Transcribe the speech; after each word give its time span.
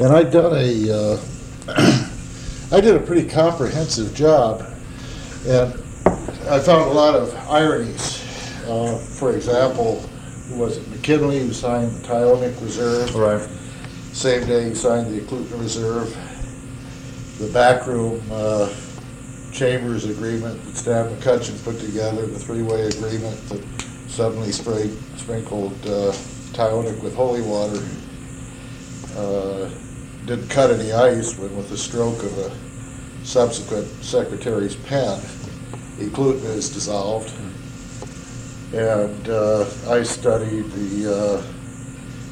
And 0.00 0.12
I'd 0.12 0.30
done 0.30 0.52
a, 0.54 0.92
uh, 0.92 1.20
I 2.72 2.80
did 2.80 2.94
a 2.94 3.00
pretty 3.00 3.28
comprehensive 3.28 4.14
job, 4.14 4.62
and 5.46 5.74
I 6.48 6.60
found 6.60 6.90
a 6.90 6.94
lot 6.94 7.14
of 7.14 7.34
ironies. 7.50 8.22
Uh, 8.68 8.96
For 8.98 9.34
example, 9.34 10.08
was 10.52 10.76
it 10.78 10.88
McKinley 10.88 11.40
who 11.40 11.52
signed 11.52 11.90
the 11.92 12.06
Tyonek 12.08 12.60
Reserve? 12.62 13.14
Right. 13.14 13.40
Same 14.12 14.46
day 14.46 14.68
he 14.68 14.74
signed 14.74 15.12
the 15.12 15.20
Eklutna 15.20 15.60
Reserve. 15.60 16.14
The 17.38 17.48
backroom 17.52 18.20
uh, 18.30 18.72
chambers 19.52 20.04
agreement 20.04 20.62
that 20.64 20.76
Stan 20.76 21.08
McCutcheon 21.16 21.62
put 21.64 21.80
together, 21.80 22.26
the 22.26 22.38
three-way 22.38 22.86
agreement 22.86 23.36
that 23.48 23.64
suddenly 24.08 24.52
sprayed, 24.52 24.92
sprinkled 25.16 25.72
uh, 25.86 26.12
Tyonek 26.52 27.02
with 27.02 27.14
holy 27.14 27.42
water. 27.42 27.82
uh, 29.16 29.70
Didn't 30.26 30.48
cut 30.48 30.70
any 30.70 30.92
ice 30.92 31.38
when 31.38 31.56
with 31.56 31.70
the 31.70 31.78
stroke 31.78 32.22
of 32.22 32.38
a 32.38 33.24
subsequent 33.24 33.86
secretary's 34.02 34.76
pen, 34.76 35.20
Eklutna 35.98 36.50
is 36.56 36.68
dissolved. 36.68 37.32
And 38.74 39.28
uh, 39.28 39.66
I 39.88 40.02
studied 40.02 40.70
the 40.72 41.14
uh, 41.14 41.42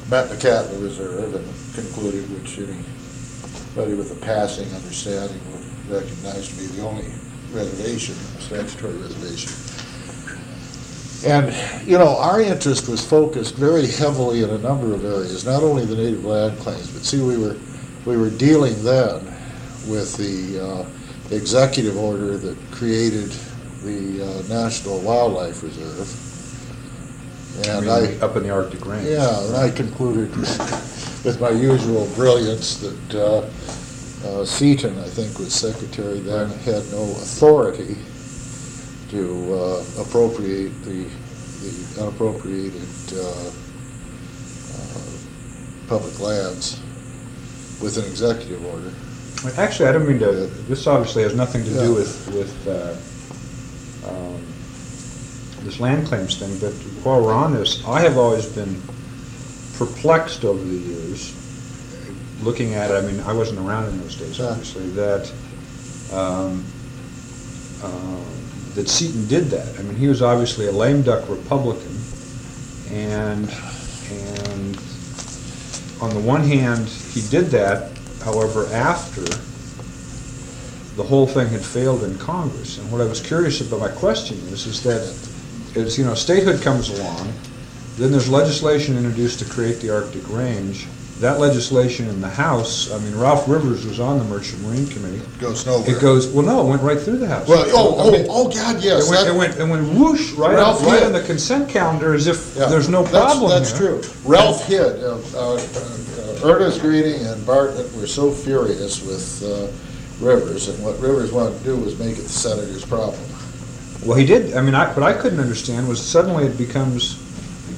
Metlakatla 0.09 0.81
Reserve 0.81 1.35
and 1.35 1.73
concluded, 1.73 2.29
which 2.31 2.59
anybody 2.59 3.95
with 3.95 4.11
a 4.11 4.25
passing 4.25 4.71
understanding 4.73 5.39
would 5.51 6.01
recognize 6.01 6.49
to 6.49 6.55
be 6.55 6.67
the 6.67 6.83
only 6.83 7.05
reservation, 7.51 8.15
statutory 8.39 8.95
reservation. 8.97 9.51
And, 11.25 11.51
you 11.87 11.97
know, 11.97 12.15
our 12.17 12.39
interest 12.41 12.87
was 12.87 13.03
focused 13.03 13.55
very 13.55 13.87
heavily 13.87 14.43
in 14.43 14.51
a 14.51 14.57
number 14.59 14.93
of 14.93 15.03
areas, 15.03 15.45
not 15.45 15.63
only 15.63 15.83
the 15.83 15.95
native 15.95 16.23
land 16.23 16.59
claims, 16.59 16.91
but 16.91 17.03
see, 17.03 17.21
we 17.21 17.37
were, 17.37 17.57
we 18.07 18.15
were 18.15 18.29
dealing 18.29 18.81
then 18.85 19.25
with 19.85 20.15
the 20.15 20.63
uh, 20.63 21.35
executive 21.35 21.97
order 21.97 22.37
that 22.37 22.57
created 22.71 23.29
the 23.83 24.23
uh, 24.23 24.47
National 24.47 24.99
Wildlife 25.01 25.61
Reserve. 25.61 26.23
And 27.67 27.89
I. 27.89 28.15
Up 28.23 28.37
in 28.37 28.43
the 28.43 28.49
Arctic 28.49 28.85
Range. 28.85 29.05
Yeah, 29.07 29.45
and 29.45 29.57
I 29.57 29.69
concluded 29.71 30.33
with 30.37 31.37
my 31.41 31.49
usual 31.49 32.07
brilliance 32.15 32.77
that 32.77 33.15
uh, 33.15 33.39
uh, 34.25 34.45
Seaton, 34.45 34.97
I 34.99 35.07
think 35.09 35.37
was 35.37 35.53
secretary 35.53 36.19
then, 36.19 36.49
had 36.59 36.89
no 36.91 37.03
authority 37.19 37.97
to 39.09 39.53
uh, 39.53 40.01
appropriate 40.01 40.69
the 40.83 41.09
the 41.59 42.01
unappropriated 42.03 42.87
uh, 43.13 43.51
uh, 44.77 45.01
public 45.87 46.19
lands 46.19 46.79
with 47.81 47.97
an 47.97 48.05
executive 48.05 48.63
order. 48.65 48.91
Actually, 49.61 49.89
I 49.89 49.91
don't 49.93 50.07
mean 50.07 50.19
to, 50.19 50.31
this 50.67 50.87
obviously 50.87 51.23
has 51.23 51.35
nothing 51.35 51.63
to 51.63 51.69
Yeah. 51.69 51.81
do 51.83 51.93
with, 51.93 52.27
with 52.33 52.67
uh, 52.67 54.09
um, 54.09 54.41
this 55.63 55.79
land 55.79 56.07
claims 56.07 56.37
thing, 56.37 56.57
but 56.59 56.73
while 57.03 57.21
we're 57.23 57.33
on 57.33 57.53
this, 57.53 57.83
I 57.85 58.01
have 58.01 58.17
always 58.17 58.47
been 58.47 58.81
perplexed 59.77 60.43
over 60.43 60.63
the 60.63 60.75
years, 60.75 61.33
looking 62.41 62.73
at 62.73 62.89
it, 62.89 62.95
I 62.95 63.01
mean, 63.01 63.19
I 63.21 63.33
wasn't 63.33 63.59
around 63.59 63.85
in 63.89 63.99
those 64.01 64.15
days, 64.15 64.39
Yeah. 64.39 64.47
obviously, 64.49 64.89
that, 64.91 65.31
um, 66.11 66.63
uh, 67.83 68.23
that 68.73 68.89
Seaton 68.89 69.27
did 69.27 69.45
that. 69.51 69.77
I 69.79 69.83
mean, 69.83 69.95
he 69.95 70.07
was 70.07 70.21
obviously 70.23 70.65
a 70.67 70.71
lame 70.71 71.03
duck 71.03 71.29
Republican, 71.29 71.95
and, 72.91 73.49
and 74.09 74.46
on 76.01 76.13
the 76.13 76.19
one 76.19 76.43
hand, 76.43 76.87
he 76.87 77.21
did 77.29 77.47
that, 77.47 77.91
however, 78.23 78.67
after 78.67 79.23
the 80.95 81.03
whole 81.03 81.27
thing 81.27 81.47
had 81.47 81.63
failed 81.63 82.03
in 82.03 82.17
Congress. 82.17 82.77
And 82.77 82.91
what 82.91 83.01
I 83.01 83.05
was 83.05 83.21
curious 83.21 83.61
about, 83.61 83.79
my 83.79 83.89
question 83.89 84.37
is, 84.47 84.65
is 84.65 84.83
that, 84.83 85.01
is, 85.75 85.97
you 85.97 86.05
know, 86.05 86.15
statehood 86.15 86.61
comes 86.61 86.89
along, 86.89 87.31
then 87.97 88.11
there's 88.11 88.29
legislation 88.29 88.97
introduced 88.97 89.39
to 89.39 89.45
create 89.45 89.79
the 89.79 89.89
Arctic 89.93 90.27
Range. 90.29 90.87
That 91.19 91.39
legislation 91.39 92.07
in 92.09 92.21
the 92.21 92.29
House, 92.29 92.91
I 92.91 92.99
mean, 92.99 93.15
Ralph 93.17 93.47
Rivers 93.47 93.87
was 93.87 93.99
on 93.99 94.19
the 94.19 94.23
Merchant 94.25 94.61
Marine 94.61 94.85
Committee. 94.85 95.19
Goes 95.39 95.65
nowhere. 95.65 95.89
It 95.89 95.99
goes, 95.99 96.27
well, 96.27 96.45
no, 96.45 96.67
it 96.67 96.69
went 96.69 96.83
right 96.83 96.99
through 96.99 97.17
the 97.17 97.27
House. 97.27 97.47
Well, 97.47 97.65
oh, 97.69 98.07
I 98.07 98.11
mean, 98.11 98.27
oh, 98.29 98.45
oh, 98.45 98.51
God, 98.51 98.83
yes. 98.83 99.07
It 99.07 99.09
went, 99.09 99.25
that- 99.25 99.33
it 99.33 99.37
went, 99.37 99.59
it 99.59 99.65
went 99.67 99.97
whoosh, 99.97 100.33
right, 100.33 100.53
Ralph 100.53 100.85
right 100.85 101.01
on 101.01 101.13
the 101.13 101.23
consent 101.23 101.69
calendar 101.69 102.13
as 102.13 102.27
if 102.27 102.55
Yeah, 102.55 102.65
there's 102.67 102.87
no 102.87 103.03
problem 103.03 103.49
That's 103.49 103.75
here. 103.75 103.99
true. 103.99 104.03
Ralph 104.25 104.67
Hitt, 104.67 105.01
uh, 105.01 105.17
uh, 105.33 105.55
uh, 105.55 106.39
Ernest 106.43 106.81
Gruening 106.81 107.25
and 107.33 107.43
Bartlett 107.47 107.91
were 107.95 108.05
so 108.05 108.31
furious 108.31 109.03
with 109.03 109.41
uh, 109.43 110.23
Rivers, 110.23 110.67
and 110.67 110.83
what 110.85 110.99
Rivers 110.99 111.31
wanted 111.31 111.57
to 111.57 111.63
do 111.63 111.77
was 111.77 111.97
make 111.97 112.19
it 112.19 112.21
the 112.21 112.29
senator's 112.29 112.85
problem. 112.85 113.19
Well, 114.05 114.17
he 114.17 114.25
did, 114.27 114.55
I 114.55 114.61
mean, 114.61 114.75
I, 114.75 114.93
what 114.93 115.01
I 115.01 115.13
couldn't 115.13 115.39
understand 115.39 115.87
was 115.87 115.99
suddenly 115.99 116.45
it 116.45 116.59
becomes, 116.59 117.23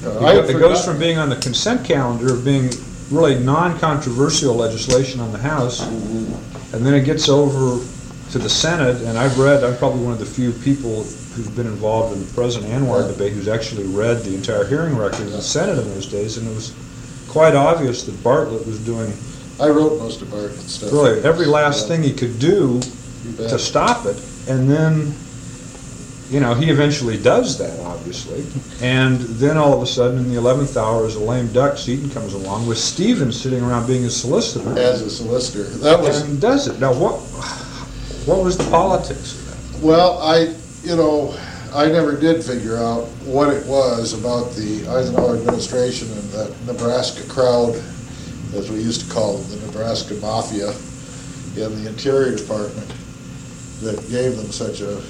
I 0.04 0.40
It 0.40 0.58
goes 0.58 0.84
from 0.84 0.98
being 0.98 1.16
on 1.16 1.30
the 1.30 1.36
consent 1.36 1.86
calendar 1.86 2.34
of 2.34 2.44
being 2.44 2.70
really 3.10 3.38
non-controversial 3.38 4.54
legislation 4.54 5.20
on 5.20 5.32
the 5.32 5.38
House, 5.38 5.86
and 6.72 6.86
then 6.86 6.94
it 6.94 7.04
gets 7.04 7.28
over 7.28 7.84
to 8.30 8.38
the 8.38 8.48
Senate, 8.48 9.02
and 9.02 9.18
I've 9.18 9.38
read, 9.38 9.64
I'm 9.64 9.76
probably 9.76 10.04
one 10.04 10.12
of 10.12 10.20
the 10.20 10.26
few 10.26 10.52
people 10.52 11.02
who've 11.34 11.54
been 11.56 11.66
involved 11.66 12.14
in 12.14 12.24
the 12.24 12.32
President 12.32 12.70
ANWR 12.72 13.08
debate 13.08 13.32
who's 13.32 13.48
actually 13.48 13.86
read 13.86 14.22
the 14.22 14.34
entire 14.34 14.64
hearing 14.64 14.96
record 14.96 15.22
of 15.22 15.32
the 15.32 15.42
Senate 15.42 15.78
in 15.78 15.88
those 15.90 16.06
days, 16.06 16.36
and 16.36 16.46
it 16.48 16.54
was 16.54 16.72
quite 17.28 17.54
obvious 17.54 18.04
that 18.04 18.22
Bartlett 18.22 18.66
was 18.66 18.78
doing 18.84 19.12
I 19.60 19.68
wrote 19.68 19.98
most 19.98 20.22
of 20.22 20.30
Bartlett's 20.30 20.72
stuff. 20.72 20.92
really 20.92 21.22
every 21.22 21.46
last 21.46 21.86
thing 21.86 22.02
he 22.02 22.14
could 22.14 22.38
do 22.38 22.80
you 23.24 23.32
bet. 23.36 23.50
to 23.50 23.58
stop 23.58 24.06
it, 24.06 24.16
and 24.48 24.70
then, 24.70 25.14
you 26.30 26.38
know, 26.38 26.54
he 26.54 26.70
eventually 26.70 27.20
does 27.20 27.58
that, 27.58 27.78
obviously. 27.80 28.46
And 28.80 29.18
then 29.18 29.56
all 29.56 29.72
of 29.72 29.82
a 29.82 29.86
sudden, 29.86 30.18
in 30.18 30.30
the 30.30 30.38
eleventh 30.38 30.76
hour, 30.76 31.04
as 31.04 31.16
a 31.16 31.20
lame 31.20 31.52
duck, 31.52 31.76
Seaton 31.76 32.08
comes 32.10 32.34
along 32.34 32.68
with 32.68 32.78
Stevens 32.78 33.40
sitting 33.40 33.62
around 33.62 33.88
being 33.88 34.04
a 34.04 34.10
solicitor 34.10 34.78
As 34.78 35.02
a 35.02 35.10
solicitor. 35.10 35.64
That 35.64 36.00
was, 36.00 36.22
and 36.22 36.40
does 36.40 36.68
it. 36.68 36.78
Now, 36.78 36.92
what, 36.94 37.18
what 38.26 38.44
was 38.44 38.56
the 38.56 38.70
politics 38.70 39.34
of 39.34 39.46
that? 39.72 39.82
well, 39.82 40.18
I, 40.18 40.54
you 40.84 40.94
know, 40.94 41.36
I 41.74 41.86
never 41.86 42.16
did 42.16 42.44
figure 42.44 42.76
out 42.76 43.06
what 43.24 43.52
it 43.52 43.66
was 43.66 44.12
about 44.12 44.52
the 44.54 44.86
Eisenhower 44.88 45.36
administration 45.36 46.10
and 46.12 46.30
that 46.30 46.54
Nebraska 46.66 47.26
crowd, 47.28 47.74
as 48.54 48.70
we 48.70 48.78
used 48.80 49.06
to 49.06 49.12
call 49.12 49.38
them, 49.38 49.60
the 49.60 49.66
Nebraska 49.66 50.14
Mafia 50.14 50.70
in 51.56 51.82
the 51.82 51.88
Interior 51.88 52.36
Department, 52.36 52.92
that 53.80 53.98
gave 54.10 54.36
them 54.36 54.52
such 54.52 54.80
a 54.80 55.02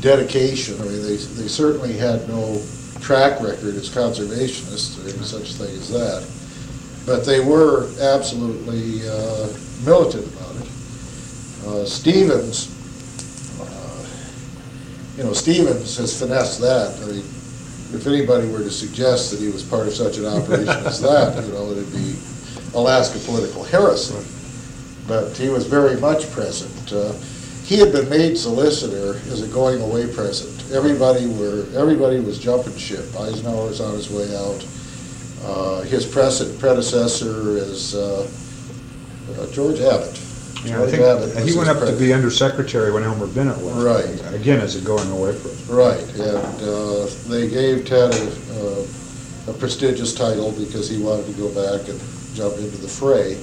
dedication. 0.00 0.80
I 0.80 0.84
mean, 0.84 1.02
they, 1.02 1.16
they 1.16 1.48
certainly 1.48 1.92
had 1.96 2.28
no 2.28 2.60
track 3.00 3.40
record 3.40 3.74
as 3.74 3.88
conservationists 3.88 4.98
or 4.98 5.08
any 5.08 5.24
such 5.24 5.54
thing 5.54 5.74
as 5.76 5.88
that. 5.90 6.26
But 7.06 7.24
they 7.24 7.40
were 7.40 7.88
absolutely 8.00 9.08
uh, 9.08 9.48
militant 9.84 10.26
about 10.34 10.56
it. 10.56 10.68
Uh, 11.66 11.84
Stevens, 11.84 12.68
uh, 13.60 14.06
you 15.16 15.24
know, 15.24 15.32
Stevens 15.32 15.96
has 15.96 16.18
finessed 16.18 16.60
that. 16.60 16.96
I 17.02 17.06
mean, 17.06 17.24
if 17.94 18.06
anybody 18.06 18.46
were 18.48 18.58
to 18.58 18.70
suggest 18.70 19.30
that 19.30 19.40
he 19.40 19.48
was 19.48 19.62
part 19.62 19.86
of 19.86 19.94
such 19.94 20.18
an 20.18 20.26
operation 20.26 20.68
as 20.86 21.00
that, 21.00 21.42
you 21.44 21.52
know, 21.52 21.70
it'd 21.70 21.90
be 21.92 22.14
Alaska 22.74 23.18
political 23.20 23.64
heresy. 23.64 24.14
But 25.06 25.34
he 25.36 25.48
was 25.48 25.66
very 25.66 25.98
much 25.98 26.30
present. 26.32 26.92
Uh, 26.92 27.14
He 27.68 27.78
had 27.78 27.92
been 27.92 28.08
made 28.08 28.38
solicitor 28.38 29.18
as 29.30 29.42
a 29.42 29.48
going-away 29.52 30.06
present. 30.14 30.72
Everybody 30.72 31.26
were, 31.26 31.66
everybody 31.76 32.18
was 32.18 32.38
jumping 32.38 32.74
ship. 32.78 33.04
Eisenhower 33.14 33.66
was 33.66 33.82
on 33.82 33.92
his 33.92 34.08
way 34.10 34.34
out. 34.34 34.66
Uh, 35.44 35.82
His 35.82 36.06
predecessor 36.06 37.58
is 37.58 37.94
uh, 37.94 38.26
uh, 39.38 39.52
George 39.52 39.80
Abbott. 39.80 40.18
Know, 40.64 40.82
I 40.82 40.90
George 40.90 40.94
Abbott 40.94 41.32
think, 41.32 41.46
he 41.46 41.54
went 41.58 41.68
up 41.68 41.86
to 41.86 41.94
be 41.98 42.14
undersecretary 42.14 42.90
when 42.90 43.02
Elmer 43.02 43.26
Bennett 43.26 43.58
was. 43.58 43.84
Right. 43.84 44.34
Again, 44.34 44.60
as 44.60 44.74
a 44.76 44.80
going 44.80 45.10
away 45.10 45.32
person. 45.32 45.76
Right, 45.76 46.02
and 46.14 46.62
uh, 46.62 47.06
they 47.28 47.50
gave 47.50 47.84
Ted 47.84 48.14
a, 48.14 48.80
uh, 48.80 49.52
a 49.52 49.52
prestigious 49.52 50.14
title 50.14 50.52
because 50.52 50.88
he 50.88 51.02
wanted 51.02 51.26
to 51.26 51.32
go 51.32 51.48
back 51.48 51.86
and 51.86 52.00
jump 52.32 52.56
into 52.56 52.78
the 52.78 52.88
fray. 52.88 53.36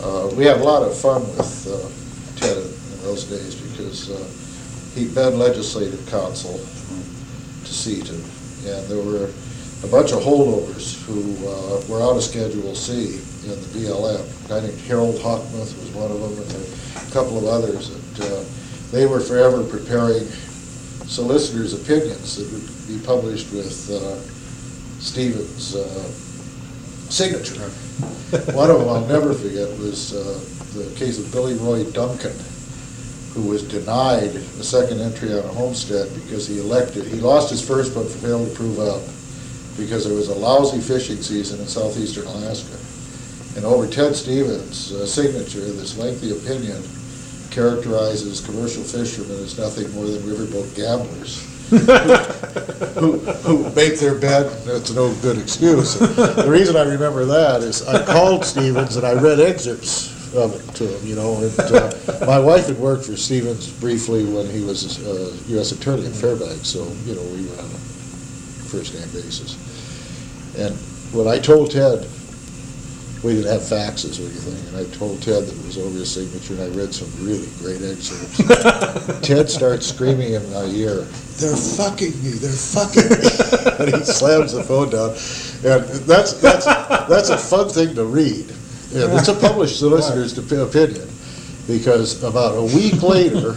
Uh, 0.00 0.32
We 0.36 0.44
had 0.44 0.58
a 0.60 0.64
lot 0.64 0.84
of 0.84 0.96
fun 0.96 1.22
with 1.36 1.66
uh, 1.66 2.38
Ted 2.38 2.75
those 3.06 3.24
days 3.24 3.54
because 3.54 4.10
uh, 4.10 4.98
he'd 4.98 5.14
been 5.14 5.38
legislative 5.38 6.04
counsel 6.10 6.58
to 6.58 7.72
Seaton, 7.72 8.18
and 8.66 8.82
there 8.88 9.02
were 9.02 9.30
a 9.84 9.86
bunch 9.86 10.10
of 10.12 10.20
holdovers 10.20 10.98
who 11.06 11.22
uh, 11.46 11.80
were 11.88 12.02
out 12.02 12.16
of 12.16 12.24
Schedule 12.24 12.74
C 12.74 13.22
in 13.44 13.54
the 13.54 13.70
BLM. 13.78 14.26
A 14.46 14.48
guy 14.48 14.66
named 14.66 14.80
Harold 14.82 15.16
Hockmuth 15.16 15.78
was 15.78 15.90
one 15.94 16.10
of 16.10 16.18
them, 16.18 16.34
and 16.50 17.08
a 17.08 17.12
couple 17.12 17.38
of 17.38 17.44
others. 17.44 17.90
And 17.90 18.20
uh, 18.26 18.44
they 18.90 19.06
were 19.06 19.20
forever 19.20 19.62
preparing 19.62 20.24
solicitors' 21.06 21.74
opinions 21.74 22.36
that 22.36 22.50
would 22.50 22.66
be 22.88 23.04
published 23.06 23.52
with 23.52 23.90
uh, 23.90 24.18
Stevens' 25.00 25.76
uh, 25.76 26.10
signature. 27.08 27.70
One 28.52 28.70
of 28.70 28.80
them 28.80 28.88
I'll 28.88 29.06
never 29.06 29.32
forget 29.32 29.68
was 29.78 30.12
uh, 30.12 30.40
the 30.76 30.92
case 30.96 31.18
of 31.20 31.30
Billy 31.30 31.54
Roy 31.54 31.84
Duncan, 31.92 32.34
who 33.36 33.50
was 33.50 33.62
denied 33.62 34.34
a 34.34 34.64
second 34.64 34.98
entry 34.98 35.30
on 35.30 35.44
a 35.44 35.48
homestead 35.48 36.08
because 36.14 36.48
he 36.48 36.58
elected, 36.58 37.04
he 37.04 37.20
lost 37.20 37.50
his 37.50 37.60
first 37.60 37.94
but 37.94 38.08
failed 38.08 38.48
to 38.48 38.54
prove 38.54 38.78
up 38.80 39.02
because 39.76 40.06
there 40.06 40.16
was 40.16 40.30
a 40.30 40.34
lousy 40.34 40.80
fishing 40.80 41.20
season 41.20 41.60
in 41.60 41.66
southeastern 41.66 42.26
Alaska. 42.26 42.78
And 43.54 43.66
over 43.66 43.86
Ted 43.86 44.16
Stevens' 44.16 44.90
uh, 44.90 45.04
signature, 45.04 45.60
this 45.60 45.98
lengthy 45.98 46.32
opinion 46.32 46.82
characterizes 47.50 48.40
commercial 48.40 48.82
fishermen 48.82 49.36
as 49.44 49.58
nothing 49.58 49.90
more 49.92 50.06
than 50.06 50.22
riverboat 50.22 50.74
gamblers 50.74 51.44
who, 52.94 53.18
who 53.18 53.74
make 53.74 53.98
their 53.98 54.14
bed, 54.14 54.50
that's 54.64 54.92
no 54.92 55.12
good 55.16 55.36
excuse. 55.36 55.98
The 55.98 56.46
reason 56.48 56.74
I 56.74 56.84
remember 56.84 57.26
that 57.26 57.62
is 57.62 57.86
I 57.86 58.02
called 58.02 58.46
Stevens 58.46 58.96
and 58.96 59.06
I 59.06 59.12
read 59.12 59.40
excerpts 59.40 60.15
of 60.34 60.54
it 60.54 60.74
to 60.76 60.86
him, 60.86 61.06
you 61.06 61.14
know, 61.14 61.36
and, 61.36 61.60
uh, 61.60 61.92
my 62.26 62.38
wife 62.38 62.66
had 62.66 62.78
worked 62.78 63.04
for 63.04 63.16
Stevens 63.16 63.70
briefly 63.70 64.24
when 64.24 64.48
he 64.50 64.62
was, 64.62 65.04
uh, 65.06 65.36
US 65.58 65.72
Attorney 65.72 66.06
in 66.06 66.12
Fairbanks, 66.12 66.68
so, 66.68 66.84
you 67.04 67.14
know, 67.14 67.22
we 67.22 67.46
were 67.46 67.58
on 67.62 67.70
a 67.70 67.78
first-name 68.68 69.08
basis. 69.10 69.56
And 70.58 70.74
when 71.12 71.28
I 71.28 71.38
told 71.38 71.70
Ted, 71.70 72.06
we 73.22 73.34
didn't 73.34 73.50
have 73.50 73.62
faxes 73.62 74.20
or 74.20 74.30
anything, 74.30 74.54
and 74.68 74.76
I 74.76 74.96
told 74.96 75.20
Ted 75.22 75.44
that 75.44 75.52
it 75.52 75.66
was 75.66 75.78
over 75.78 75.98
his 75.98 76.12
signature, 76.12 76.54
and 76.54 76.62
I 76.62 76.76
read 76.78 76.94
some 76.94 77.10
really 77.26 77.48
great 77.58 77.82
excerpts. 77.82 78.38
Ted 79.26 79.50
starts 79.50 79.86
screaming 79.86 80.34
in 80.34 80.52
my 80.52 80.64
ear, 80.66 81.02
"They're 81.40 81.56
fucking 81.56 82.22
me! 82.22 82.30
They're 82.38 82.50
fucking 82.52 83.08
me!" 83.08 83.78
and 83.80 83.96
he 83.96 84.04
slams 84.04 84.52
the 84.52 84.62
phone 84.62 84.90
down. 84.90 85.10
And 85.64 85.84
that's 86.06 86.34
that's 86.34 86.66
that's 86.66 87.30
a 87.30 87.38
fun 87.38 87.68
thing 87.68 87.94
to 87.96 88.04
read. 88.04 88.52
And 88.94 89.12
it's 89.18 89.28
a 89.28 89.34
published 89.34 89.78
solicitor's 89.78 90.36
opinion, 90.38 91.08
because 91.66 92.22
about 92.22 92.56
a 92.56 92.62
week 92.62 93.02
later, 93.02 93.54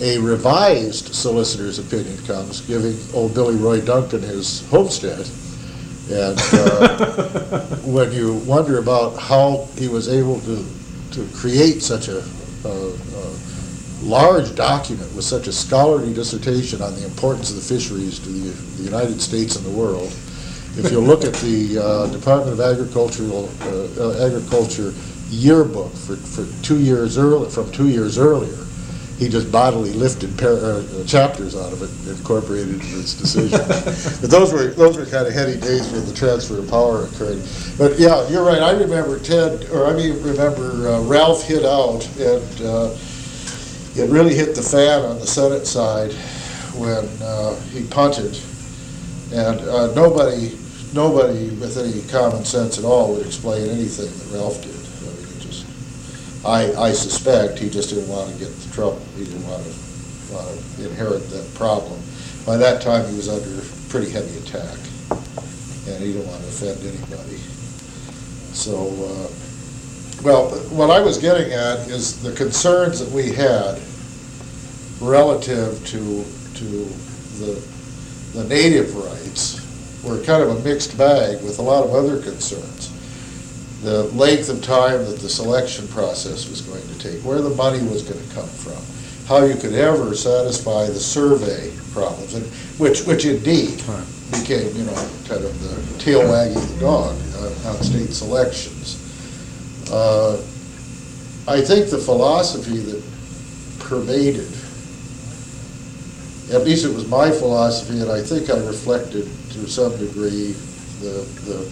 a 0.00 0.18
revised 0.18 1.14
solicitor's 1.14 1.78
opinion 1.78 2.16
comes, 2.24 2.60
giving 2.62 2.96
old 3.14 3.34
Billy 3.34 3.56
Roy 3.56 3.80
Duncan 3.80 4.22
his 4.22 4.68
homestead. 4.70 5.28
And 6.10 6.38
uh, 6.54 7.60
when 7.84 8.12
you 8.12 8.34
wonder 8.46 8.78
about 8.78 9.16
how 9.18 9.68
he 9.76 9.88
was 9.88 10.08
able 10.08 10.40
to, 10.40 10.64
to 11.12 11.28
create 11.34 11.82
such 11.82 12.08
a, 12.08 12.22
a, 12.64 12.68
a 12.68 13.38
large 14.02 14.54
document 14.54 15.12
with 15.14 15.24
such 15.24 15.48
a 15.48 15.52
scholarly 15.52 16.14
dissertation 16.14 16.80
on 16.80 16.94
the 16.94 17.04
importance 17.04 17.50
of 17.50 17.56
the 17.56 17.62
fisheries 17.62 18.18
to 18.20 18.28
the, 18.28 18.50
the 18.78 18.84
United 18.84 19.20
States 19.20 19.56
and 19.56 19.66
the 19.66 19.70
world, 19.70 20.10
if 20.78 20.92
you 20.92 21.00
look 21.00 21.24
at 21.24 21.34
the 21.34 21.78
uh, 21.78 22.06
Department 22.12 22.52
of 22.52 22.60
Agricultural 22.60 23.50
uh, 23.62 23.88
uh, 24.00 24.26
Agriculture 24.26 24.94
yearbook 25.28 25.92
for, 25.92 26.16
for 26.16 26.46
two 26.62 26.78
years 26.78 27.18
early, 27.18 27.50
from 27.50 27.70
two 27.72 27.88
years 27.88 28.16
earlier, 28.16 28.64
he 29.18 29.28
just 29.28 29.50
bodily 29.50 29.92
lifted 29.92 30.38
par- 30.38 30.54
uh, 30.54 31.04
chapters 31.04 31.56
out 31.56 31.72
of 31.72 31.82
it 31.82 31.90
and 31.90 32.16
incorporated 32.16 32.76
it 32.76 32.92
in 32.92 33.00
its 33.00 33.14
decision. 33.14 33.58
but 34.20 34.30
those 34.30 34.52
were 34.52 34.68
those 34.68 34.96
were 34.96 35.04
kind 35.06 35.26
of 35.26 35.34
heady 35.34 35.58
days 35.60 35.90
when 35.90 36.06
the 36.06 36.14
transfer 36.14 36.58
of 36.60 36.70
power 36.70 37.06
occurred. 37.06 37.42
But 37.76 37.98
yeah, 37.98 38.28
you're 38.28 38.44
right. 38.44 38.62
I 38.62 38.70
remember 38.70 39.18
Ted, 39.18 39.68
or 39.70 39.86
I 39.88 39.94
mean, 39.94 40.22
remember 40.22 40.88
uh, 40.88 41.02
Ralph 41.02 41.42
hit 41.42 41.64
out, 41.64 42.06
and 42.18 42.62
uh, 42.62 42.96
it 43.96 44.08
really 44.08 44.36
hit 44.36 44.54
the 44.54 44.62
fan 44.62 45.04
on 45.04 45.18
the 45.18 45.26
Senate 45.26 45.66
side 45.66 46.12
when 46.78 47.04
uh, 47.20 47.58
he 47.72 47.84
punted, 47.88 48.40
and 49.32 49.60
uh, 49.62 49.92
nobody 49.94 50.56
nobody 50.94 51.50
with 51.50 51.76
any 51.76 52.02
common 52.08 52.44
sense 52.44 52.78
at 52.78 52.84
all 52.84 53.14
would 53.14 53.26
explain 53.26 53.68
anything 53.68 54.06
that 54.06 54.36
Ralph 54.36 54.60
did. 54.62 54.74
I 54.74 55.14
mean, 55.16 55.40
just 55.40 55.66
I, 56.44 56.88
I 56.88 56.92
suspect 56.92 57.58
he 57.58 57.68
just 57.68 57.90
didn't 57.90 58.08
want 58.08 58.30
to 58.32 58.38
get 58.38 58.48
into 58.48 58.72
trouble. 58.72 59.02
He 59.16 59.24
didn't 59.24 59.46
want 59.46 59.64
to, 59.64 60.32
want 60.32 60.48
to 60.76 60.88
inherit 60.88 61.28
that 61.30 61.54
problem. 61.54 62.00
By 62.46 62.56
that 62.56 62.80
time, 62.80 63.08
he 63.10 63.16
was 63.16 63.28
under 63.28 63.62
pretty 63.88 64.10
heavy 64.10 64.36
attack, 64.38 64.78
and 65.88 66.02
he 66.02 66.12
didn't 66.12 66.26
want 66.26 66.42
to 66.42 66.48
offend 66.48 66.80
anybody. 66.80 67.36
So, 68.54 68.88
uh, 68.88 69.28
well, 70.22 70.50
what 70.70 70.90
I 70.90 71.00
was 71.00 71.18
getting 71.18 71.52
at 71.52 71.86
is 71.88 72.22
the 72.22 72.32
concerns 72.32 72.98
that 72.98 73.10
we 73.10 73.30
had 73.30 73.80
relative 75.00 75.78
to, 75.86 76.24
to 76.58 76.64
the, 77.38 77.62
the 78.34 78.44
native 78.48 78.96
rights 78.96 79.57
were 80.08 80.22
kind 80.24 80.42
of 80.42 80.50
a 80.50 80.60
mixed 80.68 80.96
bag 80.96 81.42
with 81.42 81.58
a 81.58 81.62
lot 81.62 81.84
of 81.84 81.94
other 81.94 82.20
concerns 82.22 82.94
the 83.82 84.04
length 84.14 84.48
of 84.48 84.60
time 84.62 85.04
that 85.04 85.20
the 85.20 85.28
selection 85.28 85.86
process 85.88 86.48
was 86.48 86.60
going 86.62 86.82
to 86.82 86.98
take, 86.98 87.24
where 87.24 87.40
the 87.40 87.50
money 87.50 87.78
was 87.86 88.02
going 88.02 88.18
to 88.28 88.34
come 88.34 88.48
from, 88.48 88.74
how 89.28 89.44
you 89.44 89.54
could 89.54 89.72
ever 89.72 90.14
satisfy 90.16 90.86
the 90.86 90.98
survey 90.98 91.72
problems, 91.92 92.34
and 92.34 92.44
which, 92.80 93.04
which 93.06 93.24
indeed 93.24 93.80
Right. 93.86 94.04
became, 94.32 94.74
you 94.76 94.82
know, 94.84 94.94
kind 95.28 95.44
of 95.44 95.54
the 95.62 95.98
tail 96.00 96.28
wagging 96.28 96.54
the 96.54 96.80
dog 96.80 97.14
on, 97.36 97.52
on 97.66 97.82
state 97.82 98.10
selections. 98.10 98.98
Uh, 99.92 100.42
I 101.46 101.60
think 101.60 101.88
the 101.88 101.98
philosophy 101.98 102.78
that 102.78 103.02
pervaded, 103.78 104.48
at 106.52 106.64
least 106.64 106.84
it 106.84 106.94
was 106.94 107.06
my 107.08 107.30
philosophy, 107.30 108.00
and 108.00 108.10
I 108.10 108.22
think 108.22 108.50
I 108.50 108.58
reflected 108.58 109.24
to 109.24 109.68
some 109.68 109.96
degree 109.98 110.52
the, 111.00 111.26
the 111.44 111.70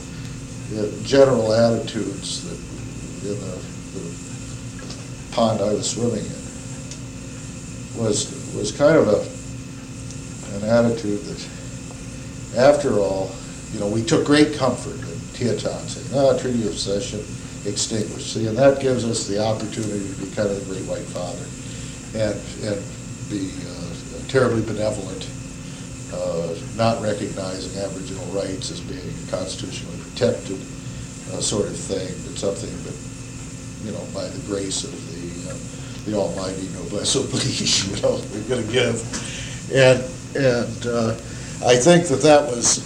the 0.70 0.90
general 1.05 1.52
attitudes 1.52 2.43
that 2.43 2.58
in 3.28 3.38
the, 3.40 3.56
the 3.94 5.32
pond 5.32 5.61
I 5.61 5.73
was 5.73 5.88
swimming 5.88 6.25
in 6.25 8.02
was 8.02 8.31
was 8.55 8.73
kind 8.73 8.96
of 8.96 9.08
a 9.08 9.37
an 10.56 10.64
attitude 10.64 11.20
that 11.20 11.49
after 12.56 12.99
all, 12.99 13.31
you 13.73 13.81
know, 13.81 13.87
we 13.87 14.02
took 14.02 14.25
great 14.25 14.55
comfort 14.55 14.96
in 14.96 15.19
Tee-Hit-Ton 15.34 15.87
saying, 15.87 16.08
"Ah, 16.19 16.38
Treaty 16.38 16.67
of 16.67 16.78
Cession 16.78 17.20
extinguished." 17.67 18.32
See, 18.32 18.46
and 18.46 18.56
that 18.56 18.81
gives 18.81 19.05
us 19.05 19.26
the 19.26 19.43
opportunity 19.43 20.08
to 20.08 20.14
be 20.20 20.34
kind 20.34 20.49
of 20.49 20.67
the 20.67 20.75
Great 20.75 20.87
White 20.88 21.06
Father 21.12 21.44
and 22.17 22.40
and 22.64 22.82
be 23.28 23.50
uh, 23.69 23.75
terribly 24.36 24.60
benevolent 24.60 25.26
uh, 26.12 26.54
not 26.76 27.00
recognizing 27.00 27.72
Aboriginal 27.82 28.26
rights 28.26 28.70
as 28.70 28.80
being 28.82 29.14
constitutionally 29.30 29.96
protected 30.11 30.61
uh, 31.32 31.40
sort 31.40 31.66
of 31.66 31.75
thing, 31.75 32.06
but 32.26 32.37
something 32.37 32.70
that, 32.84 32.94
you 33.87 33.92
know, 33.96 34.04
by 34.12 34.28
the 34.28 34.38
grace 34.46 34.84
of 34.84 34.92
the, 34.92 35.50
uh, 35.50 35.56
the 36.04 36.14
Almighty 36.14 36.68
noblesse 36.75 37.14
oblige, 37.25 37.87
you 37.87 38.02
know, 38.02 38.20
we're 38.34 38.46
going 38.46 38.66
to 38.66 38.72
give. 38.72 39.00
And, 39.72 40.04
and 40.37 40.87
uh, 40.87 41.16
I 41.64 41.76
think 41.76 42.06
that 42.08 42.20
that 42.20 42.42
was, 42.44 42.84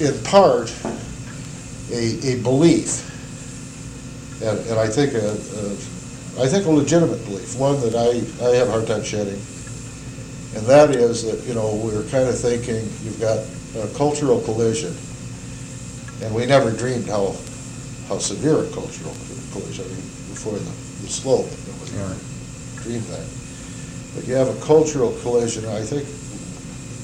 in 0.00 0.14
part, 0.22 0.72
a, 1.90 2.34
a 2.34 2.40
belief, 2.40 3.02
and, 4.44 4.60
and 4.70 4.78
I 4.78 4.86
think 4.86 5.14
a, 5.14 5.26
a, 5.26 6.44
I 6.44 6.48
think 6.48 6.66
a 6.66 6.70
legitimate 6.70 7.24
belief, 7.24 7.58
one 7.58 7.80
that 7.80 7.96
I, 7.96 8.22
I 8.46 8.54
have 8.54 8.68
a 8.68 8.70
hard 8.70 8.86
time 8.86 9.02
shedding. 9.02 9.40
And 10.54 10.64
that 10.66 10.90
is 10.90 11.24
that, 11.24 11.44
you 11.46 11.54
know, 11.54 11.74
we're 11.82 12.04
kind 12.04 12.28
of 12.28 12.38
thinking 12.38 12.86
you've 13.02 13.20
got 13.20 13.38
a 13.82 13.88
cultural 13.96 14.40
collision, 14.40 14.94
and 16.22 16.34
we 16.34 16.46
never 16.46 16.70
dreamed 16.70 17.06
how, 17.08 17.34
how 18.08 18.18
severe 18.18 18.62
a 18.62 18.70
cultural 18.70 19.14
collision, 19.50 19.84
I 19.84 19.88
mean, 19.88 20.06
before 20.30 20.54
the, 20.54 20.70
the 21.02 21.08
slope, 21.10 21.50
nobody 21.66 21.96
Right. 21.98 22.82
dreamed 22.82 23.04
that. 23.04 23.26
But 24.14 24.28
you 24.28 24.34
have 24.34 24.48
a 24.48 24.60
cultural 24.64 25.12
collision, 25.22 25.66
I 25.66 25.82
think, 25.82 26.06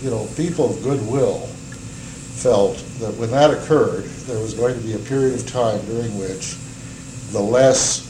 you 0.02 0.10
know, 0.10 0.26
people 0.36 0.70
of 0.70 0.82
goodwill 0.82 1.38
felt 2.38 2.78
that 3.00 3.14
when 3.16 3.30
that 3.32 3.50
occurred, 3.50 4.04
there 4.26 4.38
was 4.38 4.54
going 4.54 4.74
to 4.74 4.80
be 4.80 4.94
a 4.94 4.98
period 4.98 5.34
of 5.34 5.46
time 5.46 5.80
during 5.86 6.16
which 6.18 6.56
the 7.32 7.40
less 7.40 8.06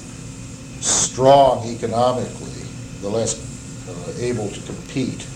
strong 0.80 1.66
economically, 1.66 2.62
the 3.00 3.08
less 3.08 3.40
uh, 3.88 4.12
able 4.20 4.48
to 4.48 4.60
compete, 4.62 5.26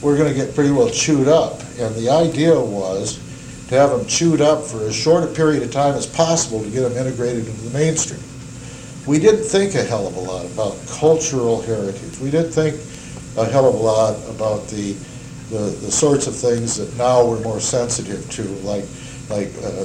we're 0.00 0.16
going 0.16 0.28
to 0.28 0.34
get 0.34 0.54
pretty 0.54 0.70
well 0.70 0.90
chewed 0.90 1.28
up. 1.28 1.60
And 1.78 1.94
the 1.94 2.08
idea 2.10 2.58
was 2.58 3.18
to 3.68 3.74
have 3.74 3.90
them 3.90 4.06
chewed 4.06 4.40
up 4.40 4.62
for 4.64 4.82
as 4.84 4.94
short 4.94 5.24
a 5.24 5.26
period 5.26 5.62
of 5.62 5.70
time 5.70 5.94
as 5.94 6.06
possible 6.06 6.62
to 6.62 6.70
get 6.70 6.80
them 6.80 6.96
integrated 6.96 7.46
into 7.46 7.60
the 7.62 7.78
mainstream. 7.78 8.22
We 9.06 9.18
didn't 9.18 9.44
think 9.44 9.74
a 9.74 9.82
hell 9.82 10.06
of 10.06 10.16
a 10.16 10.20
lot 10.20 10.44
about 10.46 10.76
cultural 10.88 11.62
heritage. 11.62 12.18
We 12.20 12.30
didn't 12.30 12.52
think 12.52 12.74
a 13.36 13.50
hell 13.50 13.68
of 13.68 13.74
a 13.74 13.78
lot 13.78 14.16
about 14.28 14.68
the, 14.68 14.92
the, 15.50 15.70
the 15.80 15.90
sorts 15.90 16.26
of 16.26 16.36
things 16.36 16.76
that 16.76 16.96
now 16.96 17.26
we're 17.26 17.40
more 17.40 17.60
sensitive 17.60 18.28
to, 18.32 18.42
like, 18.66 18.84
like 19.30 19.48
uh, 19.64 19.84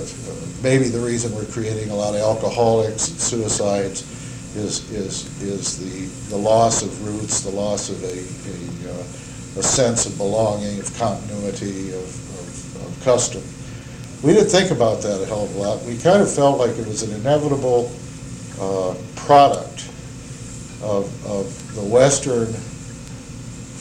maybe 0.62 0.90
the 0.90 1.00
reason 1.00 1.34
we're 1.36 1.46
creating 1.46 1.90
a 1.90 1.96
lot 1.96 2.16
of 2.16 2.22
alcoholics 2.22 3.10
and 3.10 3.20
suicides 3.20 4.02
is, 4.56 4.90
is, 4.92 5.42
is 5.42 5.80
the, 5.80 6.36
the 6.36 6.38
loss 6.38 6.84
of 6.84 7.06
roots, 7.06 7.42
the 7.42 7.50
loss 7.50 7.90
of 7.90 8.02
a, 8.04 8.08
a, 8.08 8.94
uh, 8.94 9.04
a 9.58 9.64
sense 9.64 10.06
of 10.06 10.18
belonging, 10.18 10.80
of 10.80 10.98
continuity, 10.98 11.90
of, 11.90 12.04
of, 12.04 12.86
of 12.88 13.04
custom. 13.04 13.44
we 14.24 14.34
didn't 14.34 14.50
think 14.50 14.72
about 14.72 15.02
that 15.02 15.22
a 15.22 15.26
hell 15.26 15.44
of 15.44 15.56
a 15.56 15.60
lot. 15.60 15.82
We 15.84 15.98
kind 15.98 16.22
of 16.22 16.34
felt 16.34 16.58
like 16.58 16.72
it 16.72 16.88
was 16.88 17.04
an 17.04 17.14
inevitable 17.14 17.92
uh, 18.60 18.96
product 19.16 19.90
of, 20.82 21.26
of 21.26 21.76
the 21.76 21.84
Western 21.84 22.48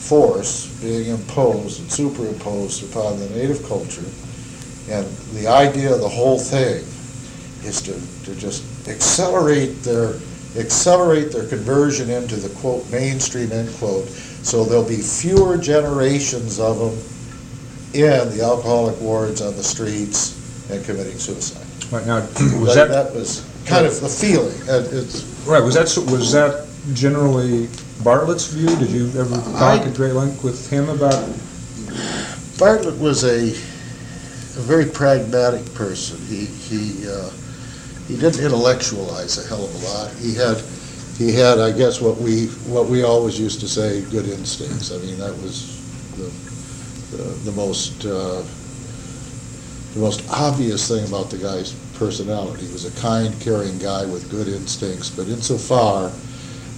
force 0.03 0.67
being 0.81 1.09
imposed 1.09 1.79
and 1.79 1.91
superimposed 1.91 2.89
upon 2.89 3.17
the 3.19 3.29
native 3.29 3.65
culture. 3.67 4.03
And 4.89 5.07
the 5.33 5.47
idea 5.47 5.93
of 5.93 6.01
the 6.01 6.09
whole 6.09 6.37
thing 6.37 6.83
is 7.65 7.81
to, 7.83 7.93
to 8.25 8.35
just 8.39 8.63
accelerate 8.87 9.81
their, 9.81 10.15
accelerate 10.57 11.31
their 11.31 11.47
conversion 11.47 12.09
into 12.09 12.35
the 12.35 12.53
quote, 12.59 12.89
mainstream, 12.91 13.51
end 13.51 13.73
quote, 13.75 14.07
so 14.43 14.63
there'll 14.63 14.87
be 14.87 14.97
fewer 14.97 15.57
generations 15.57 16.59
of 16.59 16.77
them 16.79 16.97
in 17.93 18.35
the 18.35 18.43
alcoholic 18.43 18.99
wards 19.01 19.41
on 19.41 19.55
the 19.55 19.63
streets 19.63 20.69
and 20.69 20.83
committing 20.85 21.17
suicide. 21.17 21.65
Right 21.91 22.05
now, 22.05 22.19
was 22.59 22.75
That, 22.75 22.87
that, 22.89 23.13
that 23.13 23.13
was 23.15 23.47
kind 23.65 23.85
of 23.85 23.99
the 24.01 24.09
feeling. 24.09 24.55
It's, 24.67 25.23
right, 25.45 25.61
was 25.61 25.75
that, 25.75 26.11
was 26.11 26.31
that 26.31 26.67
generally 26.93 27.69
Bartlett's 28.03 28.47
view? 28.47 28.67
Did 28.77 28.89
you 28.89 29.07
ever 29.19 29.35
talk 29.35 29.81
I- 29.81 29.87
at 29.87 29.95
great 29.95 30.13
length 30.13 30.43
with 30.43 30.69
him 30.69 30.89
about, 30.89 31.13
it? 31.27 31.39
Bartlett 32.59 32.97
was 32.99 33.23
a, 33.23 33.49
a 33.49 34.63
very 34.63 34.85
pragmatic 34.85 35.71
person. 35.73 36.17
He, 36.25 36.45
he, 36.45 37.07
uh, 37.07 37.29
he 38.07 38.17
didn't 38.17 38.43
intellectualize 38.43 39.37
a 39.43 39.47
hell 39.47 39.65
of 39.65 39.83
a 39.83 39.87
lot. 39.87 40.11
He 40.15 40.33
had, 40.33 40.57
he 41.17 41.31
had, 41.31 41.59
I 41.59 41.71
guess, 41.71 42.01
what 42.01 42.17
we, 42.17 42.47
what 42.67 42.87
we 42.87 43.03
always 43.03 43.39
used 43.39 43.59
to 43.61 43.67
say, 43.67 44.01
good 44.09 44.27
instincts. 44.27 44.91
I 44.91 44.97
mean, 44.97 45.17
that 45.19 45.33
was 45.41 45.77
the, 46.17 46.29
the, 47.15 47.23
the 47.45 47.51
most, 47.51 48.03
uh, 48.05 48.41
the 49.93 49.99
most 49.99 50.23
obvious 50.31 50.87
thing 50.87 51.05
about 51.07 51.29
the 51.29 51.37
guy's 51.37 51.73
personality. 51.99 52.65
He 52.65 52.73
was 52.73 52.85
a 52.85 52.91
kind, 52.99 53.39
caring 53.39 53.77
guy 53.77 54.05
with 54.05 54.27
good 54.31 54.47
instincts, 54.47 55.11
but 55.11 55.27
insofar 55.27 56.11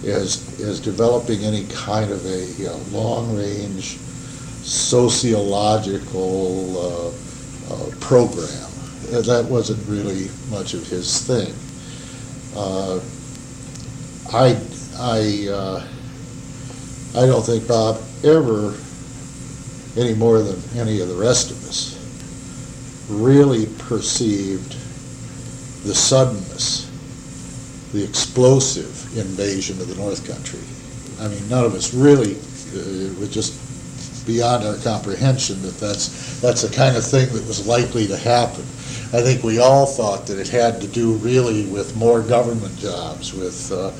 as, 0.05 0.59
as 0.59 0.81
developing 0.81 1.45
any 1.45 1.65
kind 1.67 2.11
of 2.11 2.25
a, 2.25 2.45
you 2.57 2.65
know, 2.65 2.77
long-range 2.91 3.97
sociological 4.65 6.77
uh, 6.77 7.11
uh, 7.73 7.89
program. 8.01 8.69
Uh, 9.13 9.21
That 9.21 9.45
wasn't 9.45 9.79
really 9.87 10.29
much 10.49 10.73
of 10.73 10.85
his 10.87 11.21
thing. 11.25 11.53
I, 14.35 14.59
I, 14.99 15.47
uh, 15.49 15.87
I 17.15 17.25
don't 17.25 17.45
think 17.45 17.69
Bob 17.69 18.01
ever, 18.25 18.75
any 19.95 20.13
more 20.13 20.41
than 20.41 20.61
any 20.77 20.99
of 20.99 21.07
the 21.07 21.15
rest 21.15 21.51
of 21.51 21.63
us, 21.63 21.95
really 23.09 23.67
perceived 23.77 24.73
the 25.85 25.95
suddenness, 25.95 26.91
the 27.93 28.03
explosive 28.03 29.17
invasion 29.17 29.79
of 29.79 29.87
the 29.87 29.95
North 29.95 30.27
Country. 30.27 30.59
I 31.23 31.29
mean, 31.29 31.47
none 31.47 31.63
of 31.63 31.73
us 31.73 31.93
really, 31.93 32.35
uh, 32.35 33.17
was 33.17 33.29
just 33.33 34.27
beyond 34.27 34.65
our 34.65 34.75
comprehension 34.79 35.61
that 35.61 35.77
that's, 35.77 36.41
that's 36.41 36.61
the 36.61 36.75
kind 36.75 36.97
of 36.97 37.05
thing 37.05 37.29
that 37.31 37.47
was 37.47 37.65
likely 37.65 38.05
to 38.07 38.17
happen. 38.17 38.63
I 39.13 39.21
think 39.21 39.43
we 39.43 39.59
all 39.59 39.85
thought 39.85 40.27
that 40.27 40.39
it 40.39 40.49
had 40.49 40.81
to 40.81 40.87
do 40.87 41.13
really 41.13 41.67
with 41.67 41.95
more 41.95 42.21
government 42.21 42.77
jobs, 42.77 43.33
with, 43.33 43.71
uh, 43.71 43.91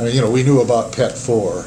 I 0.00 0.04
mean, 0.04 0.14
you 0.14 0.22
know, 0.22 0.30
we 0.30 0.42
knew 0.42 0.62
about 0.62 0.94
Pet 0.94 1.12
Four, 1.12 1.66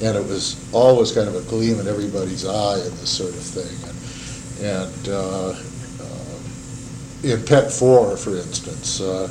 and 0.00 0.16
it 0.16 0.26
was 0.26 0.56
always 0.72 1.12
kind 1.12 1.28
of 1.28 1.34
a 1.34 1.42
gleam 1.50 1.80
in 1.80 1.86
everybody's 1.86 2.46
eye 2.46 2.78
and 2.78 2.92
this 2.92 3.10
sort 3.10 3.34
of 3.34 3.42
thing. 3.42 3.76
And, 4.64 4.88
and 4.88 5.08
uh, 5.08 5.48
uh, 6.00 6.34
in 7.22 7.44
Pet 7.44 7.70
Four, 7.70 8.16
for 8.16 8.30
instance, 8.30 9.02
uh, 9.02 9.28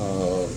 uh, 0.00 0.48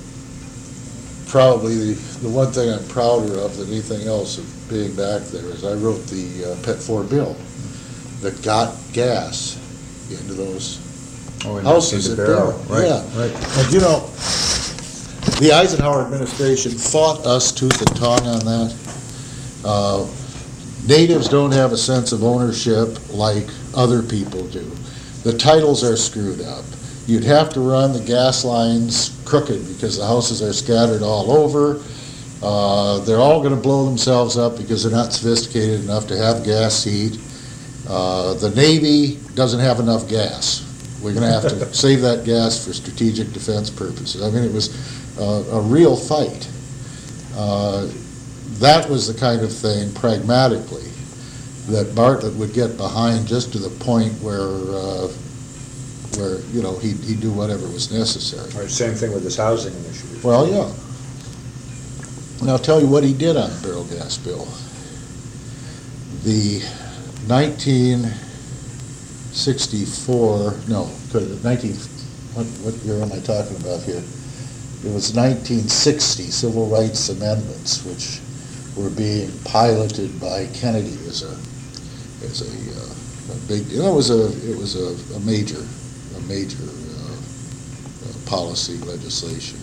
probably 1.30 1.94
the, 1.94 1.94
the 2.24 2.30
one 2.30 2.52
thing 2.52 2.74
I'm 2.74 2.88
prouder 2.88 3.38
of 3.38 3.56
than 3.58 3.68
anything 3.68 4.08
else 4.08 4.40
of 4.40 4.68
being 4.68 4.96
back 4.96 5.22
there 5.30 5.46
is 5.46 5.64
I 5.64 5.74
wrote 5.76 6.08
the 6.08 6.54
uh, 6.54 6.66
Pet 6.66 6.78
Four 6.78 7.04
bill 7.04 7.38
that 8.22 8.42
got 8.42 8.76
gas 8.94 9.58
into 10.10 10.34
those 10.34 10.80
oh, 11.46 11.62
houses 11.62 12.08
in 12.08 12.14
at 12.14 12.18
the 12.18 12.24
barrel? 12.26 12.52
Barrow, 12.68 12.82
Right, 12.82 12.88
yeah. 12.88 13.22
right. 13.22 13.58
And 13.60 13.74
you 13.74 13.80
know, 13.80 14.10
the 15.40 15.52
Eisenhower 15.54 16.02
administration 16.04 16.72
fought 16.72 17.26
us 17.26 17.52
tooth 17.52 17.80
and 17.82 17.96
tongue 17.96 18.26
on 18.28 18.40
that. 18.40 18.76
Uh, 19.64 20.08
Natives 20.88 21.28
don't 21.28 21.52
have 21.52 21.72
a 21.72 21.78
sense 21.78 22.12
of 22.14 22.24
ownership 22.24 22.98
like 23.14 23.46
other 23.76 24.02
people 24.02 24.48
do. 24.48 24.64
The 25.24 25.38
titles 25.38 25.84
are 25.84 25.98
screwed 25.98 26.42
up. 26.42 26.64
You'd 27.06 27.26
have 27.26 27.50
to 27.54 27.60
run 27.60 27.92
the 27.94 28.00
gas 28.00 28.44
lines 28.46 29.20
crooked 29.26 29.68
because 29.68 29.98
the 29.98 30.06
houses 30.06 30.42
are 30.42 30.54
scattered 30.54 31.02
all 31.04 31.32
over. 31.32 31.82
Uh, 32.42 33.00
They're 33.00 33.20
all 33.20 33.44
gonna 33.44 33.56
blow 33.58 33.86
themselves 33.86 34.38
up 34.38 34.58
because 34.58 34.84
they're 34.84 34.92
not 34.92 35.12
sophisticated 35.12 35.82
enough 35.82 36.08
to 36.08 36.18
have 36.18 36.44
gas 36.46 36.84
heat. 36.84 37.20
Uh, 37.88 38.34
The 38.36 38.52
Navy 38.52 39.20
doesn't 39.36 39.60
have 39.60 39.80
enough 39.80 40.08
gas. 40.08 40.66
We're 41.02 41.14
gonna 41.14 41.32
have 41.32 41.44
to 41.50 41.74
save 41.74 42.02
that 42.02 42.24
gas 42.24 42.66
for 42.66 42.74
strategic 42.74 43.34
defense 43.34 43.70
purposes. 43.70 44.24
I 44.24 44.30
mean, 44.32 44.44
it 44.46 44.54
was 44.54 44.70
a 45.20 45.62
real 45.62 45.96
fight. 45.96 46.50
Uh, 47.36 47.88
That 48.60 48.90
was 48.90 49.08
the 49.08 49.14
kind 49.18 49.42
of 49.42 49.54
thing 49.54 49.94
pragmatically 49.94 50.92
that 51.70 51.96
Bartlett 51.96 52.36
would 52.36 52.52
get 52.52 52.76
behind 52.76 53.26
just 53.26 53.54
to 53.54 53.58
the 53.58 53.70
point 53.70 54.12
where, 54.22 54.52
uh, 54.76 55.08
where, 56.18 56.42
you 56.52 56.62
know, 56.62 56.76
he'd, 56.80 56.98
he'd 57.08 57.22
do 57.22 57.32
whatever 57.32 57.66
was 57.70 57.90
necessary. 57.90 58.50
Right, 58.52 58.70
same 58.70 58.96
thing 58.96 59.14
with 59.14 59.24
this 59.24 59.38
housing 59.38 59.74
initiative. 59.76 60.24
Well, 60.26 60.46
yeah. 60.50 60.68
And 62.42 62.50
I'll 62.50 62.60
tell 62.60 62.82
you 62.82 62.88
what 62.88 63.04
he 63.06 63.14
did 63.14 63.38
on 63.38 63.50
the 63.50 63.60
Barrow 63.66 63.84
gas 63.86 64.18
bill. 64.18 64.46
The 66.24 66.62
nineteen 67.28 68.12
sixty-four, 69.32 70.58
no, 70.68 70.90
nineteen, 71.44 71.76
what, 72.34 72.46
what 72.66 72.74
year 72.84 73.00
am 73.02 73.14
I 73.14 73.20
talking 73.20 73.56
about 73.56 73.84
here? 73.84 74.04
It 74.86 74.94
was 74.94 75.14
nineteen 75.14 75.68
sixty 75.68 76.24
civil 76.24 76.68
rights 76.68 77.10
amendments, 77.10 77.84
which 77.86 78.22
were 78.78 78.90
being 78.90 79.30
piloted 79.44 80.20
by 80.22 80.48
Kennedy 80.54 80.98
as 81.08 81.24
a, 81.24 81.36
as 82.26 82.42
a, 82.42 82.52
uh, 82.80 83.36
a 83.36 83.48
big, 83.48 83.68
you 83.68 83.80
know, 83.80 83.92
it 83.92 83.96
was 83.96 84.10
a, 84.10 84.28
it 84.50 84.58
was 84.58 84.76
a, 84.76 85.16
a 85.16 85.20
major, 85.22 85.60
a 86.16 86.22
major, 86.22 86.64
uh, 86.64 87.12
uh, 87.12 88.14
policy 88.26 88.78
legislation 88.78 89.60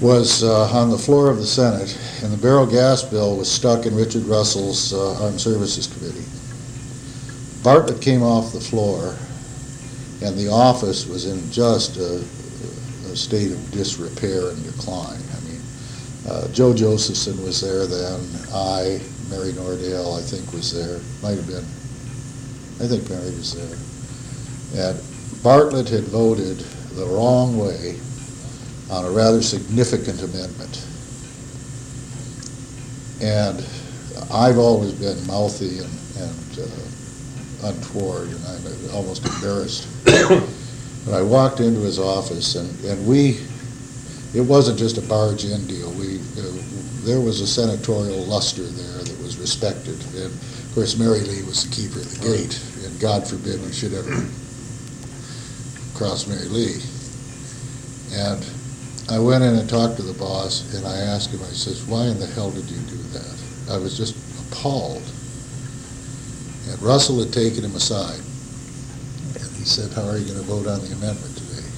was 0.00 0.42
uh, 0.42 0.70
on 0.72 0.88
the 0.88 0.96
floor 0.96 1.28
of 1.28 1.36
the 1.38 1.46
Senate, 1.46 1.98
and 2.22 2.32
the 2.32 2.36
Barrow 2.36 2.64
gas 2.64 3.02
bill 3.02 3.36
was 3.36 3.50
stuck 3.50 3.84
in 3.84 3.94
Richard 3.94 4.22
Russell's 4.22 4.94
uh, 4.94 5.22
Armed 5.24 5.40
Services 5.40 5.86
Committee. 5.86 6.24
Bartlett 7.62 8.00
came 8.00 8.22
off 8.22 8.52
the 8.52 8.60
floor, 8.60 9.16
and 10.22 10.38
the 10.38 10.48
office 10.48 11.06
was 11.06 11.26
in 11.26 11.50
just 11.52 11.98
a, 11.98 12.24
a 13.10 13.16
state 13.16 13.50
of 13.50 13.70
disrepair 13.70 14.50
and 14.50 14.64
decline. 14.64 15.20
I 15.36 15.40
mean, 15.44 15.60
uh, 16.28 16.48
Joe 16.52 16.72
Josephson 16.72 17.42
was 17.44 17.60
there 17.60 17.86
then, 17.86 18.20
I, 18.54 19.00
Mary 19.28 19.52
Nordale, 19.52 20.18
I 20.18 20.22
think, 20.22 20.52
was 20.52 20.72
there, 20.72 21.00
might 21.22 21.36
have 21.36 21.46
been, 21.46 21.64
I 22.80 22.88
think 22.88 23.08
Mary 23.10 23.30
was 23.36 23.54
there. 23.54 23.78
And 24.92 25.42
Bartlett 25.42 25.88
had 25.88 26.04
voted 26.04 26.58
the 26.94 27.06
wrong 27.06 27.58
way 27.58 27.98
on 28.90 29.04
a 29.04 29.10
rather 29.10 29.42
significant 29.42 30.22
amendment. 30.22 30.86
And 33.22 33.64
I've 34.32 34.58
always 34.58 34.92
been 34.92 35.26
mouthy 35.26 35.78
and, 35.78 35.90
and 36.18 36.58
uh, 36.58 37.68
untoward, 37.68 38.28
and 38.28 38.44
I'm 38.46 38.94
almost 38.94 39.26
embarrassed. 39.26 39.88
But 41.10 41.18
I 41.18 41.22
walked 41.22 41.58
into 41.58 41.80
his 41.80 41.98
office, 41.98 42.54
and, 42.54 42.70
and 42.84 43.04
we, 43.04 43.40
it 44.32 44.42
wasn't 44.42 44.78
just 44.78 44.96
a 44.96 45.02
barge-in 45.02 45.66
deal. 45.66 45.90
We, 45.94 46.20
uh, 46.38 46.54
there 47.02 47.20
was 47.20 47.40
a 47.40 47.48
senatorial 47.48 48.22
luster 48.26 48.62
there 48.62 49.02
that 49.02 49.18
was 49.20 49.36
respected. 49.36 49.98
And 50.14 50.26
of 50.26 50.70
course, 50.72 50.96
Mary 50.96 51.18
Lee 51.18 51.42
was 51.42 51.68
the 51.68 51.74
keeper 51.74 51.98
of 51.98 52.14
the 52.14 52.28
gate, 52.28 52.62
and 52.84 53.00
God 53.00 53.26
forbid 53.26 53.60
we 53.60 53.72
should 53.72 53.92
ever 53.92 54.24
cross 55.98 56.28
Mary 56.28 56.46
Lee. 56.46 56.78
And 58.12 58.46
I 59.10 59.18
went 59.18 59.42
in 59.42 59.56
and 59.56 59.68
talked 59.68 59.96
to 59.96 60.02
the 60.02 60.16
boss, 60.16 60.72
and 60.76 60.86
I 60.86 60.96
asked 60.96 61.34
him, 61.34 61.40
I 61.42 61.50
says, 61.50 61.84
why 61.86 62.06
in 62.06 62.20
the 62.20 62.26
hell 62.26 62.52
did 62.52 62.70
you 62.70 62.78
do 62.86 63.02
that? 63.18 63.36
I 63.68 63.78
was 63.78 63.96
just 63.96 64.14
appalled. 64.46 65.02
And 66.70 66.80
Russell 66.80 67.18
had 67.18 67.32
taken 67.32 67.64
him 67.64 67.74
aside, 67.74 68.20
he 69.60 69.66
said, 69.68 69.92
how 69.92 70.08
are 70.08 70.16
you 70.16 70.24
gonna 70.24 70.48
vote 70.48 70.66
on 70.66 70.80
the 70.80 70.96
amendment 70.96 71.36
today? 71.36 71.68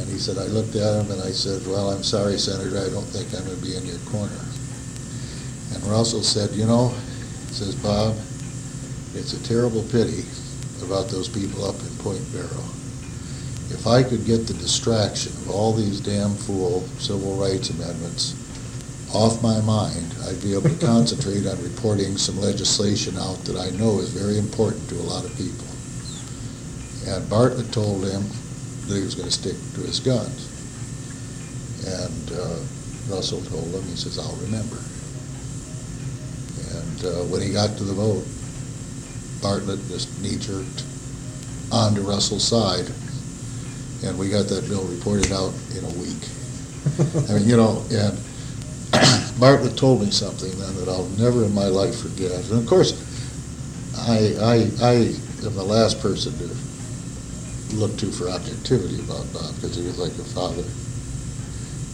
And 0.00 0.08
he 0.08 0.16
said, 0.16 0.38
I 0.38 0.48
looked 0.48 0.74
at 0.74 1.04
him 1.04 1.12
and 1.12 1.20
I 1.20 1.30
said, 1.30 1.60
well, 1.68 1.90
I'm 1.90 2.02
sorry, 2.02 2.38
Senator, 2.38 2.80
I 2.80 2.88
don't 2.88 3.04
think 3.12 3.28
I'm 3.36 3.44
gonna 3.44 3.60
be 3.60 3.76
in 3.76 3.84
your 3.84 4.00
corner. 4.08 4.40
And 5.76 5.84
Russell 5.84 6.24
said, 6.24 6.56
you 6.56 6.64
know, 6.64 6.96
says, 7.52 7.76
Bob, 7.76 8.16
it's 9.12 9.36
a 9.36 9.42
terrible 9.44 9.84
pity, 9.92 10.24
about 10.82 11.08
those 11.08 11.28
people 11.28 11.64
up 11.64 11.76
in 11.80 11.92
Point 12.00 12.24
Barrow. 12.32 12.64
If 13.68 13.86
I 13.86 14.02
could 14.02 14.24
get 14.24 14.46
the 14.46 14.54
distraction 14.54 15.32
of 15.32 15.50
all 15.50 15.72
these 15.72 16.00
damn 16.00 16.34
fool 16.34 16.88
civil 16.98 17.36
rights 17.36 17.68
amendments 17.68 18.34
off 19.12 19.42
my 19.42 19.60
mind, 19.60 20.14
I'd 20.24 20.42
be 20.42 20.54
able 20.54 20.70
to 20.70 20.86
concentrate 20.86 21.46
on 21.46 21.62
reporting 21.62 22.16
some 22.16 22.40
legislation 22.40 23.16
out 23.18 23.44
that 23.44 23.56
I 23.56 23.76
know 23.76 24.00
is 24.00 24.08
very 24.08 24.38
important 24.38 24.88
to 24.88 24.96
a 24.96 25.08
lot 25.08 25.24
of 25.24 25.36
people. 25.36 25.73
And 27.06 27.28
Bartlett 27.28 27.70
told 27.72 28.04
him 28.04 28.22
that 28.86 28.96
he 28.96 29.02
was 29.02 29.14
gonna 29.14 29.30
stick 29.30 29.56
to 29.74 29.80
his 29.80 30.00
guns. 30.00 30.50
And 31.86 32.32
uh, 32.32 33.14
Russell 33.14 33.42
told 33.42 33.74
him, 33.74 33.82
he 33.82 33.96
says, 33.96 34.18
I'll 34.18 34.36
remember. 34.36 34.78
And 36.72 37.04
uh, 37.04 37.24
when 37.28 37.42
he 37.42 37.52
got 37.52 37.76
to 37.76 37.84
the 37.84 37.92
vote, 37.92 38.24
Bartlett 39.42 39.80
just 39.88 40.08
knee-jerked 40.22 40.84
onto 41.70 42.00
Russell's 42.00 42.46
side, 42.46 42.88
and 44.04 44.18
we 44.18 44.30
got 44.30 44.46
that 44.46 44.68
bill 44.68 44.84
reported 44.84 45.32
out 45.32 45.52
in 45.76 45.84
a 45.84 45.92
week. 46.00 46.24
I 47.28 47.34
mean, 47.34 47.48
you 47.48 47.56
know, 47.56 47.84
and 47.92 48.18
Bartlett 49.40 49.76
told 49.76 50.00
me 50.00 50.10
something 50.10 50.50
then 50.58 50.74
that 50.76 50.88
I'll 50.88 51.08
never 51.18 51.44
in 51.44 51.54
my 51.54 51.66
life 51.66 52.00
forget. 52.00 52.32
And 52.32 52.58
of 52.58 52.66
course, 52.66 52.96
I, 53.98 54.34
I, 54.40 54.54
I 54.80 54.92
am 55.44 55.54
the 55.54 55.64
last 55.64 56.00
person 56.00 56.32
to 56.38 56.46
look 57.74 57.96
to 57.98 58.06
for 58.10 58.28
objectivity 58.28 59.00
about 59.00 59.30
Bob, 59.32 59.54
because 59.56 59.76
he 59.76 59.84
was 59.86 59.98
like 59.98 60.12
a 60.12 60.24
father. 60.24 60.64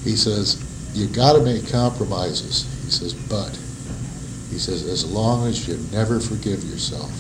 He 0.04 0.16
says, 0.16 0.60
you 0.94 1.06
gotta 1.06 1.40
make 1.40 1.68
compromises. 1.70 2.64
He 2.84 2.90
says, 2.90 3.14
but, 3.14 3.54
he 4.50 4.58
says, 4.58 4.87
as 4.87 5.04
long 5.04 5.46
as 5.46 5.68
you 5.68 5.76
never 5.92 6.20
forgive 6.20 6.64
yourself, 6.64 7.12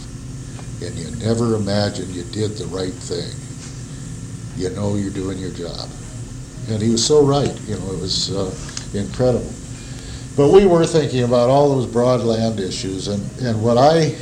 and 0.82 0.96
you 0.96 1.10
never 1.24 1.54
imagine 1.56 2.12
you 2.12 2.24
did 2.24 2.52
the 2.52 2.66
right 2.66 2.92
thing, 2.92 3.30
you 4.56 4.70
know 4.74 4.96
you're 4.96 5.10
doing 5.10 5.38
your 5.38 5.52
job. 5.52 5.88
And 6.68 6.82
he 6.82 6.90
was 6.90 7.04
so 7.04 7.22
right, 7.24 7.58
you 7.66 7.76
know, 7.76 7.92
it 7.92 8.00
was 8.00 8.34
uh, 8.34 8.52
incredible. 8.98 9.52
But 10.36 10.50
we 10.52 10.66
were 10.66 10.86
thinking 10.86 11.24
about 11.24 11.50
all 11.50 11.76
those 11.76 11.86
broad 11.86 12.20
land 12.20 12.60
issues, 12.60 13.08
and, 13.08 13.22
and 13.42 13.62
what 13.62 13.76
I, 13.76 14.16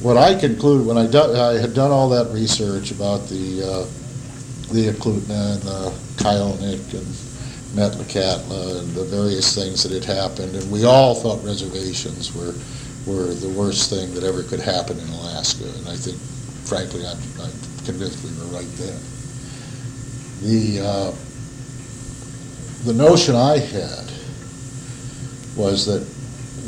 what 0.00 0.16
I 0.16 0.34
concluded, 0.34 0.86
when 0.86 0.98
I 0.98 1.06
done, 1.06 1.36
I 1.36 1.58
had 1.58 1.74
done 1.74 1.90
all 1.90 2.08
that 2.10 2.32
research 2.32 2.90
about 2.90 3.28
the, 3.28 3.62
uh, 3.62 4.72
the 4.72 4.92
Eklutna 4.92 5.54
and 5.54 5.62
the 5.62 5.94
Kylenik 6.16 6.92
and 6.94 7.06
Metlakatla 7.74 8.80
and 8.80 8.94
the 8.94 9.04
various 9.04 9.54
things 9.54 9.82
that 9.82 9.92
had 9.92 10.04
happened, 10.04 10.54
and 10.54 10.70
we 10.70 10.84
all 10.84 11.14
thought 11.14 11.42
reservations 11.44 12.34
were, 12.34 12.54
were 13.06 13.34
the 13.34 13.48
worst 13.50 13.90
thing 13.90 14.12
that 14.14 14.24
ever 14.24 14.42
could 14.42 14.60
happen 14.60 14.98
in 14.98 15.08
Alaska, 15.08 15.64
and 15.64 15.88
I 15.88 15.96
think 15.96 16.18
frankly, 16.66 17.06
I'm, 17.06 17.18
I'm 17.40 17.52
convinced 17.84 18.24
we 18.24 18.30
were 18.38 18.58
right 18.58 18.70
there. 18.76 18.98
The, 20.42 20.80
uh, 20.84 21.12
the 22.84 22.92
notion 22.92 23.36
I 23.36 23.58
had 23.58 24.12
was 25.56 25.86
that 25.86 26.06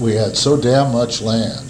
we 0.01 0.15
had 0.15 0.37
so 0.37 0.57
damn 0.57 0.93
much 0.93 1.21
land 1.21 1.68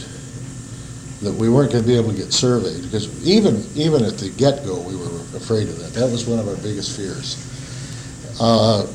that 1.22 1.34
we 1.34 1.48
weren't 1.48 1.72
gonna 1.72 1.84
be 1.84 1.96
able 1.96 2.10
to 2.10 2.16
get 2.16 2.32
surveyed, 2.32 2.82
because 2.82 3.08
even, 3.26 3.64
even 3.74 4.04
at 4.04 4.18
the 4.18 4.30
get-go, 4.30 4.80
we 4.80 4.94
were 4.96 5.06
afraid 5.36 5.68
of 5.68 5.78
that. 5.78 5.92
That 5.92 6.10
was 6.10 6.26
one 6.26 6.38
of 6.38 6.48
our 6.48 6.56
biggest 6.56 6.96
fears. 6.96 7.36
Uh, 8.40 8.86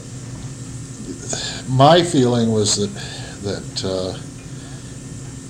My 1.69 2.03
feeling 2.03 2.51
was 2.51 2.75
that, 2.75 2.93
that 3.43 3.85
uh, 3.85 4.17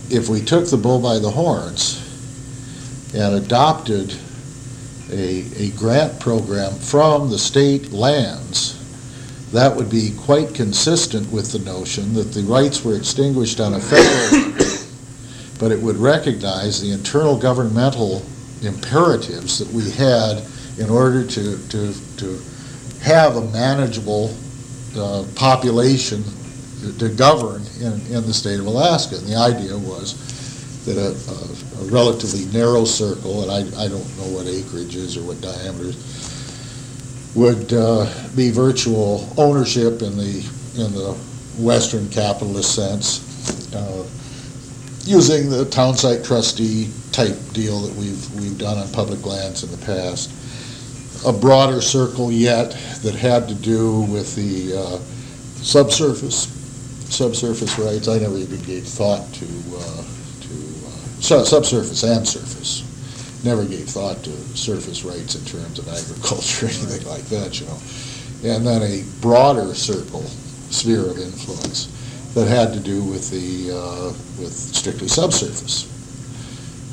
if 0.10 0.30
we 0.30 0.42
took 0.42 0.70
the 0.70 0.78
bull 0.78 1.00
by 1.02 1.20
the 1.20 1.30
horns 1.30 2.00
and 3.14 3.36
adopted 3.36 4.16
a, 5.12 5.46
a 5.58 5.72
grant 5.72 6.20
program 6.20 6.72
from 6.80 7.30
the 7.30 7.38
state 7.38 7.92
lands, 7.92 8.80
that 9.52 9.76
would 9.76 9.90
be 9.90 10.12
quite 10.18 10.54
consistent 10.56 11.30
with 11.32 11.52
the 11.52 11.60
notion 11.60 12.14
that 12.14 12.32
the 12.34 12.42
rights 12.44 12.84
were 12.86 12.96
extinguished 12.96 13.60
on 13.60 13.74
a 13.74 13.80
federal 13.80 14.53
but 15.60 15.72
it 15.72 15.80
would 15.80 15.98
recognize 15.98 16.82
the 16.82 16.92
internal 16.92 17.38
governmental 17.38 18.26
imperatives 18.62 19.60
that 19.60 19.68
we 19.70 19.90
had 19.92 20.44
in 20.80 20.90
order 20.90 21.24
to, 21.26 21.58
to, 21.70 21.94
to 22.18 22.40
have 23.02 23.36
a 23.38 23.42
manageable 23.52 24.36
uh, 24.98 25.24
population 25.36 26.24
to- 26.82 26.98
to 26.98 27.10
govern 27.10 27.62
in, 27.80 27.94
in 28.14 28.26
the 28.26 28.34
state 28.34 28.60
of 28.60 28.66
Alaska. 28.66 29.16
And 29.18 29.26
the 29.28 29.36
idea 29.36 29.78
was 29.78 30.16
that 30.86 30.98
a, 30.98 31.12
a- 31.32 31.82
a 31.82 31.86
relatively 31.92 32.46
narrow 32.58 32.84
circle, 32.86 33.42
and 33.44 33.52
I, 33.52 33.60
I 33.84 33.88
don't 33.88 34.18
know 34.18 34.28
what 34.36 34.48
acreage 34.48 34.96
is 34.96 35.18
or 35.18 35.22
what 35.24 35.40
diameter, 35.42 35.92
would 37.36 37.74
uh, 37.74 38.06
be 38.36 38.52
virtual 38.52 39.28
ownership 39.38 40.02
in 40.02 40.16
the, 40.18 40.46
in 40.76 40.94
the 40.94 41.16
western 41.58 42.08
capitalist 42.10 42.76
sense, 42.76 43.74
uh, 43.76 44.06
using 45.06 45.50
the 45.50 45.66
town 45.66 45.96
site 45.96 46.24
trustee 46.24 46.90
type 47.12 47.38
deal 47.52 47.82
that 47.82 47.96
we've, 47.96 48.34
we've 48.40 48.58
done 48.58 48.78
on 48.78 48.90
public 48.92 49.26
lands 49.26 49.64
in 49.64 49.72
the 49.72 49.86
past. 49.86 50.32
A 51.26 51.34
broader 51.34 51.82
circle 51.82 52.32
yet 52.32 52.72
that 53.02 53.16
had 53.16 53.48
to 53.48 53.56
do 53.56 54.02
with 54.02 54.36
the 54.36 54.78
uh, 54.78 54.98
subsurface, 55.62 56.48
subsurface 57.10 57.78
rights. 57.80 58.08
I 58.08 58.18
never 58.18 58.38
even 58.38 58.62
gave 58.64 58.86
thought 58.86 59.32
to, 59.34 59.46
uh, 59.46 60.04
to, 60.42 60.54
uh, 60.88 60.90
su- 61.20 61.46
subsurface 61.46 62.04
and 62.04 62.28
surface. 62.28 62.90
Never 63.44 63.66
gave 63.66 63.90
thought 63.90 64.24
to 64.24 64.32
surface 64.56 65.04
rights 65.04 65.36
in 65.36 65.46
terms 65.46 65.80
of 65.80 65.88
agriculture, 65.90 66.66
or 66.66 66.70
anything 66.70 67.08
like 67.08 67.26
that, 67.26 67.60
you 67.60 67.68
know. 67.68 67.78
And 68.44 68.66
then 68.66 68.82
a 68.82 69.04
broader 69.22 69.74
circle, 69.74 70.24
sphere 70.72 71.10
of 71.10 71.18
influence, 71.18 71.88
that 72.34 72.48
had 72.48 72.74
to 72.74 72.80
do 72.80 73.04
with 73.04 73.30
the, 73.30 73.72
uh, 73.72 74.08
with 74.42 74.52
strictly 74.52 75.08
subsurface. 75.08 75.90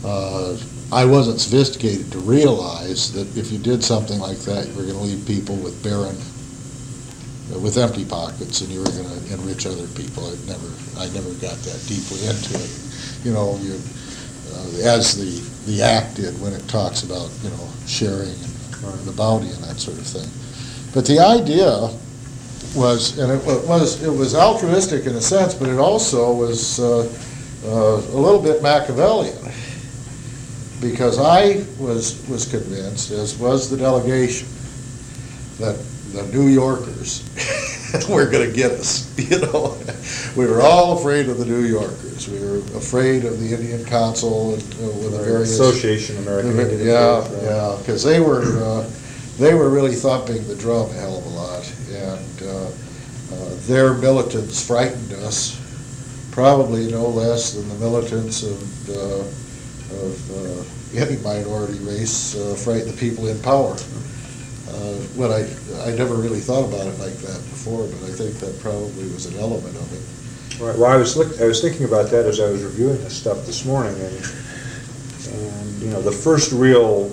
Uh, 0.05 0.57
I 0.93 1.05
wasn't 1.05 1.41
sophisticated 1.41 2.11
to 2.13 2.19
realize 2.19 3.13
that 3.13 3.37
if 3.37 3.53
you 3.53 3.59
did 3.59 3.83
something 3.85 4.19
like 4.19 4.39
that, 4.41 4.67
you 4.69 4.75
were 4.75 4.83
gonna 4.83 5.01
leave 5.01 5.25
people 5.27 5.57
with 5.57 5.83
barren, 5.83 6.17
with 7.63 7.79
empty 7.79 8.05
pockets, 8.05 8.61
and 8.61 8.71
you 8.71 8.81
were 8.81 8.91
gonna 8.91 9.21
enrich 9.31 9.67
other 9.67 9.87
people. 9.89 10.27
I 10.27 10.37
never, 10.47 10.69
I 10.99 11.07
never 11.15 11.31
got 11.41 11.57
that 11.57 11.81
deeply 11.87 12.27
into 12.27 12.55
it. 12.59 12.71
You 13.25 13.33
know, 13.33 13.57
you, 13.63 13.79
uh, 14.53 14.89
as 14.89 15.17
the, 15.17 15.71
the 15.71 15.83
act 15.83 16.17
did 16.17 16.41
when 16.41 16.53
it 16.53 16.67
talks 16.69 17.03
about, 17.03 17.31
you 17.43 17.51
know, 17.51 17.69
sharing 17.87 18.35
and 18.83 19.05
the 19.05 19.13
bounty 19.13 19.49
and 19.51 19.63
that 19.65 19.79
sort 19.79 19.99
of 19.99 20.07
thing. 20.07 20.29
But 20.93 21.07
the 21.07 21.21
idea 21.21 21.91
was, 22.75 23.19
and 23.19 23.33
it 23.33 23.45
was, 23.45 24.03
it 24.03 24.11
was 24.11 24.35
altruistic 24.35 25.07
in 25.07 25.15
a 25.17 25.21
sense, 25.21 25.55
but 25.55 25.69
it 25.69 25.79
also 25.79 26.33
was 26.33 26.79
uh, 26.81 27.01
uh, 27.65 27.97
a 27.97 28.19
little 28.19 28.41
bit 28.41 28.63
Machiavellian 28.63 29.37
because 30.81 31.19
I 31.19 31.65
was, 31.79 32.27
was 32.29 32.47
convinced, 32.51 33.11
as 33.11 33.37
was 33.39 33.69
the 33.71 33.77
delegation, 33.77 34.49
that 35.59 35.77
the 36.13 36.27
New 36.33 36.49
Yorkers 36.49 37.23
were 38.09 38.29
gonna 38.31 38.51
get 38.51 38.73
us, 38.73 39.07
you 39.31 39.41
know? 39.41 39.77
We 40.37 40.47
were 40.47 40.63
all 40.63 40.99
afraid 40.99 41.29
of 41.29 41.39
the 41.39 41.45
New 41.45 41.65
Yorkers. 41.65 42.29
We 42.29 42.41
were 42.41 42.59
afraid 42.77 43.25
of 43.25 43.39
the 43.41 43.53
Indian 43.55 43.85
Council 43.85 44.55
and, 44.55 44.63
uh, 44.63 44.87
with 44.99 45.13
the 45.13 45.23
various. 45.23 45.53
Association 45.53 46.17
American 46.19 46.59
Indian 46.59 46.87
Yeah, 46.87 47.19
right? 47.19 47.43
yeah, 47.43 47.77
because 47.79 48.03
they 48.03 48.21
were, 48.21 48.43
uh, 48.63 48.91
they 49.39 49.55
were 49.55 49.69
really 49.71 49.95
thumping 49.95 50.47
the 50.49 50.55
drum 50.55 50.91
a 50.91 50.95
hell 50.95 51.19
of 51.19 51.27
a 51.27 51.29
lot. 51.31 51.60
And 52.01 52.43
uh, 52.43 52.67
uh, 52.67 52.71
their 53.67 53.95
militants 53.95 54.67
frightened 54.67 55.13
us, 55.13 55.57
probably 56.33 56.91
no 56.91 57.07
less 57.09 57.53
than 57.53 57.69
the 57.69 57.75
militants 57.77 58.43
of, 58.43 58.89
uh, 58.89 59.23
of 60.05 60.31
uh, 60.31 60.65
any 60.99 61.17
minority 61.19 61.79
race 61.81 62.35
uh, 62.37 62.55
frighten 62.55 62.89
the 62.91 62.97
people 62.97 63.29
in 63.29 63.39
power. 63.43 63.77
What 65.17 65.31
I, 65.31 65.45
I 65.85 65.91
never 65.97 66.15
really 66.15 66.41
thought 66.41 66.65
about 66.65 66.87
it 66.87 66.99
like 66.99 67.15
that 67.29 67.37
before, 67.51 67.87
but 67.87 68.09
I 68.09 68.13
think 68.13 68.37
that 68.37 68.59
probably 68.61 69.05
was 69.13 69.27
an 69.27 69.37
element 69.39 69.77
of 69.77 69.93
it. 69.93 70.63
Right, 70.63 70.79
well, 70.79 70.91
I 70.91 70.97
was 70.97 71.17
look, 71.17 71.41
I 71.41 71.45
was 71.45 71.61
thinking 71.61 71.85
about 71.85 72.11
that 72.11 72.27
as 72.27 72.41
I 72.41 72.49
was 72.49 72.63
reviewing 72.63 72.97
this 73.05 73.17
stuff 73.17 73.45
this 73.45 73.65
morning, 73.67 73.95
and, 74.01 74.17
and, 75.35 75.83
you 75.83 75.91
know, 75.91 76.01
the 76.01 76.13
first 76.13 76.53
real 76.53 77.11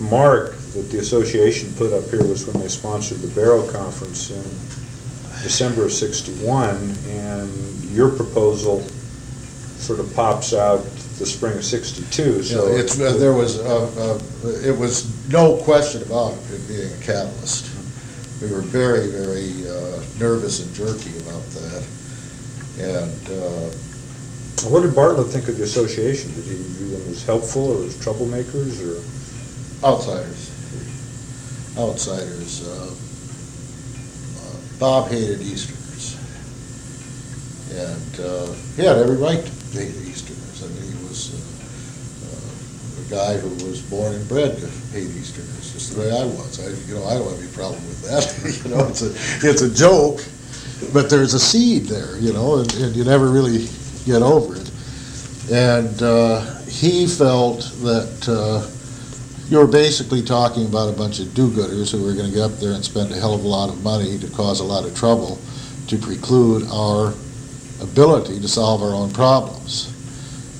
mark 0.00 0.53
that 0.74 0.90
the 0.90 0.98
association 0.98 1.72
put 1.74 1.92
up 1.92 2.04
here 2.10 2.22
was 2.26 2.46
when 2.46 2.60
they 2.60 2.68
sponsored 2.68 3.18
the 3.18 3.34
Barrow 3.34 3.66
Conference 3.70 4.30
in 4.30 4.42
December 5.42 5.84
of 5.84 5.92
sixty-one, 5.92 6.94
and 7.08 7.50
your 7.90 8.10
proposal 8.10 8.80
sort 9.78 10.00
of 10.00 10.12
pops 10.14 10.52
out 10.52 10.84
the 11.18 11.26
spring 11.26 11.56
of 11.56 11.64
sixty-two, 11.64 12.42
so. 12.42 12.56
know, 12.56 12.76
it's, 12.76 12.98
uh, 13.00 13.16
there 13.18 13.32
was, 13.32 13.58
uh, 13.60 14.18
uh, 14.44 14.48
it 14.66 14.76
was 14.76 15.06
no 15.30 15.56
question 15.62 16.02
about 16.02 16.34
it 16.52 16.66
being 16.66 16.92
a 16.92 17.04
catalyst. 17.04 17.70
We 18.42 18.50
were 18.50 18.62
very, 18.62 19.08
very 19.08 19.52
uh, 19.68 20.02
nervous 20.18 20.60
and 20.64 20.74
jerky 20.74 21.16
about 21.20 21.44
that. 21.50 21.86
And 22.80 23.28
uh, 23.30 23.70
What 24.68 24.82
did 24.82 24.94
Bartlett 24.94 25.28
think 25.28 25.48
of 25.48 25.56
the 25.58 25.64
association? 25.64 26.32
Did 26.34 26.44
he 26.44 26.54
view 26.56 26.96
them 26.96 27.10
as 27.10 27.22
helpful 27.22 27.78
or 27.78 27.84
as 27.84 27.94
troublemakers 27.96 28.80
or? 28.82 29.02
Outsiders. 29.86 30.50
Outsiders. 31.76 32.66
Uh, 32.66 32.94
Bob 34.78 35.08
hated 35.08 35.40
Easterners. 35.40 36.18
And 37.72 38.20
uh, 38.20 38.52
he 38.76 38.84
had 38.84 38.98
every 38.98 39.16
right 39.16 39.44
to 39.44 39.78
hate 39.78 39.94
Easterners. 40.06 40.62
I 40.62 40.68
mean, 40.68 40.92
he 40.92 41.04
was 41.04 41.32
uh, 41.32 41.40
uh, 42.26 43.06
a 43.06 43.10
guy 43.10 43.40
who 43.40 43.48
was 43.66 43.80
born 43.82 44.14
and 44.14 44.28
bred 44.28 44.58
to 44.58 44.68
hate 44.92 45.10
Easterners, 45.10 45.72
just 45.72 45.94
the 45.94 46.00
way 46.00 46.10
I 46.10 46.24
was. 46.24 46.60
I, 46.60 46.68
you 46.88 46.94
know, 46.94 47.04
I 47.06 47.14
don't 47.14 47.30
have 47.30 47.38
any 47.38 47.52
problem 47.52 47.82
with 47.86 48.02
that. 48.02 48.64
you 48.64 48.74
know, 48.74 48.86
it's 48.88 49.02
a, 49.02 49.10
it's 49.48 49.62
a 49.62 49.72
joke, 49.72 50.20
but 50.92 51.08
there's 51.08 51.34
a 51.34 51.40
seed 51.40 51.84
there, 51.84 52.18
you 52.18 52.32
know, 52.32 52.58
and, 52.58 52.72
and 52.74 52.96
you 52.96 53.04
never 53.04 53.28
really 53.28 53.68
get 54.04 54.22
over 54.22 54.56
it. 54.56 54.70
And 55.50 56.02
uh, 56.02 56.40
he 56.62 57.06
felt 57.06 57.60
that 57.82 58.28
uh, 58.28 58.66
you 59.48 59.58
were 59.58 59.66
basically 59.66 60.22
talking 60.22 60.66
about 60.66 60.88
a 60.88 60.96
bunch 60.96 61.20
of 61.20 61.32
do-gooders 61.34 61.92
who 61.92 62.08
are 62.08 62.14
going 62.14 62.28
to 62.28 62.34
get 62.34 62.42
up 62.42 62.58
there 62.58 62.72
and 62.72 62.84
spend 62.84 63.12
a 63.12 63.14
hell 63.14 63.34
of 63.34 63.44
a 63.44 63.48
lot 63.48 63.68
of 63.68 63.82
money 63.82 64.18
to 64.18 64.28
cause 64.30 64.60
a 64.60 64.64
lot 64.64 64.84
of 64.86 64.94
trouble 64.96 65.38
to 65.88 65.98
preclude 65.98 66.66
our 66.72 67.12
ability 67.82 68.40
to 68.40 68.48
solve 68.48 68.82
our 68.82 68.94
own 68.94 69.12
problems. 69.12 69.90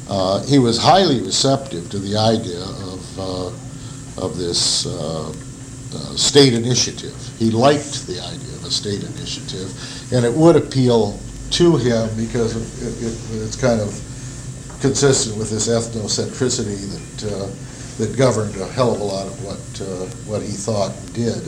Uh, 0.08 0.42
he 0.44 0.58
was 0.58 0.76
highly 0.76 1.22
receptive 1.22 1.88
to 1.90 1.98
the 1.98 2.16
idea 2.16 2.60
of, 2.60 3.18
uh, 3.18 4.26
of 4.26 4.36
this 4.36 4.86
uh, 4.86 5.30
uh, 5.30 6.16
state 6.16 6.52
initiative. 6.52 7.14
He 7.38 7.50
liked 7.50 8.06
the 8.06 8.20
idea 8.20 8.54
of 8.56 8.64
a 8.64 8.70
state 8.70 9.02
initiative, 9.02 9.72
and 10.12 10.26
it 10.26 10.32
would 10.32 10.56
appeal 10.56 11.18
to 11.52 11.76
him 11.76 12.10
because 12.16 12.54
it, 12.54 13.06
it, 13.06 13.42
it's 13.42 13.56
kind 13.56 13.80
of 13.80 13.88
consistent 14.80 15.38
with 15.38 15.48
this 15.48 15.68
ethnocentricity 15.68 17.22
that 17.22 17.32
uh, 17.32 17.48
that 17.98 18.16
governed 18.16 18.56
a 18.56 18.66
hell 18.66 18.92
of 18.94 19.00
a 19.00 19.04
lot 19.04 19.26
of 19.26 19.44
what 19.44 19.80
uh, 19.80 20.06
what 20.26 20.42
he 20.42 20.52
thought 20.52 20.90
and 20.96 21.14
did. 21.14 21.42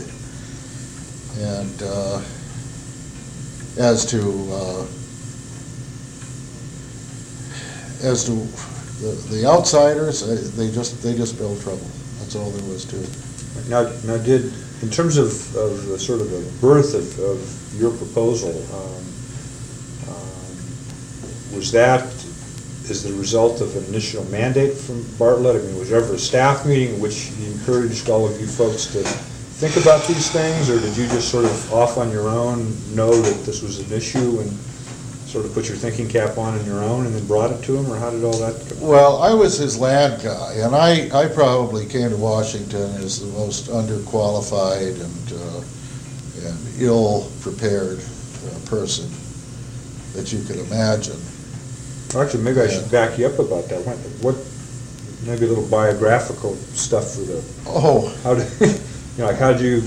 And 1.38 1.82
uh, 1.82 2.22
as 3.78 4.06
to 4.06 4.20
uh, 4.52 4.86
as 8.02 8.24
to 8.24 8.32
the, 9.02 9.12
the 9.30 9.46
outsiders, 9.46 10.22
uh, 10.22 10.50
they 10.56 10.70
just 10.70 11.02
they 11.02 11.14
just 11.14 11.36
build 11.38 11.60
trouble. 11.62 11.86
That's 12.18 12.36
all 12.36 12.50
there 12.50 12.68
was 12.70 12.84
to 12.86 13.02
it. 13.02 13.68
Now, 13.68 13.82
now 14.04 14.16
did, 14.22 14.52
in 14.82 14.90
terms 14.90 15.16
of, 15.16 15.56
of 15.56 15.86
the 15.86 15.98
sort 15.98 16.20
of 16.20 16.30
the 16.30 16.40
birth 16.60 16.94
of, 16.94 17.18
of 17.18 17.80
your 17.80 17.90
proposal, 17.96 18.50
um, 18.72 19.04
um, 20.08 21.56
was 21.56 21.72
that 21.72 22.06
as 22.90 23.02
the 23.02 23.12
result 23.14 23.60
of 23.60 23.76
an 23.76 23.84
initial 23.86 24.24
mandate 24.26 24.74
from 24.74 25.04
Bartlett? 25.18 25.56
I 25.56 25.66
mean, 25.66 25.78
was 25.78 25.90
there 25.90 26.02
ever 26.02 26.14
a 26.14 26.18
staff 26.18 26.66
meeting 26.66 26.94
in 26.94 27.00
which 27.00 27.32
he 27.36 27.46
encouraged 27.52 28.08
all 28.08 28.26
of 28.26 28.40
you 28.40 28.46
folks 28.46 28.86
to 28.92 29.02
think 29.02 29.76
about 29.76 30.06
these 30.06 30.30
things? 30.30 30.70
Or 30.70 30.78
did 30.80 30.96
you 30.96 31.06
just 31.08 31.30
sort 31.30 31.44
of 31.44 31.72
off 31.72 31.98
on 31.98 32.10
your 32.10 32.28
own 32.28 32.76
know 32.94 33.10
that 33.10 33.44
this 33.44 33.62
was 33.62 33.80
an 33.80 33.92
issue 33.92 34.40
and 34.40 34.50
sort 35.26 35.44
of 35.44 35.52
put 35.52 35.68
your 35.68 35.76
thinking 35.76 36.08
cap 36.08 36.38
on 36.38 36.58
on 36.58 36.64
your 36.64 36.82
own 36.82 37.06
and 37.06 37.14
then 37.14 37.26
brought 37.26 37.50
it 37.50 37.62
to 37.64 37.76
him? 37.76 37.90
Or 37.90 37.96
how 37.96 38.10
did 38.10 38.22
all 38.22 38.38
that 38.38 38.68
go? 38.68 38.86
Well, 38.86 39.22
I 39.22 39.34
was 39.34 39.58
his 39.58 39.78
land 39.78 40.22
guy, 40.22 40.54
and 40.58 40.74
I, 40.74 41.08
I 41.12 41.28
probably 41.28 41.86
came 41.86 42.10
to 42.10 42.16
Washington 42.16 42.90
as 42.96 43.20
the 43.20 43.26
most 43.38 43.68
underqualified 43.68 45.00
and, 45.00 45.32
uh, 45.32 46.48
and 46.48 46.80
ill-prepared 46.80 47.98
uh, 47.98 48.66
person 48.66 49.10
that 50.14 50.32
you 50.32 50.42
could 50.44 50.56
imagine. 50.56 51.20
Actually, 52.20 52.44
maybe 52.44 52.60
I 52.60 52.68
should 52.68 52.90
back 52.90 53.18
you 53.18 53.26
up 53.26 53.38
about 53.38 53.68
that. 53.68 53.84
What, 53.84 53.96
what, 54.22 54.36
maybe 55.26 55.46
a 55.46 55.48
little 55.48 55.68
biographical 55.68 56.54
stuff 56.74 57.14
for 57.14 57.22
the 57.22 57.44
Oh, 57.66 58.08
How 58.22 58.34
did, 58.34 58.50
you 58.60 58.68
know, 59.18 59.26
like 59.26 59.36
how'd 59.38 59.60
you, 59.60 59.80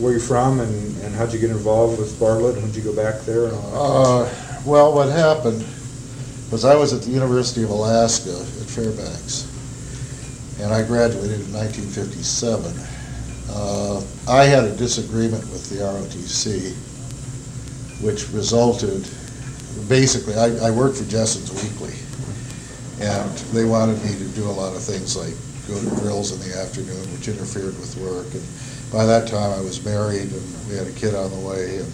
where 0.00 0.12
you 0.12 0.20
from 0.20 0.60
and, 0.60 1.02
and 1.02 1.14
how'd 1.14 1.32
you 1.32 1.38
get 1.38 1.50
involved 1.50 1.98
with 1.98 2.18
Bartlett 2.18 2.56
and 2.56 2.64
how'd 2.64 2.76
you 2.76 2.82
go 2.82 2.94
back 2.94 3.22
there 3.22 3.46
and 3.46 3.56
uh, 3.74 4.28
well, 4.64 4.94
what 4.94 5.08
happened 5.08 5.66
was 6.52 6.64
I 6.64 6.76
was 6.76 6.92
at 6.92 7.02
the 7.02 7.10
University 7.10 7.64
of 7.64 7.70
Alaska 7.70 8.30
at 8.30 8.68
Fairbanks, 8.68 9.48
and 10.60 10.72
I 10.72 10.86
graduated 10.86 11.40
in 11.40 11.52
1957. 11.52 12.72
Uh, 13.50 14.02
I 14.28 14.44
had 14.44 14.64
a 14.64 14.76
disagreement 14.76 15.42
with 15.50 15.68
the 15.68 15.76
ROTC, 15.76 16.74
which 18.04 18.28
resulted, 18.28 19.08
basically, 19.88 20.34
I, 20.34 20.68
I 20.68 20.70
worked 20.70 20.96
for 20.96 21.04
Jessen's 21.04 21.50
Weekly, 21.52 21.94
and 23.00 23.30
they 23.52 23.64
wanted 23.64 24.02
me 24.04 24.16
to 24.18 24.28
do 24.36 24.46
a 24.46 24.54
lot 24.54 24.74
of 24.74 24.82
things 24.82 25.16
like 25.16 25.34
go 25.68 25.78
to 25.78 26.00
drills 26.00 26.32
in 26.32 26.40
the 26.48 26.58
afternoon, 26.58 27.02
which 27.12 27.28
interfered 27.28 27.78
with 27.78 27.96
work. 27.98 28.26
And 28.34 28.44
by 28.92 29.06
that 29.06 29.28
time, 29.28 29.52
I 29.52 29.60
was 29.60 29.84
married, 29.84 30.32
and 30.32 30.68
we 30.68 30.76
had 30.76 30.86
a 30.86 30.92
kid 30.92 31.14
on 31.14 31.30
the 31.30 31.40
way, 31.48 31.78
and 31.78 31.92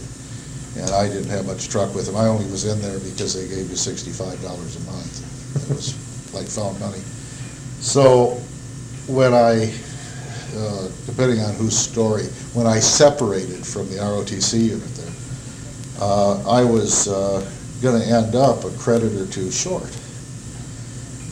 and 0.76 0.90
I 0.90 1.08
didn't 1.08 1.30
have 1.30 1.46
much 1.46 1.68
truck 1.68 1.92
with 1.94 2.06
them. 2.06 2.14
I 2.16 2.26
only 2.26 2.48
was 2.50 2.64
in 2.64 2.80
there 2.80 3.00
because 3.00 3.34
they 3.34 3.48
gave 3.48 3.68
you 3.70 3.76
sixty-five 3.76 4.40
dollars 4.42 4.76
a 4.76 4.80
month. 4.90 5.70
It 5.70 5.74
was 5.74 5.94
like 6.34 6.46
found 6.46 6.78
money. 6.78 7.02
So 7.80 8.40
when 9.06 9.32
I, 9.32 9.72
uh, 10.56 10.88
depending 11.06 11.40
on 11.40 11.54
whose 11.54 11.76
story, 11.76 12.24
when 12.54 12.66
I 12.66 12.78
separated 12.80 13.66
from 13.66 13.88
the 13.88 13.96
ROTC 13.96 14.60
unit 14.60 14.94
there, 14.94 15.12
uh, 16.00 16.48
I 16.48 16.62
was 16.64 17.08
going 17.80 18.00
to 18.00 18.06
end 18.06 18.34
up 18.34 18.64
a 18.64 18.70
credit 18.78 19.14
or 19.14 19.26
two 19.26 19.50
short. 19.50 19.96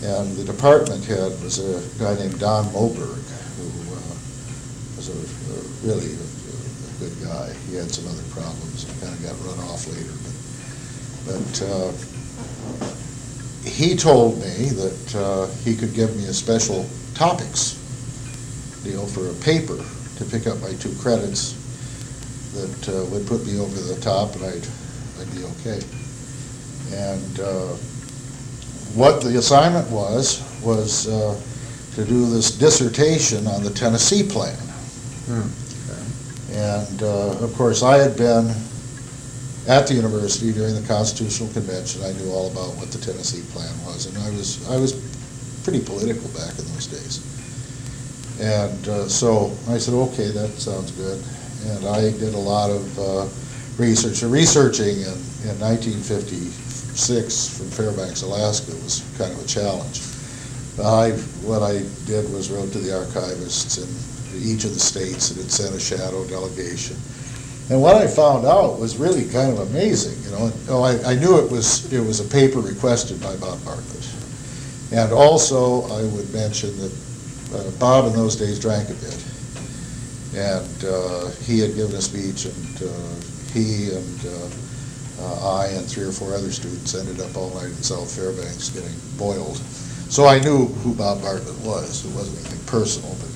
And 0.03 0.37
the 0.37 0.45
department 0.45 1.05
head 1.05 1.33
was 1.43 1.59
a 1.59 1.83
guy 1.99 2.15
named 2.15 2.39
Don 2.39 2.65
Moberg, 2.67 3.23
who 3.57 3.69
uh, 3.95 4.15
was 4.97 5.09
a 5.09 5.19
a 5.53 5.59
really 5.89 6.13
a 6.13 6.27
a 6.87 6.99
good 6.99 7.17
guy. 7.25 7.53
He 7.69 7.77
had 7.77 7.91
some 7.91 8.07
other 8.07 8.23
problems, 8.31 8.85
and 8.85 9.01
kind 9.01 9.15
of 9.15 9.23
got 9.23 9.35
run 9.47 9.59
off 9.69 9.87
later, 9.89 10.15
but, 10.23 11.33
but 11.33 11.63
uh, 11.63 11.93
he 13.69 13.97
told 13.97 14.39
me 14.39 14.69
that 14.71 15.15
uh, 15.17 15.47
he 15.65 15.75
could 15.75 15.95
give 15.95 16.17
me 16.17 16.27
a 16.27 16.33
special 16.33 16.87
topics 17.15 17.75
deal 18.85 19.07
for 19.07 19.29
a 19.31 19.35
paper 19.43 19.83
to 20.19 20.25
pick 20.25 20.47
up 20.47 20.61
my 20.61 20.73
two 20.75 20.95
credits 21.01 21.55
that 22.55 22.89
uh, 22.89 23.05
would 23.11 23.27
put 23.27 23.45
me 23.45 23.59
over 23.59 23.81
the 23.81 24.01
top, 24.01 24.35
and 24.37 24.45
I'd, 24.45 24.67
I'd 25.21 25.35
be 25.35 25.45
okay. 25.45 25.81
And 26.93 27.41
uh, 27.41 27.75
what 28.95 29.23
the 29.23 29.39
assignment 29.39 29.91
was, 29.91 30.43
was 30.63 31.09
uh, 31.09 31.41
to 31.95 32.05
do 32.05 32.29
this 32.31 32.51
dissertation 32.51 33.47
on 33.47 33.63
the 33.63 33.71
Tennessee 33.71 34.23
plan. 34.23 34.57
And, 36.53 37.03
uh, 37.03 37.45
of 37.45 37.53
course, 37.55 37.83
I 37.83 37.99
had 37.99 38.17
been 38.17 38.55
at 39.69 39.87
the 39.87 39.95
university 39.95 40.53
during 40.53 40.75
the 40.75 40.87
Constitutional 40.87 41.53
Convention. 41.53 42.03
I 42.05 42.13
knew 42.13 42.31
all 42.31 42.51
about 42.51 42.77
what 42.77 42.91
the 42.93 42.99
Tennessee 42.99 43.43
Plan 43.53 43.73
was, 43.85 44.07
and 44.07 44.17
I 44.25 44.31
was, 44.31 44.69
I 44.71 44.77
was 44.77 44.95
pretty 45.65 45.81
political 45.85 46.29
back 46.31 46.57
in 46.59 46.65
those 46.73 46.87
days. 46.87 47.21
And 48.41 48.89
uh, 48.89 49.09
so 49.09 49.53
I 49.69 49.79
said, 49.79 49.95
okay, 49.95 50.31
that 50.31 50.51
sounds 50.61 50.93
good. 50.93 51.21
And 51.67 51.87
I 51.87 52.13
did 52.17 52.35
a 52.35 52.39
lot 52.39 52.71
of 52.71 52.99
uh, 52.99 53.27
research. 53.77 54.23
Researching 54.23 55.01
in, 55.01 55.17
in 55.51 55.59
1956 56.97 57.59
from 57.59 57.69
Fairbanks, 57.71 58.23
Alaska 58.23 58.73
was 58.83 59.05
kind 59.19 59.31
of 59.31 59.45
a 59.45 59.47
challenge. 59.47 60.01
I, 60.81 61.13
what 61.45 61.63
I 61.63 61.85
did 62.07 62.25
was 62.33 62.51
wrote 62.51 62.73
to 62.73 62.79
the 62.79 62.91
archivists 62.91 63.77
in 63.77 63.89
each 64.41 64.65
of 64.65 64.73
the 64.73 64.81
states 64.81 65.31
and 65.31 65.41
had 65.41 65.51
sent 65.51 65.75
a 65.75 65.81
shadow 65.81 66.25
delegation. 66.27 66.97
And 67.69 67.83
what 67.83 67.97
I 67.97 68.07
found 68.07 68.47
out 68.47 68.81
was 68.81 68.97
really 68.97 69.29
kind 69.29 69.53
of 69.53 69.59
amazing, 69.71 70.17
you 70.25 70.31
know. 70.31 70.51
Oh, 70.69 70.83
I, 70.83 71.13
I 71.13 71.15
knew 71.17 71.39
it 71.39 71.51
was, 71.51 71.93
it 71.93 72.01
was 72.01 72.21
a 72.21 72.25
paper 72.25 72.61
requested 72.61 73.21
by 73.21 73.37
Bob 73.37 73.63
Bartlett. 73.65 74.09
And 74.93 75.13
also, 75.13 75.83
I 75.93 76.03
would 76.17 76.33
mention 76.33 76.73
that 76.79 76.93
uh, 77.53 77.71
Bob 77.79 78.07
in 78.07 78.13
those 78.15 78.37
days 78.37 78.59
drank 78.59 78.89
a 78.89 78.95
bit. 78.95 79.21
And 80.33 80.85
uh, 80.85 81.29
he 81.45 81.59
had 81.61 81.75
given 81.75 81.97
a 81.97 82.01
speech, 82.01 82.47
and 82.47 82.89
uh, 82.89 83.15
he 83.53 83.93
and 83.93 84.57
uh, 85.21 85.59
I 85.59 85.67
and 85.69 85.87
three 85.87 86.05
or 86.05 86.13
four 86.13 86.35
other 86.35 86.51
students 86.53 86.95
ended 86.95 87.21
up 87.21 87.37
all 87.37 87.51
night 87.55 87.73
in 87.73 87.83
South 87.83 88.15
Fairbanks 88.15 88.71
getting 88.71 88.95
boiled. 89.17 89.57
So 90.09 90.27
I 90.27 90.39
knew 90.39 90.67
who 90.67 90.95
Bob 90.95 91.23
Bartlett 91.23 91.59
was. 91.61 92.05
It 92.05 92.15
wasn't 92.15 92.39
anything 92.39 92.65
personal, 92.67 93.11
but 93.21 93.31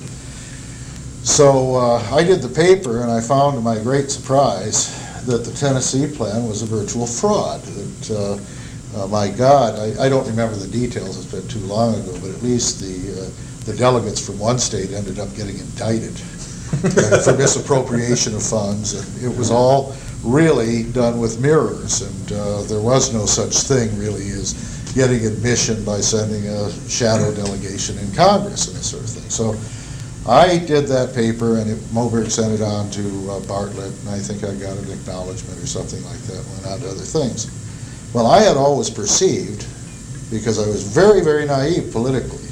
so 1.23 1.75
uh, 1.75 1.99
I 2.11 2.23
did 2.23 2.41
the 2.41 2.49
paper, 2.49 3.01
and 3.01 3.11
I 3.11 3.21
found 3.21 3.55
to 3.55 3.61
my 3.61 3.77
great 3.77 4.09
surprise 4.09 4.97
that 5.25 5.45
the 5.45 5.51
Tennessee 5.51 6.07
plan 6.07 6.47
was 6.47 6.63
a 6.63 6.65
virtual 6.65 7.05
fraud. 7.05 7.61
That, 7.61 8.11
uh, 8.11 9.03
uh, 9.03 9.07
my 9.07 9.29
God, 9.29 9.77
I, 9.77 10.05
I 10.05 10.09
don't 10.09 10.27
remember 10.27 10.55
the 10.55 10.67
details, 10.67 11.17
it's 11.17 11.31
been 11.31 11.47
too 11.47 11.65
long 11.67 11.93
ago, 11.95 12.17
but 12.19 12.31
at 12.31 12.41
least 12.41 12.81
the, 12.81 13.21
uh, 13.21 13.65
the 13.65 13.77
delegates 13.77 14.25
from 14.25 14.39
one 14.39 14.57
state 14.57 14.91
ended 14.91 15.19
up 15.19 15.33
getting 15.35 15.59
indicted 15.59 16.17
for 17.23 17.37
misappropriation 17.37 18.33
of 18.33 18.43
funds, 18.43 18.95
and 18.95 19.23
it 19.23 19.37
was 19.37 19.51
all 19.51 19.95
really 20.23 20.83
done 20.91 21.19
with 21.19 21.39
mirrors, 21.39 22.01
and 22.01 22.31
uh, 22.31 22.61
there 22.63 22.81
was 22.81 23.13
no 23.13 23.25
such 23.25 23.55
thing 23.67 23.97
really 23.97 24.29
as, 24.31 24.53
getting 24.93 25.25
admission 25.25 25.83
by 25.85 26.01
sending 26.01 26.45
a 26.47 26.69
shadow 26.89 27.33
delegation 27.33 27.97
in 27.99 28.11
Congress 28.13 28.67
and 28.67 28.75
this 28.75 28.91
sort 28.91 29.03
of 29.03 29.09
thing. 29.09 29.29
So 29.29 29.55
I 30.29 30.57
did 30.57 30.85
that 30.87 31.15
paper, 31.15 31.57
and 31.59 31.69
it- 31.71 31.79
Moberg 31.93 32.29
sent 32.29 32.51
it 32.53 32.61
on 32.61 32.89
to 32.91 33.31
uh, 33.31 33.39
Bartlett, 33.47 33.93
and 34.01 34.09
I 34.09 34.19
think 34.19 34.43
I 34.43 34.53
got 34.55 34.77
an 34.77 34.91
acknowledgement 34.91 35.57
or 35.63 35.65
something 35.65 36.03
like 36.03 36.19
that, 36.27 36.43
went 36.53 36.65
on 36.67 36.79
to 36.81 36.87
other 36.89 37.07
things. 37.07 37.47
Well, 38.13 38.27
I 38.27 38.41
had 38.41 38.57
always 38.57 38.89
perceived, 38.89 39.65
because 40.29 40.59
I 40.59 40.67
was 40.67 40.83
very, 40.83 41.21
very 41.21 41.45
naive 41.45 41.91
politically, 41.93 42.49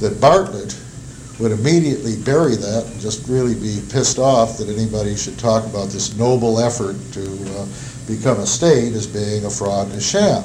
that 0.00 0.20
Bartlett 0.20 0.76
would 1.38 1.52
immediately 1.52 2.16
bury 2.16 2.56
that 2.56 2.84
and 2.86 3.00
just 3.00 3.28
really 3.28 3.54
be 3.54 3.80
pissed 3.90 4.18
off 4.18 4.58
that 4.58 4.68
anybody 4.68 5.16
should 5.16 5.38
talk 5.38 5.64
about 5.66 5.88
this 5.88 6.16
noble 6.16 6.58
effort 6.58 6.96
to 7.12 7.24
uh, 7.56 7.66
become 8.06 8.40
a 8.40 8.46
state 8.46 8.92
as 8.94 9.06
being 9.06 9.44
a 9.44 9.50
fraud 9.50 9.86
and 9.88 9.96
a 9.96 10.00
sham. 10.00 10.42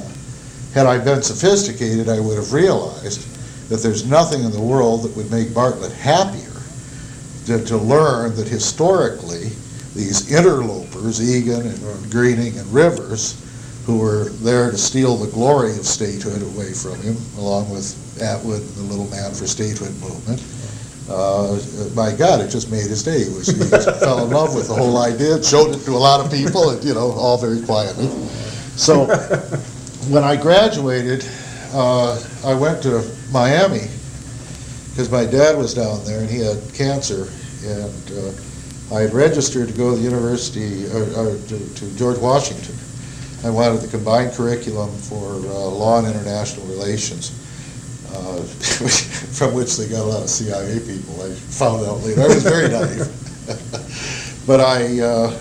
Had 0.72 0.86
I 0.86 0.98
been 0.98 1.22
sophisticated, 1.22 2.08
I 2.08 2.20
would 2.20 2.36
have 2.36 2.52
realized 2.52 3.26
that 3.68 3.82
there's 3.82 4.06
nothing 4.06 4.44
in 4.44 4.52
the 4.52 4.60
world 4.60 5.02
that 5.02 5.16
would 5.16 5.30
make 5.30 5.54
Bartlett 5.54 5.92
happier 5.92 6.52
than 7.46 7.64
to 7.66 7.76
learn 7.76 8.36
that 8.36 8.46
historically, 8.46 9.50
these 9.94 10.30
interlopers, 10.32 11.22
Egan 11.22 11.66
and 11.66 11.78
Gruening 12.10 12.58
and 12.58 12.66
Rivers, 12.72 13.40
who 13.86 13.98
were 13.98 14.30
there 14.42 14.70
to 14.70 14.78
steal 14.78 15.16
the 15.16 15.30
glory 15.30 15.72
of 15.72 15.86
statehood 15.86 16.42
away 16.42 16.72
from 16.72 17.00
him, 17.02 17.16
along 17.36 17.68
with 17.70 18.22
Atwood 18.22 18.60
and 18.60 18.76
the 18.76 18.82
Little 18.82 19.08
Man 19.10 19.32
for 19.34 19.46
Statehood 19.46 19.92
movement, 20.00 20.40
uh, 21.10 21.58
my 21.94 22.12
God, 22.12 22.40
it 22.40 22.48
just 22.48 22.70
made 22.70 22.86
his 22.86 23.02
day. 23.02 23.24
He 23.24 23.30
was, 23.30 23.46
he 23.46 23.68
just 23.68 23.88
fell 24.00 24.24
in 24.24 24.30
love 24.30 24.54
with 24.54 24.68
the 24.68 24.74
whole 24.74 24.96
idea, 24.98 25.42
showed 25.42 25.74
it 25.74 25.84
to 25.84 25.92
a 25.92 25.98
lot 25.98 26.24
of 26.24 26.30
people, 26.32 26.70
and, 26.70 26.82
you 26.82 26.94
know, 26.94 27.12
all 27.12 27.36
very 27.36 27.62
quietly. 27.62 28.06
So, 28.76 29.06
when 30.08 30.24
I 30.24 30.36
graduated, 30.36 31.26
uh, 31.72 32.22
I 32.44 32.54
went 32.54 32.82
to 32.84 33.08
Miami, 33.30 33.88
because 34.90 35.10
my 35.10 35.24
dad 35.24 35.58
was 35.58 35.74
down 35.74 36.04
there 36.04 36.20
and 36.20 36.30
he 36.30 36.38
had 36.38 36.58
cancer, 36.72 37.28
and 37.64 38.12
uh, 38.12 38.94
I 38.94 39.00
had 39.00 39.12
registered 39.12 39.68
to 39.68 39.74
go 39.74 39.90
to 39.90 39.96
the 39.96 40.02
university, 40.02 40.86
or, 40.92 41.02
or 41.18 41.36
to, 41.36 41.74
to 41.74 41.96
George 41.96 42.18
Washington. 42.18 42.76
I 43.44 43.50
wanted 43.50 43.80
the 43.80 43.88
combined 43.88 44.32
curriculum 44.32 44.90
for 44.96 45.34
uh, 45.34 45.68
law 45.68 45.98
and 45.98 46.06
international 46.06 46.66
relations, 46.66 47.32
uh, 48.14 48.42
from 49.36 49.54
which 49.54 49.76
they 49.76 49.88
got 49.88 50.00
a 50.00 50.08
lot 50.08 50.22
of 50.22 50.30
CIA 50.30 50.78
people. 50.80 51.20
I 51.22 51.30
found 51.34 51.84
out 51.86 52.00
later. 52.00 52.22
I 52.22 52.26
was 52.28 52.42
very 52.42 52.68
naive, 52.68 53.10
but 54.46 54.60
I 54.60 55.00
uh, 55.00 55.38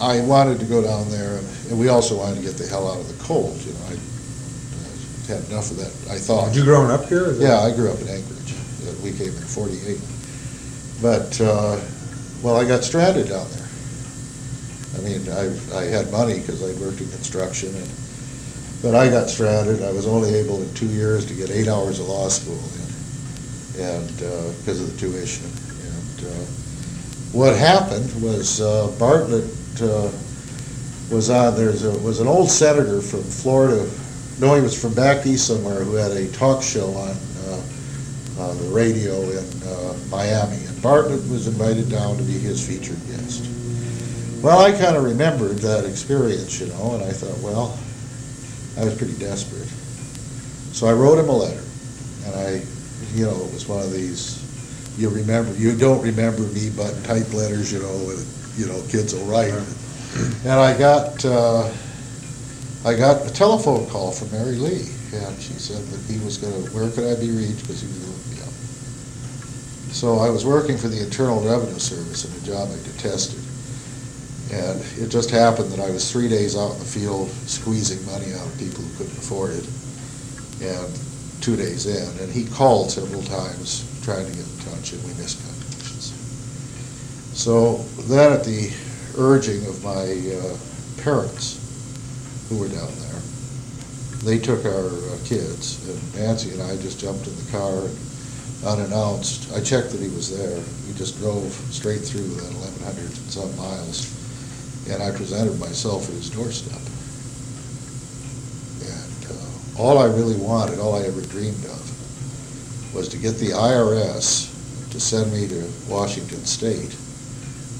I 0.00 0.20
wanted 0.22 0.60
to 0.60 0.66
go 0.66 0.82
down 0.82 1.10
there, 1.10 1.38
and 1.68 1.78
we 1.78 1.88
also 1.88 2.16
wanted 2.16 2.36
to 2.36 2.42
get 2.42 2.56
the 2.56 2.66
hell 2.66 2.90
out 2.90 3.00
of 3.00 3.08
the 3.08 3.24
cold. 3.24 3.56
You 3.62 3.72
know, 3.72 3.86
I 3.86 3.94
uh, 3.94 5.38
had 5.38 5.50
enough 5.50 5.70
of 5.70 5.76
that. 5.78 5.92
I 6.10 6.18
thought. 6.18 6.48
Had 6.48 6.56
you 6.56 6.64
grown 6.64 6.90
up 6.90 7.06
here? 7.06 7.32
Yeah, 7.34 7.60
I 7.60 7.74
grew 7.74 7.90
up 7.90 8.00
in 8.00 8.08
Anchorage. 8.08 8.54
We 9.02 9.12
came 9.12 9.34
in 9.34 9.42
'48, 9.42 9.98
but 11.02 11.40
uh, 11.40 11.80
well, 12.42 12.56
I 12.56 12.64
got 12.64 12.84
stranded 12.84 13.28
down 13.28 13.46
there. 13.50 13.68
I 14.94 15.00
mean, 15.00 15.28
I, 15.30 15.78
I 15.78 15.84
had 15.84 16.12
money 16.12 16.38
because 16.40 16.62
I'd 16.62 16.78
worked 16.80 17.00
in 17.00 17.08
construction, 17.10 17.74
and, 17.74 17.88
but 18.82 18.94
I 18.94 19.08
got 19.08 19.30
stranded. 19.30 19.82
I 19.82 19.92
was 19.92 20.06
only 20.06 20.34
able 20.34 20.60
in 20.60 20.74
two 20.74 20.86
years 20.86 21.24
to 21.26 21.34
get 21.34 21.50
eight 21.50 21.68
hours 21.68 22.00
of 22.00 22.08
law 22.08 22.28
school 22.28 22.60
in, 23.78 23.84
and, 23.84 24.08
because 24.58 24.80
of 24.80 24.92
the 24.92 24.98
tuition. 24.98 25.46
And 25.46 26.26
uh, 26.26 26.44
what 27.32 27.56
happened 27.56 28.10
was 28.20 28.60
uh, 28.60 28.94
Bartlett 28.98 29.44
uh, 29.80 30.10
was 31.10 31.30
on, 31.30 31.54
there's 31.56 31.84
a, 31.84 31.96
was 32.00 32.20
an 32.20 32.26
old 32.26 32.50
senator 32.50 33.00
from 33.00 33.22
Florida, 33.22 33.88
no, 34.40 34.54
he 34.54 34.60
was 34.60 34.80
from 34.80 34.94
back 34.94 35.24
east 35.26 35.46
somewhere, 35.46 35.84
who 35.84 35.94
had 35.94 36.10
a 36.10 36.30
talk 36.32 36.62
show 36.62 36.88
on, 36.88 37.16
uh, 37.46 37.62
on 38.40 38.58
the 38.58 38.70
radio 38.72 39.20
in 39.22 39.62
uh, 39.62 39.94
Miami, 40.10 40.64
and 40.64 40.82
Bartlett 40.82 41.20
was 41.30 41.46
invited 41.46 41.88
down 41.88 42.16
to 42.16 42.22
be 42.24 42.32
his 42.32 42.66
featured 42.66 42.98
guest. 43.06 43.48
Well, 44.42 44.58
I 44.58 44.72
kind 44.72 44.96
of 44.96 45.04
remembered 45.04 45.58
that 45.58 45.84
experience, 45.84 46.58
you 46.60 46.66
know, 46.66 46.94
and 46.94 47.04
I 47.04 47.12
thought, 47.12 47.38
well, 47.38 47.78
I 48.78 48.84
was 48.84 48.96
pretty 48.96 49.14
desperate. 49.18 49.68
So 50.74 50.86
I 50.86 50.92
wrote 50.92 51.18
him 51.18 51.28
a 51.28 51.36
letter, 51.36 51.62
and 52.24 52.34
I, 52.34 52.62
you 53.14 53.26
know, 53.26 53.36
it 53.44 53.52
was 53.52 53.68
one 53.68 53.82
of 53.82 53.92
these, 53.92 54.40
you 54.96 55.10
remember, 55.10 55.54
you 55.54 55.76
don't 55.76 56.02
remember 56.02 56.42
me, 56.42 56.70
but 56.74 56.92
type 57.04 57.32
letters, 57.34 57.72
you 57.72 57.80
know, 57.80 58.10
and, 58.10 58.26
you 58.56 58.66
know, 58.66 58.82
kids 58.88 59.14
will 59.14 59.26
write. 59.26 59.52
And 60.44 60.52
I 60.52 60.76
got, 60.78 61.24
uh, 61.24 61.70
I 62.84 62.94
got 62.94 63.26
a 63.26 63.32
telephone 63.32 63.86
call 63.90 64.10
from 64.10 64.30
Mary 64.32 64.56
Lee, 64.56 64.88
and 65.12 65.38
she 65.40 65.52
said 65.54 65.84
that 65.84 66.12
he 66.12 66.18
was 66.24 66.38
gonna, 66.38 66.54
where 66.72 66.90
could 66.90 67.04
I 67.04 67.20
be 67.20 67.30
reached, 67.30 67.60
because 67.62 67.82
he 67.82 67.88
was 67.88 67.98
gonna 67.98 68.16
look 68.16 68.26
me 68.32 68.40
up. 68.40 68.54
So 69.92 70.18
I 70.18 70.30
was 70.30 70.46
working 70.46 70.78
for 70.78 70.88
the 70.88 71.02
Internal 71.02 71.40
Revenue 71.40 71.78
Service 71.78 72.24
in 72.24 72.32
a 72.42 72.46
job 72.46 72.70
I 72.72 72.76
detested. 72.82 73.41
And 74.52 74.80
it 74.98 75.08
just 75.08 75.30
happened 75.30 75.72
that 75.72 75.80
I 75.80 75.90
was 75.90 76.12
three 76.12 76.28
days 76.28 76.56
out 76.56 76.72
in 76.72 76.78
the 76.78 76.84
field 76.84 77.30
squeezing 77.46 78.04
money 78.04 78.34
out 78.34 78.46
of 78.46 78.58
people 78.58 78.84
who 78.84 78.96
couldn't 78.98 79.16
afford 79.16 79.52
it. 79.52 79.66
And 80.60 81.00
two 81.40 81.56
days 81.56 81.86
in, 81.86 82.22
and 82.22 82.30
he 82.30 82.44
called 82.44 82.90
several 82.90 83.22
times 83.22 83.88
trying 84.04 84.26
to 84.26 84.32
get 84.32 84.46
in 84.46 84.58
touch, 84.70 84.92
and 84.92 85.02
we 85.04 85.14
missed 85.14 85.40
communications. 85.42 86.12
So 87.32 87.78
then 88.06 88.32
at 88.32 88.44
the 88.44 88.70
urging 89.18 89.66
of 89.66 89.82
my 89.82 90.12
uh, 90.36 90.56
parents, 91.02 91.58
who 92.48 92.58
were 92.58 92.68
down 92.68 92.92
there, 93.00 93.20
they 94.22 94.38
took 94.38 94.64
our 94.66 94.86
uh, 94.86 95.18
kids, 95.24 95.82
and 95.88 96.14
Nancy 96.14 96.52
and 96.52 96.62
I 96.62 96.76
just 96.76 97.00
jumped 97.00 97.26
in 97.26 97.34
the 97.34 97.50
car 97.50 97.86
and 97.86 97.98
unannounced. 98.64 99.52
I 99.52 99.60
checked 99.60 99.90
that 99.90 100.00
he 100.00 100.10
was 100.14 100.30
there. 100.36 100.62
We 100.86 100.94
just 100.94 101.18
drove 101.18 101.50
straight 101.70 102.02
through 102.02 102.28
that 102.28 102.52
eleven 102.54 102.82
hundred 102.84 103.10
and 103.10 103.30
some 103.32 103.56
miles, 103.56 104.06
and 104.90 105.02
I 105.02 105.10
presented 105.10 105.58
myself 105.58 106.08
at 106.08 106.14
his 106.14 106.30
doorstep. 106.30 106.80
And 108.82 109.26
uh, 109.30 109.82
all 109.82 109.98
I 109.98 110.06
really 110.06 110.36
wanted, 110.36 110.78
all 110.78 110.94
I 110.94 111.02
ever 111.06 111.22
dreamed 111.22 111.64
of, 111.66 112.94
was 112.94 113.08
to 113.08 113.16
get 113.16 113.38
the 113.38 113.50
IRS 113.50 114.50
to 114.90 115.00
send 115.00 115.32
me 115.32 115.48
to 115.48 115.70
Washington 115.88 116.44
State, 116.44 116.92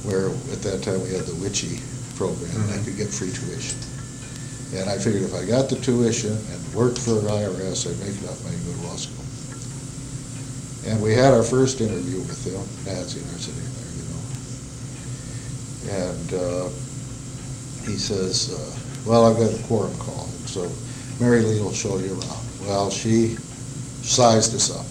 where 0.04 0.30
at 0.52 0.62
that 0.62 0.82
time 0.82 1.02
we 1.02 1.12
had 1.12 1.26
the 1.26 1.34
WICHE 1.36 1.80
program, 2.16 2.56
and 2.62 2.80
I 2.80 2.84
could 2.84 2.96
get 2.96 3.08
free 3.08 3.30
tuition. 3.30 3.78
And 4.74 4.88
I 4.88 4.96
figured 4.96 5.22
if 5.22 5.34
I 5.34 5.44
got 5.44 5.68
the 5.68 5.76
tuition 5.76 6.32
and 6.32 6.74
worked 6.74 6.98
for 6.98 7.20
the 7.20 7.28
IRS, 7.28 7.84
I'd 7.84 7.98
make 8.00 8.16
enough 8.22 8.42
money 8.42 8.56
to 8.56 8.64
go 8.64 8.72
to 8.72 8.86
law 8.88 8.96
school. 8.96 9.20
And 10.88 11.00
we 11.02 11.12
had 11.12 11.34
our 11.34 11.42
first 11.42 11.80
interview 11.80 12.18
with 12.20 12.42
them, 12.44 12.64
Nancy 12.86 13.20
and 13.20 13.28
I 13.28 13.36
sitting 13.36 13.62
there, 13.76 13.92
you 13.94 14.06
know. 14.08 14.22
And 16.08 16.28
uh, 16.32 16.68
he 17.84 17.96
says, 17.96 18.52
uh, 18.52 19.08
well, 19.08 19.26
I've 19.26 19.36
got 19.36 19.52
a 19.52 19.62
quorum 19.64 19.96
call, 19.98 20.26
so 20.46 20.70
Mary 21.20 21.42
Lee 21.42 21.60
will 21.60 21.72
show 21.72 21.98
you 21.98 22.12
around. 22.12 22.46
Well, 22.62 22.90
she 22.90 23.36
sized 24.02 24.54
us 24.54 24.70
up 24.70 24.86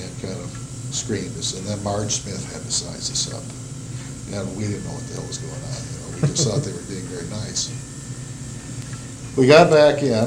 and 0.00 0.10
kind 0.22 0.40
of 0.40 0.50
screened 0.90 1.36
us, 1.36 1.58
and 1.58 1.66
then 1.66 1.82
Marge 1.82 2.12
Smith 2.12 2.40
had 2.52 2.62
to 2.62 2.72
size 2.72 3.10
us 3.10 3.32
up. 3.32 3.44
And 4.32 4.56
we 4.56 4.64
didn't 4.64 4.84
know 4.84 4.92
what 4.92 5.06
the 5.08 5.14
hell 5.14 5.26
was 5.26 5.38
going 5.38 5.54
on, 5.54 5.80
you 5.86 5.96
know, 6.00 6.08
we 6.14 6.34
just 6.34 6.48
thought 6.48 6.64
they 6.64 6.72
were 6.72 6.88
being 6.88 7.06
very 7.06 7.28
nice. 7.30 7.70
We 9.36 9.46
got 9.46 9.70
back 9.70 10.02
in 10.02 10.26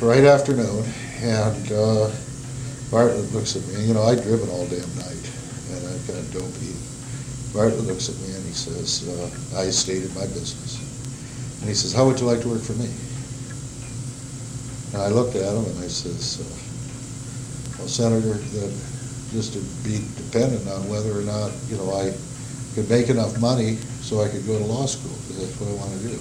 right 0.00 0.24
afternoon, 0.24 0.84
and 1.22 1.72
uh, 1.72 2.10
Bartlett 2.90 3.32
looks 3.32 3.56
at 3.56 3.66
me, 3.68 3.86
you 3.86 3.94
know, 3.94 4.02
I'd 4.02 4.22
driven 4.22 4.48
all 4.50 4.66
damn 4.66 4.80
night, 4.96 5.24
and 5.72 5.80
I'm 5.86 6.00
kind 6.06 6.18
of 6.18 6.32
dopey. 6.32 6.74
Bartlett 7.52 7.84
looks 7.84 8.08
at 8.08 8.16
me 8.22 8.34
and 8.34 8.44
he 8.46 8.52
says, 8.52 9.08
uh, 9.08 9.58
I 9.58 9.70
stated 9.70 10.14
my 10.14 10.26
business. 10.26 10.79
And 11.60 11.68
he 11.68 11.74
says, 11.74 11.92
how 11.92 12.06
would 12.06 12.18
you 12.18 12.26
like 12.26 12.40
to 12.40 12.48
work 12.48 12.62
for 12.62 12.72
me? 12.74 12.88
And 14.92 15.02
I 15.02 15.08
looked 15.08 15.36
at 15.36 15.44
him 15.44 15.64
and 15.64 15.78
I 15.84 15.88
says, 15.88 16.40
uh, 16.40 17.78
well, 17.78 17.88
Senator, 17.88 18.34
that 18.34 18.72
just 19.30 19.52
to 19.52 19.60
be 19.84 20.02
dependent 20.16 20.66
on 20.68 20.88
whether 20.88 21.12
or 21.12 21.22
not, 21.22 21.52
you 21.68 21.76
know, 21.76 21.94
I 21.94 22.12
could 22.74 22.88
make 22.88 23.08
enough 23.08 23.38
money 23.40 23.76
so 24.02 24.20
I 24.20 24.28
could 24.28 24.46
go 24.46 24.58
to 24.58 24.64
law 24.64 24.86
school, 24.86 25.14
because 25.28 25.46
that's 25.46 25.60
what 25.60 25.70
I 25.70 25.76
want 25.78 25.92
to 26.00 26.08
do. 26.08 26.18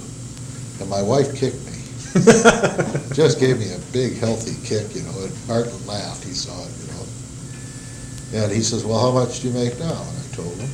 And 0.82 0.90
my 0.90 1.02
wife 1.02 1.34
kicked 1.36 1.58
me. 1.66 1.78
Just 3.16 3.40
gave 3.40 3.58
me 3.60 3.72
a 3.74 3.80
big, 3.94 4.18
healthy 4.18 4.58
kick, 4.66 4.96
you 4.96 5.04
know, 5.04 5.16
and 5.24 5.34
Bartlett 5.48 5.86
laughed, 5.86 6.24
he 6.24 6.34
saw 6.34 6.54
it, 6.66 6.74
you 6.82 6.88
know. 6.94 8.44
And 8.44 8.52
he 8.52 8.62
says, 8.62 8.86
well, 8.86 9.00
how 9.00 9.12
much 9.12 9.42
do 9.42 9.48
you 9.50 9.54
make 9.54 9.78
now? 9.80 9.98
And 9.98 10.18
I 10.18 10.36
told 10.36 10.54
him. 10.58 10.70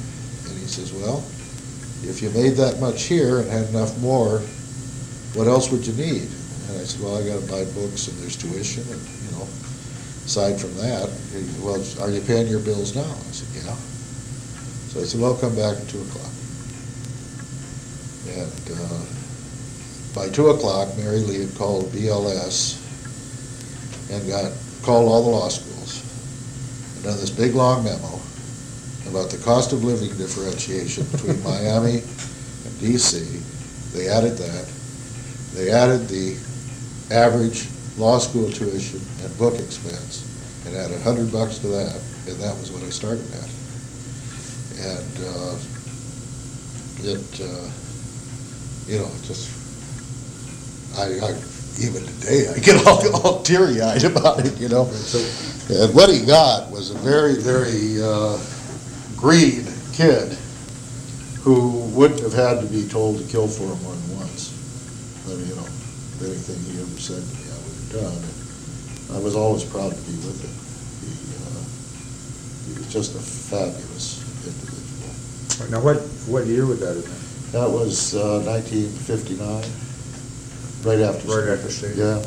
And 0.48 0.58
he 0.60 0.68
says, 0.68 0.92
well, 0.92 1.24
if 2.04 2.22
you 2.22 2.30
made 2.32 2.56
that 2.58 2.80
much 2.80 3.04
here 3.04 3.40
and 3.40 3.50
had 3.50 3.68
enough 3.70 3.98
more, 4.00 4.40
what 5.34 5.48
else 5.48 5.72
would 5.72 5.86
you 5.86 5.94
need? 5.94 6.28
And 6.70 6.80
I 6.80 6.84
said, 6.84 7.02
well, 7.02 7.18
I 7.18 7.26
gotta 7.26 7.46
buy 7.48 7.66
books 7.74 8.08
and 8.08 8.18
there's 8.20 8.36
tuition 8.36 8.84
and, 8.92 9.02
you 9.02 9.32
know, 9.38 9.48
aside 10.26 10.60
from 10.60 10.76
that, 10.78 11.10
said, 11.10 11.64
well, 11.64 11.82
are 12.02 12.12
you 12.12 12.22
paying 12.22 12.48
your 12.48 12.60
bills 12.60 12.96
now? 12.96 13.04
I 13.04 13.32
said, 13.32 13.64
yeah. 13.64 13.76
So 14.92 15.02
I 15.02 15.04
said, 15.04 15.22
well, 15.22 15.36
come 15.36 15.56
back 15.56 15.78
at 15.78 15.88
two 15.88 16.02
o'clock. 16.02 16.32
And, 18.28 18.72
uh, 18.72 19.06
by 20.16 20.30
two 20.30 20.50
o'clock, 20.50 20.96
Mary 20.98 21.20
Lee 21.20 21.46
had 21.46 21.56
called 21.56 21.86
BLS 21.92 22.82
and 24.12 24.28
got, 24.28 24.52
called 24.84 25.10
all 25.10 25.24
the 25.24 25.30
law 25.30 25.50
schools, 25.50 26.02
and 26.96 27.04
done 27.04 27.18
this 27.18 27.30
big, 27.30 27.54
long 27.54 27.84
memo 27.84 28.20
about 29.08 29.30
the 29.30 29.38
cost 29.44 29.74
of 29.74 29.84
living 29.84 30.10
differentiation 30.18 31.06
between 31.12 31.42
Miami 31.44 32.00
and 32.00 32.74
DC. 32.82 33.22
They 33.94 34.08
added 34.10 34.38
that. 34.38 34.68
They 35.54 35.72
added 35.72 36.08
the 36.08 36.38
average 37.12 37.68
law 37.98 38.20
school 38.20 38.52
tuition 38.52 39.00
and 39.24 39.38
book 39.38 39.56
expense, 39.56 40.28
and 40.66 40.76
added 40.76 40.98
a 40.98 41.02
hundred 41.02 41.32
bucks 41.32 41.60
to 41.60 41.68
that, 41.68 41.96
and 42.28 42.36
that 42.40 42.58
was 42.58 42.72
what 42.72 42.84
I 42.84 42.90
started 42.90 43.26
at. 43.34 43.50
And, 44.78 45.16
uh, 45.24 45.56
it, 47.04 47.42
uh, 47.42 47.70
you 48.88 49.00
know, 49.00 49.10
just, 49.24 49.50
I, 50.98 51.20
I, 51.24 51.32
even 51.80 52.04
today, 52.06 52.48
I 52.54 52.60
get 52.60 52.86
all, 52.86 53.16
all 53.22 53.42
teary-eyed 53.44 54.04
about 54.12 54.46
it, 54.46 54.60
you 54.60 54.68
know? 54.68 54.90
And 55.70 55.94
what 55.96 56.10
he 56.10 56.26
got 56.26 56.70
was 56.72 56.92
a 56.92 56.96
very, 56.96 57.36
very, 57.36 58.02
uh, 58.02 58.38
green 59.26 59.66
kid 59.92 60.38
who 61.42 61.82
wouldn't 61.98 62.22
have 62.22 62.38
had 62.38 62.62
to 62.62 62.68
be 62.70 62.88
told 62.88 63.18
to 63.18 63.26
kill 63.26 63.48
for 63.48 63.66
him 63.66 63.82
more 63.82 63.98
than 63.98 64.22
once. 64.22 64.54
Mean, 65.26 65.42
you 65.50 65.56
know, 65.58 65.66
anything 66.22 66.62
he 66.70 66.78
ever 66.78 67.00
said 67.02 67.26
to 67.26 67.34
me, 67.34 67.50
I 67.50 67.58
would 67.58 67.74
have 67.74 67.90
done. 68.06 68.22
And 68.22 69.18
I 69.18 69.20
was 69.26 69.36
always 69.36 69.66
proud 69.66 69.98
to 69.98 70.02
be 70.06 70.14
with 70.22 70.46
him. 70.46 70.54
He, 71.02 71.10
uh, 71.42 71.66
he 72.70 72.78
was 72.78 72.94
just 72.94 73.18
a 73.18 73.20
fabulous 73.50 74.22
individual. 74.46 75.74
Now, 75.74 75.82
what, 75.82 76.06
what 76.30 76.46
year 76.46 76.68
would 76.68 76.78
that 76.86 76.94
have 76.94 77.10
been? 77.10 77.26
That 77.50 77.74
was 77.74 78.14
uh, 78.14 78.46
1959, 78.46 79.42
right 80.86 81.02
after. 81.02 81.26
Right 81.26 81.50
after 81.50 81.74
state. 81.74 81.98
Yeah. 81.98 82.22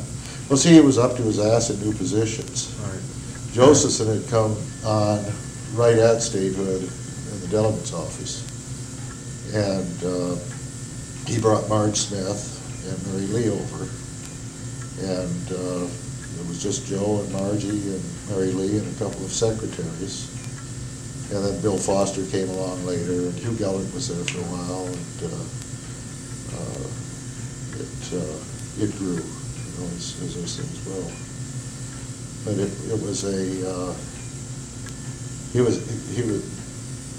Well, 0.50 0.58
see, 0.58 0.74
he 0.74 0.80
was 0.80 0.98
up 0.98 1.14
to 1.14 1.22
his 1.22 1.38
ass 1.38 1.70
in 1.70 1.78
new 1.78 1.94
positions. 1.94 2.74
All 2.82 2.90
right. 2.90 3.54
Josephson 3.54 4.18
had 4.18 4.26
come 4.28 4.58
on 4.82 5.22
right 5.74 5.98
at 5.98 6.22
statehood 6.22 6.82
in 6.82 7.40
the 7.40 7.48
delegate's 7.48 7.92
office. 7.92 8.44
And 9.54 10.04
uh, 10.04 10.36
he 11.26 11.40
brought 11.40 11.68
Marge 11.68 11.96
Smith 11.96 12.56
and 12.88 12.96
Mary 13.12 13.26
Lee 13.28 13.50
over. 13.50 13.88
And 15.00 15.52
uh, 15.52 15.86
it 15.86 16.46
was 16.48 16.62
just 16.62 16.86
Joe 16.86 17.20
and 17.20 17.32
Margie 17.32 17.68
and 17.68 18.02
Mary 18.30 18.52
Lee 18.52 18.78
and 18.78 18.86
a 18.94 18.98
couple 18.98 19.24
of 19.24 19.32
secretaries. 19.32 20.34
And 21.30 21.44
then 21.44 21.60
Bill 21.60 21.76
Foster 21.76 22.24
came 22.26 22.48
along 22.48 22.86
later, 22.86 23.28
and 23.28 23.34
Hugh 23.34 23.52
Gellert 23.52 23.92
was 23.92 24.08
there 24.08 24.24
for 24.24 24.40
a 24.40 24.48
while, 24.48 24.86
and 24.88 25.18
uh, 25.28 25.44
uh, 26.56 26.88
it, 27.84 28.00
uh, 28.16 28.82
it 28.82 28.96
grew, 28.96 29.20
you 29.20 29.72
know, 29.76 29.86
as, 29.92 30.16
as 30.24 30.34
those 30.34 30.56
things 30.56 30.80
will. 30.88 31.12
But 32.44 32.56
it, 32.56 32.72
it 32.90 33.02
was 33.04 33.24
a, 33.24 33.60
uh, 33.68 33.92
he 35.52 35.60
was, 35.60 35.78
he 36.14 36.22
was, 36.22 36.42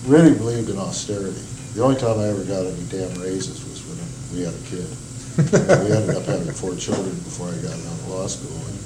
really 0.06 0.34
believed 0.34 0.70
in 0.70 0.78
austerity. 0.78 1.42
The 1.74 1.84
only 1.84 2.00
time 2.00 2.20
I 2.20 2.28
ever 2.30 2.44
got 2.44 2.66
any 2.66 2.84
damn 2.90 3.14
raises 3.22 3.64
was 3.68 3.84
when 3.86 4.00
we 4.34 4.46
had 4.46 4.54
a 4.54 4.66
kid. 4.68 4.88
We 5.86 5.96
ended 5.96 6.16
up 6.16 6.24
having 6.24 6.52
four 6.52 6.76
children 6.76 7.16
before 7.24 7.48
I 7.48 7.56
got 7.64 7.72
out 7.72 8.00
of 8.00 8.10
law 8.10 8.28
school, 8.28 8.58
and, 8.58 8.80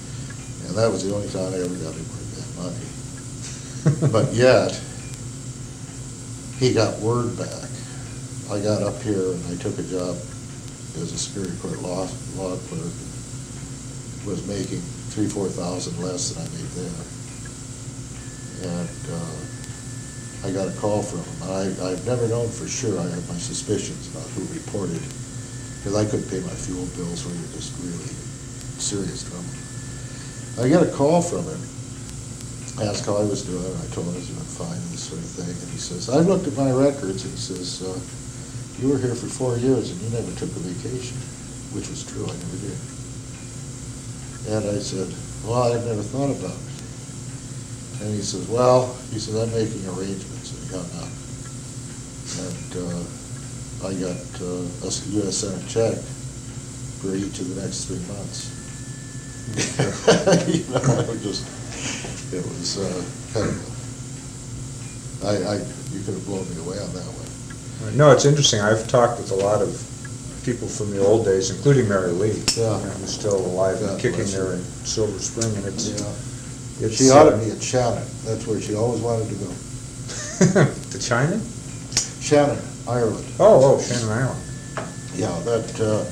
and 0.67 0.77
that 0.77 0.91
was 0.91 1.03
the 1.03 1.13
only 1.15 1.29
time 1.29 1.53
I 1.53 1.65
ever 1.65 1.75
got 1.82 1.93
any 1.93 2.03
that 2.03 2.49
money. 2.58 2.88
But 4.12 4.34
yet, 4.34 4.79
he 6.60 6.73
got 6.73 6.99
word 6.99 7.38
back. 7.38 7.69
I 8.51 8.60
got 8.60 8.84
up 8.84 9.01
here 9.01 9.34
and 9.34 9.43
I 9.47 9.56
took 9.62 9.77
a 9.79 9.84
job 9.84 10.15
as 11.01 11.12
a 11.12 11.17
Superior 11.17 11.56
Court 11.58 11.82
law, 11.82 12.08
law 12.38 12.56
clerk, 12.69 12.93
was 14.25 14.45
making 14.47 14.79
three, 15.10 15.27
four 15.27 15.47
thousand 15.47 15.97
less 16.03 16.32
than 16.32 16.45
I 16.45 16.49
made 16.53 16.69
there. 16.77 17.22
And, 18.63 19.04
uh, 19.12 20.47
I 20.47 20.52
got 20.52 20.67
a 20.67 20.76
call 20.76 21.04
from 21.04 21.23
him. 21.23 21.38
I, 21.47 21.91
I've 21.91 22.06
never 22.06 22.28
known 22.28 22.49
for 22.49 22.67
sure. 22.67 22.99
I 22.99 23.08
have 23.08 23.28
my 23.30 23.39
suspicions 23.39 24.12
about 24.12 24.28
who 24.36 24.43
reported, 24.52 24.99
because 25.80 25.95
I 25.95 26.04
couldn't 26.04 26.28
pay 26.28 26.43
my 26.43 26.52
fuel 26.52 26.84
bills, 26.99 27.23
we 27.23 27.32
were 27.32 27.54
just 27.56 27.71
really 27.80 28.12
serious 28.80 29.23
trouble. 29.23 29.47
I 30.60 30.67
got 30.67 30.84
a 30.84 30.91
call 30.91 31.21
from 31.23 31.47
him, 31.47 31.63
asked 32.84 33.08
how 33.08 33.15
I 33.15 33.23
was 33.23 33.47
doing, 33.47 33.63
I 33.63 33.88
told 33.95 34.12
him 34.12 34.15
I 34.15 34.19
was 34.19 34.28
doing 34.28 34.52
fine, 34.60 34.76
and 34.76 34.91
this 34.91 35.08
sort 35.08 35.23
of 35.23 35.32
thing, 35.32 35.47
and 35.47 35.69
he 35.71 35.80
says, 35.80 36.12
I've 36.12 36.28
looked 36.28 36.47
at 36.47 36.60
my 36.60 36.71
records, 36.71 37.23
and 37.23 37.32
he 37.32 37.39
says, 37.39 37.80
uh, 37.80 37.95
you 38.84 38.89
were 38.89 38.97
here 38.97 39.15
for 39.15 39.28
four 39.28 39.58
years 39.58 39.91
and 39.91 40.02
you 40.02 40.10
never 40.10 40.32
took 40.36 40.49
a 40.49 40.60
vacation, 40.60 41.15
which 41.71 41.88
was 41.88 42.04
true, 42.04 42.26
I 42.26 42.36
never 42.36 42.60
did. 42.67 42.80
And 44.52 44.76
I 44.76 44.80
said, 44.84 45.08
well, 45.47 45.71
I've 45.71 45.86
never 45.86 46.02
thought 46.04 46.32
about 46.36 46.58
it. 46.58 46.72
And 48.01 48.13
he 48.13 48.21
says, 48.21 48.47
well, 48.49 48.93
he 49.12 49.19
says, 49.19 49.36
I'm 49.36 49.51
making 49.53 49.86
arrangements, 49.88 50.51
and 50.51 50.60
he 50.63 50.75
hung 50.75 50.89
up. 50.99 51.12
And, 52.39 52.71
uh, 52.77 53.03
I 53.88 53.93
got, 53.99 54.41
uh, 54.41 54.88
a 54.88 54.89
US 55.27 55.38
Senate 55.38 55.67
check 55.67 55.97
for 57.01 57.15
each 57.15 57.39
of 57.39 57.56
the 57.56 57.62
next 57.62 57.86
three 57.86 58.01
months. 58.08 58.49
You 59.53 60.63
know, 60.71 60.79
it 60.79 61.08
was 61.10 61.21
just, 61.23 61.43
it 62.34 62.43
was, 62.45 62.77
uh, 62.79 63.03
kind 63.34 63.49
of, 63.49 63.73
I, 65.25 65.36
I, 65.36 65.56
you 65.91 66.03
could 66.03 66.13
have 66.15 66.25
blown 66.25 66.49
me 66.49 66.58
away 66.62 66.79
on 66.79 66.91
that 66.93 67.06
one. 67.06 67.97
No, 67.97 68.12
it's 68.12 68.25
interesting. 68.25 68.62
I've 68.62 68.88
talked 68.88 69.19
with 69.19 69.32
a 69.32 69.36
lot 69.36 69.62
of 69.62 69.69
people 70.45 70.67
from 70.67 70.91
the 70.91 71.06
old 71.06 71.25
days, 71.25 71.49
including 71.49 71.88
Mary 71.89 72.12
Lee. 72.12 72.41
Yeah. 72.56 72.77
you 72.79 72.86
know, 72.86 72.91
Who's 72.99 73.13
still 73.13 73.36
alive 73.45 73.82
and 73.82 73.99
kicking 73.99 74.25
there 74.27 74.53
in 74.53 74.63
Silver 74.86 75.19
Spring, 75.19 75.53
and 75.56 75.65
it's, 75.65 75.89
Yeah. 75.89 76.33
It's. 76.79 76.95
She 76.97 77.09
ought 77.12 77.29
to 77.29 77.38
be 77.38 77.51
at 77.51 77.62
Shannon, 77.62 78.03
that's 78.25 78.45
where 78.47 78.59
she 78.59 78.75
always 78.75 79.01
wanted 79.01 79.29
to 79.29 79.36
go. 79.36 79.51
To 80.91 80.99
China? 80.99 81.39
Shannon, 82.21 82.59
Ireland. 82.88 83.25
Oh, 83.39 83.75
oh, 83.77 83.81
Shannon 83.81 84.09
Ireland. 84.09 84.41
Yeah, 85.15 85.31
that, 85.45 85.79
uh, 85.79 86.05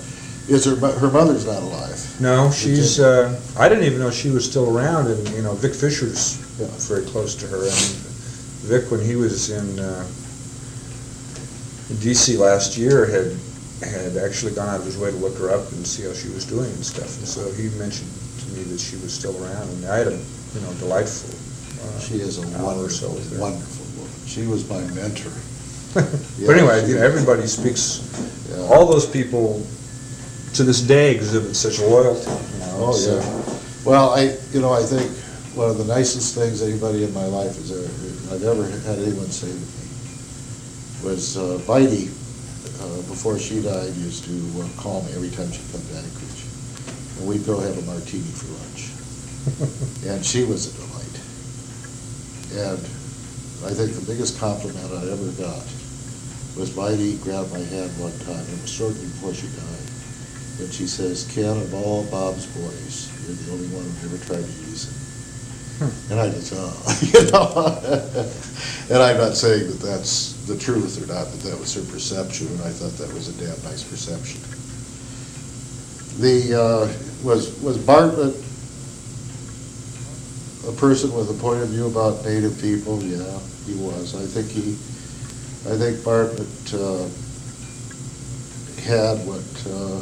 is 0.54 0.66
her, 0.66 0.76
mo- 0.78 0.92
her 0.98 1.10
mother's 1.12 1.46
not 1.46 1.62
alive. 1.62 2.18
No, 2.22 2.52
she's, 2.52 3.00
uh, 3.00 3.40
I 3.58 3.68
didn't 3.70 3.84
even 3.86 4.00
know 4.00 4.10
she 4.12 4.30
was 4.30 4.46
still 4.50 4.76
around, 4.76 5.08
and, 5.08 5.28
you 5.30 5.42
know, 5.42 5.54
Vic 5.54 5.74
Fischer's 5.74 6.38
Yeah. 6.60 6.68
very 6.88 7.04
close 7.06 7.36
to 7.36 7.48
her, 7.48 7.64
and 7.64 7.74
Vic, 8.70 8.90
when 8.92 9.02
he 9.02 9.16
was 9.16 9.50
in, 9.50 9.80
uh, 9.80 10.06
in 11.90 11.96
DC 11.98 12.38
last 12.38 12.78
year, 12.78 13.06
had, 13.06 13.36
had 13.88 14.18
actually 14.18 14.54
gone 14.54 14.70
out 14.70 14.80
of 14.80 14.86
his 14.86 14.98
way 14.98 15.12
to 15.12 15.18
look 15.18 15.38
her 15.38 15.50
up 15.52 15.72
and 15.74 15.86
see 15.86 16.04
how 16.04 16.14
she 16.14 16.30
was 16.30 16.46
doing 16.46 16.70
and 16.72 16.86
stuff, 16.86 17.18
and 17.18 17.28
so 17.28 17.52
he 17.54 17.70
mentioned 17.78 18.10
me 18.54 18.64
that 18.64 18.80
she 18.80 18.96
was 18.98 19.14
still 19.14 19.36
around, 19.44 19.70
and 19.70 19.86
I 19.86 19.98
had 19.98 20.08
a, 20.08 20.12
you 20.18 20.62
know, 20.62 20.74
delightful, 20.80 21.30
uh, 21.86 22.00
She 22.00 22.16
is 22.16 22.38
a 22.38 22.42
or 22.64 22.90
so 22.90 23.10
wonderful, 23.10 23.40
wonderful 23.40 23.86
woman. 23.98 24.28
She 24.28 24.46
was 24.48 24.68
my 24.70 24.82
mentor. 24.94 25.32
But 26.46 26.56
anyway, 26.58 26.88
you 26.88 26.96
know, 26.96 27.04
everybody 27.04 27.46
speaks, 27.48 28.00
Yeah. 28.50 28.64
all 28.72 28.86
those 28.86 29.06
people 29.06 29.62
to 30.54 30.64
this 30.64 30.82
day 30.82 31.14
exhibit 31.16 31.56
such 31.56 31.80
loyalty, 31.80 32.30
you 32.30 32.60
know. 32.60 32.88
Oh, 32.88 32.94
so- 32.94 33.20
yeah. 33.20 33.60
Well, 33.84 34.12
I, 34.12 34.38
you 34.54 34.62
know, 34.62 34.72
I 34.74 34.84
think 34.84 35.10
one 35.56 35.70
of 35.70 35.78
the 35.78 35.86
nicest 35.86 36.36
things 36.36 36.62
anybody 36.62 37.04
in 37.04 37.14
my 37.14 37.26
life 37.26 37.56
has 37.58 37.72
ever, 37.72 38.36
I've 38.36 38.44
ever 38.44 38.70
had 38.88 39.00
anyone 39.00 39.28
say 39.32 39.48
to 39.48 39.54
me 39.54 39.68
was 41.04 41.36
uh, 41.38 41.58
Bitey, 41.66 42.08
uh, 42.80 42.96
before 43.10 43.40
she 43.40 43.62
died, 43.62 43.94
used 43.96 44.24
to 44.26 44.62
uh, 44.62 44.68
call 44.82 45.02
me 45.04 45.14
every 45.14 45.30
time 45.30 45.52
she'd 45.52 45.66
come 45.72 45.82
to 45.82 45.96
Anchorage. 45.98 46.41
And 47.22 47.30
we'd 47.30 47.46
go 47.46 47.60
have 47.60 47.78
a 47.78 47.82
martini 47.84 48.26
for 48.34 48.50
lunch. 48.58 48.90
And 50.10 50.26
she 50.26 50.44
was 50.44 50.74
a 50.74 50.74
delight. 50.74 51.18
And 52.66 52.82
I 53.62 53.78
think 53.78 53.94
the 53.94 54.06
biggest 54.10 54.40
compliment 54.40 54.90
I 54.90 55.06
ever 55.06 55.30
got 55.38 55.62
was 56.58 56.74
Bitey 56.74 57.22
grabbed 57.22 57.54
my 57.54 57.62
hand 57.62 57.94
one 58.02 58.18
time, 58.26 58.42
it 58.42 58.62
was 58.62 58.72
shortly 58.74 59.06
before 59.06 59.36
she 59.36 59.46
died. 59.54 60.66
And 60.66 60.74
she 60.74 60.88
says, 60.88 61.30
Ken, 61.32 61.58
of 61.58 61.74
all 61.76 62.06
Bob's 62.10 62.48
boys, 62.58 63.14
you're 63.22 63.38
the 63.38 63.52
only 63.54 63.70
one 63.70 63.86
who 64.02 64.10
ever 64.10 64.26
tried 64.26 64.42
to 64.42 64.58
use 64.66 64.90
him. 64.90 65.92
And 66.10 66.20
I 66.20 66.30
just, 66.30 66.54
oh, 66.56 66.74
you 67.14 67.30
know. 67.30 68.32
And 68.90 69.02
I'm 69.02 69.18
not 69.18 69.36
saying 69.36 69.68
that 69.68 69.80
that's 69.80 70.34
the 70.48 70.58
truth 70.58 71.02
or 71.02 71.08
not, 71.08 71.30
but 71.32 71.40
that 71.50 71.58
was 71.58 71.74
her 71.76 71.82
perception, 71.94 72.48
and 72.48 72.62
I 72.62 72.70
thought 72.70 72.92
that 72.98 73.14
was 73.14 73.30
a 73.30 73.34
damn 73.40 73.56
nice 73.64 73.84
perception. 73.84 74.42
The, 76.20 76.60
uh, 76.60 77.11
was, 77.24 77.60
was 77.62 77.78
Bartlett 77.78 78.36
a 80.68 80.72
person 80.74 81.14
with 81.14 81.30
a 81.30 81.42
point 81.42 81.62
of 81.62 81.70
view 81.70 81.88
about 81.88 82.24
native 82.26 82.60
people? 82.62 83.02
Yeah, 83.04 83.40
he 83.66 83.76
was. 83.76 84.16
I 84.16 84.26
think 84.26 84.50
he, 84.50 84.72
I 85.72 85.78
think 85.78 86.04
Bartlett, 86.04 86.74
uh, 86.74 87.08
had 88.82 89.26
what, 89.28 89.46
uh, 89.70 90.02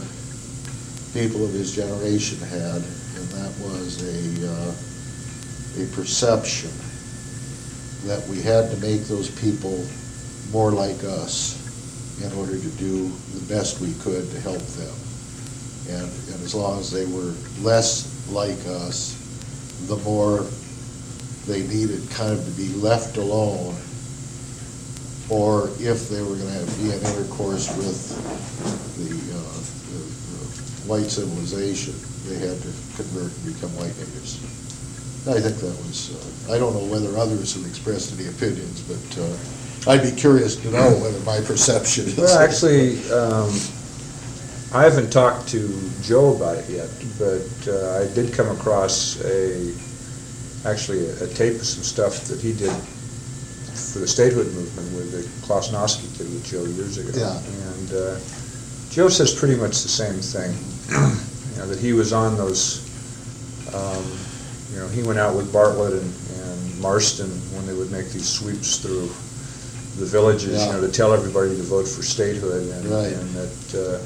people 1.13 1.43
of 1.43 1.51
his 1.51 1.76
generation 1.76 2.38
had, 2.39 2.82
and 2.82 3.28
that 3.36 3.53
was 3.59 4.01
a, 4.03 4.47
uh, 4.47 5.84
a 5.84 5.88
perception 5.95 6.72
that 8.05 8.26
we 8.28 8.41
had 8.41 8.72
to 8.72 8.78
make 8.78 9.03
those 9.03 9.30
people 9.41 9.86
more 10.51 10.72
like 10.72 11.03
us 11.03 11.57
in 12.24 12.32
order 12.34 12.57
to 12.57 12.70
do 12.78 13.09
the 13.34 13.53
best 13.53 13.80
we 13.82 13.93
could 13.95 14.30
to 14.32 14.39
help 14.39 14.61
them. 14.61 15.09
And, 15.89 16.05
and 16.05 16.43
as 16.43 16.53
long 16.53 16.79
as 16.79 16.91
they 16.91 17.05
were 17.05 17.33
less 17.61 18.05
like 18.29 18.59
us, 18.67 19.15
the 19.87 19.97
more 19.97 20.45
they 21.47 21.65
needed 21.67 22.07
kind 22.11 22.31
of 22.31 22.45
to 22.45 22.51
be 22.51 22.69
left 22.75 23.17
alone, 23.17 23.75
or 25.29 25.69
if 25.79 26.09
they 26.09 26.21
were 26.21 26.35
gonna 26.35 26.51
have, 26.51 26.77
be 26.77 26.91
in 26.91 26.99
intercourse 27.01 27.75
with 27.77 28.13
the, 28.97 29.09
uh, 29.33 29.59
the 29.89 30.01
the 30.05 30.89
white 30.89 31.09
civilization, 31.09 31.93
they 32.25 32.37
had 32.37 32.57
to 32.61 32.71
convert 32.95 33.33
and 33.33 33.53
become 33.53 33.73
white 33.77 33.95
natives. 33.97 34.37
I 35.27 35.39
think 35.41 35.57
that 35.57 35.75
was, 35.85 36.13
uh, 36.13 36.53
I 36.53 36.57
don't 36.57 36.73
know 36.73 36.85
whether 36.85 37.17
others 37.17 37.53
have 37.55 37.65
expressed 37.65 38.17
any 38.17 38.29
opinions, 38.29 38.81
but 38.81 39.21
uh, 39.21 39.91
I'd 39.91 40.03
be 40.03 40.11
curious 40.11 40.55
to 40.57 40.71
know 40.71 40.89
whether 41.01 41.19
my 41.21 41.39
perception 41.41 42.05
is. 42.05 42.17
Well, 42.17 42.39
actually, 42.39 42.97
um, 43.11 43.49
I 44.72 44.84
haven't 44.84 45.11
talked 45.11 45.47
to 45.49 45.89
Joe 46.01 46.36
about 46.36 46.57
it 46.57 46.70
yet, 46.70 46.89
but 47.17 47.67
uh, 47.67 47.99
I 48.03 48.13
did 48.13 48.34
come 48.34 48.49
across 48.55 49.20
a, 49.26 49.74
actually 50.67 51.07
a 51.09 51.24
a 51.24 51.28
tape 51.34 51.55
of 51.55 51.65
some 51.65 51.84
stuff 51.84 52.26
that 52.26 52.39
he 52.39 52.53
did 52.53 52.72
for 53.93 53.99
the 53.99 54.07
statehood 54.07 54.45
movement 54.53 54.93
with 54.95 55.11
the 55.11 55.45
Claus 55.47 55.72
Naske 55.72 56.05
did 56.17 56.28
with 56.32 56.45
Joe 56.45 56.63
years 56.65 56.97
ago. 56.97 57.09
Yeah. 57.17 57.38
And 57.74 57.93
uh, 57.93 58.20
Joe 58.91 59.09
says 59.09 59.34
pretty 59.34 59.55
much 59.55 59.82
the 59.82 59.89
same 59.89 60.20
thing, 60.20 60.53
you 61.53 61.57
know, 61.57 61.65
that 61.67 61.80
he 61.80 61.93
was 61.93 62.13
on 62.13 62.38
those, 62.38 62.86
um, 63.74 64.05
you 64.72 64.80
know, 64.80 64.88
he 64.89 65.01
went 65.01 65.17
out 65.17 65.36
with 65.36 65.51
Bartlett 65.51 65.93
and 65.93 66.13
and 66.45 66.80
Marston 66.80 67.30
when 67.55 67.65
they 67.65 67.74
would 67.74 67.91
make 67.91 68.09
these 68.11 68.30
sweeps 68.30 68.78
through 68.78 69.07
the 69.97 70.05
villages, 70.05 70.63
you 70.63 70.72
know, 70.72 70.80
to 70.82 70.91
tell 70.91 71.11
everybody 71.13 71.55
to 71.57 71.63
vote 71.63 71.88
for 71.88 72.03
statehood, 72.03 72.63
and, 72.72 72.86
Right. 72.86 73.11
and 73.13 73.30
that 73.34 73.76
uh, 73.76 73.99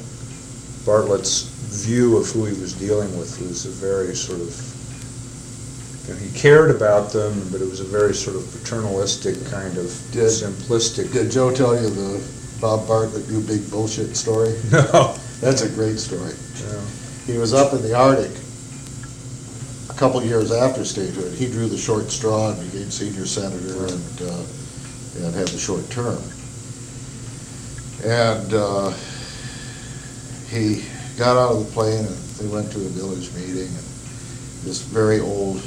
Bartlett's 0.84 1.42
view 1.84 2.16
of 2.16 2.30
who 2.30 2.44
he 2.44 2.60
was 2.60 2.72
dealing 2.74 3.16
with 3.18 3.40
was 3.40 3.66
a 3.66 3.70
very 3.70 4.14
sort 4.14 4.40
of, 4.40 6.06
you 6.06 6.14
know, 6.14 6.20
he 6.20 6.38
cared 6.38 6.70
about 6.70 7.10
them, 7.12 7.48
but 7.50 7.60
it 7.60 7.68
was 7.68 7.80
a 7.80 7.84
very 7.84 8.14
sort 8.14 8.36
of 8.36 8.50
paternalistic 8.52 9.34
kind 9.50 9.76
of 9.78 9.86
Did- 10.12 10.24
simplistic. 10.30 11.12
Did 11.12 11.30
Joe 11.30 11.54
tell 11.54 11.74
you 11.74 11.88
the 11.88 12.22
Bob 12.60 12.86
Bartlett, 12.86 13.26
you 13.28 13.40
big 13.40 13.68
bullshit 13.70 14.16
story? 14.16 14.54
No. 14.70 15.16
That's 15.40 15.62
a 15.62 15.68
great 15.68 15.98
story. 15.98 16.32
Yeah. 16.66 16.80
He 17.26 17.36
was 17.38 17.52
up 17.52 17.72
in 17.74 17.82
the 17.82 17.94
Arctic 17.94 18.30
a 19.90 19.94
couple 19.98 20.22
years 20.22 20.52
after 20.52 20.84
statehood. 20.84 21.32
He 21.34 21.46
drew 21.46 21.68
the 21.68 21.76
short 21.76 22.10
straw 22.10 22.52
and 22.52 22.72
became 22.72 22.90
senior 22.90 23.26
senator 23.26 23.86
and, 23.86 24.22
uh, 24.22 25.26
and 25.26 25.34
had 25.34 25.48
the 25.48 25.58
short 25.58 25.88
term. 25.90 26.22
And, 28.04 28.54
uh, 28.54 28.92
he 30.48 30.84
got 31.18 31.36
out 31.36 31.56
of 31.56 31.66
the 31.66 31.72
plane 31.72 32.04
and 32.04 32.16
they 32.38 32.46
went 32.46 32.70
to 32.72 32.78
a 32.78 32.88
village 32.90 33.32
meeting 33.34 33.68
and 33.68 33.86
this 34.64 34.80
very 34.80 35.20
old 35.20 35.58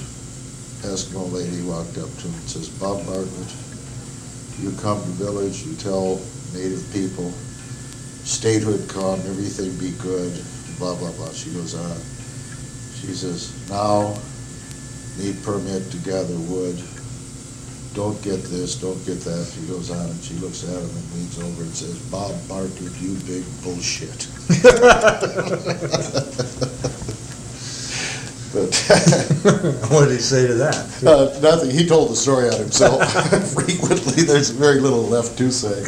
Eskimo 0.82 1.32
lady 1.32 1.62
walked 1.64 1.98
up 1.98 2.10
to 2.18 2.28
him 2.28 2.34
and 2.34 2.50
says, 2.50 2.70
Bob 2.70 3.06
Bartlett, 3.06 3.56
you 4.60 4.72
come 4.82 5.02
to 5.02 5.10
village, 5.18 5.64
you 5.64 5.76
tell 5.76 6.22
native 6.54 6.86
people, 6.94 7.32
statehood 8.26 8.88
come, 8.90 9.20
everything 9.22 9.76
be 9.78 9.92
good, 10.02 10.34
blah, 10.78 10.96
blah, 10.96 11.12
blah. 11.14 11.30
She 11.32 11.52
goes 11.52 11.76
on. 11.76 11.98
She 12.98 13.14
says, 13.14 13.54
now, 13.70 14.18
need 15.18 15.42
permit 15.44 15.90
to 15.92 15.98
gather 15.98 16.38
wood. 16.50 16.78
Don't 17.94 18.22
get 18.22 18.44
this, 18.44 18.76
don't 18.76 19.04
get 19.06 19.22
that. 19.22 19.52
She 19.54 19.62
goes 19.68 19.90
on 19.92 20.06
and 20.06 20.24
she 20.24 20.36
looks 20.36 20.64
at 20.64 20.70
him 20.70 20.90
and 20.90 21.14
leans 21.14 21.40
over 21.40 21.64
and 21.64 21.74
says, 21.74 21.98
Bob 22.12 22.36
Bartlett, 22.48 22.94
you 23.02 23.16
big 23.26 23.44
bullshit. 23.64 24.28
But, 28.54 28.74
what 29.92 30.06
did 30.06 30.14
he 30.14 30.20
say 30.20 30.48
to 30.48 30.54
that? 30.56 31.04
uh, 31.06 31.40
nothing, 31.42 31.70
he 31.70 31.86
told 31.86 32.10
the 32.10 32.16
story 32.16 32.50
on 32.50 32.58
himself 32.58 33.04
frequently. 33.54 34.24
There's 34.24 34.50
very 34.50 34.80
little 34.80 35.04
left 35.04 35.38
to 35.40 35.52
say. 35.52 35.84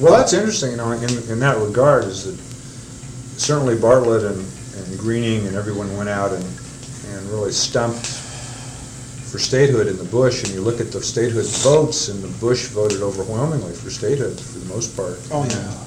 Well, 0.00 0.16
that's 0.16 0.32
interesting, 0.32 0.72
you 0.72 0.76
know, 0.78 0.92
in, 0.92 1.10
in 1.30 1.38
that 1.40 1.58
regard, 1.58 2.04
is 2.04 2.24
that 2.24 2.38
certainly 3.38 3.76
Bartlett 3.76 4.24
and, 4.24 4.38
and 4.38 4.98
Gruening 4.98 5.46
and 5.46 5.56
everyone 5.56 5.94
went 5.96 6.08
out 6.08 6.32
and, 6.32 6.44
and 6.44 7.30
really 7.30 7.52
stumped 7.52 8.17
for 9.30 9.38
statehood 9.38 9.86
in 9.86 9.96
the 9.98 10.04
Bush, 10.04 10.42
and 10.44 10.52
you 10.52 10.60
look 10.60 10.80
at 10.80 10.90
the 10.90 11.02
statehood 11.02 11.46
votes, 11.62 12.08
and 12.08 12.22
the 12.22 12.28
Bush 12.38 12.66
voted 12.68 13.02
overwhelmingly 13.02 13.72
for 13.72 13.90
statehood 13.90 14.40
for 14.40 14.58
the 14.58 14.74
most 14.74 14.96
part. 14.96 15.18
Oh, 15.30 15.44
yeah. 15.44 15.84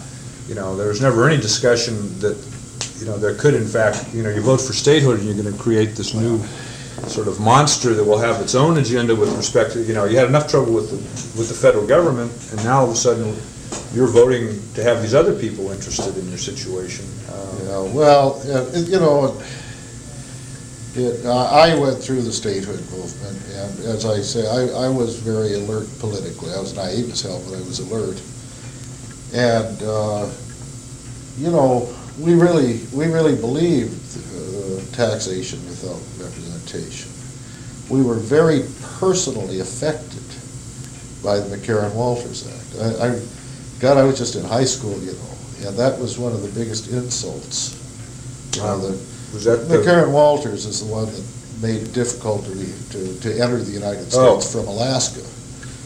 You 0.48 0.56
know, 0.56 0.76
there 0.76 0.89
was 0.89 1.02
never 1.02 1.28
any 1.28 1.42
discussion 1.42 1.96
that, 2.20 2.38
you 3.00 3.06
know, 3.06 3.18
there 3.18 3.36
could 3.36 3.54
in 3.54 3.66
fact, 3.66 4.14
you 4.14 4.22
know, 4.22 4.30
you 4.30 4.42
vote 4.42 4.62
for 4.62 4.74
statehood 4.74 5.20
and 5.20 5.28
you're 5.28 5.42
gonna 5.44 5.58
create 5.58 5.96
this 5.96 6.14
new 6.14 6.39
sort 7.08 7.28
of 7.28 7.39
monster 7.39 7.94
that 7.94 8.04
will 8.04 8.18
have 8.20 8.42
its 8.42 8.54
own 8.54 8.78
agenda 8.78 9.16
with 9.16 9.36
respect 9.36 9.72
to, 9.74 9.82
you 9.82 9.94
know, 9.94 10.06
you 10.06 10.18
had 10.18 10.28
enough 10.28 10.48
trouble 10.48 10.74
with 10.74 10.89
the, 10.92 10.98
with 11.39 11.48
the 11.48 11.56
federal 11.56 11.88
government, 11.88 12.32
and 12.52 12.64
now 12.64 12.80
all 12.82 12.86
of 12.86 12.92
a 12.92 12.96
sudden, 12.96 13.36
you're 13.94 14.08
voting 14.08 14.62
to 14.76 14.84
have 14.84 15.02
these 15.02 15.16
other 15.16 15.34
people 15.34 15.72
interested 15.72 16.16
in 16.18 16.28
your 16.30 16.38
situation. 16.38 17.06
Um, 17.34 17.68
Yeah, 17.68 17.94
well, 17.94 18.42
you 18.76 19.00
know, 19.00 19.42
it, 20.96 21.26
I 21.26 21.78
went 21.80 22.02
through 22.04 22.22
the 22.22 22.32
statehood 22.32 22.80
movement, 22.92 23.38
and 23.56 23.80
as 23.86 24.06
I 24.06 24.20
say, 24.22 24.48
I, 24.48 24.86
I 24.86 24.89
was 24.89 25.18
very 25.18 25.54
alert 25.54 25.88
politically. 26.00 26.52
I 26.54 26.60
was 26.60 26.76
naive 26.76 27.12
as 27.12 27.22
hell, 27.22 27.42
but 27.48 27.56
I 27.56 27.62
was 27.62 27.80
alert. 27.80 28.22
And, 29.34 29.82
uh, 29.84 30.30
you 31.38 31.52
know, 31.52 31.94
we 32.20 32.34
really, 32.36 32.82
we 32.94 33.06
really 33.08 33.36
believed 33.36 33.96
uh, 34.18 34.82
taxation 34.96 35.60
without 35.66 36.02
representation. 36.24 37.10
We 37.89 38.02
were 38.04 38.16
very 38.16 38.64
personally 39.00 39.60
affected 39.62 40.20
by 41.24 41.39
the 41.39 41.56
McCarran-Walters 41.56 42.48
Act. 42.48 43.00
I, 43.00 43.08
I, 43.08 43.22
God, 43.80 43.98
I 43.98 44.04
was 44.04 44.18
just 44.18 44.36
in 44.36 44.44
high 44.44 44.66
school, 44.66 45.00
you 45.02 45.14
know, 45.14 45.68
and 45.68 45.78
that 45.78 45.98
was 46.00 46.20
one 46.20 46.34
of 46.34 46.42
the 46.42 46.50
biggest 46.60 46.89
insults. 46.92 47.78
You 48.56 48.64
know, 48.64 48.78
the- 48.80 49.11
Was 49.34 49.44
that 49.46 49.68
the, 49.70 49.78
McCarran 49.78 50.12
Walters 50.12 50.66
is 50.66 50.86
the 50.86 50.92
one 50.92 51.06
that 51.06 51.24
made 51.62 51.82
it 51.84 51.94
difficult 51.94 52.44
to, 52.46 52.54
to, 52.92 53.20
to 53.22 53.42
enter 53.42 53.58
the 53.58 53.72
United 53.72 54.08
Oh. 54.14 54.40
States 54.40 54.52
from 54.54 54.68
Alaska. 54.68 55.22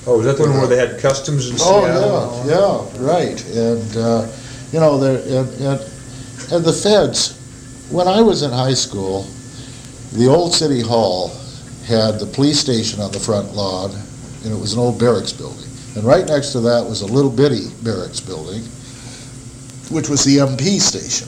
oh, 0.07 0.17
was 0.17 0.25
that 0.25 0.37
the 0.37 0.43
one 0.43 0.57
where 0.57 0.67
they 0.67 0.77
had 0.77 0.99
customs 0.99 1.49
in 1.49 1.57
Seattle? 1.57 1.83
Oh, 1.85 2.43
yeah, 2.47 3.03
yeah, 3.03 3.07
right, 3.13 3.45
and, 3.55 3.97
uh, 3.97 4.27
you 4.71 4.79
know, 4.79 4.97
there, 4.97 5.17
and, 5.17 5.49
and, 5.61 5.79
and 6.51 6.65
the 6.65 6.73
feds, 6.73 7.37
when 7.91 8.07
I 8.07 8.21
was 8.21 8.41
in 8.41 8.51
high 8.51 8.73
school, 8.73 9.23
the 10.13 10.27
old 10.27 10.53
city 10.53 10.81
hall 10.81 11.29
had 11.85 12.19
the 12.19 12.25
police 12.25 12.59
station 12.59 12.99
on 13.01 13.11
the 13.11 13.19
front 13.19 13.53
lawn, 13.53 13.91
and 14.43 14.51
it 14.53 14.59
was 14.59 14.73
an 14.73 14.79
old 14.79 14.97
barracks 14.99 15.33
building. 15.33 15.69
And 15.95 16.03
right 16.03 16.25
next 16.25 16.51
to 16.53 16.59
that 16.61 16.83
was 16.85 17.01
a 17.01 17.05
little 17.05 17.31
bitty 17.31 17.67
barracks 17.83 18.19
building, 18.19 18.61
which 19.91 20.09
was 20.09 20.23
the 20.23 20.37
MP 20.37 20.79
station. 20.79 21.27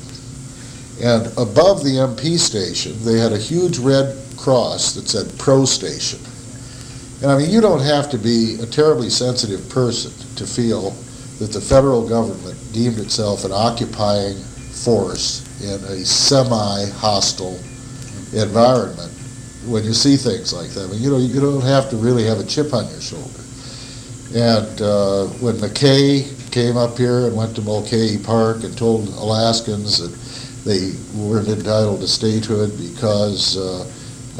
And 1.01 1.27
above 1.37 1.83
the 1.83 1.97
MP 1.97 2.37
station, 2.39 2.95
they 3.03 3.19
had 3.19 3.31
a 3.31 3.37
huge 3.37 3.77
red 3.77 4.17
cross 4.37 4.93
that 4.93 5.07
said 5.07 5.37
Pro 5.37 5.65
Station. 5.65 6.19
And 7.21 7.31
I 7.31 7.37
mean, 7.37 7.49
you 7.49 7.61
don't 7.61 7.81
have 7.81 8.09
to 8.11 8.17
be 8.17 8.57
a 8.61 8.65
terribly 8.65 9.09
sensitive 9.09 9.67
person 9.69 10.11
to 10.35 10.45
feel 10.45 10.91
that 11.39 11.51
the 11.51 11.61
federal 11.61 12.07
government 12.07 12.57
deemed 12.73 12.97
itself 12.99 13.45
an 13.45 13.51
occupying 13.51 14.37
force 14.37 15.45
in 15.61 15.83
a 15.85 16.05
semi-hostile 16.05 17.59
environment 18.33 19.11
when 19.65 19.83
you 19.83 19.93
see 19.93 20.15
things 20.15 20.53
like 20.53 20.69
that. 20.71 20.85
I 20.85 20.91
mean, 20.91 21.01
you 21.01 21.09
know, 21.09 21.17
you 21.17 21.39
don't 21.39 21.61
have 21.61 21.89
to 21.89 21.97
really 21.97 22.23
have 22.25 22.39
a 22.39 22.45
chip 22.45 22.73
on 22.73 22.89
your 22.89 23.01
shoulder. 23.01 23.41
And 24.35 24.81
uh, 24.81 25.25
when 25.41 25.55
McKay 25.55 26.51
came 26.51 26.77
up 26.77 26.97
here 26.97 27.27
and 27.27 27.35
went 27.35 27.55
to 27.55 27.61
Mulcahy 27.61 28.17
Park 28.17 28.63
and 28.63 28.77
told 28.77 29.07
Alaskans 29.09 29.97
that 29.99 30.26
they 30.67 30.91
weren't 31.15 31.47
entitled 31.47 32.01
to 32.01 32.07
statehood 32.07 32.77
because 32.77 33.57
uh, 33.57 33.89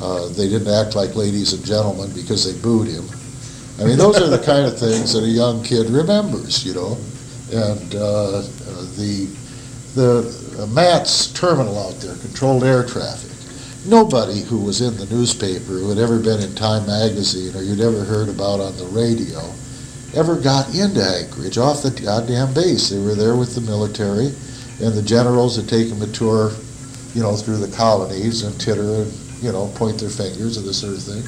uh, 0.01 0.27
they 0.29 0.49
didn't 0.49 0.67
act 0.67 0.95
like 0.95 1.15
ladies 1.15 1.53
and 1.53 1.65
gentlemen 1.65 2.11
because 2.13 2.43
they 2.45 2.59
booed 2.61 2.87
him. 2.87 3.05
I 3.79 3.85
mean, 3.85 3.97
those 3.97 4.19
are 4.21 4.27
the 4.27 4.43
kind 4.43 4.65
of 4.65 4.77
things 4.77 5.13
that 5.13 5.23
a 5.23 5.27
young 5.27 5.63
kid 5.63 5.89
remembers, 5.89 6.65
you 6.65 6.73
know. 6.73 6.97
And 7.51 7.95
uh, 7.95 8.41
the 8.97 9.29
the 9.95 10.61
uh, 10.61 10.67
MATS 10.67 11.31
terminal 11.33 11.79
out 11.79 11.95
there, 12.01 12.15
controlled 12.17 12.63
air 12.63 12.83
traffic. 12.83 13.31
Nobody 13.87 14.41
who 14.41 14.59
was 14.59 14.81
in 14.81 14.97
the 14.97 15.05
newspaper, 15.05 15.79
who 15.79 15.89
had 15.89 15.97
ever 15.97 16.19
been 16.19 16.41
in 16.41 16.53
Time 16.55 16.85
magazine, 16.85 17.55
or 17.55 17.63
you'd 17.63 17.79
ever 17.79 18.03
heard 18.03 18.27
about 18.27 18.59
on 18.59 18.75
the 18.77 18.85
radio, 18.85 19.39
ever 20.13 20.35
got 20.35 20.73
into 20.75 21.01
Anchorage 21.01 21.57
off 21.57 21.83
the 21.83 21.91
goddamn 21.91 22.53
base. 22.53 22.89
They 22.89 22.99
were 22.99 23.15
there 23.15 23.35
with 23.35 23.55
the 23.55 23.61
military, 23.61 24.33
and 24.79 24.93
the 24.93 25.01
generals 25.01 25.55
had 25.55 25.67
taken 25.67 25.99
the 25.99 26.07
tour, 26.07 26.51
you 27.13 27.21
know, 27.21 27.35
through 27.35 27.57
the 27.57 27.75
colonies 27.75 28.43
and 28.43 28.59
titter 28.59 29.01
and 29.03 29.13
you 29.41 29.51
know 29.51 29.67
point 29.75 29.99
their 29.99 30.09
fingers 30.09 30.57
and 30.57 30.65
this 30.65 30.79
sort 30.81 30.93
of 30.93 31.03
thing. 31.03 31.23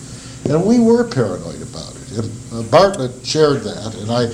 And 0.50 0.66
we 0.66 0.80
were 0.80 1.04
paranoid 1.04 1.62
about 1.62 1.96
it. 1.96 2.18
And 2.18 2.32
uh, 2.54 2.64
Bartlett 2.72 3.26
shared 3.26 3.62
that, 3.62 3.96
and 3.96 4.10
I, 4.10 4.26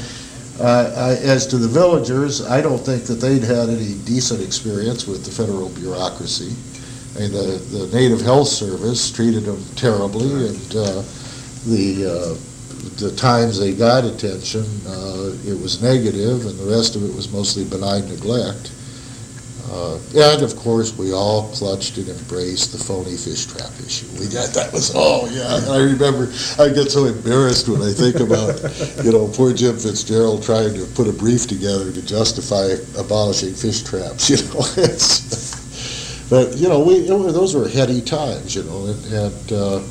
uh, 0.63 0.93
I, 0.95 1.09
as 1.25 1.45
to 1.47 1.57
the 1.57 1.67
villagers, 1.67 2.45
I 2.45 2.61
don't 2.61 2.77
think 2.77 3.03
that 3.05 3.15
they'd 3.15 3.43
had 3.43 3.69
any 3.69 3.95
decent 4.05 4.41
experience 4.41 5.07
with 5.07 5.25
the 5.25 5.31
federal 5.31 5.69
bureaucracy. 5.69 6.53
I 7.15 7.19
mean, 7.19 7.31
the, 7.31 7.57
the 7.71 7.95
Native 7.95 8.21
Health 8.21 8.47
Service 8.47 9.11
treated 9.11 9.43
them 9.43 9.63
terribly, 9.75 10.47
and 10.47 10.75
uh, 10.75 11.03
the, 11.65 12.05
uh, 12.05 12.99
the 12.99 13.13
times 13.17 13.59
they 13.59 13.73
got 13.73 14.05
attention, 14.05 14.63
uh, 14.87 15.35
it 15.45 15.59
was 15.59 15.81
negative, 15.81 16.45
and 16.45 16.57
the 16.59 16.71
rest 16.71 16.95
of 16.95 17.03
it 17.03 17.13
was 17.13 17.31
mostly 17.31 17.65
benign 17.65 18.07
neglect. 18.07 18.71
Uh, 19.71 19.97
And 20.15 20.43
of 20.43 20.55
course, 20.55 20.95
we 20.97 21.11
all 21.11 21.49
clutched 21.49 21.97
and 21.97 22.07
embraced 22.07 22.71
the 22.71 22.77
phony 22.77 23.17
fish 23.17 23.45
trap 23.45 23.71
issue. 23.85 24.05
We 24.19 24.27
got, 24.27 24.53
that 24.53 24.71
was, 24.71 24.91
oh, 24.95 25.27
yeah, 25.31 25.73
I 25.73 25.79
remember, 25.79 26.31
I 26.59 26.69
get 26.69 26.91
so 26.91 27.05
embarrassed 27.05 27.67
when 27.67 27.81
I 27.81 27.91
think 27.91 28.19
about, 28.19 28.61
you 29.03 29.11
know, 29.11 29.27
poor 29.27 29.53
Jim 29.53 29.77
Fitzgerald 29.77 30.43
trying 30.43 30.73
to 30.75 30.85
put 30.93 31.07
a 31.07 31.11
brief 31.13 31.47
together 31.47 31.91
to 31.91 32.01
justify 32.05 32.75
abolishing 32.99 33.53
fish 33.53 33.81
traps, 33.83 34.29
you 34.33 34.37
know, 34.53 34.61
but, 36.29 36.55
you 36.57 36.69
know, 36.69 36.79
we, 36.83 37.01
those 37.01 37.55
were 37.55 37.67
heady 37.67 38.01
times, 38.01 38.55
you 38.55 38.63
know, 38.63 38.85
and, 38.85 39.05
and, 39.13 39.51
uh, 39.51 39.81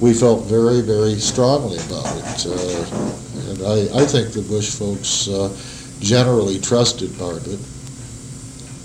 we 0.00 0.12
felt 0.12 0.44
very, 0.46 0.80
very 0.80 1.14
strongly 1.20 1.78
about 1.78 2.06
it. 2.18 2.46
uh, 2.46 3.50
And 3.50 3.58
I, 3.62 4.02
I 4.02 4.04
think 4.04 4.32
the 4.32 4.42
Bush 4.48 4.70
folks, 4.74 5.28
uh, 5.28 5.54
generally 6.00 6.58
trusted 6.60 7.16
Bartlett. 7.18 7.60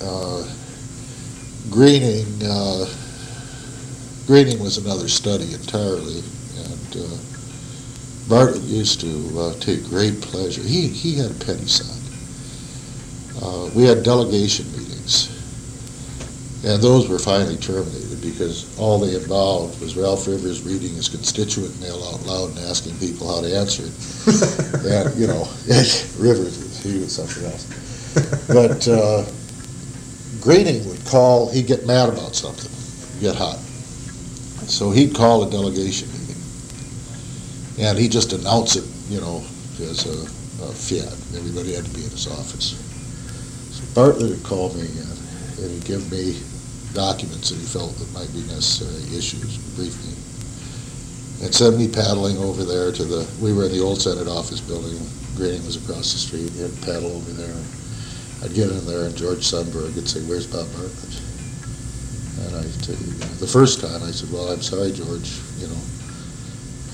Uh, 0.02 0.43
Gruening, 1.70 2.26
uh, 2.43 2.86
Gruening 4.26 4.60
was 4.60 4.78
another 4.78 5.08
study 5.08 5.54
entirely, 5.54 6.24
and 6.58 6.97
uh, 6.97 7.18
Bartlett 8.28 8.62
used 8.64 9.02
to 9.02 9.39
uh, 9.39 9.54
take 9.60 9.84
great 9.86 10.22
pleasure. 10.22 10.62
He, 10.62 10.88
he 10.88 11.16
had 11.16 11.32
a 11.32 11.34
petty 11.45 11.68
side. 11.68 11.95
Uh, 13.41 13.70
We 13.76 13.84
had 13.84 14.04
delegation 14.04 14.66
meetings, 14.72 15.30
and 16.66 16.82
those 16.82 17.08
were 17.10 17.20
finally 17.20 17.58
terminated 17.58 18.22
because 18.22 18.78
all 18.80 19.00
they 19.00 19.16
involved 19.16 19.80
was 19.82 19.95
Ralph 19.95 20.28
Rivers 20.28 20.64
reading 20.64 20.93
his 20.95 21.10
constituent 21.10 21.80
mail 21.82 22.02
out 22.14 22.26
loud 22.26 22.50
and 22.52 22.60
asking 22.70 22.97
people 23.00 23.28
how 23.34 23.41
to 23.41 23.56
answer 23.56 23.84
it. 23.86 23.93
And, 24.89 25.16
you 25.20 25.28
know, 25.28 25.47
Rivers, 26.18 26.82
he 26.84 27.00
was 27.00 27.16
something 27.16 27.45
else. 27.45 27.66
But 28.47 28.88
uh, 28.88 29.26
Gruening 30.42 30.86
would 30.88 31.06
call, 31.06 31.50
he'd 31.52 31.68
get 31.68 31.86
mad 31.86 32.10
about 32.10 32.36
something, 32.36 32.72
get 33.22 33.36
hot. 33.36 33.58
So 34.68 34.92
he'd 34.92 35.16
call 35.16 35.44
a 35.44 35.50
delegation 35.50 36.10
meeting. 36.12 36.36
And 37.80 37.98
he'd 37.98 38.12
just 38.12 38.34
announce 38.34 38.76
it, 38.76 38.86
you 39.10 39.20
know, 39.20 39.44
as 39.82 40.06
a, 40.06 40.64
a 40.64 40.74
fiat. 40.74 41.14
Everybody 41.38 41.74
had 41.74 41.86
to 41.86 41.92
be 41.92 42.04
in 42.04 42.10
his 42.12 42.28
office. 42.28 42.78
So 43.72 43.84
Bartlett 43.96 44.30
would 44.30 44.44
call 44.44 44.74
me 44.74 44.82
and 44.82 45.20
and 45.62 45.72
he'd 45.72 45.86
give 45.86 46.12
me 46.12 46.40
documents 46.94 47.50
that 47.50 47.60
he 47.60 47.66
felt 47.66 47.92
that 48.00 48.12
might 48.14 48.32
be 48.34 48.42
necessary, 48.48 49.04
issues, 49.16 49.58
brief 49.76 49.96
me. 50.08 50.16
And 51.46 51.54
send 51.54 51.78
me 51.78 51.88
paddling 51.88 52.38
over 52.38 52.64
there 52.64 52.92
to 52.92 53.04
the, 53.04 53.28
we 53.42 53.54
were 53.54 53.66
in 53.66 53.72
the 53.72 53.82
old 53.82 54.02
Senate 54.02 54.28
office 54.28 54.62
building, 54.62 54.98
Gruening 55.36 55.66
was 55.66 55.76
across 55.76 56.12
the 56.14 56.20
street, 56.20 56.52
he'd 56.56 56.82
paddle 56.82 57.12
over 57.12 57.32
there. 57.32 57.56
I'd 58.44 58.54
get 58.54 58.70
in 58.72 58.86
there 58.86 59.04
and 59.06 59.16
George 59.18 59.40
Sundborg 59.40 59.96
would 59.96 60.08
say, 60.08 60.22
where's 60.22 60.48
Bob 60.48 60.68
Bartlett? 60.72 61.22
And 62.48 62.56
I, 62.56 62.62
the 63.44 63.48
first 63.52 63.82
time, 63.82 64.02
I 64.04 64.12
said, 64.12 64.32
well, 64.32 64.48
I'm 64.50 64.62
sorry, 64.62 64.92
George, 64.94 65.40
you 65.60 65.68
know, 65.68 65.82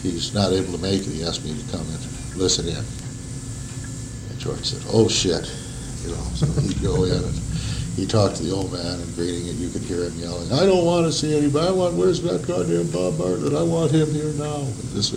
he's 0.02 0.34
not 0.34 0.52
able 0.54 0.74
to 0.74 0.82
make 0.82 1.02
it, 1.02 1.14
he 1.14 1.24
asked 1.24 1.46
me 1.46 1.54
to 1.54 1.72
come 1.72 1.86
and 1.86 2.02
listen 2.36 2.68
in. 2.68 2.82
And 4.32 4.39
George 4.39 4.66
said, 4.66 4.82
oh, 4.91 5.08
shit, 5.08 5.46
you 6.04 6.10
know, 6.16 6.24
so 6.34 6.48
he'd 6.62 6.82
go 6.82 7.04
in 7.04 7.14
and 7.24 7.36
he 7.96 8.06
talked 8.08 8.38
to 8.38 8.43
the 8.43 8.52
old 8.52 8.74
man 8.74 9.00
and 9.00 9.16
greeting 9.16 9.48
and 9.48 9.58
you 9.60 9.70
could 9.70 9.84
hear 9.84 10.04
him 10.06 10.18
yelling, 10.18 10.52
I 10.52 10.66
don't 10.66 10.84
want 10.84 11.06
to 11.06 11.12
see 11.14 11.38
anybody, 11.38 11.68
I 11.68 11.72
want, 11.72 11.93
where's 11.93 12.22
that 12.24 12.46
goddamn 12.48 12.89
Bob 12.89 13.20
Bartlett, 13.20 13.54
I 13.54 13.62
want 13.64 13.91
him 13.91 14.10
here 14.12 14.34
now. 14.34 14.66
And 14.66 14.89
this- 14.98 15.14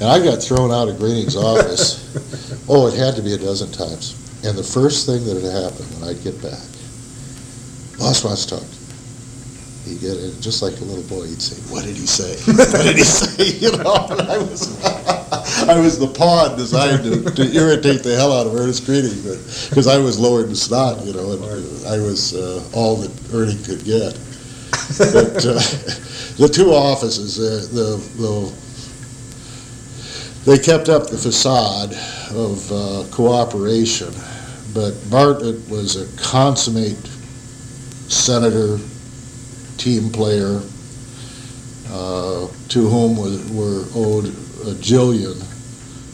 And 0.00 0.08
I 0.08 0.24
got 0.24 0.42
thrown 0.42 0.72
out 0.72 0.88
of 0.88 0.96
Gruening's 0.96 1.36
office, 1.36 2.00
oh, 2.68 2.88
it 2.88 2.94
had 2.94 3.14
to 3.16 3.22
be 3.22 3.34
a 3.34 3.38
dozen 3.38 3.70
times. 3.72 4.22
And 4.46 4.56
the 4.56 4.62
first 4.62 5.06
thing 5.06 5.24
that 5.26 5.42
had 5.42 5.50
happened 5.50 5.90
when 5.98 6.08
I'd 6.08 6.22
get 6.22 6.40
back, 6.40 6.62
boss 7.98 8.22
wants 8.22 8.46
to 8.46 8.54
talk 8.54 8.62
to 8.62 8.68
you. 8.70 8.86
He'd 9.90 10.00
get 10.00 10.16
in, 10.18 10.40
just 10.40 10.62
like 10.62 10.78
a 10.80 10.84
little 10.84 11.02
boy, 11.10 11.26
he'd 11.26 11.42
say, 11.42 11.58
what 11.72 11.84
did 11.84 11.96
he 11.96 12.06
say? 12.06 12.38
What 12.54 12.84
did 12.84 12.96
he 12.96 13.02
say? 13.02 13.58
You 13.58 13.72
know, 13.78 14.06
and 14.08 14.20
I 14.22 14.38
was, 14.38 14.84
I 15.68 15.80
was 15.80 15.98
the 15.98 16.06
pawn 16.06 16.56
designed 16.56 17.02
to, 17.02 17.28
to 17.28 17.42
irritate 17.54 18.04
the 18.04 18.14
hell 18.14 18.32
out 18.32 18.46
of 18.46 18.54
Ernest 18.54 18.84
Gruening, 18.84 19.20
because 19.68 19.88
I 19.88 19.98
was 19.98 20.16
lower 20.16 20.44
than 20.44 20.54
snot, 20.54 21.04
you 21.04 21.12
know, 21.12 21.32
and 21.32 21.44
I 21.84 21.98
was, 21.98 22.36
uh, 22.36 22.62
all 22.72 22.94
that 22.96 23.10
Ernie 23.34 23.60
could 23.64 23.82
get. 23.84 24.16
But, 24.98 25.44
uh, 25.44 25.58
the 26.38 26.48
two 26.52 26.72
offices, 26.72 27.40
uh, 27.40 27.66
the, 27.74 27.96
the, 28.22 28.52
they 30.44 30.62
kept 30.62 30.88
up 30.88 31.08
the 31.08 31.18
facade 31.18 31.92
of, 32.30 32.70
uh, 32.70 33.04
cooperation, 33.10 34.14
but 34.76 34.92
Bartlett 35.10 35.66
was 35.70 35.96
a 35.96 36.22
consummate 36.22 36.98
senator, 38.12 38.78
team 39.78 40.10
player, 40.12 40.60
uh, 41.88 42.46
to 42.68 42.86
whom 42.86 43.16
was, 43.16 43.50
were 43.52 43.84
owed 43.94 44.26
a 44.26 44.74
jillion 44.84 45.42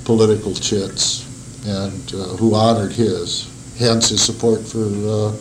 political 0.04 0.54
chits, 0.54 1.26
and 1.66 2.14
uh, 2.14 2.36
who 2.36 2.54
honored 2.54 2.92
his, 2.92 3.50
hence 3.80 4.10
his 4.10 4.22
support 4.22 4.60
for 4.60 4.84
uh, 4.84 5.34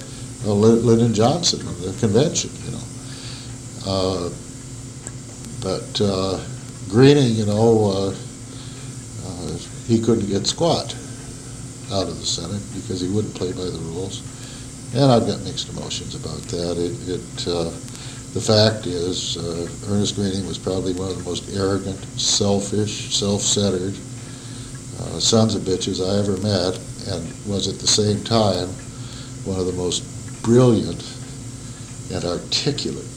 uh, 0.49 0.53
Lyndon 0.53 1.13
Johnson 1.13 1.59
in 1.59 1.81
the 1.83 1.95
convention, 1.99 2.49
you 2.65 2.71
know. 2.71 2.85
Uh, 3.85 4.29
But 5.61 6.01
uh, 6.01 6.39
Gruening, 6.89 7.35
you 7.35 7.45
know, 7.45 8.15
he 9.87 9.99
couldn't 9.99 10.27
get 10.27 10.47
squat 10.47 10.95
out 11.91 12.07
of 12.07 12.19
the 12.19 12.25
Senate 12.25 12.61
because 12.73 13.01
he 13.01 13.09
wouldn't 13.09 13.35
play 13.35 13.51
by 13.51 13.65
the 13.65 13.81
rules. 13.91 14.23
And 14.93 15.11
I've 15.11 15.27
got 15.27 15.41
mixed 15.43 15.69
emotions 15.69 16.15
about 16.15 16.41
that. 16.51 16.75
It, 16.77 16.95
it, 17.07 17.47
uh, 17.47 17.71
the 18.33 18.41
fact 18.41 18.87
is, 18.87 19.37
uh, 19.37 19.67
Ernest 19.91 20.15
Gruening 20.15 20.47
was 20.47 20.57
probably 20.57 20.93
one 20.93 21.09
of 21.09 21.17
the 21.17 21.23
most 21.23 21.53
arrogant, 21.55 21.99
selfish, 22.19 23.15
self-centered 23.15 23.95
uh, 25.01 25.19
sons 25.19 25.55
of 25.55 25.63
bitches 25.63 25.99
I 25.99 26.19
ever 26.19 26.37
met, 26.37 26.79
and 27.07 27.23
was 27.47 27.67
at 27.67 27.79
the 27.79 27.87
same 27.87 28.23
time 28.23 28.69
one 29.45 29.59
of 29.59 29.65
the 29.65 29.73
most 29.73 30.03
brilliant 30.43 31.01
and 32.13 32.23
articulate 32.23 33.07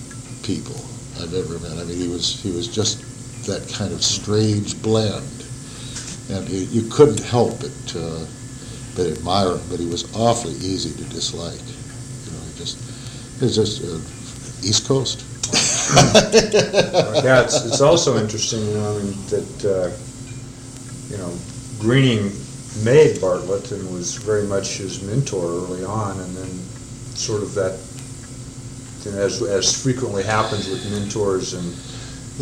people 0.42 0.76
I've 1.20 1.34
ever 1.34 1.58
met. 1.58 1.78
I 1.78 1.84
mean, 1.84 1.98
he 1.98 2.08
was 2.08 2.40
he 2.42 2.50
was 2.50 2.68
just 2.68 3.02
that 3.46 3.68
kind 3.76 3.92
of 3.92 4.02
strange 4.02 4.80
blend, 4.82 5.44
and 6.30 6.48
you, 6.48 6.60
you 6.70 6.90
couldn't 6.90 7.20
help 7.20 7.60
but 7.60 7.96
uh, 7.96 8.24
but 8.96 9.06
admire 9.06 9.52
him. 9.52 9.60
But 9.70 9.80
he 9.80 9.86
was 9.86 10.04
awfully 10.14 10.54
easy 10.54 10.90
to 10.90 11.04
dislike. 11.10 11.60
You 12.26 12.32
know, 12.32 12.42
he 12.46 12.58
just 12.58 12.78
he's 13.40 13.54
just 13.56 13.82
uh, 13.84 14.66
East 14.66 14.86
Coast. 14.86 15.24
Yeah, 17.24 17.42
it's, 17.42 17.64
it's 17.64 17.80
also 17.80 18.18
interesting, 18.18 18.64
you 18.66 18.74
know, 18.74 18.96
I 18.96 19.02
mean, 19.02 19.12
that, 19.28 19.64
uh, 19.64 19.90
you 21.10 21.18
know, 21.18 21.30
Gruening 21.78 22.32
made 22.84 23.20
Bartlett 23.20 23.70
and 23.72 23.92
was 23.92 24.16
very 24.16 24.44
much 24.44 24.78
his 24.78 25.02
mentor 25.02 25.44
early 25.44 25.84
on, 25.84 26.18
and 26.18 26.36
then 26.36 26.50
sort 27.14 27.42
of 27.42 27.54
that, 27.54 27.78
you 29.04 29.12
know, 29.12 29.22
as, 29.24 29.42
as 29.42 29.82
frequently 29.82 30.22
happens 30.24 30.68
with 30.68 30.82
mentors 30.90 31.54
and 31.54 31.72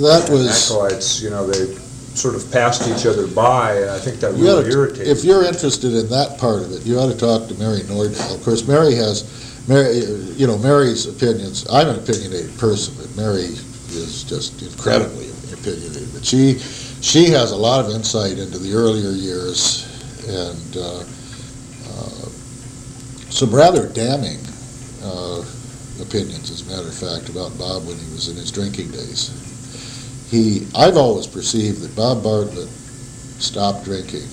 That 0.03 0.31
and 0.31 0.39
was. 0.39 0.71
acolytes, 0.71 1.21
you 1.21 1.31
know, 1.31 1.47
they 1.47 1.75
sort 2.15 2.35
of 2.35 2.51
passed 2.53 2.89
each 2.89 3.07
other 3.07 3.27
by, 3.27 3.75
and 3.77 3.91
I 3.91 3.99
think 3.99 4.21
that 4.21 4.37
You 4.37 4.45
really 4.45 4.71
irritated. 4.71 5.09
If 5.09 5.25
you're 5.25 5.45
interested 5.45 5.95
in 5.95 6.09
that 6.11 6.39
part 6.39 6.63
of 6.63 6.73
it, 6.73 6.85
you 6.85 6.99
ought 6.99 7.11
to 7.11 7.17
talk 7.17 7.49
to 7.49 7.55
Mary 7.55 7.81
Nordell. 7.81 8.35
Of 8.35 8.43
course, 8.43 8.67
Mary 8.67 8.95
has, 8.95 9.25
Mary, 9.69 9.99
you 10.37 10.47
know, 10.47 10.59
Mary's 10.59 11.07
opinions, 11.07 11.67
I'm 11.71 11.89
an 11.89 11.97
opinionated 11.97 12.57
person, 12.59 12.95
but 12.99 13.15
Mary 13.17 13.57
is 13.95 14.25
just 14.25 14.63
incredibly 14.63 15.31
opinionated. 15.53 16.09
But 16.13 16.25
she, 16.25 16.59
she 16.59 17.31
has 17.31 17.53
a 17.53 17.57
lot 17.57 17.85
of 17.85 17.91
insight 17.91 18.39
into 18.39 18.59
the 18.59 18.75
earlier 18.75 19.11
years 19.11 19.89
and 20.29 20.77
uh, 20.77 21.01
uh, 21.01 22.29
some 23.31 23.55
rather 23.55 23.89
damning 23.89 24.39
uh, 25.03 25.43
opinions, 26.01 26.51
as 26.51 26.63
a 26.63 26.71
matter 26.71 26.89
of 26.89 26.95
fact, 26.95 27.29
about 27.29 27.57
Bob 27.59 27.87
when 27.87 27.97
he 27.97 28.13
was 28.13 28.29
in 28.29 28.37
his 28.37 28.51
drinking 28.51 28.91
days. 28.91 29.52
He, 30.33 30.67
I've 30.75 30.97
always 30.97 31.27
perceived 31.27 31.83
that 31.83 31.95
Bob 31.95 32.23
Bartlett 32.23 32.71
stopped 32.71 33.85
drinking 33.85 34.25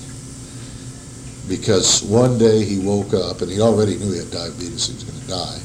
because 1.49 2.03
one 2.03 2.37
day 2.37 2.63
he 2.63 2.79
woke 2.79 3.13
up 3.13 3.41
and 3.41 3.51
he 3.51 3.59
already 3.59 3.97
knew 3.97 4.13
he 4.13 4.19
had 4.19 4.31
diabetes, 4.31 4.87
he 4.87 4.93
was 4.93 5.03
going 5.03 5.19
to 5.19 5.27
die. 5.27 5.59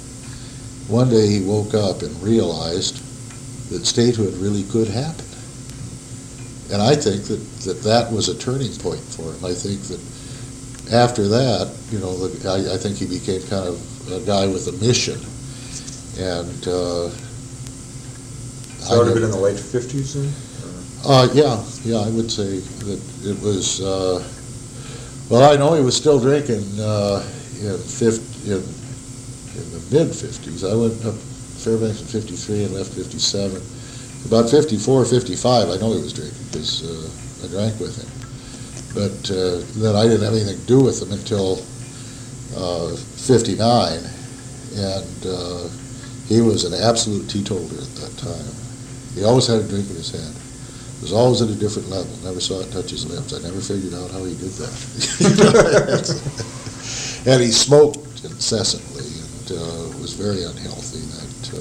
One 0.93 1.09
day 1.09 1.28
he 1.28 1.41
woke 1.41 1.74
up 1.74 2.03
and 2.03 2.11
realized 2.20 2.99
that 3.70 3.87
statehood 3.87 4.35
really 4.39 4.64
could 4.64 4.89
happen. 4.89 5.24
And 6.72 6.82
I 6.82 6.97
think 6.97 7.30
that, 7.30 7.39
that 7.70 7.82
that 7.85 8.11
was 8.11 8.28
a 8.28 8.37
turning 8.37 8.74
point 8.82 9.07
for 9.14 9.30
him. 9.30 9.45
I 9.45 9.55
think 9.55 9.82
that 9.82 10.03
after 10.93 11.28
that, 11.28 11.72
you 11.93 12.01
know, 12.01 12.26
the, 12.26 12.51
I, 12.51 12.74
I 12.74 12.76
think 12.76 12.97
he 12.97 13.07
became 13.07 13.41
kind 13.47 13.68
of 13.68 13.78
a 14.11 14.18
guy 14.26 14.49
with 14.49 14.66
a 14.66 14.72
mission. 14.85 15.20
And 16.18 16.66
uh, 16.66 17.11
So 18.85 18.95
it 18.95 18.99
would 18.99 19.07
have 19.07 19.14
been 19.14 19.24
in 19.24 19.30
the 19.30 19.39
late 19.39 19.59
fifties 19.59 20.12
then? 20.14 20.30
Uh, 21.07 21.28
yeah, 21.32 21.62
yeah, 21.85 22.01
I 22.05 22.11
would 22.11 22.30
say 22.30 22.61
that 22.61 23.01
it 23.24 23.41
was, 23.43 23.80
uh, 23.80 24.22
well, 25.30 25.51
I 25.53 25.57
know 25.57 25.74
he 25.74 25.82
was 25.82 25.97
still 25.97 26.20
drinking, 26.20 26.64
uh, 26.80 27.24
in 27.61 27.78
fif, 27.78 28.20
in, 28.47 28.61
in 28.61 29.66
the 29.72 29.80
mid-fifties. 29.91 30.64
I 30.64 30.74
went 30.74 31.05
up 31.05 31.14
Fairbanks 31.14 32.01
in 32.01 32.07
fifty-three 32.09 32.64
and 32.64 32.74
left 32.74 32.93
fifty-seven. 32.93 33.61
About 34.26 34.49
54, 34.51 35.05
55, 35.05 35.68
I 35.68 35.76
know 35.76 35.93
he 35.93 36.01
was 36.03 36.12
drinking, 36.12 36.45
because, 36.53 36.85
uh, 36.85 37.45
I 37.45 37.49
drank 37.49 37.80
with 37.80 37.97
him. 37.97 38.09
But, 38.97 39.30
uh, 39.30 39.61
then 39.80 39.97
I 39.97 40.05
didn't 40.05 40.24
have 40.24 40.32
anything 40.32 40.59
to 40.61 40.66
do 40.66 40.80
with 40.85 41.01
him 41.03 41.12
until, 41.12 41.61
uh, 42.57 42.97
fifty-nine. 42.97 44.01
And, 44.76 45.26
uh, 45.26 45.68
he 46.28 46.41
was 46.41 46.64
an 46.64 46.72
absolute 46.72 47.28
teetotaler 47.28 47.80
at 47.80 47.95
that 47.97 48.16
time. 48.16 48.64
He 49.15 49.25
always 49.25 49.47
had 49.47 49.61
a 49.61 49.69
drink 49.69 49.89
in 49.91 49.97
his 49.97 50.11
hand. 50.11 50.35
Was 51.03 51.12
always 51.12 51.43
at 51.43 51.49
a 51.51 51.55
different 51.55 51.89
level. 51.91 52.11
Never 52.25 52.41
saw 52.41 52.61
it 52.61 52.73
touch 52.73 52.91
his 52.91 53.05
lips. 53.05 53.35
I 53.35 53.43
never 53.43 53.61
figured 53.61 53.93
out 53.95 54.11
how 54.11 54.25
he 54.25 54.35
did 54.35 54.53
that. 54.57 54.73
and 57.27 57.43
he 57.43 57.51
smoked 57.51 58.25
incessantly 58.25 59.05
and 59.05 59.53
uh, 59.53 59.99
was 60.01 60.15
very 60.15 60.45
unhealthy. 60.45 61.01
That 61.21 61.61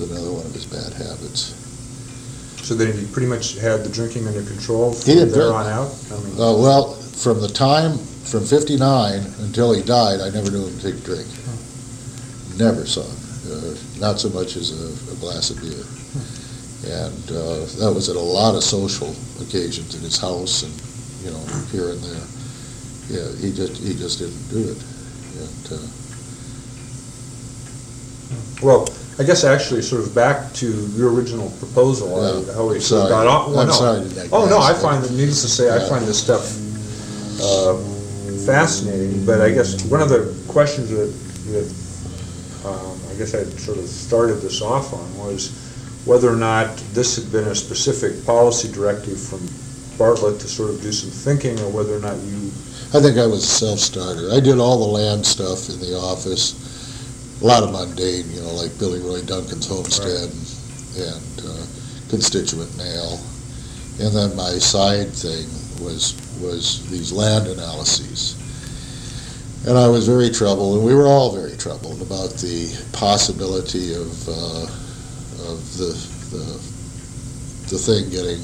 was 0.00 0.10
another 0.10 0.32
one 0.32 0.46
of 0.46 0.52
his 0.52 0.66
bad 0.66 0.92
habits. 0.94 1.54
So 2.66 2.74
then 2.74 2.92
he 2.92 3.06
pretty 3.06 3.28
much 3.28 3.54
had 3.58 3.84
the 3.84 3.88
drinking 3.90 4.26
under 4.26 4.42
control 4.42 4.92
from 4.92 5.14
there 5.14 5.26
drink. 5.26 5.54
on 5.54 5.66
out? 5.66 5.94
I 6.10 6.18
mean, 6.18 6.34
Uh, 6.34 6.58
well, 6.58 6.94
from 6.94 7.40
the 7.40 7.48
time 7.48 7.96
from 7.98 8.44
'59 8.44 9.22
until 9.40 9.72
he 9.72 9.82
died, 9.82 10.20
I 10.20 10.30
never 10.30 10.50
knew 10.50 10.66
him 10.66 10.78
take 10.80 10.96
a 10.96 11.04
drink. 11.06 11.26
Never 12.58 12.84
saw 12.84 13.02
him. 13.04 13.16
Uh, 13.48 13.74
not 14.00 14.18
so 14.18 14.28
much 14.30 14.56
as 14.56 14.72
a, 14.74 15.12
a 15.12 15.16
glass 15.16 15.50
of 15.50 15.60
beer. 15.62 15.84
And 16.86 17.30
uh, 17.30 17.64
that 17.80 17.92
was 17.94 18.08
at 18.08 18.16
a 18.16 18.20
lot 18.20 18.54
of 18.54 18.62
social 18.62 19.14
occasions 19.42 19.94
in 19.96 20.00
his 20.00 20.16
house 20.18 20.62
and, 20.62 20.72
you 21.24 21.30
know, 21.30 21.44
here 21.72 21.90
and 21.90 22.00
there. 22.02 22.26
Yeah, 23.10 23.36
he 23.40 23.52
just, 23.52 23.82
he 23.82 23.94
just 23.94 24.18
didn't 24.20 24.48
do 24.48 24.70
it. 24.70 24.78
And, 25.38 25.72
uh, 25.72 25.86
Well, 28.62 28.88
I 29.18 29.24
guess 29.24 29.42
actually 29.44 29.82
sort 29.82 30.02
of 30.02 30.14
back 30.14 30.52
to 30.54 30.66
your 30.96 31.12
original 31.12 31.50
proposal, 31.58 32.08
Yeah. 32.46 32.54
how 32.54 32.66
we 32.68 32.76
I'm 32.76 32.80
sort 32.80 33.02
of 33.02 33.08
sorry. 33.08 33.10
got 33.10 33.26
off. 33.26 33.48
well, 33.48 33.58
I'm 33.60 33.66
no. 33.68 33.72
sorry 33.72 34.00
to 34.02 34.08
digress, 34.08 34.28
Oh, 34.32 34.46
no, 34.48 34.58
I 34.58 34.72
but- 34.72 34.82
find, 34.82 35.04
it 35.04 35.10
needless 35.12 35.42
to 35.42 35.48
say, 35.48 35.70
I 35.70 35.78
Yeah. 35.78 35.88
find 35.88 36.06
this 36.06 36.18
stuff 36.22 36.56
uh, 37.42 37.76
fascinating, 38.46 39.24
but 39.24 39.40
I 39.40 39.50
guess 39.50 39.82
one 39.84 40.00
of 40.00 40.08
the 40.08 40.32
questions 40.48 40.90
that, 40.90 41.12
that 41.52 42.68
um, 42.68 42.98
I 43.10 43.14
guess 43.14 43.34
I 43.34 43.44
sort 43.58 43.78
of 43.78 43.88
started 43.88 44.36
this 44.42 44.60
off 44.62 44.92
on 44.92 45.18
was 45.18 45.50
whether 46.08 46.32
or 46.32 46.36
not 46.36 46.74
this 46.94 47.16
had 47.16 47.30
been 47.30 47.46
a 47.48 47.54
specific 47.54 48.24
policy 48.24 48.72
directive 48.72 49.20
from 49.20 49.46
Bartlett 49.98 50.40
to 50.40 50.48
sort 50.48 50.70
of 50.70 50.80
do 50.80 50.90
some 50.90 51.10
thinking, 51.10 51.60
or 51.60 51.70
whether 51.70 51.94
or 51.94 52.00
not 52.00 52.16
you 52.24 52.50
I 52.94 53.00
think 53.02 53.18
I 53.18 53.26
was 53.26 53.44
a 53.44 53.46
self-starter. 53.46 54.32
I 54.32 54.40
did 54.40 54.58
all 54.58 54.78
the 54.78 54.90
land 54.90 55.26
stuff 55.26 55.68
in 55.68 55.78
the 55.78 55.94
office, 55.94 56.56
a 57.42 57.44
lot 57.44 57.62
of 57.62 57.70
mundane, 57.70 58.24
you 58.30 58.40
know, 58.40 58.54
like 58.54 58.78
Billy 58.78 59.00
Roy 59.00 59.20
Duncan's 59.20 59.68
homestead 59.68 60.32
and 60.96 61.40
uh, 61.44 61.66
constituent 62.08 62.74
mail. 62.78 63.20
And 64.00 64.16
then 64.16 64.34
my 64.34 64.56
side 64.56 65.12
thing 65.12 65.44
was, 65.84 66.16
was 66.40 66.88
these 66.88 67.12
land 67.12 67.46
analyses. 67.46 68.40
And 69.68 69.76
I 69.76 69.86
was 69.88 70.08
very 70.08 70.30
troubled, 70.30 70.78
and 70.78 70.86
we 70.86 70.94
were 70.94 71.06
all 71.06 71.36
very 71.36 71.58
troubled 71.58 72.00
about 72.00 72.30
the 72.40 72.72
possibility 72.94 73.92
of, 73.92 74.28
uh, 74.30 74.66
of 75.48 75.78
the, 75.78 75.92
the, 76.30 76.44
the 77.70 77.78
thing 77.78 78.10
getting 78.10 78.40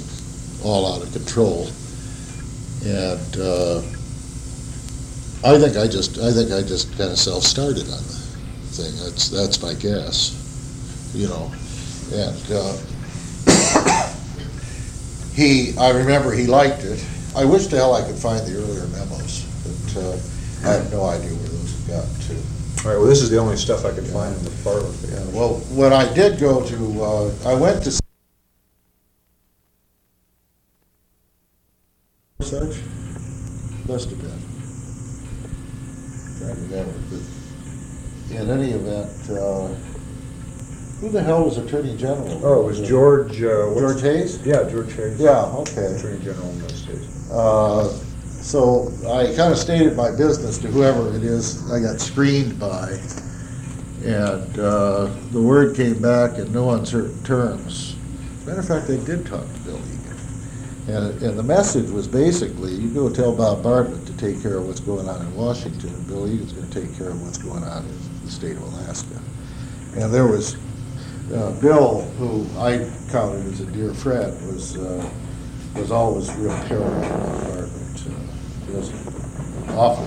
all 0.64 0.92
out 0.92 1.02
of 1.02 1.12
control. 1.12 1.68
And, 2.84 3.36
uh, 3.38 3.82
I 5.44 5.58
think 5.58 5.76
I 5.76 5.86
just, 5.86 6.18
I 6.18 6.32
think 6.32 6.52
I 6.52 6.62
just 6.62 6.96
kind 6.96 7.10
of 7.10 7.18
self-started 7.18 7.84
on 7.84 7.98
the 7.98 8.20
thing. 8.72 8.96
That's, 9.04 9.28
that's 9.28 9.62
my 9.62 9.74
guess, 9.74 10.32
you 11.14 11.28
know. 11.28 11.52
And 12.12 12.44
uh, 12.50 12.72
he, 15.34 15.76
I 15.78 15.90
remember 15.90 16.32
he 16.32 16.46
liked 16.46 16.84
it. 16.84 17.04
I 17.36 17.44
wish 17.44 17.66
to 17.68 17.76
hell 17.76 17.94
I 17.94 18.02
could 18.02 18.16
find 18.16 18.40
the 18.46 18.56
earlier 18.56 18.86
memos, 18.86 19.44
but 19.64 19.96
uh, 20.00 20.68
I 20.68 20.74
have 20.74 20.90
no 20.90 21.04
idea 21.04 21.30
where 21.30 21.48
those 21.48 21.72
have 21.72 21.88
gotten 21.88 22.14
to. 22.28 22.53
All 22.84 22.90
right, 22.90 22.98
well, 22.98 23.06
this 23.08 23.22
is 23.22 23.30
the 23.30 23.38
only 23.38 23.56
stuff 23.56 23.86
I 23.86 23.92
could 23.92 24.06
find 24.06 24.36
in 24.36 24.44
the 24.44 24.50
Bartlett. 24.62 24.94
Yeah, 25.08 25.24
well, 25.32 25.54
when 25.72 25.94
I 25.94 26.12
did 26.12 26.38
go 26.38 26.62
to, 26.66 27.02
uh, 27.02 27.32
I 27.46 27.54
went 27.54 27.82
to 27.84 27.90
such, 32.42 32.76
must 33.88 34.10
have 34.10 34.20
been. 34.20 34.38
Trying 36.38 36.56
to 36.56 36.60
remember, 36.60 36.92
but 37.08 38.36
in 38.36 38.50
any 38.50 38.72
event, 38.72 39.30
uh, 39.30 39.68
who 41.00 41.08
the 41.08 41.22
hell 41.22 41.44
was 41.44 41.56
Attorney 41.56 41.96
General? 41.96 42.38
Oh, 42.44 42.60
it 42.60 42.66
was 42.66 42.80
George, 42.86 43.42
uh, 43.42 43.64
what's- 43.68 43.80
George 43.80 44.02
Hayes? 44.02 44.38
Yeah, 44.44 44.68
George 44.68 44.92
Hayes. 44.92 45.18
Yeah, 45.18 45.46
okay. 45.56 45.86
Attorney 45.86 46.22
General 46.22 46.50
in 46.50 46.60
those 46.60 46.82
days. 46.82 47.30
Uh, 47.30 47.98
So 48.44 48.92
I 49.08 49.34
kind 49.34 49.50
of 49.50 49.56
stated 49.56 49.96
my 49.96 50.10
business 50.10 50.58
to 50.58 50.68
whoever 50.68 51.08
it 51.16 51.24
is 51.24 51.72
I 51.72 51.80
got 51.80 51.98
screened 51.98 52.60
by. 52.60 53.00
And 54.04 54.58
uh, 54.58 55.06
the 55.32 55.40
word 55.40 55.74
came 55.74 56.00
back 56.00 56.38
in 56.38 56.52
no 56.52 56.72
uncertain 56.72 57.20
terms. 57.24 57.96
Matter 58.44 58.60
of 58.60 58.68
fact, 58.68 58.86
they 58.86 58.98
did 58.98 59.24
talk 59.24 59.50
to 59.50 59.60
Bill 59.60 59.78
Egan. 59.78 60.18
And, 60.88 61.22
and 61.22 61.38
the 61.38 61.42
message 61.42 61.88
was 61.88 62.06
basically, 62.06 62.72
you 62.74 62.92
go 62.92 63.08
tell 63.08 63.34
Bob 63.34 63.62
Bartlett 63.62 64.04
to 64.06 64.16
take 64.18 64.42
care 64.42 64.58
of 64.58 64.66
what's 64.66 64.80
going 64.80 65.08
on 65.08 65.22
in 65.22 65.34
Washington, 65.34 65.88
and 65.88 66.06
Bill 66.06 66.28
Egan's 66.28 66.52
gonna 66.52 66.66
take 66.66 66.94
care 66.98 67.08
of 67.08 67.22
what's 67.22 67.38
going 67.38 67.64
on 67.64 67.86
in 67.86 68.24
the 68.26 68.30
state 68.30 68.56
of 68.56 68.62
Alaska. 68.62 69.22
And 69.96 70.12
there 70.12 70.26
was, 70.26 70.56
uh, 71.34 71.58
Bill, 71.62 72.02
who 72.18 72.46
I 72.58 72.90
counted 73.10 73.46
as 73.54 73.60
a 73.60 73.66
dear 73.72 73.94
friend, 73.94 74.36
was, 74.46 74.76
uh, 74.76 75.10
was 75.76 75.90
always 75.90 76.30
real 76.34 76.52
terrible 76.68 76.98
about 76.98 77.40
Bartlett. 77.40 77.83
Just 78.74 78.92
awful. 79.70 80.04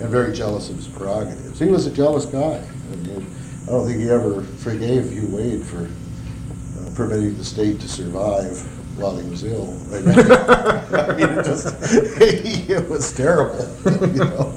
And, 0.00 0.08
very 0.10 0.32
jealous 0.34 0.68
of 0.70 0.76
his 0.76 0.88
prerogatives. 0.88 1.58
He 1.58 1.66
was 1.66 1.86
a 1.86 1.90
jealous 1.92 2.24
guy. 2.26 2.60
and 2.92 3.06
he- 3.06 3.26
I 3.68 3.70
don't 3.72 3.86
think 3.86 4.00
he 4.00 4.10
ever 4.10 4.42
forgave 4.42 5.10
Hugh 5.12 5.28
Wade 5.30 5.62
for 5.64 5.84
uh, 5.86 6.90
permitting 6.96 7.36
the 7.36 7.44
state 7.44 7.78
to 7.80 7.88
survive 7.88 8.58
while 8.98 9.16
he 9.16 9.28
was 9.30 9.44
ill. 9.44 9.68
I 9.92 11.14
mean, 11.14 11.28
it 11.28 11.44
just, 11.44 11.66
it 12.20 12.88
was 12.88 13.12
terrible, 13.12 13.64
you 14.08 14.24
know? 14.24 14.52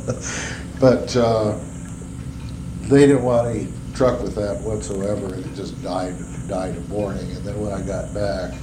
But, 0.80 1.16
uh, 1.16 1.60
they 2.84 3.06
didn't 3.06 3.24
want 3.24 3.48
any 3.56 3.68
truck 3.94 4.22
with 4.24 4.34
that 4.36 4.60
whatsoever, 4.62 5.36
and 5.36 5.46
it 5.46 5.54
just 5.56 5.82
died, 5.84 6.16
died 6.48 6.76
of 6.76 6.90
mourning. 6.90 7.30
And 7.32 7.46
then 7.46 7.60
when 7.62 7.72
I 7.74 7.82
got 7.86 8.12
back, 8.14 8.54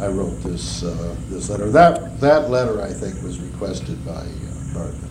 I 0.00 0.08
wrote 0.08 0.42
this, 0.42 0.82
uh, 0.82 1.14
this 1.28 1.48
letter. 1.48 1.70
That, 1.70 2.20
that 2.20 2.50
letter, 2.50 2.82
I 2.82 2.92
think, 2.92 3.22
was 3.22 3.38
requested 3.40 4.04
by 4.04 4.12
uh, 4.12 4.74
Bartlett. 4.74 5.10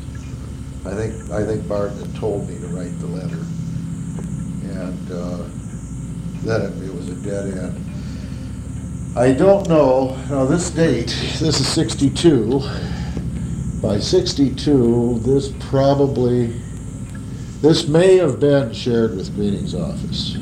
I 0.86 0.96
think, 0.96 1.32
I 1.32 1.46
think 1.46 1.68
Bartlett 1.68 2.14
told 2.16 2.50
me 2.50 2.58
to 2.60 2.68
write 2.68 2.98
the 3.00 3.08
letter. 3.08 3.40
And, 4.80 5.12
uh, 5.12 5.38
then 6.44 6.62
it- 6.62 6.84
it 6.84 6.94
was 6.96 7.10
a 7.10 7.16
dead 7.16 7.58
end. 7.58 7.86
I 9.16 9.32
don't 9.34 9.68
know, 9.70 10.16
now 10.30 10.46
this 10.46 10.70
date, 10.72 11.08
this 11.40 11.60
is 11.60 11.68
sixty-two. 11.68 12.62
By 13.82 14.00
sixty-two, 14.00 15.20
this 15.24 15.52
probably, 15.70 16.54
this 17.62 17.88
may 17.88 18.18
have 18.18 18.40
been 18.40 18.74
shared 18.74 19.16
with 19.18 19.36
Gruening's 19.36 19.76
office. 19.76 20.38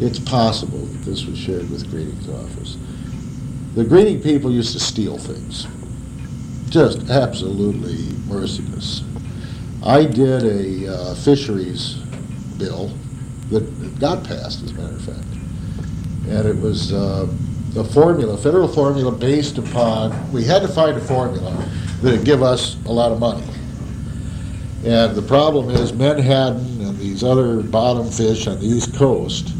It's 0.00 0.18
possible 0.18 0.78
that 0.78 1.02
this 1.04 1.24
was 1.26 1.36
shared 1.38 1.70
with 1.70 1.88
Gruening's 1.90 2.28
office. 2.28 2.76
The 3.74 3.84
Gruening 3.84 4.22
people 4.22 4.50
used 4.50 4.72
to 4.74 4.80
steal 4.80 5.16
things. 5.16 5.66
Just 6.70 7.08
absolutely 7.08 8.14
merciless. 8.26 9.02
I 9.84 10.04
did 10.04 10.44
a 10.44 10.94
uh, 10.94 11.14
fisheries 11.14 11.94
bill 12.58 12.90
that 13.50 13.98
got 13.98 14.24
passed, 14.24 14.62
as 14.62 14.70
a 14.70 14.74
matter 14.74 14.94
of 14.94 15.02
fact. 15.02 15.26
And 16.28 16.46
it 16.46 16.56
was 16.56 16.92
uh, 16.92 17.26
a 17.76 17.84
formula, 17.84 18.36
federal 18.36 18.68
formula 18.68 19.10
based 19.10 19.58
upon, 19.58 20.32
we 20.32 20.44
had 20.44 20.62
to 20.62 20.68
find 20.68 20.96
a 20.96 21.00
formula 21.00 21.50
that 22.02 22.12
would 22.12 22.24
give 22.24 22.42
us 22.42 22.76
a 22.84 22.92
lot 22.92 23.10
of 23.10 23.18
money. 23.18 23.46
And 24.84 25.14
the 25.14 25.22
problem 25.22 25.70
is 25.70 25.92
menhaden 25.92 26.80
and 26.80 26.98
these 26.98 27.24
other 27.24 27.62
bottom 27.62 28.10
fish 28.10 28.46
on 28.46 28.58
the 28.60 28.66
east 28.66 28.94
coast, 28.94 29.52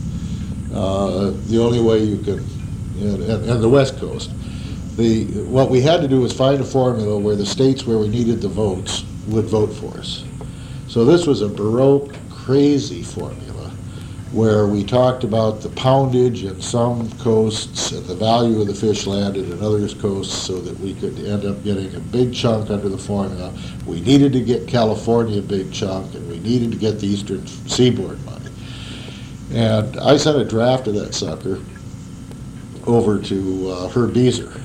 uh, 0.74 1.30
the 1.46 1.58
only 1.58 1.80
way 1.80 2.02
you 2.02 2.18
could, 2.18 2.44
and, 3.02 3.50
and 3.50 3.62
the 3.62 3.68
west 3.68 3.98
coast, 3.98 4.30
the, 4.96 5.24
what 5.44 5.70
we 5.70 5.80
had 5.80 6.00
to 6.02 6.08
do 6.08 6.20
was 6.20 6.32
find 6.32 6.60
a 6.60 6.64
formula 6.64 7.18
where 7.18 7.36
the 7.36 7.46
states 7.46 7.86
where 7.86 7.98
we 7.98 8.08
needed 8.08 8.40
the 8.40 8.48
votes 8.48 9.04
would 9.28 9.46
vote 9.46 9.72
for 9.72 9.96
us. 9.98 10.24
So 10.88 11.04
this 11.04 11.26
was 11.26 11.40
a 11.40 11.48
baroque, 11.48 12.14
crazy 12.30 13.02
formula 13.02 13.70
where 14.32 14.66
we 14.66 14.82
talked 14.82 15.24
about 15.24 15.60
the 15.60 15.68
poundage 15.70 16.44
in 16.44 16.60
some 16.60 17.10
coasts 17.18 17.92
and 17.92 18.04
the 18.06 18.14
value 18.14 18.62
of 18.62 18.66
the 18.66 18.74
fish 18.74 19.06
landed 19.06 19.50
in 19.50 19.62
other 19.62 19.86
coasts 19.96 20.34
so 20.34 20.58
that 20.58 20.78
we 20.80 20.94
could 20.94 21.18
end 21.20 21.44
up 21.44 21.62
getting 21.62 21.94
a 21.94 22.00
big 22.00 22.34
chunk 22.34 22.70
under 22.70 22.88
the 22.88 22.96
formula. 22.96 23.52
We 23.86 24.00
needed 24.00 24.32
to 24.32 24.40
get 24.40 24.66
California 24.66 25.40
a 25.40 25.42
big 25.42 25.70
chunk, 25.70 26.14
and 26.14 26.26
we 26.30 26.38
needed 26.38 26.72
to 26.72 26.78
get 26.78 26.98
the 26.98 27.06
eastern 27.06 27.46
seaboard 27.46 28.24
money. 28.24 28.50
And 29.52 29.98
I 29.98 30.16
sent 30.16 30.38
a 30.38 30.44
draft 30.46 30.86
of 30.86 30.94
that 30.94 31.14
sucker 31.14 31.60
over 32.86 33.18
to 33.20 33.70
uh, 33.70 33.88
Herb 33.88 34.14
Beaser. 34.14 34.60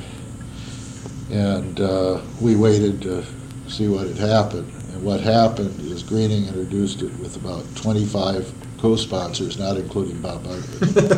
And 1.31 1.79
uh, 1.79 2.21
we 2.41 2.55
waited 2.55 3.01
to 3.03 3.23
see 3.67 3.87
what 3.87 4.07
had 4.07 4.17
happened. 4.17 4.71
And 4.93 5.03
what 5.03 5.19
happened 5.19 5.79
is 5.81 6.03
Gruening 6.03 6.47
introduced 6.47 7.01
it 7.01 7.13
with 7.19 7.35
about 7.35 7.63
25 7.75 8.51
co-sponsors, 8.79 9.59
not 9.59 9.77
including 9.77 10.19
Bob 10.21 10.43
Did 10.43 11.09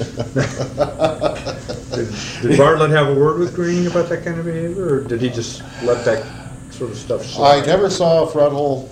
did 2.42 2.56
Bartlett 2.58 2.90
have 2.90 3.08
a 3.08 3.14
word 3.14 3.38
with 3.38 3.54
Gruening 3.54 3.90
about 3.90 4.08
that 4.08 4.24
kind 4.24 4.38
of 4.38 4.46
behavior, 4.46 4.94
or 4.94 5.00
did 5.02 5.20
he 5.20 5.28
just 5.28 5.62
let 5.82 6.04
that 6.04 6.24
sort 6.72 6.90
of 6.90 6.96
stuff 6.96 7.24
slide? 7.24 7.62
I 7.62 7.66
never 7.66 7.90
saw 7.90 8.24
a 8.24 8.30
frontal 8.30 8.90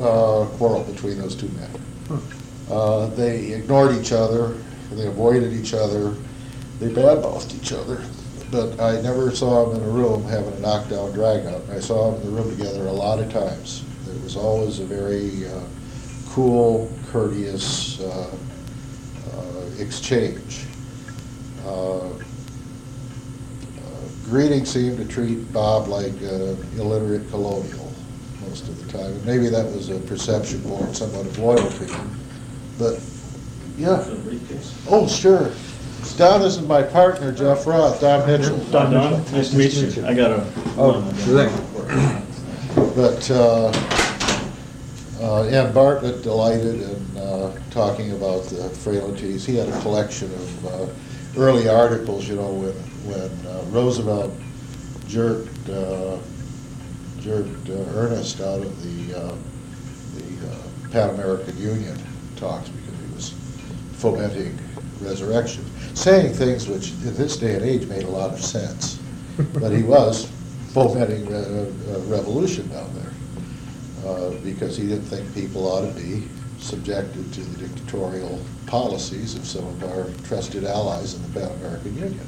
uh, 0.00 0.46
quarrel 0.56 0.84
between 0.84 1.18
those 1.18 1.34
two 1.34 1.48
men. 1.48 1.70
Uh, 2.70 3.06
They 3.08 3.52
ignored 3.52 3.96
each 3.96 4.12
other, 4.12 4.56
they 4.96 5.06
avoided 5.06 5.52
each 5.52 5.74
other, 5.74 6.14
they 6.80 6.88
badmouthed 6.88 7.54
each 7.60 7.72
other, 7.72 8.02
but 8.50 8.80
I 8.80 9.00
never 9.02 9.30
saw 9.30 9.66
them 9.66 9.82
in 9.82 9.88
a 9.88 9.90
room 9.90 10.24
having 10.24 10.54
a 10.54 10.60
knockdown 10.60 11.12
dragout. 11.12 11.68
I 11.70 11.80
saw 11.80 12.10
them 12.10 12.22
in 12.22 12.34
the 12.34 12.42
room 12.42 12.56
together 12.56 12.86
a 12.86 12.92
lot 12.92 13.18
of 13.18 13.30
times. 13.32 13.84
It 14.08 14.22
was 14.22 14.36
always 14.36 14.80
a 14.80 14.84
very 14.84 15.46
uh, 15.46 15.60
cool, 16.30 16.90
courteous 17.10 18.00
uh, 18.00 18.34
uh, 19.34 19.64
exchange. 19.78 20.64
Uh, 21.66 21.98
uh, 21.98 22.10
Gruening 24.24 24.66
seemed 24.66 24.96
to 24.98 25.04
treat 25.04 25.52
Bob 25.52 25.88
like 25.88 26.12
an 26.22 26.56
illiterate 26.78 27.28
colonial 27.30 27.92
most 28.48 28.68
of 28.68 28.86
the 28.86 28.98
time. 28.98 29.24
Maybe 29.26 29.48
that 29.48 29.66
was 29.66 29.90
a 29.90 29.98
perception 30.00 30.62
born 30.62 30.94
somewhat 30.94 31.26
of 31.26 31.38
loyalty. 31.38 31.92
But, 32.78 33.00
yeah, 33.78 34.04
oh, 34.88 35.06
sure. 35.06 35.52
Don 36.16 36.42
is 36.42 36.60
my 36.60 36.82
partner, 36.82 37.32
Jeff 37.32 37.66
Roth, 37.66 38.00
Don 38.00 38.26
Mitchell. 38.26 38.58
Don, 38.70 38.92
Don, 38.92 39.12
nice 39.32 39.50
to 39.50 39.56
meet 39.56 39.72
you. 39.72 40.04
I 40.04 40.14
got 40.14 40.32
a. 40.32 40.52
Oh. 40.76 41.00
But, 42.94 43.30
uh, 43.30 43.72
uh, 45.20 45.44
and 45.44 45.72
Bartlett 45.72 46.22
delighted 46.22 46.82
in 46.82 47.16
uh, 47.16 47.56
talking 47.70 48.12
about 48.12 48.44
the 48.44 48.68
frailties. 48.68 49.46
He 49.46 49.54
had 49.56 49.68
a 49.68 49.80
collection 49.80 50.32
of 50.32 50.66
uh, 50.66 50.86
early 51.36 51.68
articles, 51.68 52.28
you 52.28 52.36
know, 52.36 52.50
when, 52.50 52.74
when 53.06 53.46
uh, 53.46 53.62
Roosevelt 53.66 54.32
jerked, 55.06 55.68
uh, 55.68 56.18
jerked 57.20 57.68
Ernest 57.68 58.40
out 58.40 58.60
of 58.60 58.82
the, 58.82 59.18
uh, 59.18 59.34
the 60.16 60.50
uh, 60.50 60.90
Pan 60.90 61.10
American 61.10 61.56
Union 61.58 61.96
talks 62.36 62.68
because 62.68 62.77
he 62.77 62.77
was 62.77 62.77
fomenting 63.98 64.56
resurrection, 65.00 65.64
saying 65.94 66.32
things 66.32 66.68
which 66.68 66.92
in 66.92 67.14
this 67.14 67.36
day 67.36 67.54
and 67.54 67.64
age 67.64 67.86
made 67.86 68.04
a 68.04 68.08
lot 68.08 68.30
of 68.30 68.40
sense. 68.40 68.98
But 69.52 69.70
he 69.72 69.82
was 69.82 70.30
fomenting 70.72 71.26
re- 71.26 71.36
uh, 71.36 72.00
revolution 72.06 72.68
down 72.68 72.90
there 72.94 74.10
uh, 74.10 74.30
because 74.42 74.76
he 74.76 74.86
didn't 74.86 75.04
think 75.04 75.32
people 75.34 75.66
ought 75.66 75.86
to 75.86 75.94
be 75.94 76.26
subjected 76.58 77.32
to 77.32 77.40
the 77.40 77.68
dictatorial 77.68 78.40
policies 78.66 79.34
of 79.34 79.46
some 79.46 79.66
of 79.66 79.84
our 79.84 80.08
trusted 80.26 80.64
allies 80.64 81.14
in 81.14 81.22
the 81.22 81.40
Pan 81.40 81.50
American 81.58 81.96
Union. 81.96 82.26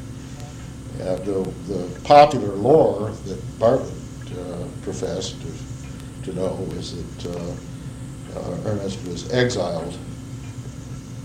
And 1.01 1.25
the, 1.25 1.43
the 1.69 2.01
popular 2.05 2.55
lore 2.55 3.11
that 3.27 3.59
Bartlett 3.59 3.93
uh, 4.39 4.65
professed 4.83 5.37
to, 5.43 6.31
to 6.31 6.37
know 6.37 6.57
is 6.73 6.95
that 7.23 7.37
uh, 7.37 8.39
uh, 8.39 8.59
Ernest 8.67 9.05
was 9.07 9.33
exiled 9.33 9.97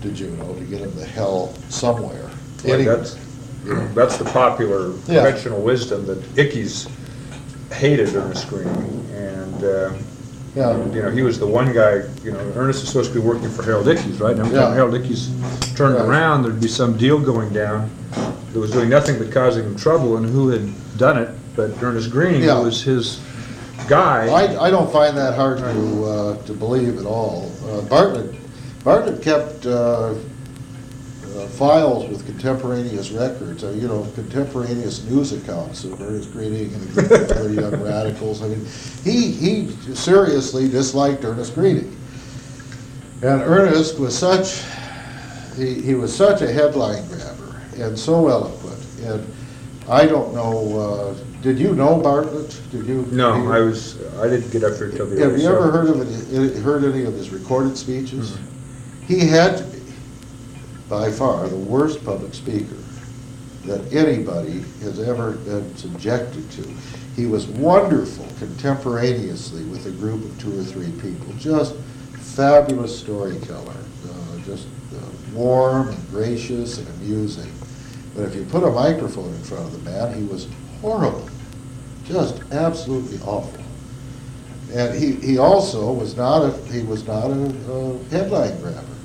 to 0.08 0.14
Juneau 0.14 0.54
to 0.54 0.64
get 0.64 0.80
him 0.80 0.92
to 0.96 1.04
hell 1.04 1.54
somewhere. 1.68 2.30
Right, 2.64 2.84
that's, 2.84 3.16
that's 3.94 4.16
the 4.16 4.24
popular 4.24 4.90
Yeah. 5.06 5.24
conventional 5.24 5.60
wisdom 5.60 6.06
that 6.06 6.20
Ickes 6.36 6.88
hated 7.72 8.14
Ernest 8.14 8.48
Gruening, 8.48 9.00
and, 9.14 9.64
uh, 9.64 9.90
Yeah. 10.54 10.76
you 10.94 11.02
know, 11.02 11.10
he 11.10 11.22
was 11.22 11.38
the 11.38 11.46
one 11.46 11.72
guy, 11.72 12.02
you 12.24 12.32
know, 12.32 12.38
Ernest 12.56 12.82
is 12.82 12.88
supposed 12.88 13.12
to 13.12 13.14
be 13.20 13.20
working 13.24 13.48
for 13.50 13.62
Harold 13.62 13.86
Ickes, 13.86 14.20
right? 14.20 14.32
And 14.32 14.40
every 14.40 14.54
time 14.58 14.68
Yeah. 14.70 14.74
Harold 14.74 14.94
Ickes 14.94 15.28
turned 15.76 15.96
Right. 15.96 16.04
around, 16.04 16.42
there'd 16.42 16.60
be 16.60 16.68
some 16.68 16.96
deal 16.96 17.18
going 17.18 17.50
down 17.50 17.90
that 18.52 18.58
was 18.60 18.70
doing 18.70 18.88
nothing 18.88 19.18
but 19.18 19.30
causing 19.32 19.64
him 19.64 19.76
trouble, 19.76 20.16
and 20.16 20.26
who 20.26 20.48
had 20.48 20.68
done 20.96 21.18
it 21.18 21.28
but 21.56 21.70
Ernest 21.82 22.10
Gruening, 22.10 22.44
Yeah. 22.44 22.58
was 22.60 22.82
his 22.82 23.18
guy. 23.88 24.28
I, 24.28 24.66
I 24.66 24.70
don't 24.70 24.90
find 24.92 25.16
that 25.16 25.34
hard 25.34 25.58
to, 25.58 26.04
uh, 26.04 26.36
to 26.46 26.52
believe 26.52 26.98
at 26.98 27.06
all. 27.06 27.50
Uh, 27.70 27.80
Bartlett, 27.82 28.34
Bartlett 28.86 29.20
kept, 29.20 29.66
uh, 29.66 30.14
uh, 30.14 30.14
files 31.58 32.08
with 32.08 32.24
contemporaneous 32.24 33.10
records, 33.10 33.64
uh, 33.64 33.70
you 33.70 33.88
know, 33.88 34.06
contemporaneous 34.14 35.02
news 35.10 35.32
accounts 35.32 35.82
of 35.82 36.00
Ernest 36.00 36.32
Gruening 36.32 36.72
and 36.72 36.96
of 36.96 37.30
other 37.32 37.52
young 37.52 37.82
radicals. 37.82 38.44
I 38.44 38.46
mean, 38.46 38.64
he, 39.02 39.32
he 39.32 39.70
seriously 39.92 40.68
disliked 40.68 41.24
Ernest 41.24 41.56
Gruening. 41.56 41.92
And 43.22 43.42
Ernest 43.42 43.98
was 43.98 44.16
such, 44.16 44.62
he, 45.56 45.82
he 45.82 45.96
was 45.96 46.14
such 46.14 46.42
a 46.42 46.52
headline 46.52 47.08
grabber 47.08 47.60
and 47.78 47.98
so 47.98 48.28
eloquent. 48.28 48.86
And 49.00 49.26
I 49.88 50.06
don't 50.06 50.32
know, 50.32 50.78
uh, 50.78 51.14
did 51.42 51.58
you 51.58 51.74
know 51.74 52.00
Bartlett? 52.00 52.56
Did 52.70 52.86
you? 52.86 53.04
No, 53.10 53.50
I 53.50 53.58
was, 53.58 54.00
I 54.18 54.28
didn't 54.28 54.52
get 54.52 54.62
up 54.62 54.76
here 54.76 54.92
till 54.92 55.06
the. 55.06 55.20
Have 55.24 55.32
you 55.32 55.40
so- 55.40 55.56
ever 55.56 55.72
heard 55.72 55.88
of 55.88 56.32
it, 56.32 56.56
heard 56.62 56.84
any 56.84 57.04
of 57.04 57.14
his 57.14 57.30
recorded 57.30 57.76
speeches? 57.76 58.38
He 59.06 59.20
had 59.20 59.58
to 59.58 59.64
be, 59.64 59.80
by 60.88 61.10
far, 61.10 61.48
the 61.48 61.56
worst 61.56 62.04
public 62.04 62.34
speaker 62.34 62.76
that 63.64 63.92
anybody 63.92 64.60
has 64.82 65.00
ever 65.00 65.32
been 65.32 65.76
subjected 65.76 66.50
to. 66.52 66.62
He 67.14 67.26
was 67.26 67.46
wonderful 67.46 68.26
contemporaneously 68.38 69.64
with 69.64 69.86
a 69.86 69.90
group 69.90 70.24
of 70.24 70.40
two 70.40 70.58
or 70.58 70.64
three 70.64 70.90
people, 71.00 71.32
just 71.38 71.74
fabulous 72.36 72.98
storyteller, 72.98 73.74
uh, 74.08 74.38
just 74.44 74.66
uh, 74.94 74.98
warm 75.32 75.88
and 75.88 76.10
gracious 76.10 76.78
and 76.78 76.88
amusing. 77.00 77.50
But 78.14 78.24
if 78.24 78.34
you 78.34 78.44
put 78.44 78.62
a 78.64 78.70
microphone 78.70 79.32
in 79.34 79.42
front 79.42 79.64
of 79.66 79.72
the 79.72 79.90
man, 79.90 80.14
he 80.14 80.24
was 80.24 80.48
horrible, 80.80 81.28
just 82.04 82.40
absolutely 82.52 83.18
awful. 83.26 83.64
And 84.72 84.98
he, 84.98 85.12
he 85.14 85.38
also 85.38 85.92
was 85.92 86.16
not 86.16 86.42
a, 86.42 86.56
he 86.72 86.82
was 86.82 87.06
not 87.06 87.30
a, 87.30 87.32
a 87.32 88.04
headline 88.10 88.60
grabber. 88.60 88.95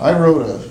I 0.00 0.18
wrote 0.18 0.40
a 0.40 0.62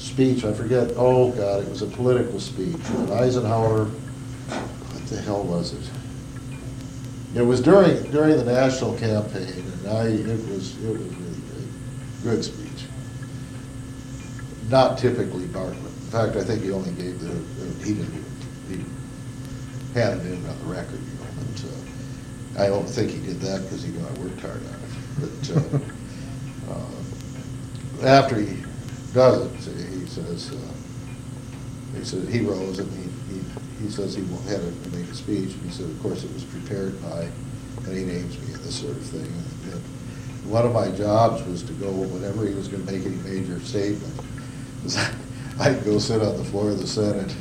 speech, 0.00 0.44
I 0.44 0.52
forget, 0.54 0.92
oh 0.96 1.30
God, 1.32 1.62
it 1.62 1.68
was 1.68 1.82
a 1.82 1.86
political 1.86 2.40
speech, 2.40 2.76
when 2.76 3.12
Eisenhower, 3.12 3.84
what 3.84 5.06
the 5.08 5.20
hell 5.20 5.42
was 5.42 5.74
it? 5.74 5.90
It 7.34 7.42
was 7.42 7.60
during, 7.60 8.10
during 8.10 8.38
the 8.38 8.44
national 8.44 8.96
campaign, 8.96 9.62
and 9.84 9.88
I, 9.88 10.06
it 10.06 10.26
was, 10.48 10.82
it 10.82 10.90
was 10.90 11.04
really 11.04 11.34
great, 11.44 12.22
good 12.22 12.44
speech. 12.44 12.86
Not 14.70 14.96
typically 14.96 15.46
Bartlett. 15.48 15.76
In 15.76 16.10
fact, 16.10 16.36
I 16.36 16.44
think 16.44 16.62
he 16.62 16.72
only 16.72 16.92
gave 16.92 17.20
the, 17.20 17.34
he 17.84 17.92
didn't 17.92 18.14
even, 18.14 18.24
he 18.70 19.98
handed 20.00 20.26
it 20.26 20.32
in 20.32 20.46
on 20.46 20.58
the 20.60 20.64
record, 20.64 20.98
you 20.98 21.14
know, 21.18 21.26
but, 21.36 22.62
uh, 22.62 22.64
I 22.64 22.68
don't 22.68 22.88
think 22.88 23.10
he 23.10 23.18
did 23.18 23.38
that 23.40 23.64
because 23.64 23.82
he 23.82 23.92
knew 23.92 24.00
I 24.00 24.12
worked 24.18 24.40
hard 24.40 24.62
on 24.64 24.80
it. 24.80 24.88
But, 25.20 25.74
uh, 26.70 26.72
uh, 26.72 28.06
after 28.06 28.40
he 28.40 28.64
does 29.14 29.66
it, 29.66 29.90
he 29.90 30.06
says, 30.06 30.52
uh, 30.52 31.98
he 31.98 32.04
said, 32.04 32.28
he 32.28 32.40
rose 32.40 32.78
and 32.78 32.90
he, 32.92 33.34
he, 33.34 33.84
he 33.84 33.90
says 33.90 34.14
he 34.14 34.22
had 34.48 34.60
to 34.60 34.90
make 34.96 35.08
a 35.08 35.14
speech, 35.14 35.54
and 35.54 35.62
he 35.62 35.70
said, 35.70 35.86
of 35.88 36.00
course, 36.02 36.24
it 36.24 36.32
was 36.32 36.44
prepared 36.44 37.00
by, 37.02 37.30
and 37.84 37.96
he 37.96 38.04
names 38.04 38.38
me 38.40 38.54
and 38.54 38.62
this 38.62 38.80
sort 38.80 38.96
of 38.96 39.02
thing. 39.02 39.32
And 39.72 40.50
One 40.50 40.66
of 40.66 40.72
my 40.72 40.90
jobs 40.90 41.42
was 41.46 41.62
to 41.64 41.72
go, 41.74 41.90
whenever 41.90 42.46
he 42.46 42.54
was 42.54 42.68
gonna 42.68 42.84
make 42.84 43.04
any 43.04 43.16
major 43.16 43.60
statement, 43.60 44.14
I'd 45.60 45.84
go 45.84 45.98
sit 45.98 46.22
on 46.22 46.36
the 46.36 46.44
floor 46.44 46.70
of 46.70 46.78
the 46.78 46.86
Senate, 46.86 47.34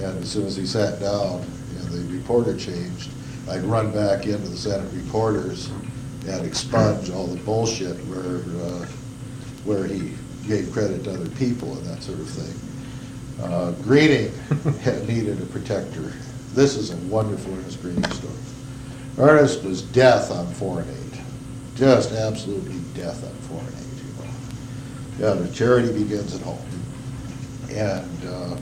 and 0.00 0.18
as 0.22 0.30
soon 0.30 0.46
as 0.46 0.56
he 0.56 0.66
sat 0.66 0.98
down, 1.00 1.44
and 1.78 1.88
the 1.88 2.16
reporter 2.16 2.56
changed, 2.56 3.10
I'd 3.48 3.62
run 3.62 3.92
back 3.92 4.26
into 4.26 4.48
the 4.48 4.56
Senate 4.56 4.90
reporters 4.92 5.70
and 6.26 6.46
expunge 6.46 7.10
all 7.10 7.26
the 7.26 7.40
bullshit 7.42 7.96
where, 8.06 8.42
uh, 8.64 8.86
where 9.64 9.86
he 9.86 10.12
gave 10.46 10.72
credit 10.72 11.04
to 11.04 11.14
other 11.14 11.28
people 11.30 11.76
and 11.76 11.86
that 11.86 12.02
sort 12.02 12.18
of 12.18 12.28
thing. 12.28 13.44
Uh, 13.44 13.72
Gruening 13.82 14.32
had 14.80 15.06
needed 15.08 15.40
a 15.40 15.46
protector. 15.46 16.12
This 16.54 16.76
is 16.76 16.92
a 16.92 16.96
wonderful 17.08 17.54
Ernest 17.54 17.82
Gruening 17.82 18.12
story. 18.12 18.34
Ernest 19.18 19.64
was 19.64 19.82
death 19.82 20.30
on 20.30 20.46
foreign 20.54 20.88
aid, 20.88 21.20
just 21.74 22.12
absolutely 22.12 22.78
death 22.94 23.24
on 23.24 23.34
foreign 23.48 23.66
aid, 23.66 24.04
you 25.18 25.28
know. 25.28 25.34
Yeah, 25.34 25.40
the 25.40 25.52
charity 25.54 25.92
begins 25.92 26.34
at 26.34 26.42
home. 26.42 26.58
And 27.70 28.24
uh, 28.26 28.56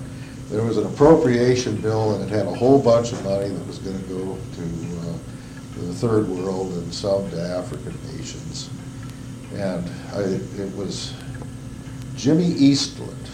there 0.50 0.62
was 0.62 0.76
an 0.76 0.86
appropriation 0.86 1.80
bill, 1.80 2.14
and 2.14 2.24
it 2.24 2.34
had 2.34 2.46
a 2.46 2.54
whole 2.54 2.80
bunch 2.80 3.12
of 3.12 3.22
money 3.24 3.48
that 3.48 3.66
was 3.66 3.78
gonna 3.78 3.98
go 4.00 4.38
to, 4.54 4.62
uh, 5.00 5.74
to 5.74 5.80
the 5.80 5.94
third 5.94 6.28
world 6.28 6.72
and 6.72 6.92
some 6.92 7.28
to 7.30 7.40
African 7.40 7.96
nations. 8.16 8.70
And 9.54 9.90
I, 10.14 10.20
it 10.60 10.74
was 10.76 11.14
Jimmy 12.18 12.46
Eastland, 12.46 13.28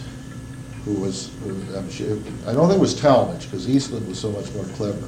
who 0.85 0.93
was, 1.01 1.31
I'm 1.75 1.89
sure, 1.89 2.17
I 2.45 2.53
don't 2.53 2.67
think 2.67 2.77
it 2.77 2.81
was 2.81 2.99
Talmadge, 2.99 3.45
because 3.45 3.67
Eastland 3.67 4.07
was 4.07 4.19
so 4.19 4.29
much 4.29 4.53
more 4.53 4.65
clever 4.75 5.07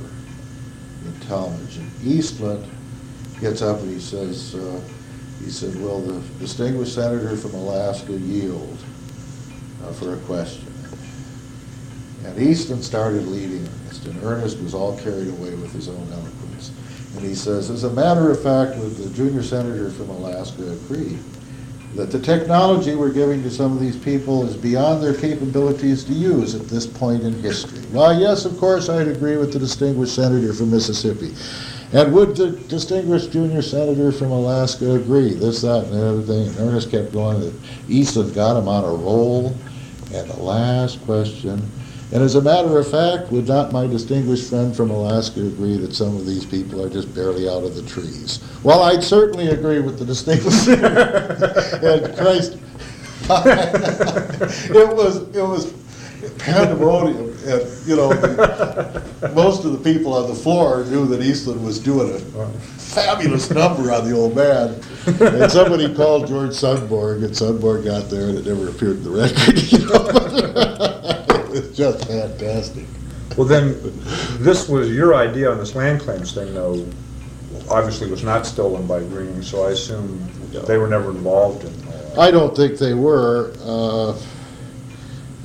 than 1.03 1.19
Talmadge. 1.27 1.77
And 1.77 1.91
Eastland 2.03 2.65
gets 3.39 3.61
up 3.61 3.79
and 3.79 3.93
he 3.93 3.99
says, 3.99 4.55
uh, 4.55 4.81
he 5.43 5.51
said, 5.51 5.79
will 5.79 6.01
the 6.01 6.19
distinguished 6.39 6.95
senator 6.95 7.37
from 7.37 7.53
Alaska 7.53 8.13
yield 8.13 8.77
uh, 9.83 9.93
for 9.93 10.15
a 10.15 10.17
question? 10.21 10.65
And 12.25 12.39
Eastland 12.39 12.83
started 12.83 13.27
leading 13.27 13.69
and 14.05 14.23
Ernest 14.23 14.59
was 14.61 14.73
all 14.73 14.97
carried 14.99 15.27
away 15.27 15.53
with 15.55 15.71
his 15.73 15.89
own 15.89 16.07
eloquence. 16.11 16.71
And 17.15 17.25
he 17.25 17.35
says, 17.35 17.69
as 17.69 17.83
a 17.83 17.89
matter 17.89 18.31
of 18.31 18.41
fact, 18.41 18.77
would 18.77 18.95
the 18.95 19.09
junior 19.13 19.43
senator 19.43 19.89
from 19.91 20.09
Alaska 20.09 20.71
agree 20.71 21.17
that 21.97 22.11
the 22.11 22.19
technology 22.19 22.93
we're 22.93 23.11
giving 23.11 23.41
to 23.41 23.49
some 23.49 23.73
of 23.73 23.79
these 23.79 23.97
people 23.97 24.47
is 24.47 24.55
beyond 24.55 25.03
their 25.03 25.15
capabilities 25.15 26.03
to 26.05 26.13
use 26.13 26.53
at 26.53 26.67
this 26.67 26.85
point 26.85 27.23
in 27.23 27.33
history? 27.41 27.79
Why, 27.91 28.13
yes, 28.13 28.45
of 28.45 28.55
course, 28.59 28.87
I'd 28.87 29.07
agree 29.07 29.35
with 29.35 29.51
the 29.51 29.57
distinguished 29.57 30.13
senator 30.13 30.53
from 30.53 30.69
Mississippi. 30.69 31.33
And 31.93 32.13
would 32.13 32.35
the 32.35 32.51
distinguished 32.51 33.31
junior 33.31 33.63
senator 33.63 34.11
from 34.11 34.31
Alaska 34.31 34.93
agree? 34.93 35.33
This, 35.33 35.61
that, 35.61 35.85
and 35.85 35.93
the 35.93 36.05
other 36.05 36.21
thing. 36.21 36.47
And 36.49 36.59
Ernest 36.59 36.91
kept 36.91 37.13
going. 37.13 37.59
Eastland 37.89 38.35
got 38.35 38.57
him 38.57 38.67
on 38.67 38.83
a 38.83 38.89
roll. 38.89 39.55
And 40.13 40.29
the 40.29 40.39
last 40.39 41.03
question, 41.03 41.67
and 42.11 42.23
as 42.23 42.35
a 42.35 42.41
matter 42.41 42.77
of 42.77 42.89
fact, 42.89 43.31
would 43.31 43.47
not 43.47 43.71
my 43.71 43.85
distinguished 43.87 44.49
friend 44.49 44.75
from 44.75 44.91
Alaska 44.91 45.41
agree 45.41 45.77
that 45.77 45.93
some 45.93 46.15
of 46.15 46.25
these 46.25 46.45
people 46.45 46.83
are 46.83 46.89
just 46.89 47.13
barely 47.13 47.49
out 47.49 47.63
of 47.63 47.75
the 47.75 47.81
trees? 47.83 48.39
Well, 48.63 48.83
I'd 48.83 49.03
certainly 49.03 49.47
agree 49.49 49.79
with 49.79 49.99
the 49.99 50.05
distinguished. 50.05 50.67
and 51.83 52.17
Christ, 52.17 52.57
it 53.29 54.95
was 54.95 55.17
it 55.35 55.41
was 55.41 55.73
pandemonium, 56.39 57.29
and 57.45 57.87
you 57.87 57.95
know, 57.95 58.09
the- 58.13 59.31
most 59.35 59.65
of 59.65 59.71
the 59.73 59.79
people 59.79 60.13
on 60.13 60.29
the 60.29 60.35
floor 60.35 60.85
knew 60.85 61.05
that 61.07 61.21
Eastland 61.21 61.63
was 61.63 61.79
doing 61.79 62.09
a 62.15 62.47
fabulous 62.77 63.49
number 63.51 63.91
on 63.91 64.07
the 64.09 64.15
old 64.15 64.35
man. 64.35 64.79
And 65.21 65.51
somebody 65.51 65.93
called 65.93 66.27
George 66.27 66.51
Sundborg, 66.51 67.23
and 67.23 67.33
Sundborg 67.33 67.83
got 67.85 68.09
there, 68.09 68.29
and 68.29 68.37
it 68.37 68.45
never 68.45 68.69
appeared 68.69 68.97
in 68.97 69.03
the 69.03 69.09
record. 69.09 69.57
You 69.71 69.79
know, 69.87 71.16
it 71.57 71.67
was 71.67 71.77
just 71.77 72.07
fantastic. 72.07 72.85
Well, 73.37 73.47
then, 73.47 73.75
this 74.39 74.67
was 74.67 74.91
your 74.91 75.13
idea 75.15 75.51
on 75.51 75.57
this 75.57 75.75
land 75.75 76.01
claims 76.01 76.33
thing, 76.33 76.53
though, 76.53 76.87
obviously 77.69 78.09
was 78.09 78.23
not 78.23 78.45
stolen 78.45 78.87
by 78.87 78.99
Green, 78.99 79.43
so 79.43 79.67
I 79.67 79.71
assume 79.71 80.27
they 80.65 80.77
were 80.77 80.87
never 80.87 81.11
involved 81.11 81.65
in 81.65 81.81
that. 81.85 82.17
I 82.17 82.31
don't 82.31 82.55
think 82.55 82.79
they 82.79 82.93
were, 82.93 83.53
uh, 83.61 84.17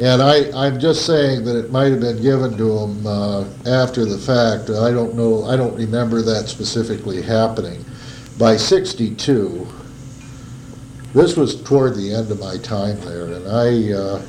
and 0.01 0.23
I, 0.23 0.51
I'm 0.55 0.81
just 0.81 1.05
saying 1.05 1.45
that 1.45 1.57
it 1.57 1.71
might 1.71 1.91
have 1.91 2.01
been 2.01 2.23
given 2.23 2.57
to 2.57 2.79
them 2.79 3.07
uh, 3.07 3.45
after 3.67 4.05
the 4.05 4.19
fact. 4.19 4.71
I 4.71 4.91
don't 4.91 5.15
know, 5.15 5.45
I 5.45 5.57
don't 5.57 5.75
remember 5.77 6.23
that 6.23 6.49
specifically 6.49 7.21
happening. 7.21 7.85
By 8.39 8.57
62, 8.57 9.69
this 11.13 11.37
was 11.37 11.63
toward 11.63 11.95
the 11.95 12.15
end 12.15 12.31
of 12.31 12.41
my 12.41 12.57
time 12.59 12.99
there, 13.03 13.27
and 13.27 13.47
I, 13.49 13.93
uh, 13.93 14.23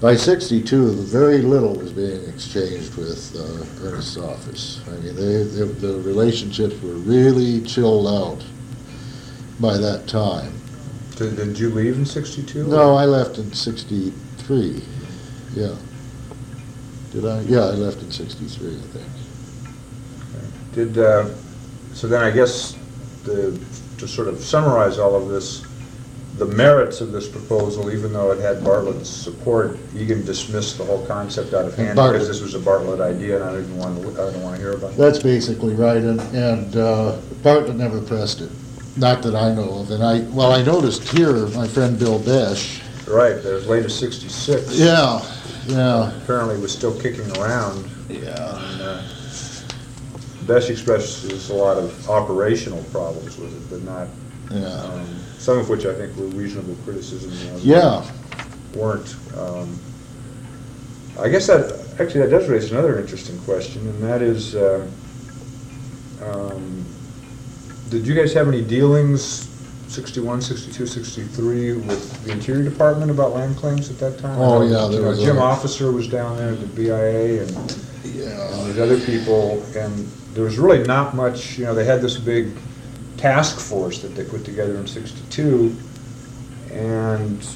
by 0.00 0.14
62, 0.14 0.92
very 0.92 1.38
little 1.38 1.74
was 1.74 1.92
being 1.92 2.24
exchanged 2.28 2.94
with 2.96 3.34
uh, 3.34 3.86
Ernest's 3.86 4.16
office. 4.16 4.80
I 4.86 4.92
mean, 5.00 5.16
they, 5.16 5.42
the 5.42 5.64
the 5.64 6.00
relationships 6.00 6.80
were 6.82 6.94
really 6.94 7.60
chilled 7.62 8.06
out 8.06 8.44
by 9.58 9.76
that 9.76 10.06
time. 10.06 10.52
Did 11.16 11.36
did 11.36 11.58
you 11.58 11.70
leave 11.70 11.96
in 11.96 12.06
sixty-two? 12.06 12.68
No, 12.68 12.94
I 12.94 13.06
left 13.06 13.38
in 13.38 13.52
sixty-three, 13.52 14.82
yeah. 15.54 15.74
Did 17.10 17.26
I? 17.26 17.40
Yeah, 17.40 17.64
I 17.64 17.72
left 17.72 18.00
in 18.00 18.12
sixty-three, 18.12 18.76
I 18.76 18.86
think. 18.98 19.06
Did, 20.74 20.98
uh, 20.98 21.28
so 21.92 22.06
then 22.06 22.22
I 22.22 22.30
guess, 22.30 22.76
the, 23.24 23.58
to 23.98 24.06
sort 24.06 24.28
of 24.28 24.38
summarize 24.38 24.98
all 24.98 25.16
of 25.16 25.28
this, 25.28 25.64
the 26.38 26.46
merits 26.46 27.00
of 27.00 27.10
this 27.12 27.28
proposal, 27.28 27.90
even 27.92 28.12
though 28.12 28.30
it 28.32 28.38
had 28.40 28.62
Bartlett's 28.64 29.08
support, 29.10 29.76
Egan 29.96 30.24
dismissed 30.24 30.78
the 30.78 30.84
whole 30.84 31.04
concept 31.06 31.52
out 31.54 31.64
of 31.64 31.74
hand 31.74 31.96
Bartlett. 31.96 32.20
because 32.22 32.28
this 32.28 32.40
was 32.42 32.54
a 32.54 32.60
Bartlett 32.64 33.00
idea 33.00 33.36
and 33.36 33.44
I 33.44 33.54
didn't 33.60 33.76
want 33.76 34.00
to, 34.00 34.08
I 34.22 34.26
didn't 34.26 34.42
want 34.42 34.56
to 34.56 34.62
hear 34.62 34.72
about 34.74 34.92
it. 34.92 34.96
That's 34.96 35.18
basically 35.22 35.74
right, 35.74 35.96
and, 36.02 36.20
and 36.34 36.76
uh, 36.76 37.16
Bartlett 37.42 37.76
never 37.76 38.00
pressed 38.00 38.40
it, 38.40 38.50
not 38.96 39.22
that 39.22 39.34
I 39.34 39.52
know 39.52 39.80
of, 39.80 39.90
and 39.90 40.02
I, 40.04 40.20
well, 40.30 40.52
I 40.52 40.62
noticed 40.62 41.02
here, 41.08 41.46
my 41.48 41.66
friend 41.66 41.98
Bill 41.98 42.18
Besh, 42.18 42.82
Right, 43.06 43.32
it 43.32 43.66
late 43.66 43.86
as 43.86 43.98
sixty-six. 43.98 44.78
yeah, 44.78 45.24
yeah. 45.66 46.14
Apparently 46.22 46.58
was 46.58 46.70
still 46.72 46.94
kicking 47.00 47.30
around. 47.38 47.88
Yeah. 48.10 48.28
And, 48.72 48.82
uh, 48.82 49.02
Besh 50.46 50.68
expresses 50.70 51.48
a 51.50 51.54
lot 51.54 51.78
of 51.78 52.08
operational 52.10 52.82
problems 52.84 53.38
with 53.38 53.54
it, 53.54 53.70
but 53.70 53.82
not, 53.82 54.08
Yeah, 54.50 54.66
um, 54.82 55.06
some 55.48 55.56
of 55.56 55.70
which 55.70 55.86
I 55.86 55.94
think 55.94 56.14
were 56.14 56.26
reasonable 56.26 56.76
criticisms. 56.84 57.64
yeah, 57.64 58.04
Weren't. 58.74 59.16
um, 59.38 59.78
I 61.18 61.30
guess 61.30 61.46
that, 61.46 61.72
actually, 61.98 62.20
that 62.20 62.28
does 62.28 62.50
raise 62.50 62.70
another 62.70 62.98
interesting 63.00 63.38
question, 63.46 63.80
and 63.88 64.02
that 64.02 64.20
is, 64.20 64.54
uh, 64.54 64.86
um, 66.22 66.84
did 67.88 68.06
you 68.06 68.14
guys 68.14 68.34
have 68.34 68.46
any 68.46 68.60
dealings, 68.62 69.48
61, 69.88 70.42
62, 70.42 70.86
63, 70.86 71.72
with 71.78 72.24
the 72.24 72.32
Interior 72.32 72.62
Department 72.68 73.10
about 73.10 73.32
land 73.34 73.56
claims 73.56 73.88
at 73.88 73.98
that 74.00 74.18
time? 74.18 74.38
I 74.38 74.44
Oh, 74.44 74.58
know, 74.58 74.64
yeah, 74.66 74.86
there 74.88 74.96
you 74.98 75.00
know, 75.02 75.08
was 75.08 75.18
a- 75.18 75.24
Jim 75.24 75.38
Officer 75.38 75.90
was 75.90 76.08
down 76.08 76.36
there, 76.36 76.50
at 76.50 76.60
the 76.60 76.66
BIA, 76.66 77.40
and 77.44 77.56
and 77.56 77.78
yeah, 78.04 78.26
there's 78.64 78.78
other 78.78 79.00
people, 79.00 79.62
and 79.74 80.06
there 80.34 80.44
was 80.44 80.58
really 80.58 80.84
not 80.84 81.16
much, 81.16 81.56
you 81.58 81.64
know, 81.64 81.74
they 81.74 81.86
had 81.86 82.02
this 82.02 82.18
big 82.18 82.48
task 83.18 83.58
force 83.60 84.00
that 84.00 84.14
they 84.14 84.24
put 84.24 84.44
together 84.44 84.76
in 84.76 84.86
sixty-two, 84.86 85.76
and 86.72 87.46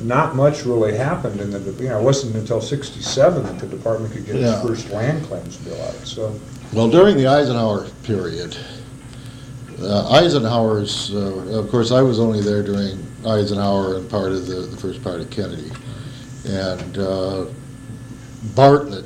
not 0.00 0.34
much 0.34 0.64
really 0.64 0.96
happened 0.96 1.40
in 1.40 1.50
the, 1.50 1.60
you 1.82 1.88
know, 1.88 2.00
it 2.00 2.02
wasn't 2.02 2.34
until 2.34 2.60
sixty-seven 2.60 3.42
that 3.42 3.58
the 3.58 3.66
department 3.66 4.12
could 4.12 4.26
get 4.26 4.36
its 4.36 4.62
first 4.62 4.90
land 4.90 5.24
claims 5.26 5.56
bill 5.58 5.80
out, 5.82 5.94
so. 6.06 6.34
Well, 6.72 6.90
during 6.90 7.16
the 7.16 7.26
Eisenhower 7.26 7.88
period, 8.02 8.56
uh, 9.80 10.10
Eisenhower's, 10.10 11.14
uh, 11.14 11.58
of 11.58 11.70
course, 11.70 11.92
I 11.92 12.02
was 12.02 12.18
only 12.18 12.40
there 12.40 12.62
during 12.62 13.06
Eisenhower 13.26 13.96
and 13.98 14.10
part 14.10 14.32
of 14.32 14.46
the, 14.46 14.54
the 14.54 14.76
first 14.76 15.02
part 15.02 15.20
of 15.20 15.30
Kennedy. 15.30 15.70
And 16.46 16.98
uh, 16.98 17.46
Bartlett 18.54 19.04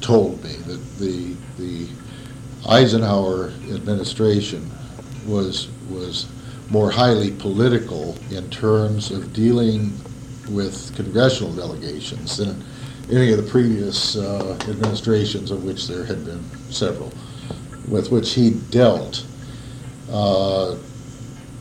told 0.00 0.42
me 0.42 0.54
that 0.66 0.98
the, 0.98 1.34
the 1.58 1.88
Eisenhower 2.68 3.48
administration 3.70 4.70
was, 5.28 5.68
was 5.90 6.26
more 6.70 6.90
highly 6.90 7.30
political 7.32 8.16
in 8.30 8.48
terms 8.50 9.10
of 9.10 9.32
dealing 9.32 9.92
with 10.50 10.94
congressional 10.96 11.52
delegations 11.54 12.36
than 12.38 12.64
any 13.10 13.32
of 13.32 13.42
the 13.42 13.50
previous 13.50 14.16
uh, 14.16 14.58
administrations, 14.68 15.50
of 15.50 15.64
which 15.64 15.86
there 15.86 16.04
had 16.04 16.24
been 16.24 16.42
several, 16.70 17.12
with 17.88 18.10
which 18.10 18.34
he 18.34 18.50
dealt. 18.70 19.24
Uh, 20.10 20.76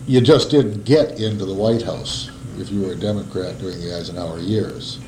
You 0.08 0.22
just 0.22 0.50
didn't 0.50 0.86
get 0.86 1.20
into 1.20 1.46
the 1.46 1.54
White 1.54 1.82
House 1.82 2.32
if 2.58 2.70
you 2.72 2.82
were 2.82 2.94
a 2.94 2.96
Democrat 2.96 3.58
during 3.60 3.80
the 3.82 3.94
Eisenhower 3.98 4.40
years. 4.40 5.00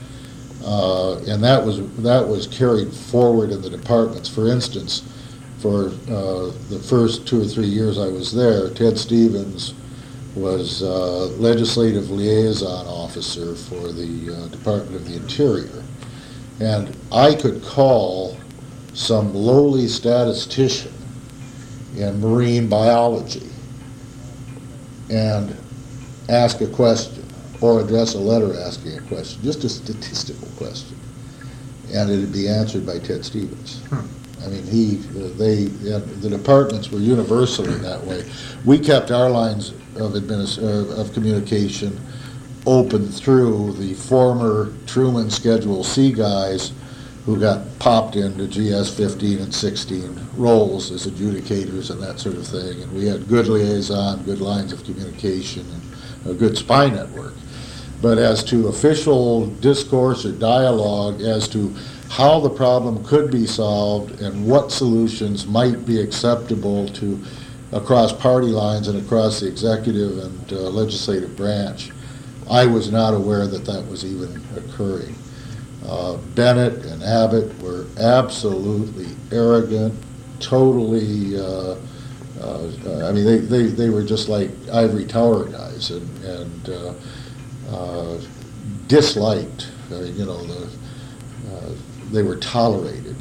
Uh, 0.64 1.16
And 1.28 1.42
that 1.44 1.66
was, 1.66 1.80
that 1.98 2.28
was 2.28 2.48
carried 2.48 2.92
forward 2.94 3.52
in 3.52 3.62
the 3.62 3.70
departments. 3.70 4.28
For 4.30 4.48
instance, 4.48 5.04
for 5.60 5.88
uh, 5.88 6.52
the 6.70 6.82
first 6.88 7.28
two 7.28 7.42
or 7.42 7.46
three 7.46 7.68
years 7.68 8.00
I 8.00 8.08
was 8.08 8.34
there, 8.34 8.70
Ted 8.70 8.98
Stevens 8.98 9.74
was 10.36 10.84
uh, 10.84 11.26
legislative 11.38 12.10
liaison 12.12 12.88
officer 12.88 13.56
for 13.56 13.92
the 13.92 14.36
uh, 14.36 14.48
Department 14.48 14.96
of 14.96 15.08
the 15.08 15.16
Interior. 15.16 15.84
And 16.62 16.96
I 17.12 17.36
could 17.36 17.62
call 17.64 18.38
some 18.94 19.34
lowly 19.34 19.88
statistician 19.88 20.94
in 21.98 22.22
marine 22.22 22.70
biology 22.70 23.50
and 25.10 25.56
ask 26.30 26.62
a 26.62 26.68
question, 26.68 27.26
or 27.60 27.82
address 27.82 28.14
a 28.14 28.20
letter 28.20 28.58
asking 28.60 28.98
a 28.98 29.02
question, 29.02 29.42
just 29.42 29.64
a 29.64 29.70
statistical 29.70 30.48
question. 30.58 30.98
And 31.92 32.10
it'd 32.10 32.32
be 32.32 32.48
answered 32.48 32.86
by 32.86 33.00
Ted 33.00 33.26
Stevens. 33.26 33.82
Hmm. 33.88 34.19
I 34.44 34.48
mean, 34.48 34.64
he, 34.64 34.96
they, 35.38 35.66
the 35.66 36.30
departments 36.30 36.92
were 36.92 37.00
universally 37.00 37.76
that 37.80 38.04
way. 38.06 38.24
We 38.66 38.80
kept 38.80 39.12
our 39.12 39.30
lines 39.30 39.72
of 39.96 40.14
adminis, 40.14 40.58
uh, 40.58 41.00
of 41.00 41.14
communication 41.14 42.00
open 42.66 43.08
through 43.08 43.74
the 43.74 43.94
former 43.94 44.74
Truman 44.86 45.30
Schedule 45.30 45.84
C 45.84 46.12
guys 46.12 46.72
who 47.26 47.40
got 47.40 47.66
popped 47.80 48.16
into 48.16 48.48
GS 48.48 48.96
fifteen 48.96 49.40
and 49.40 49.54
sixteen 49.54 50.20
roles 50.36 50.92
as 50.92 51.06
adjudicators 51.06 51.92
and 51.92 52.02
that 52.02 52.20
sort 52.20 52.36
of 52.36 52.48
thing. 52.48 52.82
And 52.82 52.92
we 52.94 53.06
had 53.06 53.28
good 53.28 53.48
liaison, 53.48 54.24
good 54.24 54.40
lines 54.42 54.72
of 54.72 54.84
communication, 54.84 55.66
and 56.26 56.32
a 56.32 56.34
good 56.34 56.58
spy 56.58 56.90
network. 56.90 57.34
But 58.02 58.18
as 58.18 58.44
to 58.46 58.70
official 58.70 59.48
discourse 59.48 60.26
or 60.26 60.32
dialogue 60.32 61.22
as 61.22 61.48
to 61.50 61.76
how 62.10 62.40
the 62.40 62.50
problem 62.50 63.04
could 63.06 63.32
be 63.32 63.46
solved 63.46 64.20
and 64.20 64.46
what 64.46 64.72
solutions 64.72 65.46
might 65.46 65.86
be 65.86 66.02
acceptable 66.02 66.88
to, 66.90 67.24
across 67.72 68.12
party 68.12 68.48
lines 68.48 68.88
and 68.88 69.00
across 69.00 69.40
the 69.40 69.48
executive 69.48 70.18
and 70.18 70.54
uh, 70.54 70.56
legislative 70.56 71.36
branch, 71.38 71.92
I 72.50 72.66
was 72.66 72.92
not 72.92 73.14
aware 73.14 73.46
that 73.46 73.64
that 73.66 73.88
was 73.88 74.04
even 74.04 74.42
occurring. 74.58 75.16
Uh, 75.86 76.18
Bennett 76.34 76.84
and 76.86 77.04
Abbott 77.04 77.58
were 77.62 77.86
absolutely 78.00 79.16
arrogant, 79.32 79.94
totally, 80.40 81.40
uh, 81.40 81.76
uh, 82.42 83.08
I 83.08 83.12
mean, 83.12 83.26
they, 83.26 83.38
they, 83.38 83.64
they 83.68 83.90
were 83.90 84.04
just 84.04 84.30
like 84.30 84.50
ivory 84.74 85.06
tower 85.06 85.46
guys 85.46 85.92
and, 85.92 86.26
and 86.26 86.70
uh, 86.70 86.94
uh, 87.72 88.20
disliked, 88.88 89.70
you 89.92 90.26
know, 90.26 90.44
the, 90.44 90.79
they 92.12 92.24
were 92.24 92.36
tolerated. 92.38 93.16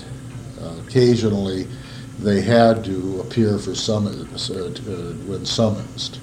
Uh, 0.60 0.74
Occasionally, 0.86 1.66
they 2.18 2.40
had 2.40 2.84
to 2.84 3.20
appear 3.20 3.58
for 3.58 3.74
summons, 3.74 4.50
uh, 4.50 4.64
uh, 4.64 5.12
when 5.26 5.44
summoned. 5.44 6.18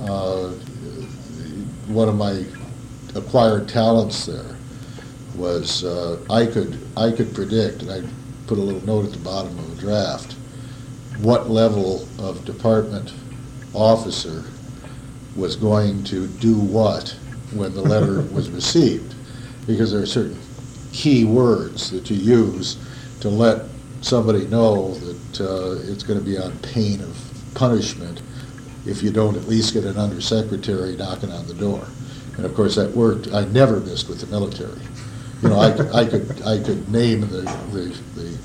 Uh, 0.00 0.50
One 1.88 2.08
of 2.08 2.16
my 2.16 2.44
acquired 3.14 3.68
talents 3.68 4.26
there 4.26 4.56
was, 5.36 5.84
uh, 5.84 6.18
I 6.30 6.46
could, 6.46 6.78
I 6.96 7.10
could 7.12 7.34
predict, 7.34 7.82
and 7.82 7.90
I 7.90 8.02
put 8.46 8.58
a 8.58 8.60
little 8.60 8.84
note 8.86 9.06
at 9.06 9.12
the 9.12 9.18
bottom 9.18 9.58
of 9.58 9.76
the 9.76 9.80
draft, 9.80 10.32
what 11.20 11.50
level 11.50 12.06
of 12.18 12.44
department 12.44 13.12
officer 13.74 14.44
was 15.36 15.56
going 15.56 16.04
to 16.04 16.26
do 16.26 16.54
what 16.54 17.10
when 17.54 17.74
the 17.74 17.80
letter 17.82 18.22
was 18.32 18.50
received. 18.50 19.14
Because 19.66 19.92
there 19.92 20.02
are 20.02 20.06
certain 20.06 20.36
key 20.92 21.24
words 21.24 21.90
that 21.90 22.10
you 22.10 22.16
use 22.16 22.76
to 23.20 23.28
let 23.28 23.66
somebody 24.02 24.46
know 24.46 24.94
that 24.94 25.40
uh, 25.40 25.90
it's 25.90 26.02
going 26.02 26.18
to 26.18 26.24
be 26.24 26.38
on 26.38 26.56
pain 26.58 27.00
of 27.00 27.16
punishment 27.54 28.20
if 28.84 29.02
you 29.02 29.10
don't 29.10 29.36
at 29.36 29.44
least 29.44 29.74
get 29.74 29.84
an 29.84 29.96
undersecretary 29.96 30.96
knocking 30.96 31.30
on 31.30 31.46
the 31.46 31.54
door. 31.54 31.86
And 32.36 32.44
of 32.44 32.54
course, 32.54 32.76
that 32.76 32.90
worked, 32.90 33.32
I 33.32 33.44
never 33.46 33.80
missed 33.80 34.08
with 34.08 34.20
the 34.20 34.26
military. 34.26 34.80
You 35.42 35.48
know, 35.48 35.58
I 35.58 35.72
could, 35.72 35.94
I 35.94 36.04
could, 36.04 36.42
I 36.42 36.58
could 36.58 36.88
name 36.90 37.22
the, 37.22 37.42
the, 37.72 37.96
the, 38.16 38.38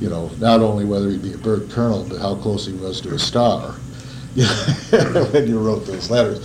you 0.00 0.08
know, 0.08 0.30
not 0.38 0.60
only 0.60 0.84
whether 0.84 1.10
he'd 1.10 1.22
be 1.22 1.32
a 1.32 1.38
bird 1.38 1.70
colonel, 1.70 2.04
but 2.04 2.20
how 2.20 2.34
close 2.36 2.66
he 2.66 2.72
was 2.72 3.00
to 3.02 3.14
a 3.14 3.18
star, 3.18 3.72
when 5.32 5.46
you 5.46 5.58
wrote 5.58 5.86
those 5.86 6.10
letters. 6.10 6.40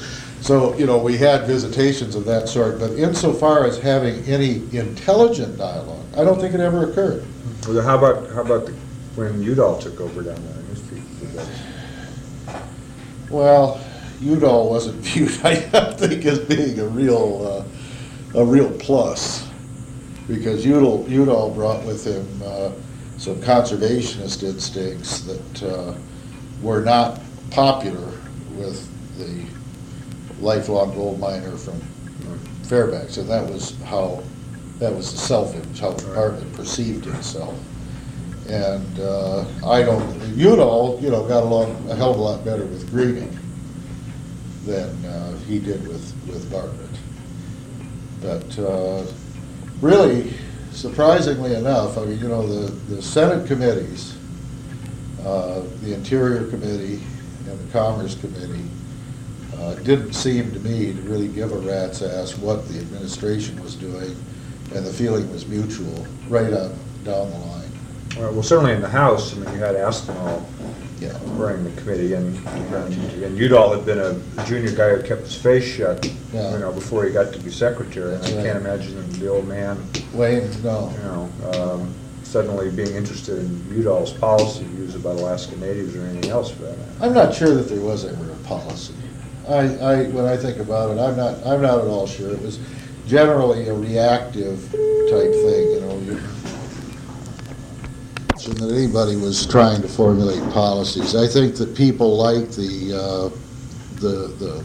So, 0.48 0.74
you 0.78 0.86
know, 0.86 0.98
we 0.98 1.18
had 1.18 1.46
visitations 1.46 2.16
of 2.16 2.24
that 2.24 2.48
sort, 2.48 2.80
but 2.80 2.92
insofar 2.92 3.66
as 3.66 3.78
having 3.80 4.24
any 4.24 4.62
intelligent 4.72 5.58
dialogue, 5.58 6.06
I 6.16 6.24
don't 6.24 6.40
think 6.40 6.54
it 6.54 6.62
ever 6.62 6.90
occurred. 6.90 7.26
Well, 7.68 7.82
how 7.84 7.98
about, 7.98 8.30
how 8.32 8.44
about 8.44 8.66
the- 8.66 8.72
when 9.16 9.44
Udall 9.44 9.78
took 9.78 10.00
over 10.00 10.22
down 10.22 10.42
there? 11.36 11.44
Well, 13.30 13.82
Udall 14.22 14.70
wasn't 14.70 14.96
viewed, 15.02 15.38
I 15.44 15.56
don't 15.70 16.00
think, 16.00 16.24
as 16.24 16.40
being 16.40 16.80
a 16.80 16.86
real, 16.88 17.66
uh, 18.34 18.40
a 18.40 18.46
real 18.46 18.72
plus. 18.80 19.46
Because 20.30 20.66
Udall, 20.66 21.06
Udall 21.10 21.52
brought 21.54 21.84
with 21.84 22.08
him, 22.08 22.26
uh, 22.46 22.72
some 23.18 23.36
conservationist 23.42 24.44
instincts 24.44 25.20
that, 25.24 25.64
uh, 25.64 25.94
were 26.62 26.82
not 26.82 27.20
popular 27.52 28.14
with 28.56 28.88
the 29.18 29.57
lifelong 30.40 30.94
gold 30.94 31.20
miner 31.20 31.56
from 31.58 31.80
Fairbanks. 32.64 33.18
And 33.18 33.30
that 33.30 33.50
was 33.50 33.80
how, 33.84 34.24
that 34.80 34.94
was 34.94 35.12
the 35.12 35.18
self-image, 35.18 35.80
how 35.80 35.92
the 35.92 36.04
department 36.04 36.54
perceived 36.54 37.08
itself. 37.08 37.58
And 38.50 39.00
uh, 39.00 39.46
I 39.66 39.84
don't, 39.84 40.38
Udall, 40.38 41.00
you 41.02 41.10
know, 41.10 41.28
got 41.28 41.44
along 41.44 41.90
a 41.90 41.96
hell 41.96 42.12
of 42.12 42.18
a 42.18 42.22
lot 42.22 42.46
better 42.46 42.66
with 42.66 42.90
Gruening 42.92 43.38
than 44.66 45.06
uh, 45.06 45.38
he 45.40 45.60
did 45.60 45.86
with, 45.88 46.14
with 46.28 46.50
Bartlett. 46.52 46.90
But 48.22 48.60
uh, 48.60 49.06
really, 49.82 50.34
surprisingly 50.72 51.56
enough, 51.56 51.98
I 51.98 52.06
mean, 52.06 52.20
you 52.20 52.28
know, 52.28 52.46
the, 52.46 52.72
the 52.94 53.02
Senate 53.02 53.48
committees, 53.48 54.18
uh, 55.24 55.62
the 55.82 55.94
Interior 55.94 56.48
Committee 56.48 57.02
and 57.50 57.60
the 57.60 57.72
Commerce 57.72 58.16
Committee, 58.16 58.64
uh, 59.60 59.76
didn't 59.76 60.14
seem 60.14 60.52
to 60.52 60.60
me 60.60 60.94
to 60.94 61.02
really 61.02 61.28
give 61.28 61.52
a 61.52 61.58
rat's 61.58 62.02
ass 62.02 62.38
what 62.38 62.68
the 62.68 62.80
administration 62.80 63.62
was 63.62 63.76
doing, 63.76 64.16
and 64.76 64.86
the 64.86 64.94
feeling 64.94 65.30
was 65.32 65.48
mutual, 65.48 66.06
right 66.30 66.54
up 66.54 66.72
down 67.04 67.30
the 67.32 67.38
line. 67.38 67.70
Well, 68.18 68.34
well, 68.34 68.44
certainly 68.44 68.74
in 68.74 68.82
the 68.82 68.90
House, 68.90 69.36
I 69.36 69.40
mean, 69.40 69.54
you 69.54 69.60
had 69.60 69.76
Aspinall 69.76 70.46
Yeah. 71.00 71.16
running 71.36 71.64
the 71.64 71.82
committee, 71.82 72.14
and, 72.14 72.36
and 72.48 73.24
and 73.24 73.38
Udall 73.38 73.72
had 73.74 73.86
been 73.86 74.00
a 74.00 74.46
junior 74.46 74.72
guy 74.72 74.96
who 74.96 75.04
kept 75.04 75.22
his 75.22 75.36
face 75.36 75.64
shut, 75.64 76.04
yeah. 76.34 76.52
you 76.54 76.60
know, 76.60 76.72
before 76.72 77.06
he 77.06 77.12
got 77.12 77.32
to 77.34 77.40
be 77.40 77.52
secretary, 77.52 78.16
and 78.16 78.26
I 78.26 78.32
right. 78.36 78.46
can't 78.46 78.58
imagine 78.58 79.08
the 79.20 79.28
old 79.28 79.48
man, 79.48 79.78
Wayne, 80.14 80.50
no. 80.64 80.92
you 80.92 81.04
know, 81.04 81.30
um, 81.54 81.94
suddenly 82.24 82.72
being 82.72 82.96
interested 82.96 83.38
in 83.38 83.64
Udall's 83.72 84.12
policy 84.12 84.64
views 84.66 84.96
about 84.96 85.18
Alaska 85.18 85.56
Natives 85.58 85.96
or 85.96 86.02
anything 86.08 86.32
else 86.32 86.50
for 86.52 86.64
that 86.64 86.78
matter. 86.78 86.92
I'm 87.02 87.14
not 87.14 87.34
sure 87.34 87.54
that 87.54 87.70
there 87.70 87.80
was 87.82 88.04
ever 88.04 88.32
a 88.32 88.36
policy. 88.48 88.94
I, 89.48 89.78
I, 89.78 90.04
when 90.10 90.26
I 90.26 90.36
think 90.36 90.58
about 90.58 90.92
it, 90.92 91.00
I'm 91.00 91.16
not, 91.16 91.46
I'm 91.46 91.62
not 91.62 91.80
at 91.80 91.88
all 91.88 92.06
sure. 92.06 92.32
It 92.32 92.42
was 92.42 92.60
generally 93.08 93.70
a 93.70 93.74
reactive 93.74 94.62
type 94.62 95.32
thing, 95.32 95.72
you 95.72 95.80
know, 95.82 95.98
that 98.56 98.72
anybody 98.72 99.16
was 99.16 99.46
trying 99.46 99.82
to 99.82 99.88
formulate 99.88 100.42
policies. 100.54 101.16
I 101.16 101.28
think 101.28 101.56
that 101.58 101.76
people 101.76 102.18
like 102.18 102.50
the, 102.52 102.94
uh, 102.94 103.30
the, 104.00 104.28
the, 104.40 104.64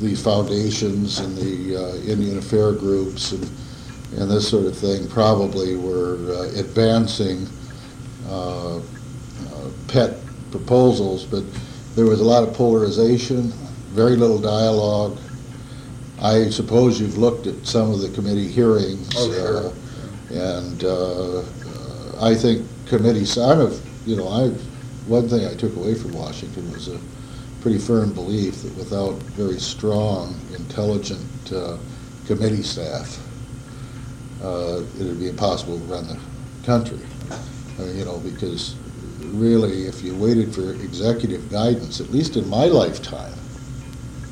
the 0.00 0.14
foundations 0.14 1.18
and 1.18 1.36
the 1.36 1.76
uh, 1.76 1.94
Indian 2.10 2.38
affair 2.38 2.72
groups 2.72 3.32
and, 3.32 3.44
and 4.16 4.30
this 4.30 4.48
sort 4.48 4.66
of 4.66 4.76
thing 4.76 5.06
probably 5.08 5.76
were 5.76 6.16
uh, 6.30 6.58
advancing 6.58 7.46
uh, 8.28 8.78
uh, 8.78 8.80
pet 9.88 10.16
proposals, 10.50 11.24
but 11.24 11.44
there 11.94 12.06
was 12.06 12.20
a 12.20 12.24
lot 12.24 12.42
of 12.42 12.54
polarization, 12.54 13.52
very 13.90 14.16
little 14.16 14.38
dialogue. 14.38 15.18
I 16.20 16.50
suppose 16.50 17.00
you've 17.00 17.18
looked 17.18 17.46
at 17.46 17.66
some 17.66 17.90
of 17.90 18.00
the 18.00 18.10
committee 18.10 18.48
hearings. 18.48 19.08
Oh, 19.16 19.32
sure. 19.32 19.66
uh, 19.66 19.72
And 20.58 20.84
uh, 20.84 21.40
uh, 21.40 21.44
I 22.20 22.34
think 22.34 22.66
committees, 22.86 23.38
I'm 23.38 23.60
of, 23.60 23.80
you 24.06 24.16
know, 24.16 24.28
I, 24.28 24.48
one 25.06 25.28
thing 25.28 25.46
I 25.46 25.54
took 25.54 25.74
away 25.76 25.94
from 25.94 26.12
Washington 26.12 26.70
was 26.72 26.88
a 26.88 26.98
pretty 27.60 27.78
firm 27.78 28.12
belief 28.12 28.62
that 28.62 28.76
without 28.76 29.14
very 29.36 29.58
strong, 29.58 30.34
intelligent 30.56 31.52
uh, 31.52 31.76
committee 32.26 32.62
staff, 32.62 33.18
uh, 34.42 34.82
it'd 35.00 35.18
be 35.18 35.28
impossible 35.28 35.78
to 35.78 35.84
run 35.84 36.06
the 36.06 36.18
country. 36.64 37.00
I 37.78 37.82
mean, 37.82 37.96
you 37.98 38.04
know, 38.04 38.18
because 38.18 38.74
really, 39.20 39.86
if 39.86 40.02
you 40.02 40.14
waited 40.16 40.54
for 40.54 40.72
executive 40.72 41.48
guidance, 41.50 42.00
at 42.00 42.10
least 42.10 42.36
in 42.36 42.48
my 42.48 42.66
lifetime, 42.66 43.32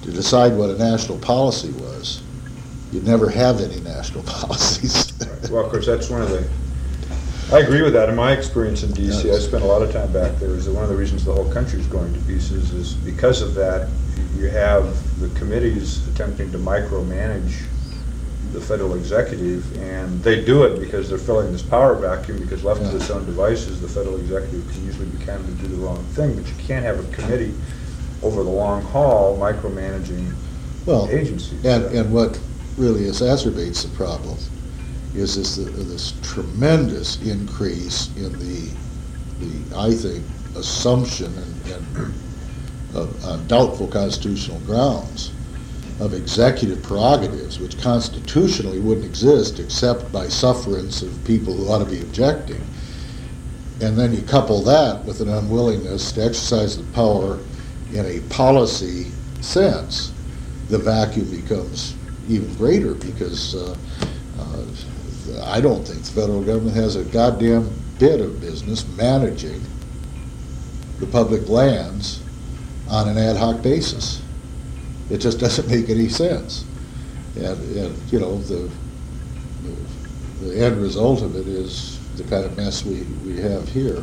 to 0.07 0.13
decide 0.13 0.53
what 0.53 0.71
a 0.71 0.79
national 0.79 1.19
policy 1.19 1.73
was, 1.73 2.23
you'd 2.93 3.05
never 3.05 3.29
have 3.29 3.61
any 3.61 3.81
national 3.81 4.23
policies. 4.27 5.13
Well, 5.51 5.65
of 5.65 5.71
course, 5.71 5.85
that's 5.85 6.09
one 6.09 6.23
of 6.23 6.31
the, 6.31 6.49
I 7.53 7.59
agree 7.59 7.83
with 7.83 7.93
that. 7.95 8.09
In 8.09 8.15
my 8.15 8.31
experience 8.31 8.85
in 8.85 8.91
DC, 8.91 9.35
I 9.35 9.39
spent 9.41 9.65
a 9.65 9.67
lot 9.67 9.83
of 9.83 9.93
time 9.93 10.13
back 10.13 10.39
there, 10.39 10.51
is 10.51 10.67
that 10.67 10.73
one 10.73 10.85
of 10.85 10.91
the 10.91 10.97
reasons 10.97 11.25
the 11.25 11.35
whole 11.35 11.53
country 11.53 11.81
is 11.81 11.89
going 11.89 12.15
to 12.15 12.21
pieces 12.21 12.73
is 12.73 12.95
because 12.95 13.43
of 13.43 13.55
that, 13.55 13.89
you 14.37 14.49
have 14.49 15.21
the 15.21 15.29
committees 15.39 16.07
attempting 16.09 16.53
to 16.53 16.59
micromanage 16.59 17.65
the 18.53 18.61
federal 18.61 18.95
executive, 18.95 19.77
and 19.77 20.23
they 20.23 20.45
do 20.45 20.63
it 20.63 20.79
because 20.79 21.09
they're 21.09 21.19
filling 21.19 21.51
this 21.51 21.63
power 21.63 21.97
vacuum, 21.97 22.39
because 22.39 22.63
left 22.63 22.81
to 22.81 22.95
its 22.95 23.11
own 23.11 23.27
devices, 23.27 23.81
the 23.81 23.89
federal 23.89 24.21
executive 24.21 24.71
can 24.71 24.87
usually 24.87 25.07
be 25.07 25.19
kind 25.25 25.41
of 25.41 25.61
do 25.61 25.67
the 25.67 25.77
wrong 25.79 26.03
thing, 26.15 26.37
but 26.37 26.47
you 26.47 26.55
can't 26.65 26.85
have 26.85 27.01
a 27.01 27.13
committee 27.13 27.53
over 28.27 28.43
the 28.43 28.51
long 28.51 28.83
haul 28.83 29.39
micromanaging 29.39 30.35
Well, 30.85 31.09
agencies. 31.11 31.65
and, 31.65 31.85
and 31.87 32.13
what 32.13 32.41
really 32.77 33.03
exacerbates 33.03 33.83
the 33.83 33.97
problem 33.97 34.37
is 35.15 35.37
this, 35.37 35.59
uh, 35.59 35.71
this 35.87 36.13
tremendous 36.23 37.23
increase 37.23 38.15
in 38.17 38.33
the, 38.39 38.69
the, 39.41 39.77
I 39.77 39.93
think, 39.95 40.25
assumption 40.57 41.33
and, 41.39 41.73
and 41.73 42.15
of- 42.97 43.25
on 43.25 43.47
doubtful 43.47 43.87
constitutional 43.87 44.59
grounds 44.61 45.33
of 46.01 46.13
executive 46.13 46.83
prerogatives, 46.83 47.59
which 47.61 47.81
constitutionally 47.81 48.81
wouldn't 48.81 49.07
exist 49.07 49.61
except 49.61 50.13
by 50.13 50.29
sufferance 50.29 51.01
of 51.01 51.25
people 51.25 51.55
who 51.55 51.69
ought 51.71 51.79
to 51.79 51.87
be 51.91 52.01
objecting. 52.03 52.61
And 53.81 53.97
then 53.97 54.13
you 54.13 54.21
couple 54.23 54.63
that 54.65 55.05
with 55.05 55.21
an 55.21 55.29
unwillingness 55.29 56.13
to 56.13 56.25
exercise 56.25 56.77
the 56.77 56.85
power 56.93 57.39
in 57.93 58.05
a 58.05 58.21
policy 58.29 59.11
sense, 59.41 60.13
the 60.69 60.79
vacuum 60.79 61.31
becomes 61.31 61.95
even 62.29 62.53
greater 62.57 62.95
because 62.95 63.55
uh, 63.55 63.77
uh, 64.41 64.65
I 65.45 65.61
don't 65.61 65.87
think 65.87 66.03
the 66.03 66.11
federal 66.13 66.43
government 66.43 66.77
has 66.77 66.97
a 66.97 67.05
goddamn 67.05 67.71
bit 67.99 68.21
of 68.21 68.41
business 68.41 68.87
managing 68.97 69.61
the 70.99 71.07
public 71.07 71.49
lands 71.49 72.23
on 72.89 73.09
an 73.09 73.19
ad 73.19 73.37
hoc 73.37 73.63
basis. 73.63 74.23
It 75.11 75.19
just 75.19 75.39
doesn't 75.41 75.69
make 75.69 75.89
any 75.89 76.09
sense. 76.09 76.65
And, 77.37 77.77
and, 77.77 78.13
you 78.13 78.19
know, 78.19 78.39
the, 78.39 78.71
the- 80.41 80.57
end 80.57 80.81
result 80.81 81.23
of 81.23 81.35
it 81.35 81.47
is 81.49 81.99
the 82.17 82.23
kind 82.25 82.45
of 82.45 82.57
mess 82.57 82.85
we, 82.85 83.03
we 83.25 83.37
have 83.41 83.69
here. 83.69 84.03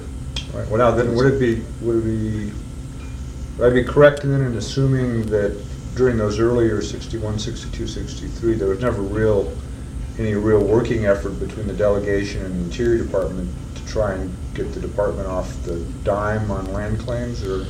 Right, 0.53 0.67
well, 0.67 0.77
now, 0.77 0.91
then, 0.91 1.15
would 1.15 1.34
it 1.34 1.39
be, 1.39 1.63
would 1.81 1.97
it 1.97 2.05
be, 2.05 2.51
would 3.58 3.72
I 3.72 3.74
be 3.74 3.84
correct 3.84 4.22
then 4.24 4.41
in 4.41 4.56
assuming 4.58 5.26
that 5.28 5.56
during 5.95 6.18
those 6.18 6.39
earlier 6.39 6.82
61, 6.82 7.39
62, 7.39 7.88
63, 7.88 8.54
there 8.56 8.70
was 8.70 8.80
never 8.80 9.01
real, 9.01 9.51
any 10.18 10.34
real 10.34 10.64
working 10.64 11.06
effort 11.06 11.39
between 11.39 11.68
the 11.68 11.74
delegation 11.74 12.43
and 12.45 12.56
the 12.56 12.64
Interior 12.66 13.04
Department 13.04 13.49
to 13.76 13.86
try 13.86 14.14
and 14.14 14.36
get 14.56 14.74
the 14.74 14.80
department 14.80 15.28
off 15.28 15.62
the 15.64 15.78
dime 16.04 16.49
on 16.49 16.72
land 16.74 16.99
claims, 16.99 17.43
or? 17.43 17.66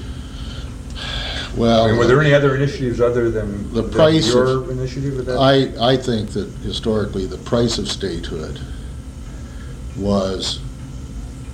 Well. 1.57 1.83
I 1.85 1.89
mean, 1.89 1.97
were 1.97 2.07
there 2.07 2.21
any 2.21 2.33
other 2.33 2.55
initiatives 2.55 2.99
other 3.01 3.29
than 3.29 3.71
The 3.73 3.81
than 3.81 3.91
price 3.91 4.33
of- 4.33 4.69
initiative 4.69 5.17
with 5.17 5.25
that? 5.27 5.37
I, 5.37 5.93
I 5.93 5.97
think 5.97 6.29
that 6.31 6.47
historically, 6.63 7.25
the 7.25 7.37
price 7.37 7.77
of 7.77 7.89
statehood 7.89 8.59
was 9.97 10.59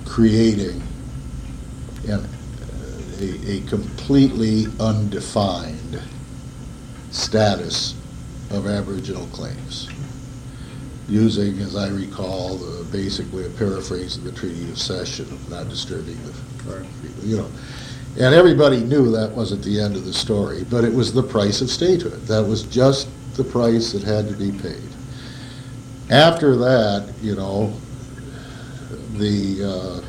creating 0.06 0.82
an, 2.08 2.26
a, 3.20 3.50
a 3.50 3.60
completely 3.68 4.66
undefined 4.80 6.00
status 7.10 7.94
of 8.50 8.66
Aboriginal 8.66 9.26
claims. 9.26 9.88
Using, 11.08 11.58
as 11.58 11.76
I 11.76 11.88
recall, 11.88 12.56
the, 12.56 12.84
basically 12.84 13.46
a 13.46 13.50
paraphrase 13.50 14.16
of 14.16 14.24
the 14.24 14.32
Treaty 14.32 14.70
of 14.70 14.78
Cession, 14.78 15.26
of 15.26 15.50
not 15.50 15.68
disturbing 15.68 16.16
the 16.24 16.32
Right. 16.66 16.86
you 17.22 17.36
know. 17.36 17.48
And 18.18 18.34
everybody 18.34 18.80
knew 18.80 19.10
that 19.12 19.30
wasn't 19.30 19.62
the 19.62 19.80
end 19.80 19.96
of 19.96 20.04
the 20.04 20.12
story, 20.12 20.64
but 20.68 20.84
it 20.84 20.92
was 20.92 21.12
the 21.12 21.22
price 21.22 21.60
of 21.60 21.70
statehood. 21.70 22.26
That 22.26 22.46
was 22.46 22.64
just 22.64 23.08
the 23.36 23.44
price 23.44 23.92
that 23.92 24.02
had 24.02 24.28
to 24.28 24.34
be 24.34 24.50
paid. 24.50 24.82
After 26.10 26.56
that, 26.56 27.12
you 27.22 27.36
know, 27.36 27.72
the, 29.14 29.64
uh, 29.64 30.00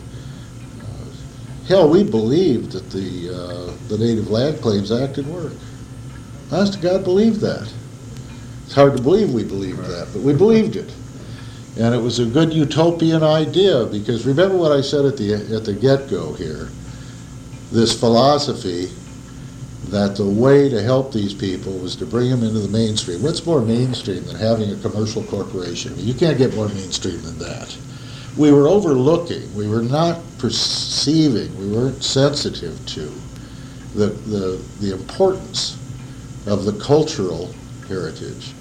hell, 1.71 1.89
we 1.89 2.03
believed 2.03 2.73
that 2.73 2.89
the, 2.91 3.29
uh, 3.29 3.87
the 3.87 3.97
Native 3.97 4.29
Land 4.29 4.61
Claims 4.61 4.91
Act 4.91 5.15
would 5.15 5.27
work. 5.27 5.53
Honest 6.51 6.73
to 6.73 6.79
God, 6.79 7.05
believed 7.05 7.39
that. 7.39 7.71
It's 8.65 8.75
hard 8.75 8.97
to 8.97 9.01
believe 9.01 9.33
we 9.33 9.45
believed 9.45 9.79
that, 9.79 10.09
but 10.11 10.21
we 10.21 10.33
believed 10.33 10.75
it. 10.75 10.93
And 11.79 11.95
it 11.95 11.99
was 11.99 12.19
a 12.19 12.25
good 12.25 12.53
utopian 12.53 13.23
idea, 13.23 13.85
because 13.85 14.25
remember 14.25 14.57
what 14.57 14.73
I 14.73 14.81
said 14.81 15.05
at 15.05 15.15
the, 15.15 15.33
at 15.33 15.63
the 15.63 15.73
get-go 15.73 16.33
here? 16.33 16.67
This 17.71 17.97
philosophy 17.97 18.91
that 19.87 20.17
the 20.17 20.27
way 20.27 20.67
to 20.67 20.81
help 20.81 21.13
these 21.13 21.33
people 21.33 21.71
was 21.77 21.95
to 21.95 22.05
bring 22.05 22.29
them 22.29 22.43
into 22.43 22.59
the 22.59 22.67
mainstream. 22.67 23.23
What's 23.23 23.45
more 23.45 23.61
mainstream 23.61 24.25
than 24.25 24.35
having 24.35 24.69
a 24.71 24.75
commercial 24.75 25.23
corporation? 25.23 25.93
You 25.97 26.13
can't 26.13 26.37
get 26.37 26.53
more 26.53 26.67
mainstream 26.67 27.21
than 27.21 27.39
that. 27.39 27.77
We 28.37 28.51
were 28.51 28.67
overlooking, 28.67 29.53
we 29.55 29.69
were 29.69 29.81
not 29.81 30.19
perceiving, 30.41 31.55
we 31.57 31.75
weren't 31.75 32.03
sensitive 32.03 32.83
to 32.87 33.11
the, 33.95 34.07
the, 34.07 34.61
the 34.79 34.93
importance 34.93 35.77
of 36.47 36.65
the 36.65 36.73
cultural 36.79 37.53
heritage 37.87 38.53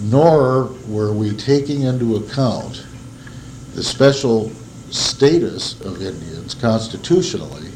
nor 0.00 0.72
were 0.88 1.12
we 1.12 1.32
taking 1.32 1.82
into 1.82 2.16
account 2.16 2.86
the 3.74 3.82
special 3.82 4.50
status 4.90 5.80
of 5.82 6.02
Indians 6.02 6.54
constitutionally 6.54 7.70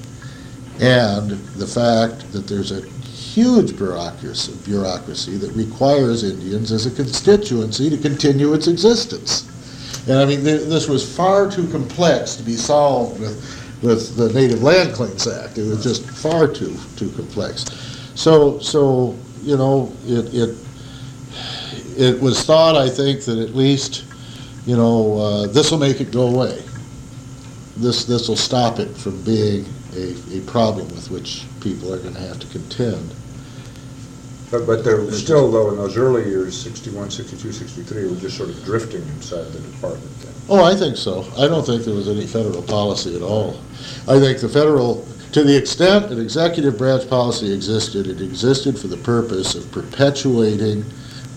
and 0.80 1.30
the 1.30 1.66
fact 1.66 2.32
that 2.32 2.46
there's 2.48 2.72
a 2.72 2.80
huge 2.80 3.76
bureaucracy, 3.76 4.54
bureaucracy 4.64 5.36
that 5.36 5.50
requires 5.52 6.24
Indians 6.24 6.72
as 6.72 6.86
a 6.86 6.90
constituency 6.90 7.90
to 7.90 7.98
continue 7.98 8.54
its 8.54 8.66
existence. 8.66 9.48
And 10.08 10.18
I 10.18 10.24
mean, 10.24 10.44
th- 10.44 10.68
this 10.68 10.88
was 10.88 11.16
far 11.16 11.50
too 11.50 11.66
complex 11.68 12.36
to 12.36 12.42
be 12.42 12.54
solved 12.54 13.20
with, 13.20 13.80
with 13.82 14.16
the 14.16 14.32
Native 14.32 14.62
Land 14.62 14.94
Claims 14.94 15.26
Act. 15.26 15.58
It 15.58 15.66
was 15.66 15.82
just 15.82 16.04
far 16.08 16.46
too, 16.46 16.76
too 16.96 17.10
complex. 17.10 17.64
So, 18.14 18.58
so, 18.58 19.16
you 19.42 19.56
know, 19.56 19.92
it, 20.06 20.32
it, 20.34 20.56
it 21.96 22.20
was 22.20 22.44
thought, 22.44 22.76
I 22.76 22.88
think, 22.88 23.22
that 23.24 23.38
at 23.38 23.54
least, 23.54 24.04
you 24.66 24.76
know, 24.76 25.18
uh, 25.18 25.46
this 25.46 25.70
will 25.70 25.78
make 25.78 26.00
it 26.00 26.10
go 26.10 26.28
away. 26.28 26.62
This, 27.76 28.04
this 28.04 28.28
will 28.28 28.36
stop 28.36 28.78
it 28.78 28.88
from 28.96 29.20
being 29.24 29.64
a, 29.96 30.38
a 30.38 30.40
problem 30.42 30.88
with 30.88 31.10
which 31.10 31.44
people 31.60 31.92
are 31.92 31.98
gonna 31.98 32.20
have 32.20 32.38
to 32.40 32.46
contend. 32.48 33.14
But, 34.54 34.66
but 34.66 34.84
there 34.84 35.00
was 35.00 35.20
still, 35.20 35.50
though, 35.50 35.70
in 35.70 35.76
those 35.78 35.96
early 35.96 36.28
years, 36.28 36.56
61, 36.56 37.10
62, 37.10 37.50
63, 37.50 38.06
we're 38.06 38.20
just 38.20 38.36
sort 38.36 38.50
of 38.50 38.64
drifting 38.64 39.02
inside 39.08 39.46
the 39.46 39.58
department 39.58 40.08
then. 40.20 40.32
Oh, 40.48 40.62
I 40.62 40.76
think 40.76 40.96
so. 40.96 41.26
I 41.36 41.48
don't 41.48 41.66
think 41.66 41.82
there 41.82 41.94
was 41.94 42.08
any 42.08 42.24
federal 42.24 42.62
policy 42.62 43.16
at 43.16 43.22
all. 43.22 43.58
I 44.06 44.20
think 44.20 44.38
the 44.38 44.48
federal, 44.48 45.08
to 45.32 45.42
the 45.42 45.56
extent 45.56 46.08
that 46.08 46.20
executive 46.20 46.78
branch 46.78 47.10
policy 47.10 47.52
existed, 47.52 48.06
it 48.06 48.20
existed 48.20 48.78
for 48.78 48.86
the 48.86 48.98
purpose 48.98 49.56
of 49.56 49.68
perpetuating 49.72 50.84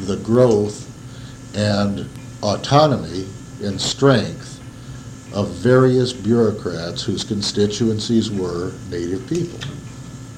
the 0.02 0.18
growth 0.18 0.86
and 1.56 2.08
autonomy 2.44 3.26
and 3.64 3.82
strength 3.82 4.62
of 5.34 5.50
various 5.50 6.14
bureaucrats 6.14 7.02
whose 7.02 7.24
constituencies 7.24 8.30
were 8.30 8.74
native 8.92 9.28
people. 9.28 9.60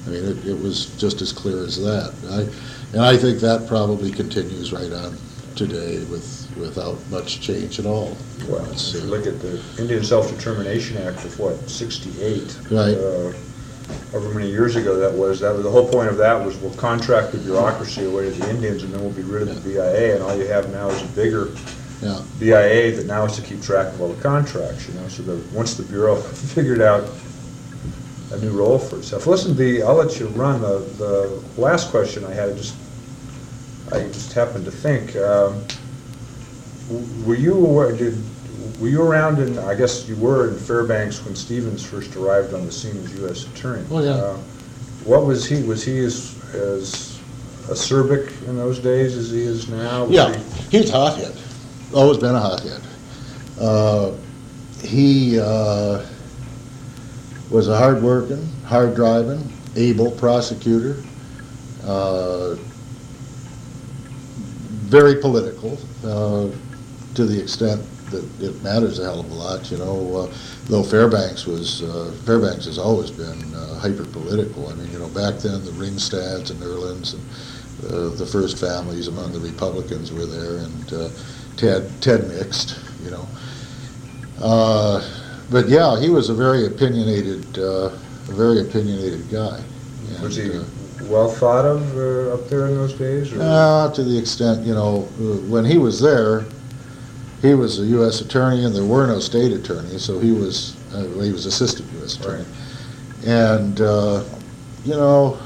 I 0.06 0.10
mean, 0.10 0.24
it, 0.24 0.46
it 0.46 0.60
was 0.60 0.86
just 0.96 1.20
as 1.20 1.32
clear 1.32 1.62
as 1.64 1.80
that. 1.82 2.14
I, 2.30 2.94
and 2.94 3.02
I 3.02 3.16
think 3.16 3.40
that 3.40 3.68
probably 3.68 4.10
continues 4.10 4.72
right 4.72 4.92
on 4.92 5.16
today 5.56 5.98
with, 6.04 6.50
without 6.56 6.98
much 7.10 7.40
change 7.40 7.78
at 7.78 7.86
all. 7.86 8.16
Well, 8.48 8.64
It's, 8.70 8.94
if 8.94 9.04
you 9.04 9.08
uh, 9.08 9.16
look 9.16 9.26
at 9.26 9.40
the 9.40 9.60
Indian 9.78 10.02
Self-Determination 10.02 10.96
Act 10.98 11.24
of 11.24 11.38
what, 11.38 11.68
68? 11.68 12.58
Right. 12.70 12.96
uh, 12.96 13.32
However 14.12 14.34
many 14.34 14.48
years 14.48 14.76
ago 14.76 14.96
that 14.96 15.12
was, 15.12 15.40
that 15.40 15.52
was, 15.52 15.64
the 15.64 15.70
whole 15.70 15.88
point 15.88 16.08
of 16.08 16.16
that 16.18 16.44
was 16.44 16.56
we'll 16.58 16.74
contract 16.74 17.32
the 17.32 17.38
bureaucracy 17.38 18.04
away 18.04 18.30
to 18.30 18.30
the 18.30 18.50
Indians 18.50 18.82
and 18.82 18.92
then 18.92 19.00
we'll 19.00 19.10
be 19.12 19.22
rid 19.22 19.42
of 19.42 19.62
the 19.62 19.68
BIA 19.68 20.14
and 20.14 20.22
all 20.22 20.36
you 20.36 20.46
have 20.46 20.70
now 20.70 20.88
is 20.88 21.02
a 21.02 21.06
bigger 21.06 21.50
Yeah, 22.00 22.22
BIA 22.38 22.96
that 22.96 23.06
now 23.06 23.24
is 23.24 23.34
to 23.36 23.42
keep 23.42 23.60
track 23.62 23.92
of 23.92 24.00
all 24.00 24.08
the 24.08 24.22
contracts, 24.22 24.88
you 24.88 24.94
know, 24.94 25.08
so 25.08 25.22
the, 25.22 25.36
once 25.54 25.74
the 25.74 25.82
Bureau 25.82 26.16
figured 26.54 26.80
out 26.80 27.02
a 28.32 28.38
new 28.38 28.50
role 28.50 28.78
for 28.78 28.96
itself. 28.98 29.26
Listen, 29.26 29.56
the, 29.56 29.82
I'll 29.82 29.94
let 29.94 30.18
you 30.20 30.26
run, 30.28 30.60
the, 30.62 30.78
the 30.98 31.42
last 31.60 31.90
question 31.90 32.24
I 32.24 32.32
had, 32.32 32.50
I 32.50 32.52
just, 32.54 32.74
I 33.92 34.00
just 34.08 34.32
happened 34.32 34.64
to 34.66 34.70
think, 34.70 35.16
um, 35.16 35.64
were 37.24 37.34
you 37.34 37.54
aware, 37.54 37.92
did, 37.96 38.16
were 38.80 38.88
you 38.88 39.02
around 39.02 39.38
in, 39.40 39.58
I 39.58 39.74
guess 39.74 40.08
you 40.08 40.16
were 40.16 40.48
in 40.48 40.56
Fairbanks 40.58 41.24
when 41.24 41.34
Stevens 41.34 41.84
first 41.84 42.14
arrived 42.16 42.54
on 42.54 42.66
the 42.66 42.72
scene 42.72 42.96
as 42.98 43.12
U.S. 43.18 43.46
Attorney? 43.46 43.84
Oh, 43.90 44.02
yeah. 44.02 44.10
Uh, 44.12 44.36
What 45.04 45.24
was 45.26 45.46
he, 45.46 45.62
was 45.62 45.84
he 45.84 45.98
as, 45.98 46.36
as 46.54 47.18
acerbic 47.68 48.30
in 48.48 48.56
those 48.56 48.78
days 48.78 49.16
as 49.16 49.30
he 49.30 49.42
is 49.42 49.68
now? 49.68 50.04
Was 50.04 50.12
yeah, 50.12 50.36
he- 50.68 50.78
he's 50.78 50.90
a 50.90 50.92
hothead, 50.92 51.36
always 51.94 52.18
been 52.18 52.34
a 52.34 52.40
hothead. 52.40 52.80
Uh, 53.60 54.12
He 54.82 55.38
uh, 55.38 56.04
was 57.50 57.68
a 57.68 57.76
hard-working, 57.76 58.46
hard-driving, 58.64 59.52
able 59.76 60.10
prosecutor, 60.12 61.02
uh, 61.84 62.54
very 64.86 65.16
political, 65.20 65.78
uh, 66.04 66.48
to 67.14 67.24
the 67.24 67.40
extent 67.40 67.82
that 68.10 68.24
it 68.40 68.62
matters 68.62 68.98
a 68.98 69.04
hell 69.04 69.20
of 69.20 69.30
a 69.30 69.34
lot, 69.34 69.70
you 69.70 69.78
know, 69.78 70.16
uh, 70.16 70.34
though 70.66 70.82
Fairbanks 70.82 71.46
was, 71.46 71.82
uh, 71.82 72.12
Fairbanks 72.24 72.64
has 72.66 72.78
always 72.78 73.10
been 73.10 73.54
uh, 73.54 73.78
hyper-political. 73.78 74.68
I 74.68 74.74
mean, 74.74 74.90
you 74.90 74.98
know, 74.98 75.08
back 75.08 75.36
then, 75.36 75.64
the 75.64 75.72
Ringstads 75.72 76.50
and 76.50 76.62
Erlands 76.62 77.14
and 77.14 77.22
uh, 77.86 78.08
the 78.16 78.26
first 78.26 78.58
families 78.58 79.08
among 79.08 79.32
the 79.32 79.38
Republicans 79.40 80.12
were 80.12 80.26
there, 80.26 80.58
and 80.58 81.12
Ted, 81.56 81.90
Ted 82.00 82.28
mixed, 82.28 82.78
you 83.02 83.10
know. 83.10 83.26
But 85.50 85.68
yeah, 85.68 85.98
he 86.00 86.10
was 86.10 86.28
a 86.30 86.34
very 86.34 86.66
opinionated, 86.66 87.58
uh, 87.58 87.86
a 87.90 88.32
very 88.32 88.60
opinionated 88.60 89.28
guy. 89.30 89.60
Was 90.22 90.36
he, 90.36 90.50
uh, 90.56 90.62
well 91.04 91.28
thought 91.28 91.64
of 91.64 91.96
uh, 91.96 92.34
up 92.34 92.48
there 92.48 92.66
in 92.66 92.74
those 92.74 92.92
days? 92.94 93.32
or- 93.32 93.40
Uh, 93.42 93.90
to 93.92 94.04
the 94.04 94.16
extent, 94.16 94.64
you 94.66 94.74
know, 94.74 95.08
uh, 95.18 95.24
when 95.48 95.64
he 95.64 95.78
was 95.78 96.00
there, 96.00 96.44
he 97.42 97.54
was 97.54 97.80
a 97.80 97.84
U.S. 97.86 98.20
attorney 98.20 98.64
and 98.64 98.74
there 98.74 98.84
were 98.84 99.06
no 99.06 99.18
state 99.18 99.50
attorneys, 99.52 100.02
so 100.04 100.18
he 100.20 100.30
was, 100.30 100.76
uh, 100.94 101.04
well, 101.14 101.22
he 101.22 101.32
was 101.32 101.46
assistant 101.46 101.88
U.S. 102.00 102.16
attorney. 102.16 102.44
And, 103.26 103.80
uh, 103.80 104.22
you 104.84 104.94
know, 104.94 105.38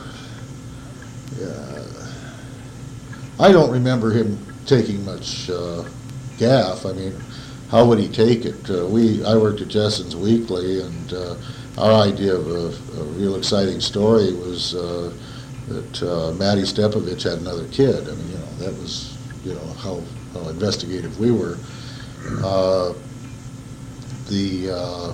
I 3.41 3.51
don't 3.51 3.71
remember 3.71 4.11
him 4.13 4.39
taking 4.65 5.05
much 5.05 5.51
uh, 5.51 5.83
gaff. 6.39 6.87
I 6.87 6.93
mean, 6.93 7.13
how 7.75 7.85
would 7.85 7.99
he 7.99 8.07
take 8.07 8.45
it? 8.45 8.71
Uh, 8.71 8.87
we, 8.87 9.25
I 9.25 9.37
worked 9.37 9.61
at 9.61 9.67
Jessen's 9.67 10.15
Weekly, 10.15 10.81
and 10.81 11.13
uh, 11.13 11.35
our 11.77 12.07
idea 12.07 12.33
of 12.33 12.47
a, 12.47 13.01
a 13.01 13.05
real 13.19 13.35
exciting 13.35 13.81
story 13.81 14.33
was 14.33 14.77
uh, 14.77 15.13
that 15.67 16.03
uh, 16.05 16.33
Matty 16.35 16.63
Stepovich 16.63 17.25
had 17.25 17.41
another 17.41 17.67
kid. 17.73 18.09
I 18.09 18.13
mean, 18.13 18.29
you 18.29 18.39
know, 18.39 18.55
that 18.59 18.73
was, 18.75 19.19
you 19.45 19.55
know, 19.55 19.67
how, 19.83 20.01
how 20.35 20.49
investigative 20.51 21.19
we 21.19 21.33
were. 21.33 21.59
Uh, 22.45 22.95
the, 24.29 24.71
uh, 24.71 25.13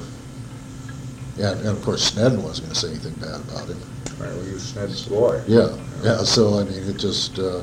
and, 1.38 1.60
and 1.60 1.68
of 1.68 1.82
course, 1.82 2.04
Snedden 2.04 2.42
wasn't 2.42 2.66
going 2.66 2.74
to 2.74 2.78
say 2.78 2.90
anything 2.90 3.14
bad 3.14 3.40
about 3.40 3.68
him. 3.68 3.80
Right, 4.18 4.28
well, 4.36 4.44
he 4.44 4.52
was 4.52 4.76
Ned's 4.76 5.08
boy. 5.08 5.42
Yeah, 5.48 5.74
yeah, 6.02 6.18
so 6.18 6.58
I 6.58 6.64
mean, 6.64 6.82
it 6.86 6.98
just, 6.98 7.38
uh, 7.38 7.62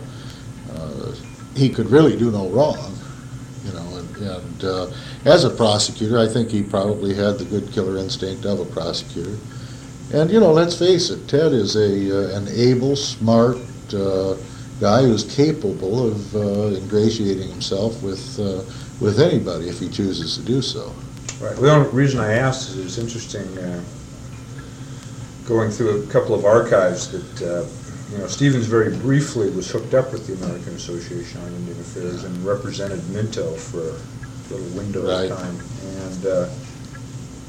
uh, 0.73 1.11
he 1.55 1.69
could 1.69 1.91
really 1.91 2.17
do 2.17 2.31
no 2.31 2.49
wrong, 2.49 2.97
you 3.63 3.73
know, 3.73 3.96
and, 4.21 4.63
uh, 4.63 4.87
as 5.25 5.43
a 5.43 5.49
prosecutor, 5.49 6.17
I 6.17 6.27
think 6.27 6.49
he 6.49 6.63
probably 6.63 7.13
had 7.13 7.37
the 7.37 7.45
good 7.45 7.71
killer 7.71 7.97
instinct 7.97 8.45
of 8.45 8.59
a 8.59 8.65
prosecutor. 8.65 9.37
And, 10.13 10.31
you 10.31 10.39
know, 10.39 10.51
let's 10.51 10.77
face 10.77 11.09
it, 11.09 11.27
Ted 11.27 11.51
is 11.53 11.75
a, 11.75 12.35
uh, 12.35 12.37
an 12.37 12.47
able, 12.49 12.95
smart, 12.95 13.57
uh, 13.93 14.35
guy 14.79 15.01
who's 15.01 15.23
capable 15.35 16.07
of 16.07 16.35
uh, 16.35 16.75
ingratiating 16.75 17.49
himself 17.49 18.01
with, 18.03 18.39
uh, 18.39 18.61
with 18.99 19.19
anybody 19.19 19.69
if 19.69 19.79
he 19.79 19.89
chooses 19.89 20.37
to 20.37 20.43
do 20.43 20.61
so. 20.61 20.93
Right, 21.41 21.55
the 21.55 21.71
only 21.71 21.89
reason 21.89 22.19
I 22.19 22.33
asked 22.33 22.69
is 22.69 22.77
it's 22.77 22.97
interesting, 22.97 23.47
going 25.45 25.71
through 25.71 26.03
a 26.03 26.07
couple 26.07 26.35
of 26.35 26.45
archives 26.45 27.09
that, 27.11 27.67
you 28.11 28.17
know, 28.17 28.27
Stevens 28.27 28.65
very 28.65 28.95
briefly 28.97 29.49
was 29.51 29.69
hooked 29.69 29.93
up 29.93 30.11
with 30.13 30.27
the 30.27 30.33
American 30.45 30.73
Association 30.75 31.41
on 31.41 31.47
Indian 31.53 31.79
Affairs 31.79 32.23
and 32.23 32.45
represented 32.45 33.07
Minto 33.09 33.53
for 33.55 33.79
a 33.81 34.53
little 34.53 34.77
window 34.77 35.05
Right. 35.07 35.29
of 35.29 35.37
time. 35.37 35.57
And 36.03 36.25
uh, 36.25 36.49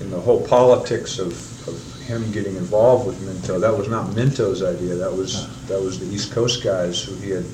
in 0.00 0.10
the 0.10 0.20
whole 0.20 0.44
politics 0.46 1.18
of, 1.18 1.32
of 1.68 2.00
him 2.06 2.30
getting 2.32 2.56
involved 2.56 3.06
with 3.06 3.20
Minto, 3.22 3.58
that 3.60 3.76
was 3.76 3.88
not 3.88 4.14
Minto's 4.16 4.62
idea, 4.62 4.94
that 4.96 5.12
was, 5.12 5.46
that 5.68 5.80
was 5.80 6.00
the 6.00 6.06
East 6.06 6.32
Coast 6.32 6.64
guys 6.64 7.02
who 7.02 7.14
he 7.16 7.30
had 7.30 7.44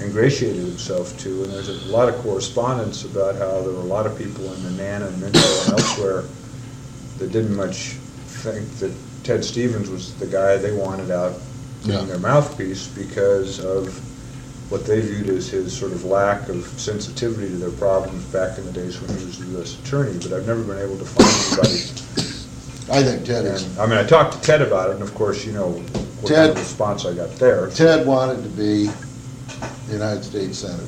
ingratiated 0.00 0.62
himself 0.64 1.16
to, 1.18 1.44
and 1.44 1.52
there's 1.52 1.68
a 1.68 1.92
lot 1.92 2.08
of 2.08 2.14
correspondence 2.16 3.04
about 3.04 3.34
how 3.36 3.60
there 3.62 3.72
were 3.72 3.80
a 3.80 3.84
lot 3.84 4.06
of 4.06 4.16
people 4.16 4.50
in 4.52 4.76
Nana 4.76 5.06
and 5.06 5.20
Minto 5.20 5.38
and 5.38 5.72
elsewhere 5.72 6.24
that 7.18 7.30
didn't 7.32 7.54
much 7.54 7.96
think 8.42 8.66
that 8.78 8.92
Ted 9.24 9.44
Stevens 9.44 9.90
was 9.90 10.14
the 10.18 10.26
guy 10.26 10.56
they 10.56 10.72
wanted 10.72 11.10
out 11.10 11.34
Yeah. 11.82 11.96
being 11.96 12.08
their 12.08 12.18
mouthpiece 12.18 12.88
because 12.88 13.64
of 13.64 13.98
what 14.70 14.86
they 14.86 15.00
viewed 15.00 15.28
as 15.28 15.48
his 15.48 15.76
sort 15.76 15.92
of 15.92 16.04
lack 16.04 16.48
of 16.48 16.64
sensitivity 16.78 17.48
to 17.48 17.56
their 17.56 17.70
problems 17.70 18.24
back 18.26 18.56
in 18.58 18.64
the 18.66 18.72
days 18.72 19.00
when 19.00 19.10
he 19.18 19.24
was 19.24 19.38
the 19.38 19.46
U.S. 19.58 19.78
attorney, 19.80 20.16
but 20.18 20.32
I've 20.32 20.46
never 20.46 20.62
been 20.62 20.78
able 20.78 20.98
to 20.98 21.04
find 21.04 21.68
anybody. 21.68 22.00
I 22.92 23.02
think 23.04 23.24
Ted 23.24 23.44
is 23.46 23.78
I 23.78 23.86
mean, 23.86 23.98
I 23.98 24.04
talked 24.04 24.34
to 24.34 24.40
Ted 24.40 24.62
about 24.62 24.90
it, 24.90 24.94
and 24.94 25.02
of 25.02 25.14
course, 25.14 25.44
you 25.44 25.52
know, 25.52 25.70
what 25.70 26.32
kind 26.32 26.50
of 26.50 26.56
response 26.58 27.04
I 27.04 27.14
got 27.14 27.30
there. 27.36 27.68
Ted 27.70 28.06
wanted 28.06 28.42
to 28.42 28.48
be 28.50 28.86
the 29.86 29.92
United 29.92 30.22
States 30.24 30.58
Senator. 30.58 30.86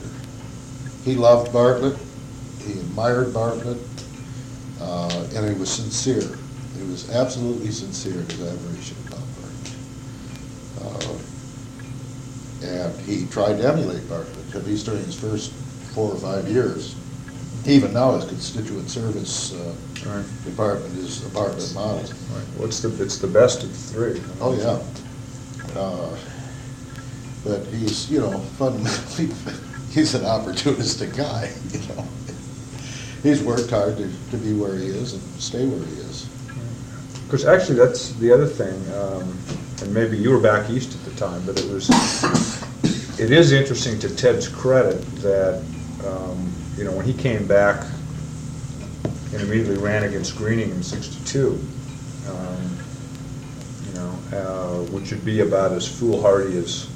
He 1.04 1.14
loved 1.16 1.52
Bartlett, 1.52 1.96
he 2.64 2.72
admired 2.72 3.34
Bartlett, 3.34 3.78
uh, 4.80 5.26
and 5.34 5.48
he 5.48 5.58
was 5.58 5.70
sincere. 5.70 6.38
He 6.76 6.82
was 6.88 7.10
absolutely 7.10 7.70
sincere 7.72 8.20
in 8.20 8.28
his 8.28 8.40
admiration 8.42 8.96
about 9.08 9.20
Bartlett. 9.20 9.41
Uh, 10.80 10.98
And 12.62 12.94
he 13.00 13.26
tried 13.26 13.58
to 13.58 13.66
emulate 13.68 14.08
Bartlett, 14.08 14.54
at 14.54 14.64
least 14.64 14.86
during 14.86 15.04
his 15.04 15.18
first 15.18 15.50
four 15.94 16.12
or 16.12 16.16
five 16.16 16.46
years. 16.48 16.94
Even 17.66 17.92
now, 17.92 18.12
his 18.12 18.24
constituent 18.24 18.88
service 18.88 19.52
uh, 19.52 19.74
Right. 20.06 20.24
department 20.44 20.96
is 20.98 21.24
a 21.26 21.28
Bartlett 21.30 21.72
model. 21.74 21.98
Right. 22.02 22.46
What's 22.56 22.80
the, 22.80 22.88
it's 23.02 23.18
the 23.18 23.26
best 23.28 23.62
of 23.64 23.70
the 23.70 23.78
three. 23.92 24.22
Oh, 24.40 24.54
yeah. 24.54 24.78
Uh, 25.80 26.16
But 27.44 27.66
he's, 27.66 28.08
you 28.10 28.20
know, 28.20 28.38
fundamentally, 28.58 29.28
he's 29.90 30.14
an 30.14 30.22
opportunistic 30.22 31.16
guy, 31.16 31.50
you 31.72 31.80
know. 31.94 32.04
He's 33.24 33.42
worked 33.42 33.70
hard 33.70 33.96
to, 33.98 34.08
to 34.30 34.36
be 34.36 34.52
where 34.54 34.76
he 34.76 34.86
is 34.86 35.14
and 35.14 35.22
stay 35.40 35.66
where 35.66 35.84
he 35.84 35.94
is. 36.02 36.26
Because 37.32 37.46
actually, 37.46 37.76
that's 37.76 38.12
the 38.16 38.30
other 38.30 38.44
thing, 38.44 38.74
um, 38.92 39.22
and 39.80 39.94
maybe 39.94 40.18
you 40.18 40.28
were 40.28 40.38
back 40.38 40.68
east 40.68 40.94
at 40.94 41.02
the 41.10 41.18
time, 41.18 41.42
but 41.46 41.58
it 41.58 41.64
was, 41.70 41.88
it 43.18 43.30
is 43.30 43.52
interesting 43.52 43.98
to 44.00 44.14
Ted's 44.14 44.46
credit 44.46 45.00
that, 45.22 45.64
um, 46.06 46.52
you 46.76 46.84
know, 46.84 46.92
when 46.92 47.06
he 47.06 47.14
came 47.14 47.46
back 47.46 47.86
and 49.32 49.40
immediately 49.40 49.78
ran 49.78 50.02
against 50.02 50.34
Gruening 50.34 50.72
in 50.72 50.82
sixty-two, 50.82 51.58
um, 52.28 52.76
you 53.86 53.94
know, 53.94 54.18
uh, 54.36 54.90
which 54.90 55.10
would 55.10 55.24
be 55.24 55.40
about 55.40 55.72
as 55.72 55.88
foolhardy 55.88 56.58
as, 56.58 56.86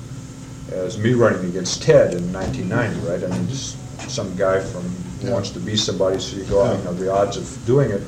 as 0.70 0.98
me 0.98 1.14
running 1.14 1.48
against 1.48 1.82
Ted 1.82 2.12
in 2.12 2.30
nineteen 2.30 2.68
ninety, 2.68 3.00
right? 3.08 3.24
I 3.24 3.28
mean, 3.28 3.48
just 3.48 3.78
some 4.10 4.36
guy 4.36 4.60
from, 4.60 4.84
Yeah. 5.22 5.30
wants 5.32 5.48
to 5.52 5.60
be 5.60 5.76
somebody, 5.78 6.20
so 6.20 6.36
you 6.36 6.44
go 6.44 6.62
out, 6.62 6.76
you 6.76 6.84
know, 6.84 6.92
the 6.92 7.10
odds 7.10 7.38
of 7.38 7.48
doing 7.64 7.90
it. 7.90 8.02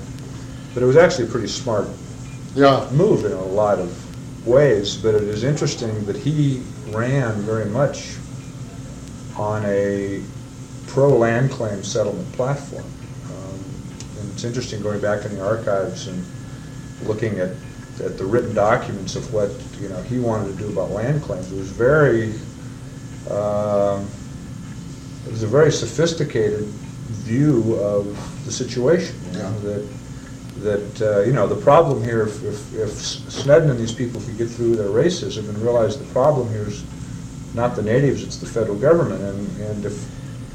But 0.75 0.83
it 0.83 0.87
was 0.87 0.99
actually 0.99 1.25
a 1.25 1.31
pretty 1.31 1.49
smart 1.49 1.89
Yeah, 2.55 2.89
move 2.93 3.25
in 3.25 3.33
a 3.33 3.45
lot 3.45 3.79
of 3.79 4.47
ways, 4.47 4.97
but 4.97 5.15
it 5.15 5.23
is 5.23 5.45
interesting 5.45 6.05
that 6.07 6.17
he 6.17 6.63
ran 6.91 7.35
very 7.43 7.67
much 7.67 8.17
on 9.37 9.65
a 9.67 10.23
pro-land 10.87 11.51
claim 11.51 11.85
settlement 11.85 12.31
platform. 12.33 12.85
Um, 13.27 13.61
And 14.21 14.31
it's 14.33 14.45
interesting 14.45 14.83
going 14.83 15.01
back 15.01 15.25
in 15.25 15.35
the 15.37 15.45
archives 15.45 16.09
and 16.09 16.25
looking 17.05 17.39
at, 17.39 17.51
at 18.03 18.17
the 18.19 18.25
written 18.25 18.55
documents 18.55 19.15
of 19.15 19.33
what, 19.33 19.51
you 19.81 19.89
know, 19.89 20.03
he 20.03 20.19
wanted 20.19 20.57
to 20.57 20.59
do 20.59 20.69
about 20.71 20.91
land 20.91 21.23
claims. 21.23 21.53
It 21.53 21.59
was 21.59 21.71
very, 21.71 22.33
um, 23.31 24.09
it 25.27 25.31
was 25.31 25.43
a 25.43 25.47
very 25.47 25.71
sophisticated 25.71 26.65
view 27.29 27.75
of 27.77 28.07
the 28.47 28.51
situation, 28.53 29.15
you 29.33 29.39
know, 29.39 29.53
Yeah. 29.63 29.69
that, 29.75 29.85
that, 30.63 31.03
uh, 31.03 31.21
you 31.21 31.33
know, 31.33 31.47
the 31.47 31.61
problem 31.61 32.03
here, 32.03 32.23
if, 32.23 32.43
if 32.45 32.75
if 32.75 32.91
Snedden 32.91 33.71
and 33.71 33.79
these 33.79 33.93
people 33.93 34.21
could 34.21 34.37
get 34.37 34.49
through 34.49 34.77
their 34.77 34.89
racism 34.89 35.49
and 35.49 35.59
realize 35.59 35.99
the 35.99 36.13
problem 36.13 36.49
here 36.51 36.67
is 36.69 36.85
not 37.55 37.77
the 37.77 37.83
natives, 37.83 38.23
it's 38.23 38.37
the 38.37 38.47
federal 38.47 38.77
government, 38.77 39.23
and, 39.23 39.61
and 39.61 39.85
if 39.85 40.09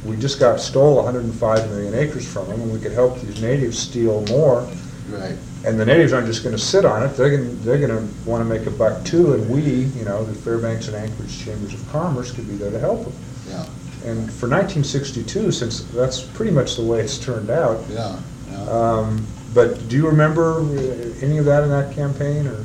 we 0.06 0.16
just 0.18 0.40
got 0.40 0.60
stole 0.60 1.02
hundred 1.02 1.24
and 1.24 1.34
five 1.34 1.68
million 1.70 1.94
acres 1.94 2.32
from 2.32 2.48
them, 2.48 2.62
and 2.62 2.72
we 2.72 2.80
could 2.80 2.92
help 2.92 3.20
these 3.22 3.42
natives 3.42 3.80
steal 3.80 4.22
more, 4.28 4.70
right. 5.10 5.36
and 5.66 5.80
the 5.80 5.86
natives 5.86 6.14
aren't 6.14 6.28
just 6.28 6.44
gonna 6.44 6.58
sit 6.58 6.86
on 6.86 7.04
it, 7.04 7.10
they're 7.16 7.36
gonna, 7.38 7.50
they're 7.64 7.80
gonna 7.80 8.08
wanna 8.26 8.46
make 8.46 8.66
a 8.68 8.72
buck 8.72 9.04
too, 9.06 9.34
and 9.34 9.50
we, 9.50 9.62
you 9.62 10.06
know, 10.06 10.24
the 10.24 10.34
Fairbanks 10.34 10.88
and 10.88 10.96
Anchorage 10.96 11.44
Chambers 11.44 11.74
of 11.74 11.90
Commerce 11.90 12.32
could 12.32 12.48
be 12.48 12.56
there 12.56 12.72
to 12.72 12.80
help 12.80 13.04
them. 13.06 13.14
Yeah, 13.50 13.66
And 14.06 14.32
for 14.32 14.48
nineteen 14.48 14.84
sixty-two, 14.84 15.52
since 15.52 15.82
that's 15.86 16.22
pretty 16.22 16.52
much 16.52 16.76
the 16.76 16.84
way 16.84 17.00
it's 17.00 17.18
turned 17.18 17.50
out, 17.50 17.84
yeah, 17.90 18.20
yeah. 18.52 18.70
um, 18.70 19.26
but 19.54 19.88
do 19.90 19.96
you 19.96 20.08
remember 20.08 20.62
uh, 20.62 21.14
any 21.22 21.38
of 21.38 21.46
that 21.46 21.64
in 21.64 21.70
that 21.70 21.94
campaign, 21.96 22.48
or 22.48 22.64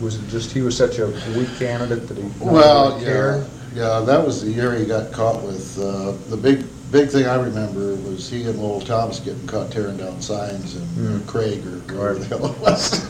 was 0.00 0.16
it 0.16 0.28
just 0.28 0.50
he 0.52 0.60
was 0.62 0.76
such 0.76 0.98
a 0.98 1.06
weak 1.36 1.54
candidate 1.58 2.06
that 2.08 2.16
he 2.18 2.24
Well, 2.40 2.98
yeah, 2.98 3.04
cared? 3.04 3.46
yeah, 3.74 4.00
that 4.00 4.24
was 4.24 4.42
the 4.44 4.50
year 4.50 4.74
he 4.74 4.84
got 4.84 5.12
caught 5.12 5.42
with, 5.42 5.78
uh, 5.78 6.12
the 6.30 6.36
big, 6.36 6.64
big 6.90 7.08
thing 7.08 7.26
I 7.26 7.36
remember 7.36 7.94
was 7.96 8.28
he 8.28 8.42
and 8.44 8.58
Lowell 8.58 8.80
Thomas 8.80 9.18
getting 9.20 9.46
caught 9.46 9.70
tearing 9.70 9.96
down 9.96 10.20
signs 10.20 10.74
and 10.76 10.86
Hmm. 10.86 11.18
Craig 11.26 11.64
or 11.66 11.80
Right. 12.12 12.20
the 12.20 12.26
hell 12.26 12.46
it 12.46 12.58
was. 12.60 13.04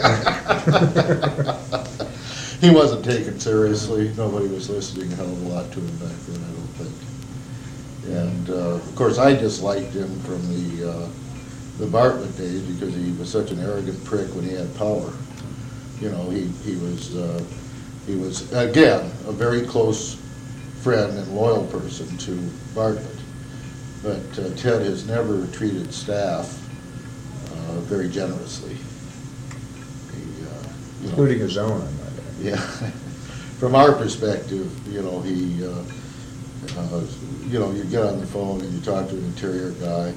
He 2.61 2.71
wasn't 2.71 3.05
taken 3.05 3.39
seriously, 3.41 4.11
nobody 4.17 4.49
was 4.49 4.71
listening 4.71 5.13
a 5.13 5.17
hell 5.17 5.27
of 5.27 5.43
a 5.45 5.49
lot 5.49 5.71
to 5.73 5.81
him 5.81 5.97
back 5.99 6.17
then, 6.29 6.41
I 6.43 6.51
don't 6.57 6.75
think. 6.79 8.17
And, 8.17 8.51
uh, 8.51 8.77
of 8.77 8.95
course, 8.97 9.19
I 9.19 9.35
disliked 9.35 9.93
him 9.93 10.09
from 10.21 10.41
the, 10.49 10.91
uh, 10.91 11.09
the 11.79 11.87
Bartlett 11.87 12.37
days 12.37 12.63
because 12.63 12.95
he 12.95 13.13
was 13.13 13.31
such 13.31 13.51
an 13.51 13.59
arrogant 13.61 14.03
prick 14.05 14.29
when 14.35 14.45
he 14.45 14.55
had 14.55 14.75
power. 14.77 15.13
You 16.01 16.11
know, 16.11 16.31
he, 16.31 16.47
he 16.65 16.77
was, 16.77 17.17
uh, 17.17 17.43
he 18.07 18.17
was, 18.17 18.53
again, 18.53 19.11
a 19.27 19.33
very 19.33 19.63
close 19.63 20.21
friend 20.83 21.17
and 21.17 21.29
loyal 21.35 21.65
person 21.67 22.17
to 22.19 22.51
Bartlett. 22.75 23.07
But 24.03 24.39
uh, 24.39 24.55
Ted 24.57 24.83
has 24.83 25.07
never 25.07 25.47
treated 25.49 25.93
staff 25.93 26.61
uh, 27.51 27.81
very 27.81 28.09
generously. 28.09 28.75
He, 28.75 30.23
uh, 30.45 30.69
you 31.01 31.07
know, 31.07 31.11
Including 31.11 31.39
his 31.39 31.57
own, 31.57 31.81
I 31.81 31.85
might. 31.85 32.39
Yeah, 32.41 32.57
from 33.59 33.75
our 33.75 33.93
perspective, 33.93 34.71
you 34.93 35.03
know, 35.03 35.21
he, 35.23 35.65
uh, 35.65 35.83
uh, 36.79 37.03
you 37.47 37.59
know, 37.59 37.73
you 37.73 37.85
get 37.85 38.05
on 38.05 38.21
the 38.21 38.27
phone 38.27 38.61
and 38.61 38.73
you 38.73 38.81
talk 38.81 39.09
to 39.09 39.17
an 39.17 39.25
interior 39.25 39.71
guy, 39.73 40.13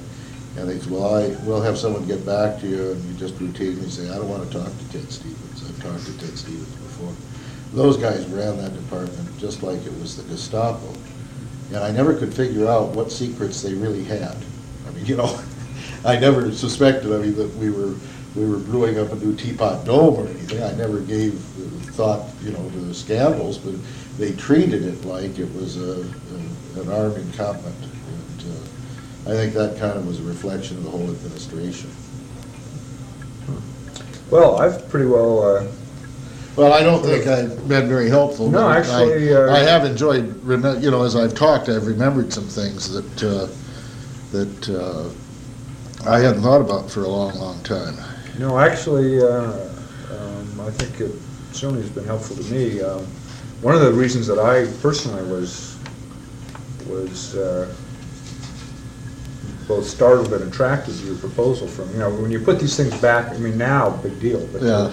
and 0.58 0.68
they 0.68 0.78
say, 0.78 0.90
well, 0.90 1.14
I, 1.14 1.28
we'll 1.44 1.60
have 1.62 1.78
someone 1.78 2.06
get 2.06 2.24
back 2.26 2.60
to 2.60 2.66
you, 2.68 2.92
and 2.92 3.04
you 3.04 3.14
just 3.14 3.34
routinely 3.38 3.88
say, 3.88 4.08
I 4.10 4.16
don't 4.16 4.28
wanna 4.28 4.46
talk 4.46 4.66
to 4.66 4.92
Ted 4.92 5.10
Stevens, 5.10 5.64
I've 5.68 5.82
talked 5.82 6.04
to 6.06 6.18
Ted 6.18 6.36
Stevens 6.36 6.68
before. 6.76 7.12
Those 7.72 7.96
guys 7.96 8.26
ran 8.26 8.56
that 8.58 8.74
department 8.74 9.38
just 9.38 9.62
like 9.62 9.84
it 9.84 9.92
was 10.00 10.16
the 10.16 10.22
Gestapo, 10.24 10.92
and 11.68 11.78
I 11.78 11.90
never 11.92 12.14
could 12.14 12.32
figure 12.34 12.66
out 12.68 12.88
what 12.90 13.12
secrets 13.12 13.62
they 13.62 13.74
really 13.74 14.04
had. 14.04 14.36
I 14.86 14.90
mean, 14.92 15.06
you 15.06 15.16
know, 15.16 15.38
I 16.04 16.18
never 16.18 16.50
suspected, 16.52 17.12
I 17.12 17.18
mean, 17.18 17.36
that 17.36 17.54
we 17.56 17.70
were, 17.70 17.94
we 18.34 18.46
were 18.48 18.58
brewing 18.58 18.98
up 18.98 19.12
a 19.12 19.16
new 19.16 19.34
teapot 19.36 19.84
dome 19.84 20.14
or 20.16 20.26
anything, 20.28 20.62
I 20.62 20.72
never 20.72 21.00
gave 21.00 21.34
thought, 21.98 22.26
you 22.42 22.52
know, 22.52 22.68
to 22.70 22.78
the 22.78 22.94
scandals, 22.94 23.58
but 23.58 23.74
they 24.18 24.32
treated 24.32 24.84
it 24.84 25.04
like 25.04 25.38
it 25.38 25.52
was 25.54 25.76
a, 25.76 26.02
a- 26.02 26.80
an 26.80 26.92
armed 26.92 27.16
encampment. 27.16 27.74
And 29.28 29.36
I 29.36 29.42
think 29.42 29.52
that 29.54 29.76
kind 29.78 29.92
of 29.98 30.06
was 30.06 30.20
a 30.20 30.22
reflection 30.22 30.78
of 30.78 30.84
the 30.84 30.90
whole 30.90 31.02
administration. 31.10 31.90
Well, 34.30 34.56
I've 34.58 34.88
pretty 34.88 35.04
well, 35.06 35.42
uh, 35.42 35.66
Well, 36.56 36.72
I 36.72 36.82
don't 36.82 37.02
think 37.04 37.26
I've 37.26 37.68
been 37.68 37.88
very 37.88 38.08
helpful. 38.08 38.50
No, 38.50 38.58
but 38.62 38.66
I- 38.66 38.78
actually, 38.78 39.34
uh, 39.34 39.54
I 39.54 39.58
have 39.60 39.84
enjoyed, 39.84 40.34
remem- 40.44 40.82
you 40.82 40.90
know, 40.90 41.04
as 41.04 41.14
I've 41.14 41.34
talked, 41.34 41.68
I've 41.68 41.86
remembered 41.86 42.32
some 42.32 42.44
things 42.44 42.90
that, 42.90 43.22
uh, 43.22 43.46
that 44.32 44.68
uh, 44.70 46.08
I 46.10 46.20
hadn't 46.20 46.42
thought 46.42 46.62
about 46.62 46.90
for 46.90 47.04
a 47.04 47.08
long, 47.08 47.38
long 47.38 47.60
time. 47.64 47.96
no, 48.38 48.58
actually, 48.58 49.20
uh, 49.22 49.28
um, 50.10 50.60
I 50.66 50.70
think 50.70 51.00
it 51.00 51.12
certainly 51.52 51.82
has 51.82 51.90
been 51.90 52.04
helpful 52.04 52.36
to 52.36 52.44
me. 52.52 52.80
Um, 52.80 53.04
One 53.60 53.74
of 53.74 53.80
the 53.80 53.92
reasons 53.92 54.26
that 54.28 54.38
I 54.38 54.66
personally 54.80 55.22
was, 55.30 55.74
was 56.88 57.34
uh, 57.36 57.66
both 59.68 59.86
startled 59.86 60.32
and 60.32 60.42
attracted 60.50 60.98
to 60.98 61.04
your 61.04 61.16
proposal 61.16 61.68
from, 61.68 61.92
you 61.92 61.98
know, 61.98 62.10
when 62.10 62.30
you 62.30 62.40
put 62.40 62.58
these 62.58 62.76
things 62.76 62.94
back, 63.00 63.30
I 63.30 63.36
mean, 63.38 63.58
now, 63.58 63.90
big 64.02 64.18
deal, 64.18 64.40
but 64.52 64.62
Yeah. 64.62 64.68
to- 64.88 64.92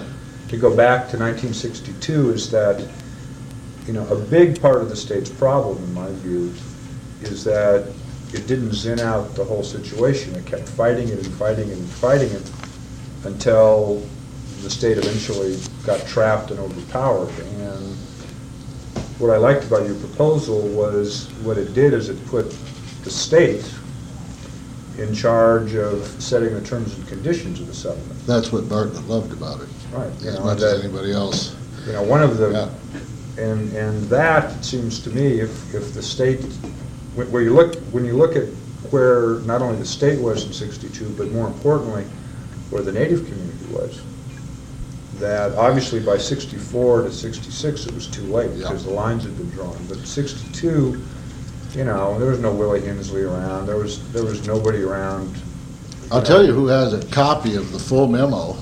to 0.50 0.56
go 0.58 0.70
back 0.76 1.10
to 1.10 1.16
1962 1.16 2.30
is 2.30 2.50
that, 2.50 2.80
you 3.86 3.92
know, 3.94 4.06
a 4.10 4.16
big 4.16 4.60
part 4.60 4.82
of 4.82 4.88
the 4.90 4.94
state's 4.96 5.30
problem, 5.30 5.78
in 5.82 5.94
my 5.94 6.08
view, 6.22 6.52
is 7.22 7.42
that 7.44 7.84
it 8.32 8.46
didn't 8.46 8.74
zen 8.74 9.00
out 9.00 9.34
the 9.34 9.44
whole 9.44 9.62
situation. 9.64 10.34
It 10.34 10.44
kept 10.44 10.68
fighting 10.68 11.08
it 11.08 11.24
and 11.24 11.34
fighting 11.34 11.68
it 11.70 11.78
and 11.78 11.88
fighting 11.88 12.30
it 12.30 12.42
until 13.24 14.02
the 14.62 14.70
state 14.70 14.98
eventually 14.98 15.58
got 15.86 16.06
trapped 16.06 16.50
and 16.50 16.60
overpowered. 16.60 17.30
And 17.60 17.96
what 19.18 19.30
I 19.30 19.38
liked 19.38 19.64
about 19.64 19.86
your 19.86 19.94
proposal 19.96 20.60
was, 20.60 21.28
what 21.42 21.56
it 21.56 21.72
did 21.74 21.94
is 21.94 22.08
it 22.08 22.24
put 22.26 22.54
the 23.04 23.10
state 23.10 23.64
in 24.98 25.14
charge 25.14 25.74
of 25.74 26.06
setting 26.22 26.54
the 26.54 26.60
terms 26.60 26.94
and 26.96 27.06
conditions 27.06 27.60
of 27.60 27.66
the 27.66 27.74
settlement. 27.74 28.26
That's 28.26 28.50
what 28.52 28.68
Bartlett 28.68 29.06
loved 29.08 29.32
about 29.32 29.60
it, 29.60 29.68
Right. 29.92 30.10
you 30.22 30.28
as 30.30 30.38
know, 30.38 30.44
much 30.44 30.60
that- 30.60 30.76
as 30.78 30.84
anybody 30.84 31.12
else. 31.12 31.54
You 31.86 31.92
know, 31.92 32.02
one 32.02 32.22
of 32.22 32.38
the, 32.38 32.68
and, 33.38 33.72
and 33.74 34.02
that, 34.08 34.56
it 34.58 34.64
seems 34.64 34.98
to 35.00 35.10
me, 35.10 35.40
if, 35.40 35.74
if 35.74 35.92
the 35.92 36.02
state, 36.02 36.40
when- 37.14 37.30
where 37.30 37.42
you 37.42 37.52
look, 37.54 37.76
when 37.92 38.04
you 38.04 38.16
look 38.16 38.36
at 38.36 38.44
where 38.90 39.40
not 39.40 39.60
only 39.62 39.76
the 39.78 39.84
state 39.86 40.20
was 40.20 40.44
in 40.44 40.52
sixty-two, 40.52 41.08
but 41.18 41.30
more 41.32 41.48
importantly, 41.48 42.04
where 42.70 42.82
the 42.82 42.92
native 42.92 43.26
community 43.26 43.66
was, 43.72 44.00
that 45.18 45.52
obviously 45.56 45.98
by 46.00 46.16
sixty-four 46.16 47.02
to 47.02 47.12
sixty-six, 47.12 47.84
it 47.86 47.94
was 47.94 48.06
too 48.06 48.22
late, 48.22 48.50
Yeah. 48.52 48.68
because 48.68 48.84
the 48.84 48.90
lines 48.90 49.24
had 49.24 49.36
been 49.36 49.50
drawn. 49.50 49.76
But 49.88 50.06
sixty-two, 50.06 51.00
you 51.76 51.84
know, 51.84 52.18
there 52.18 52.30
was 52.30 52.40
no 52.40 52.54
Willie 52.54 52.80
Hensley 52.80 53.22
around, 53.22 53.66
there 53.66 53.76
was, 53.76 54.10
there 54.12 54.24
was 54.24 54.46
nobody 54.46 54.82
around. 54.82 55.36
I'll 56.10 56.22
tell 56.22 56.44
you 56.44 56.52
who 56.52 56.68
has 56.68 56.94
a 56.94 57.06
copy 57.08 57.54
of 57.54 57.70
the 57.70 57.78
full 57.78 58.08
memo 58.08 58.56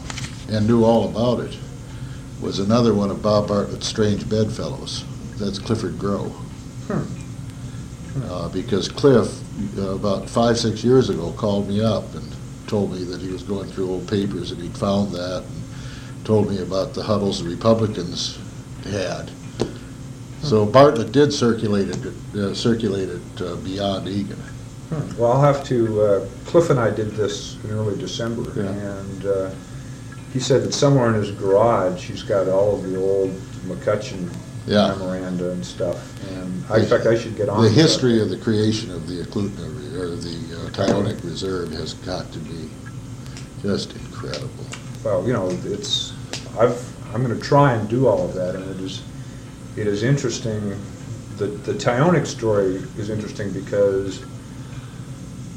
and 0.50 0.66
knew 0.66 0.82
all 0.84 1.08
about 1.08 1.44
it, 1.46 1.56
was 2.40 2.58
another 2.58 2.92
one 2.92 3.10
of 3.10 3.22
Bob 3.22 3.48
Bartlett's 3.48 3.86
strange 3.86 4.28
bedfellows. 4.28 5.04
That's 5.38 5.58
Clifford 5.58 5.94
Groh. 5.94 6.30
Hmm. 6.88 8.24
Uh, 8.30 8.48
Because 8.48 8.88
Cliff, 8.88 9.40
uh, 9.78 9.90
about 9.94 10.28
five, 10.28 10.58
six 10.58 10.82
years 10.82 11.08
ago, 11.08 11.32
called 11.36 11.68
me 11.68 11.82
up 11.82 12.14
and 12.14 12.28
told 12.66 12.92
me 12.92 13.04
that 13.04 13.20
he 13.20 13.28
was 13.28 13.42
going 13.42 13.70
through 13.70 13.90
old 13.90 14.08
papers 14.08 14.50
and 14.50 14.60
he'd 14.60 14.76
found 14.76 15.12
that, 15.12 15.44
and 15.44 16.24
told 16.26 16.50
me 16.50 16.60
about 16.62 16.94
the 16.94 17.02
huddles 17.02 17.42
the 17.42 17.48
Republicans 17.48 18.38
had. 18.84 19.30
So 20.44 20.66
Bartlett 20.66 21.10
did 21.12 21.32
circulate 21.32 21.88
it, 21.88 22.06
uh, 22.36 22.54
circulate 22.54 23.08
it 23.08 23.40
uh, 23.42 23.56
beyond 23.56 24.06
Egan. 24.08 24.36
Hmm. 24.90 25.18
Well, 25.20 25.32
I'll 25.32 25.40
have 25.40 25.64
to, 25.68 26.02
uh, 26.02 26.26
Cliff 26.44 26.68
and 26.70 26.78
I 26.78 26.90
did 26.90 27.12
this 27.12 27.56
in 27.64 27.70
early 27.70 27.96
December, 27.98 28.42
Yeah. 28.54 28.68
and 28.70 29.26
uh, 29.26 29.50
he 30.34 30.40
said 30.40 30.62
that 30.64 30.74
somewhere 30.74 31.08
in 31.08 31.14
his 31.14 31.30
garage, 31.30 32.04
he's 32.10 32.22
got 32.22 32.48
all 32.48 32.76
of 32.76 32.82
the 32.82 32.96
old 33.00 33.30
McCutcheon 33.66 34.28
Yeah. 34.66 34.88
memoranda 34.98 35.50
and 35.50 35.64
stuff, 35.64 35.96
and 36.30 36.62
I- 36.68 36.78
in 36.80 36.86
fact, 36.86 37.06
I 37.06 37.16
should 37.18 37.36
get 37.36 37.48
on. 37.48 37.56
The 37.56 37.68
with 37.68 37.74
that. 37.74 37.80
history 37.82 38.20
of 38.20 38.28
the 38.28 38.36
creation 38.36 38.90
of 38.90 39.08
the 39.08 39.22
Eklutna, 39.22 39.66
or 39.98 40.14
the 40.16 40.36
uh, 40.56 40.70
Tyonek 40.70 41.24
Reserve 41.24 41.70
has 41.72 41.94
got 41.94 42.30
to 42.32 42.38
be 42.40 42.68
just 43.62 43.94
incredible. 43.96 44.66
Well, 45.02 45.26
you 45.26 45.32
know, 45.32 45.48
it's, 45.64 46.12
I've, 46.58 46.78
I'm 47.14 47.22
gonna 47.22 47.40
try 47.40 47.72
and 47.74 47.88
do 47.88 48.06
all 48.08 48.24
of 48.26 48.34
that, 48.34 48.54
and 48.54 48.64
it 48.70 48.80
is, 48.84 49.00
it 49.76 49.86
is 49.86 50.02
interesting, 50.02 50.76
the, 51.36 51.46
the 51.46 51.72
Tyonek 51.72 52.26
story 52.26 52.76
is 52.96 53.10
interesting 53.10 53.52
because 53.52 54.24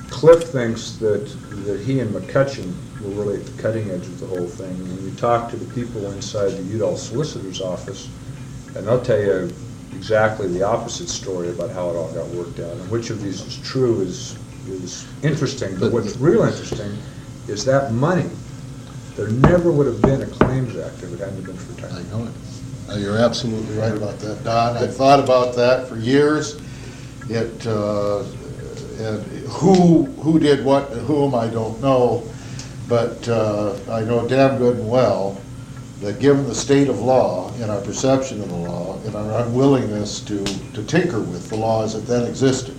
Cliff 0.09 0.43
thinks 0.43 0.93
that, 0.97 1.25
that 1.65 1.79
he 1.81 1.99
and 1.99 2.13
McCutcheon 2.13 2.73
were 3.01 3.23
really 3.23 3.39
at 3.39 3.45
the 3.45 3.61
cutting 3.61 3.89
edge 3.91 4.05
of 4.07 4.19
the 4.19 4.25
whole 4.25 4.47
thing. 4.47 4.71
And 4.71 5.01
you 5.01 5.11
talk 5.11 5.51
to 5.51 5.57
the 5.57 5.71
people 5.73 6.11
inside 6.11 6.49
the 6.49 6.63
Udall 6.63 6.97
Solicitor's 6.97 7.61
office, 7.61 8.09
and 8.75 8.87
they'll 8.87 9.01
tell 9.01 9.19
you 9.19 9.51
exactly 9.95 10.47
the 10.47 10.63
opposite 10.63 11.09
story 11.09 11.49
about 11.49 11.69
how 11.71 11.89
it 11.89 11.95
all 11.95 12.11
got 12.13 12.27
worked 12.29 12.59
out. 12.59 12.71
And 12.71 12.89
which 12.89 13.09
of 13.09 13.21
these 13.21 13.41
is 13.41 13.57
true 13.57 14.01
is, 14.01 14.37
is 14.67 15.07
interesting, 15.23 15.77
but 15.77 15.91
what's 15.91 16.17
real 16.17 16.43
interesting 16.43 16.97
is 17.47 17.63
that 17.65 17.93
money, 17.93 18.29
there 19.15 19.29
never 19.29 19.71
would 19.71 19.87
have 19.87 20.01
been 20.01 20.21
a 20.21 20.27
Claims 20.27 20.75
Act 20.75 21.03
if 21.03 21.13
it 21.13 21.19
hadn't 21.19 21.43
been 21.43 21.55
for 21.57 21.85
I 21.85 21.89
Tyonek. 21.89 22.11
know 22.11 22.25
it. 22.25 22.56
Uh, 22.89 22.95
You're 22.95 23.17
absolutely 23.17 23.77
right 23.77 23.93
about 23.93 24.17
that, 24.19 24.43
Don. 24.45 24.77
I've 24.77 24.95
thought 24.95 25.19
about 25.19 25.55
that 25.55 25.87
for 25.89 25.97
years. 25.97 26.61
It, 27.29 27.67
uh, 27.67 28.19
and 28.99 29.21
who, 29.49 30.05
who 30.21 30.39
did 30.39 30.63
what 30.63 30.89
to 30.91 30.99
whom, 30.99 31.35
I 31.35 31.47
don't 31.47 31.81
know. 31.81 32.23
But 32.87 33.27
uh, 33.27 33.75
I 33.91 34.01
know 34.05 34.25
damn 34.25 34.57
good 34.57 34.77
and 34.77 34.89
well 34.89 35.39
that 35.99 36.19
given 36.19 36.47
the 36.47 36.55
state 36.55 36.87
of 36.87 37.01
law 37.01 37.51
and 37.55 37.69
our 37.69 37.81
perception 37.81 38.41
of 38.41 38.47
the 38.49 38.55
law 38.55 38.97
and 39.03 39.15
our 39.15 39.45
unwillingness 39.45 40.21
to, 40.21 40.43
to 40.73 40.83
tinker 40.83 41.19
with 41.19 41.49
the 41.49 41.57
laws 41.57 41.93
that 41.93 42.07
then 42.11 42.25
existed, 42.25 42.77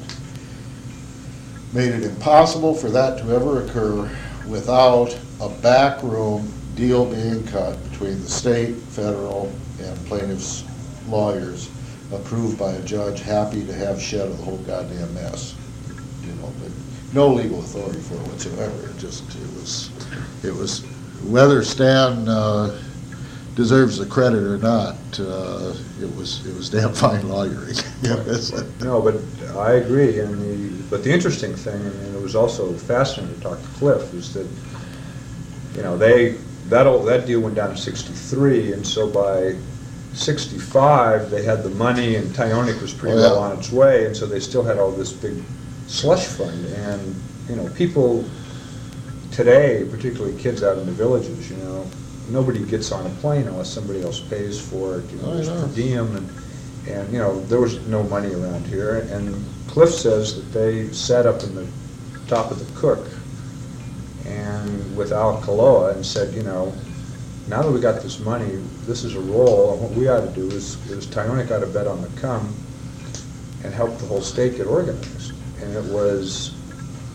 made 1.74 1.92
it 1.92 2.04
impossible 2.04 2.74
for 2.74 2.88
that 2.88 3.18
to 3.18 3.30
ever 3.34 3.62
occur 3.62 4.10
without 4.46 5.18
a 5.42 5.50
backroom 5.60 6.50
deal 6.74 7.04
being 7.04 7.46
cut 7.48 7.76
between 7.90 8.18
the 8.22 8.28
state, 8.28 8.76
federal, 8.76 9.52
plaintiffs' 10.06 10.64
lawyers, 11.08 11.70
approved 12.12 12.58
by 12.58 12.72
a 12.72 12.82
judge 12.82 13.20
happy 13.20 13.64
to 13.66 13.72
have 13.72 14.00
shed 14.00 14.30
the 14.30 14.36
whole 14.36 14.58
goddamn 14.58 15.12
mess. 15.14 15.54
You 16.22 16.34
know, 16.34 16.52
but 16.62 16.72
no 17.12 17.28
legal 17.28 17.60
authority 17.60 18.00
for 18.00 18.14
it 18.14 18.26
whatsoever. 18.28 18.88
It 18.88 18.98
just, 18.98 19.24
it 19.34 19.52
was, 19.54 19.90
it 20.44 20.54
was, 20.54 20.82
whether 21.24 21.62
Stan 21.62 22.28
uh, 22.28 22.78
deserves 23.54 23.98
the 23.98 24.06
credit 24.06 24.42
or 24.42 24.58
not, 24.58 24.96
uh, 25.18 25.74
it 26.00 26.14
was, 26.16 26.46
it 26.46 26.54
was 26.54 26.68
damn 26.70 26.92
fine 26.92 27.28
lawyering. 27.28 27.74
No, 28.80 29.02
but 29.02 29.16
I 29.56 29.72
agree, 29.72 30.20
and 30.20 30.40
the, 30.40 30.82
but 30.88 31.02
the 31.02 31.12
interesting 31.12 31.54
thing, 31.54 31.80
and 31.80 32.14
it 32.14 32.22
was 32.22 32.36
also 32.36 32.72
fascinating 32.72 33.34
to 33.34 33.40
talk 33.40 33.60
to 33.60 33.68
Cliff, 33.70 34.14
is 34.14 34.32
that, 34.34 34.46
you 35.74 35.82
know, 35.82 35.98
they, 35.98 36.36
that, 36.68 36.84
that 37.06 37.26
deal 37.26 37.40
went 37.40 37.56
down 37.56 37.70
to 37.70 37.76
sixty-three, 37.76 38.72
and 38.72 38.86
so 38.86 39.08
by 39.08 39.56
sixty-five, 40.18 41.30
they 41.30 41.42
had 41.42 41.62
the 41.62 41.70
money, 41.70 42.16
and 42.16 42.28
Tyonek 42.34 42.80
was 42.80 42.92
pretty 42.92 43.16
Oh, 43.16 43.20
yeah. 43.20 43.26
well 43.30 43.38
on 43.38 43.56
its 43.58 43.70
way, 43.72 44.06
and 44.06 44.16
so 44.16 44.26
they 44.26 44.40
still 44.40 44.62
had 44.62 44.78
all 44.78 44.90
this 44.90 45.12
big 45.12 45.42
slush 45.86 46.26
fund, 46.26 46.66
and, 46.66 47.14
you 47.48 47.56
know, 47.56 47.68
people 47.74 48.24
today, 49.30 49.86
particularly 49.90 50.36
kids 50.40 50.62
out 50.62 50.78
in 50.78 50.86
the 50.86 50.92
villages, 50.92 51.50
you 51.50 51.56
know, 51.58 51.86
nobody 52.28 52.64
gets 52.64 52.92
on 52.92 53.06
a 53.06 53.10
plane 53.20 53.46
unless 53.46 53.70
somebody 53.70 54.02
else 54.02 54.20
pays 54.20 54.60
for 54.60 54.98
it, 54.98 55.10
you 55.10 55.16
know, 55.18 55.28
Oh, 55.30 55.34
there's 55.34 55.48
yeah. 55.48 55.60
per 55.60 55.68
diem, 55.74 56.16
and, 56.16 56.28
and, 56.88 57.12
you 57.12 57.18
know, 57.18 57.40
there 57.46 57.60
was 57.60 57.78
no 57.86 58.02
money 58.04 58.34
around 58.34 58.66
here, 58.66 59.06
and 59.10 59.44
Cliff 59.68 59.90
says 59.90 60.34
that 60.36 60.58
they 60.58 60.88
sat 60.92 61.26
up 61.26 61.42
in 61.42 61.54
the 61.54 61.66
top 62.26 62.50
of 62.50 62.58
the 62.58 62.78
cook 62.80 63.06
and 64.26 64.96
with 64.96 65.12
Alcaloa 65.12 65.92
and 65.94 66.04
said, 66.04 66.34
you 66.34 66.42
know, 66.42 66.72
now 67.48 67.62
that 67.62 67.70
we 67.70 67.80
got 67.80 68.02
this 68.02 68.18
money, 68.20 68.60
this 68.86 69.04
is 69.04 69.14
a 69.14 69.20
roll, 69.20 69.72
and 69.74 69.82
what 69.82 69.92
we 69.92 70.08
ought 70.08 70.20
to 70.20 70.32
do 70.34 70.46
is, 70.48 70.76
is 70.90 71.06
Tyonek 71.06 71.50
ought 71.50 71.60
to 71.60 71.66
bet 71.66 71.86
on 71.86 72.02
the 72.02 72.08
come 72.20 72.54
and 73.64 73.72
help 73.74 73.96
the 73.98 74.06
whole 74.06 74.20
state 74.20 74.56
get 74.56 74.66
organized. 74.66 75.32
And 75.62 75.74
it 75.74 75.84
was 75.92 76.50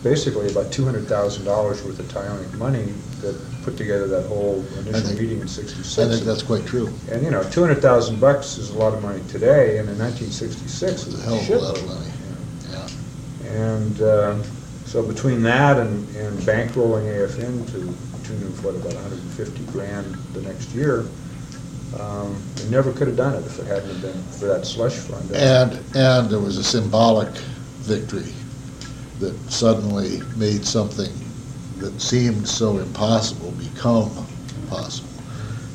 basically 0.02 0.50
about 0.50 0.70
two 0.72 0.84
hundred 0.84 1.06
thousand 1.06 1.44
dollars 1.44 1.82
worth 1.82 1.98
of 1.98 2.06
Tyonek 2.06 2.52
money 2.58 2.92
that 3.22 3.40
put 3.62 3.76
together 3.78 4.06
that 4.08 4.26
whole 4.26 4.62
initial 4.80 5.00
think- 5.00 5.20
meeting 5.20 5.38
in 5.38 5.44
I 5.44 5.46
sixty-six. 5.46 6.10
think 6.12 6.24
that's 6.24 6.42
quite 6.42 6.66
true. 6.66 6.92
And, 7.10 7.22
you 7.22 7.30
know, 7.30 7.42
two 7.50 7.60
hundred 7.62 7.80
thousand 7.80 8.20
bucks 8.20 8.58
is 8.58 8.70
a 8.70 8.78
lot 8.78 8.92
of 8.92 9.02
money 9.02 9.22
today, 9.28 9.78
and 9.78 9.88
in 9.88 9.96
nineteen 9.96 10.30
sixty-six, 10.30 11.06
it 11.06 11.14
It's 11.14 11.16
was 11.16 11.20
a 11.20 11.22
hell 11.24 11.38
of 11.38 11.48
a 11.48 11.58
lot 11.64 11.78
of 11.78 11.86
money. 11.86 12.10
Yeah. 12.70 13.52
And 13.56 14.02
uh, 14.02 14.42
so 14.84 15.02
between 15.02 15.42
that 15.44 15.78
and, 15.78 16.06
and 16.16 16.38
bankrolling 16.40 17.06
AFN 17.06 17.70
to 17.72 17.94
tune 18.24 18.42
of, 18.42 18.64
what, 18.64 18.74
about 18.74 18.94
hundred 18.94 19.18
and 19.20 19.30
fifty 19.32 19.64
grand 19.72 20.14
the 20.32 20.42
next 20.42 20.72
year, 20.74 21.06
um, 22.00 22.36
we 22.62 22.70
never 22.70 22.92
could 22.92 23.06
have 23.08 23.16
done 23.16 23.34
it 23.34 23.46
if 23.46 23.58
it 23.58 23.66
hadn't 23.66 24.00
been 24.00 24.20
for 24.24 24.46
that 24.46 24.66
slush 24.66 24.94
fund. 24.94 25.30
And, 25.32 25.74
and 25.94 26.28
there 26.30 26.40
was 26.40 26.58
a 26.58 26.64
symbolic 26.64 27.28
victory 27.82 28.32
that 29.20 29.34
suddenly 29.50 30.20
made 30.36 30.64
something 30.64 31.12
that 31.78 32.00
seemed 32.00 32.48
so 32.48 32.78
impossible 32.78 33.52
become 33.52 34.10
possible. 34.68 35.10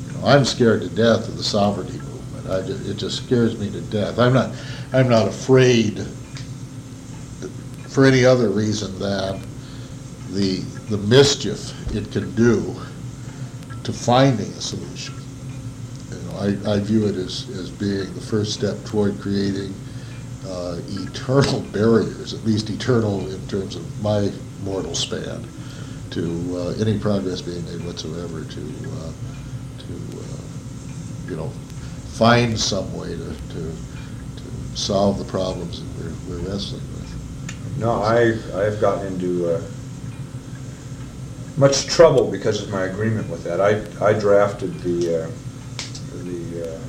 You 0.06 0.12
know, 0.18 0.26
I'm 0.26 0.44
scared 0.44 0.82
to 0.82 0.88
death 0.88 1.28
of 1.28 1.36
the 1.36 1.44
sovereignty 1.44 1.98
movement. 1.98 2.48
I, 2.48 2.66
ju- 2.66 2.90
it 2.90 2.94
just 2.96 3.24
scares 3.24 3.58
me 3.58 3.70
to 3.70 3.80
death. 3.82 4.18
I'm 4.18 4.34
not, 4.34 4.50
I'm 4.92 5.08
not 5.08 5.28
afraid 5.28 6.04
for 7.88 8.04
any 8.04 8.24
other 8.24 8.50
reason 8.50 8.98
than 8.98 9.40
the, 10.30 10.62
the 10.90 10.98
mischief 10.98 11.72
it 11.94 12.10
can 12.10 12.34
do 12.34 12.74
to 13.84 13.92
finding 13.92 14.48
a 14.48 14.60
solution. 14.60 15.14
You 16.10 16.18
know, 16.18 16.66
I, 16.66 16.74
I 16.74 16.80
view 16.80 17.06
it 17.06 17.14
as, 17.14 17.48
as 17.50 17.70
being 17.70 18.12
the 18.14 18.20
first 18.20 18.52
step 18.52 18.76
toward 18.84 19.18
creating 19.20 19.72
uh, 20.46 20.78
eternal 20.88 21.60
barriers, 21.72 22.34
at 22.34 22.44
least 22.44 22.68
eternal 22.70 23.30
in 23.30 23.46
terms 23.46 23.76
of 23.76 24.02
my 24.02 24.30
mortal 24.64 24.94
span, 24.94 25.46
to 26.10 26.56
uh, 26.56 26.80
any 26.80 26.98
progress 26.98 27.40
being 27.40 27.64
made 27.66 27.86
whatsoever 27.86 28.44
to, 28.44 28.60
uh, 28.60 29.12
to, 29.78 30.18
uh, 30.18 31.30
you 31.30 31.36
know, 31.36 31.48
find 32.14 32.58
some 32.58 32.92
way 32.96 33.10
to, 33.10 33.28
to, 33.48 33.72
to 34.36 34.76
solve 34.76 35.18
the 35.18 35.24
problems 35.24 35.80
that 35.80 36.04
we're, 36.04 36.36
we're 36.36 36.50
wrestling 36.50 36.82
with. 36.94 37.78
No, 37.78 38.02
I, 38.02 38.32
I've 38.60 38.80
gotten 38.80 39.06
into 39.06 39.54
uh, 39.54 39.62
much 41.60 41.86
trouble 41.86 42.30
because 42.30 42.62
of 42.62 42.70
my 42.70 42.84
agreement 42.84 43.28
with 43.28 43.44
that. 43.44 43.60
I, 43.60 43.72
I 44.04 44.18
drafted 44.18 44.72
the, 44.80 45.24
uh, 45.24 45.30
the, 46.24 46.74
uh, 46.74 46.80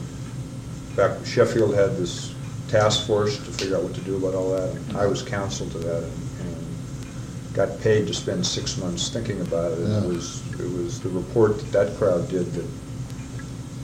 back 0.96 1.18
when 1.18 1.26
Sheffield 1.26 1.76
had 1.76 1.98
this 1.98 2.34
task 2.70 3.06
force 3.06 3.36
to 3.36 3.52
figure 3.52 3.76
out 3.76 3.84
what 3.84 3.94
to 3.96 4.02
do 4.02 4.16
about 4.16 4.34
all 4.34 4.52
that. 4.56 4.96
I 4.96 5.06
was 5.06 5.22
counsel 5.22 5.70
to 5.72 5.78
that 5.80 6.04
and 6.04 6.14
and 6.42 7.54
got 7.54 7.78
paid 7.82 8.08
to 8.08 8.14
spend 8.14 8.48
six 8.48 8.78
months 8.78 9.10
thinking 9.10 9.42
about 9.42 9.74
it. 9.74 9.80
And 9.80 9.90
Yeah. 9.92 10.04
it 10.04 10.08
was, 10.08 10.42
it 10.58 10.72
was 10.72 11.02
the 11.02 11.10
report 11.10 11.58
that 11.60 11.72
that 11.74 11.98
crowd 11.98 12.30
did 12.30 12.52
that, 12.54 12.68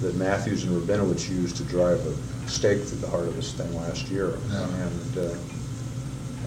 that 0.02 0.16
Matthews 0.16 0.64
and 0.64 0.82
Rabinowitz 0.82 1.30
used 1.30 1.58
to 1.58 1.64
drive 1.64 2.00
a 2.00 2.50
stake 2.50 2.82
through 2.84 3.00
the 3.00 3.08
heart 3.08 3.28
of 3.28 3.36
this 3.36 3.52
thing 3.52 3.76
last 3.76 4.08
year. 4.08 4.38
Yeah. 4.50 4.64
And 4.86 5.18
uh, 5.18 5.22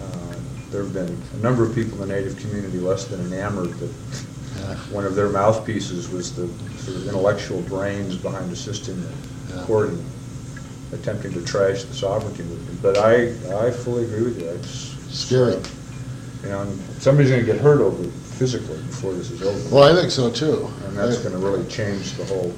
uh, 0.01 0.35
there 0.71 0.81
have 0.81 0.93
been 0.93 1.15
a 1.35 1.37
number 1.43 1.63
of 1.63 1.75
people 1.75 2.01
in 2.01 2.09
the 2.09 2.15
native 2.15 2.39
community 2.39 2.79
less 2.79 3.05
than 3.05 3.19
enamored 3.31 3.73
that 3.73 3.93
Yeah. 4.57 4.75
one 4.91 5.05
of 5.05 5.15
their 5.15 5.29
mouthpieces 5.29 6.09
was 6.09 6.35
the 6.35 6.47
sort 6.79 6.97
of 6.97 7.07
intellectual 7.07 7.61
brains 7.63 8.15
behind 8.17 8.51
assisting 8.51 8.97
Yeah. 9.49 9.55
the 9.57 9.63
court 9.65 9.89
in 9.89 10.05
attempting 10.93 11.33
to 11.33 11.41
trash 11.43 11.83
the 11.83 11.93
sovereignty 11.93 12.43
movement. 12.43 12.81
But 12.81 12.97
I, 12.97 13.27
I 13.65 13.71
fully 13.71 14.03
agree 14.05 14.23
with 14.23 14.39
you. 14.41 14.47
It's 14.49 14.95
Scary. 15.09 15.57
You 16.43 16.49
know, 16.49 16.61
and 16.61 16.79
somebody's 16.99 17.29
gonna 17.31 17.43
get 17.43 17.59
hurt 17.59 17.81
over 17.81 18.03
it 18.03 18.11
physically 18.11 18.77
before 18.87 19.13
this 19.13 19.29
is 19.31 19.41
over. 19.43 19.75
Well, 19.75 19.83
I 19.83 19.99
think 19.99 20.11
so 20.11 20.31
too. 20.31 20.69
And 20.87 20.97
that's 20.97 21.17
gonna 21.19 21.37
really 21.37 21.65
change 21.69 22.13
the 22.13 22.25
whole 22.25 22.53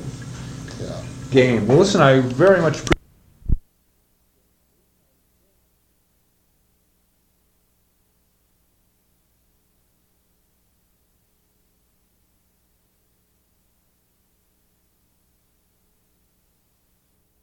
Yeah. 0.81 1.01
game. 1.31 1.67
Well, 1.67 1.77
listen, 1.79 1.99
I 2.01 2.19
very 2.21 2.61
much 2.61 2.79
appreciate 2.79 2.89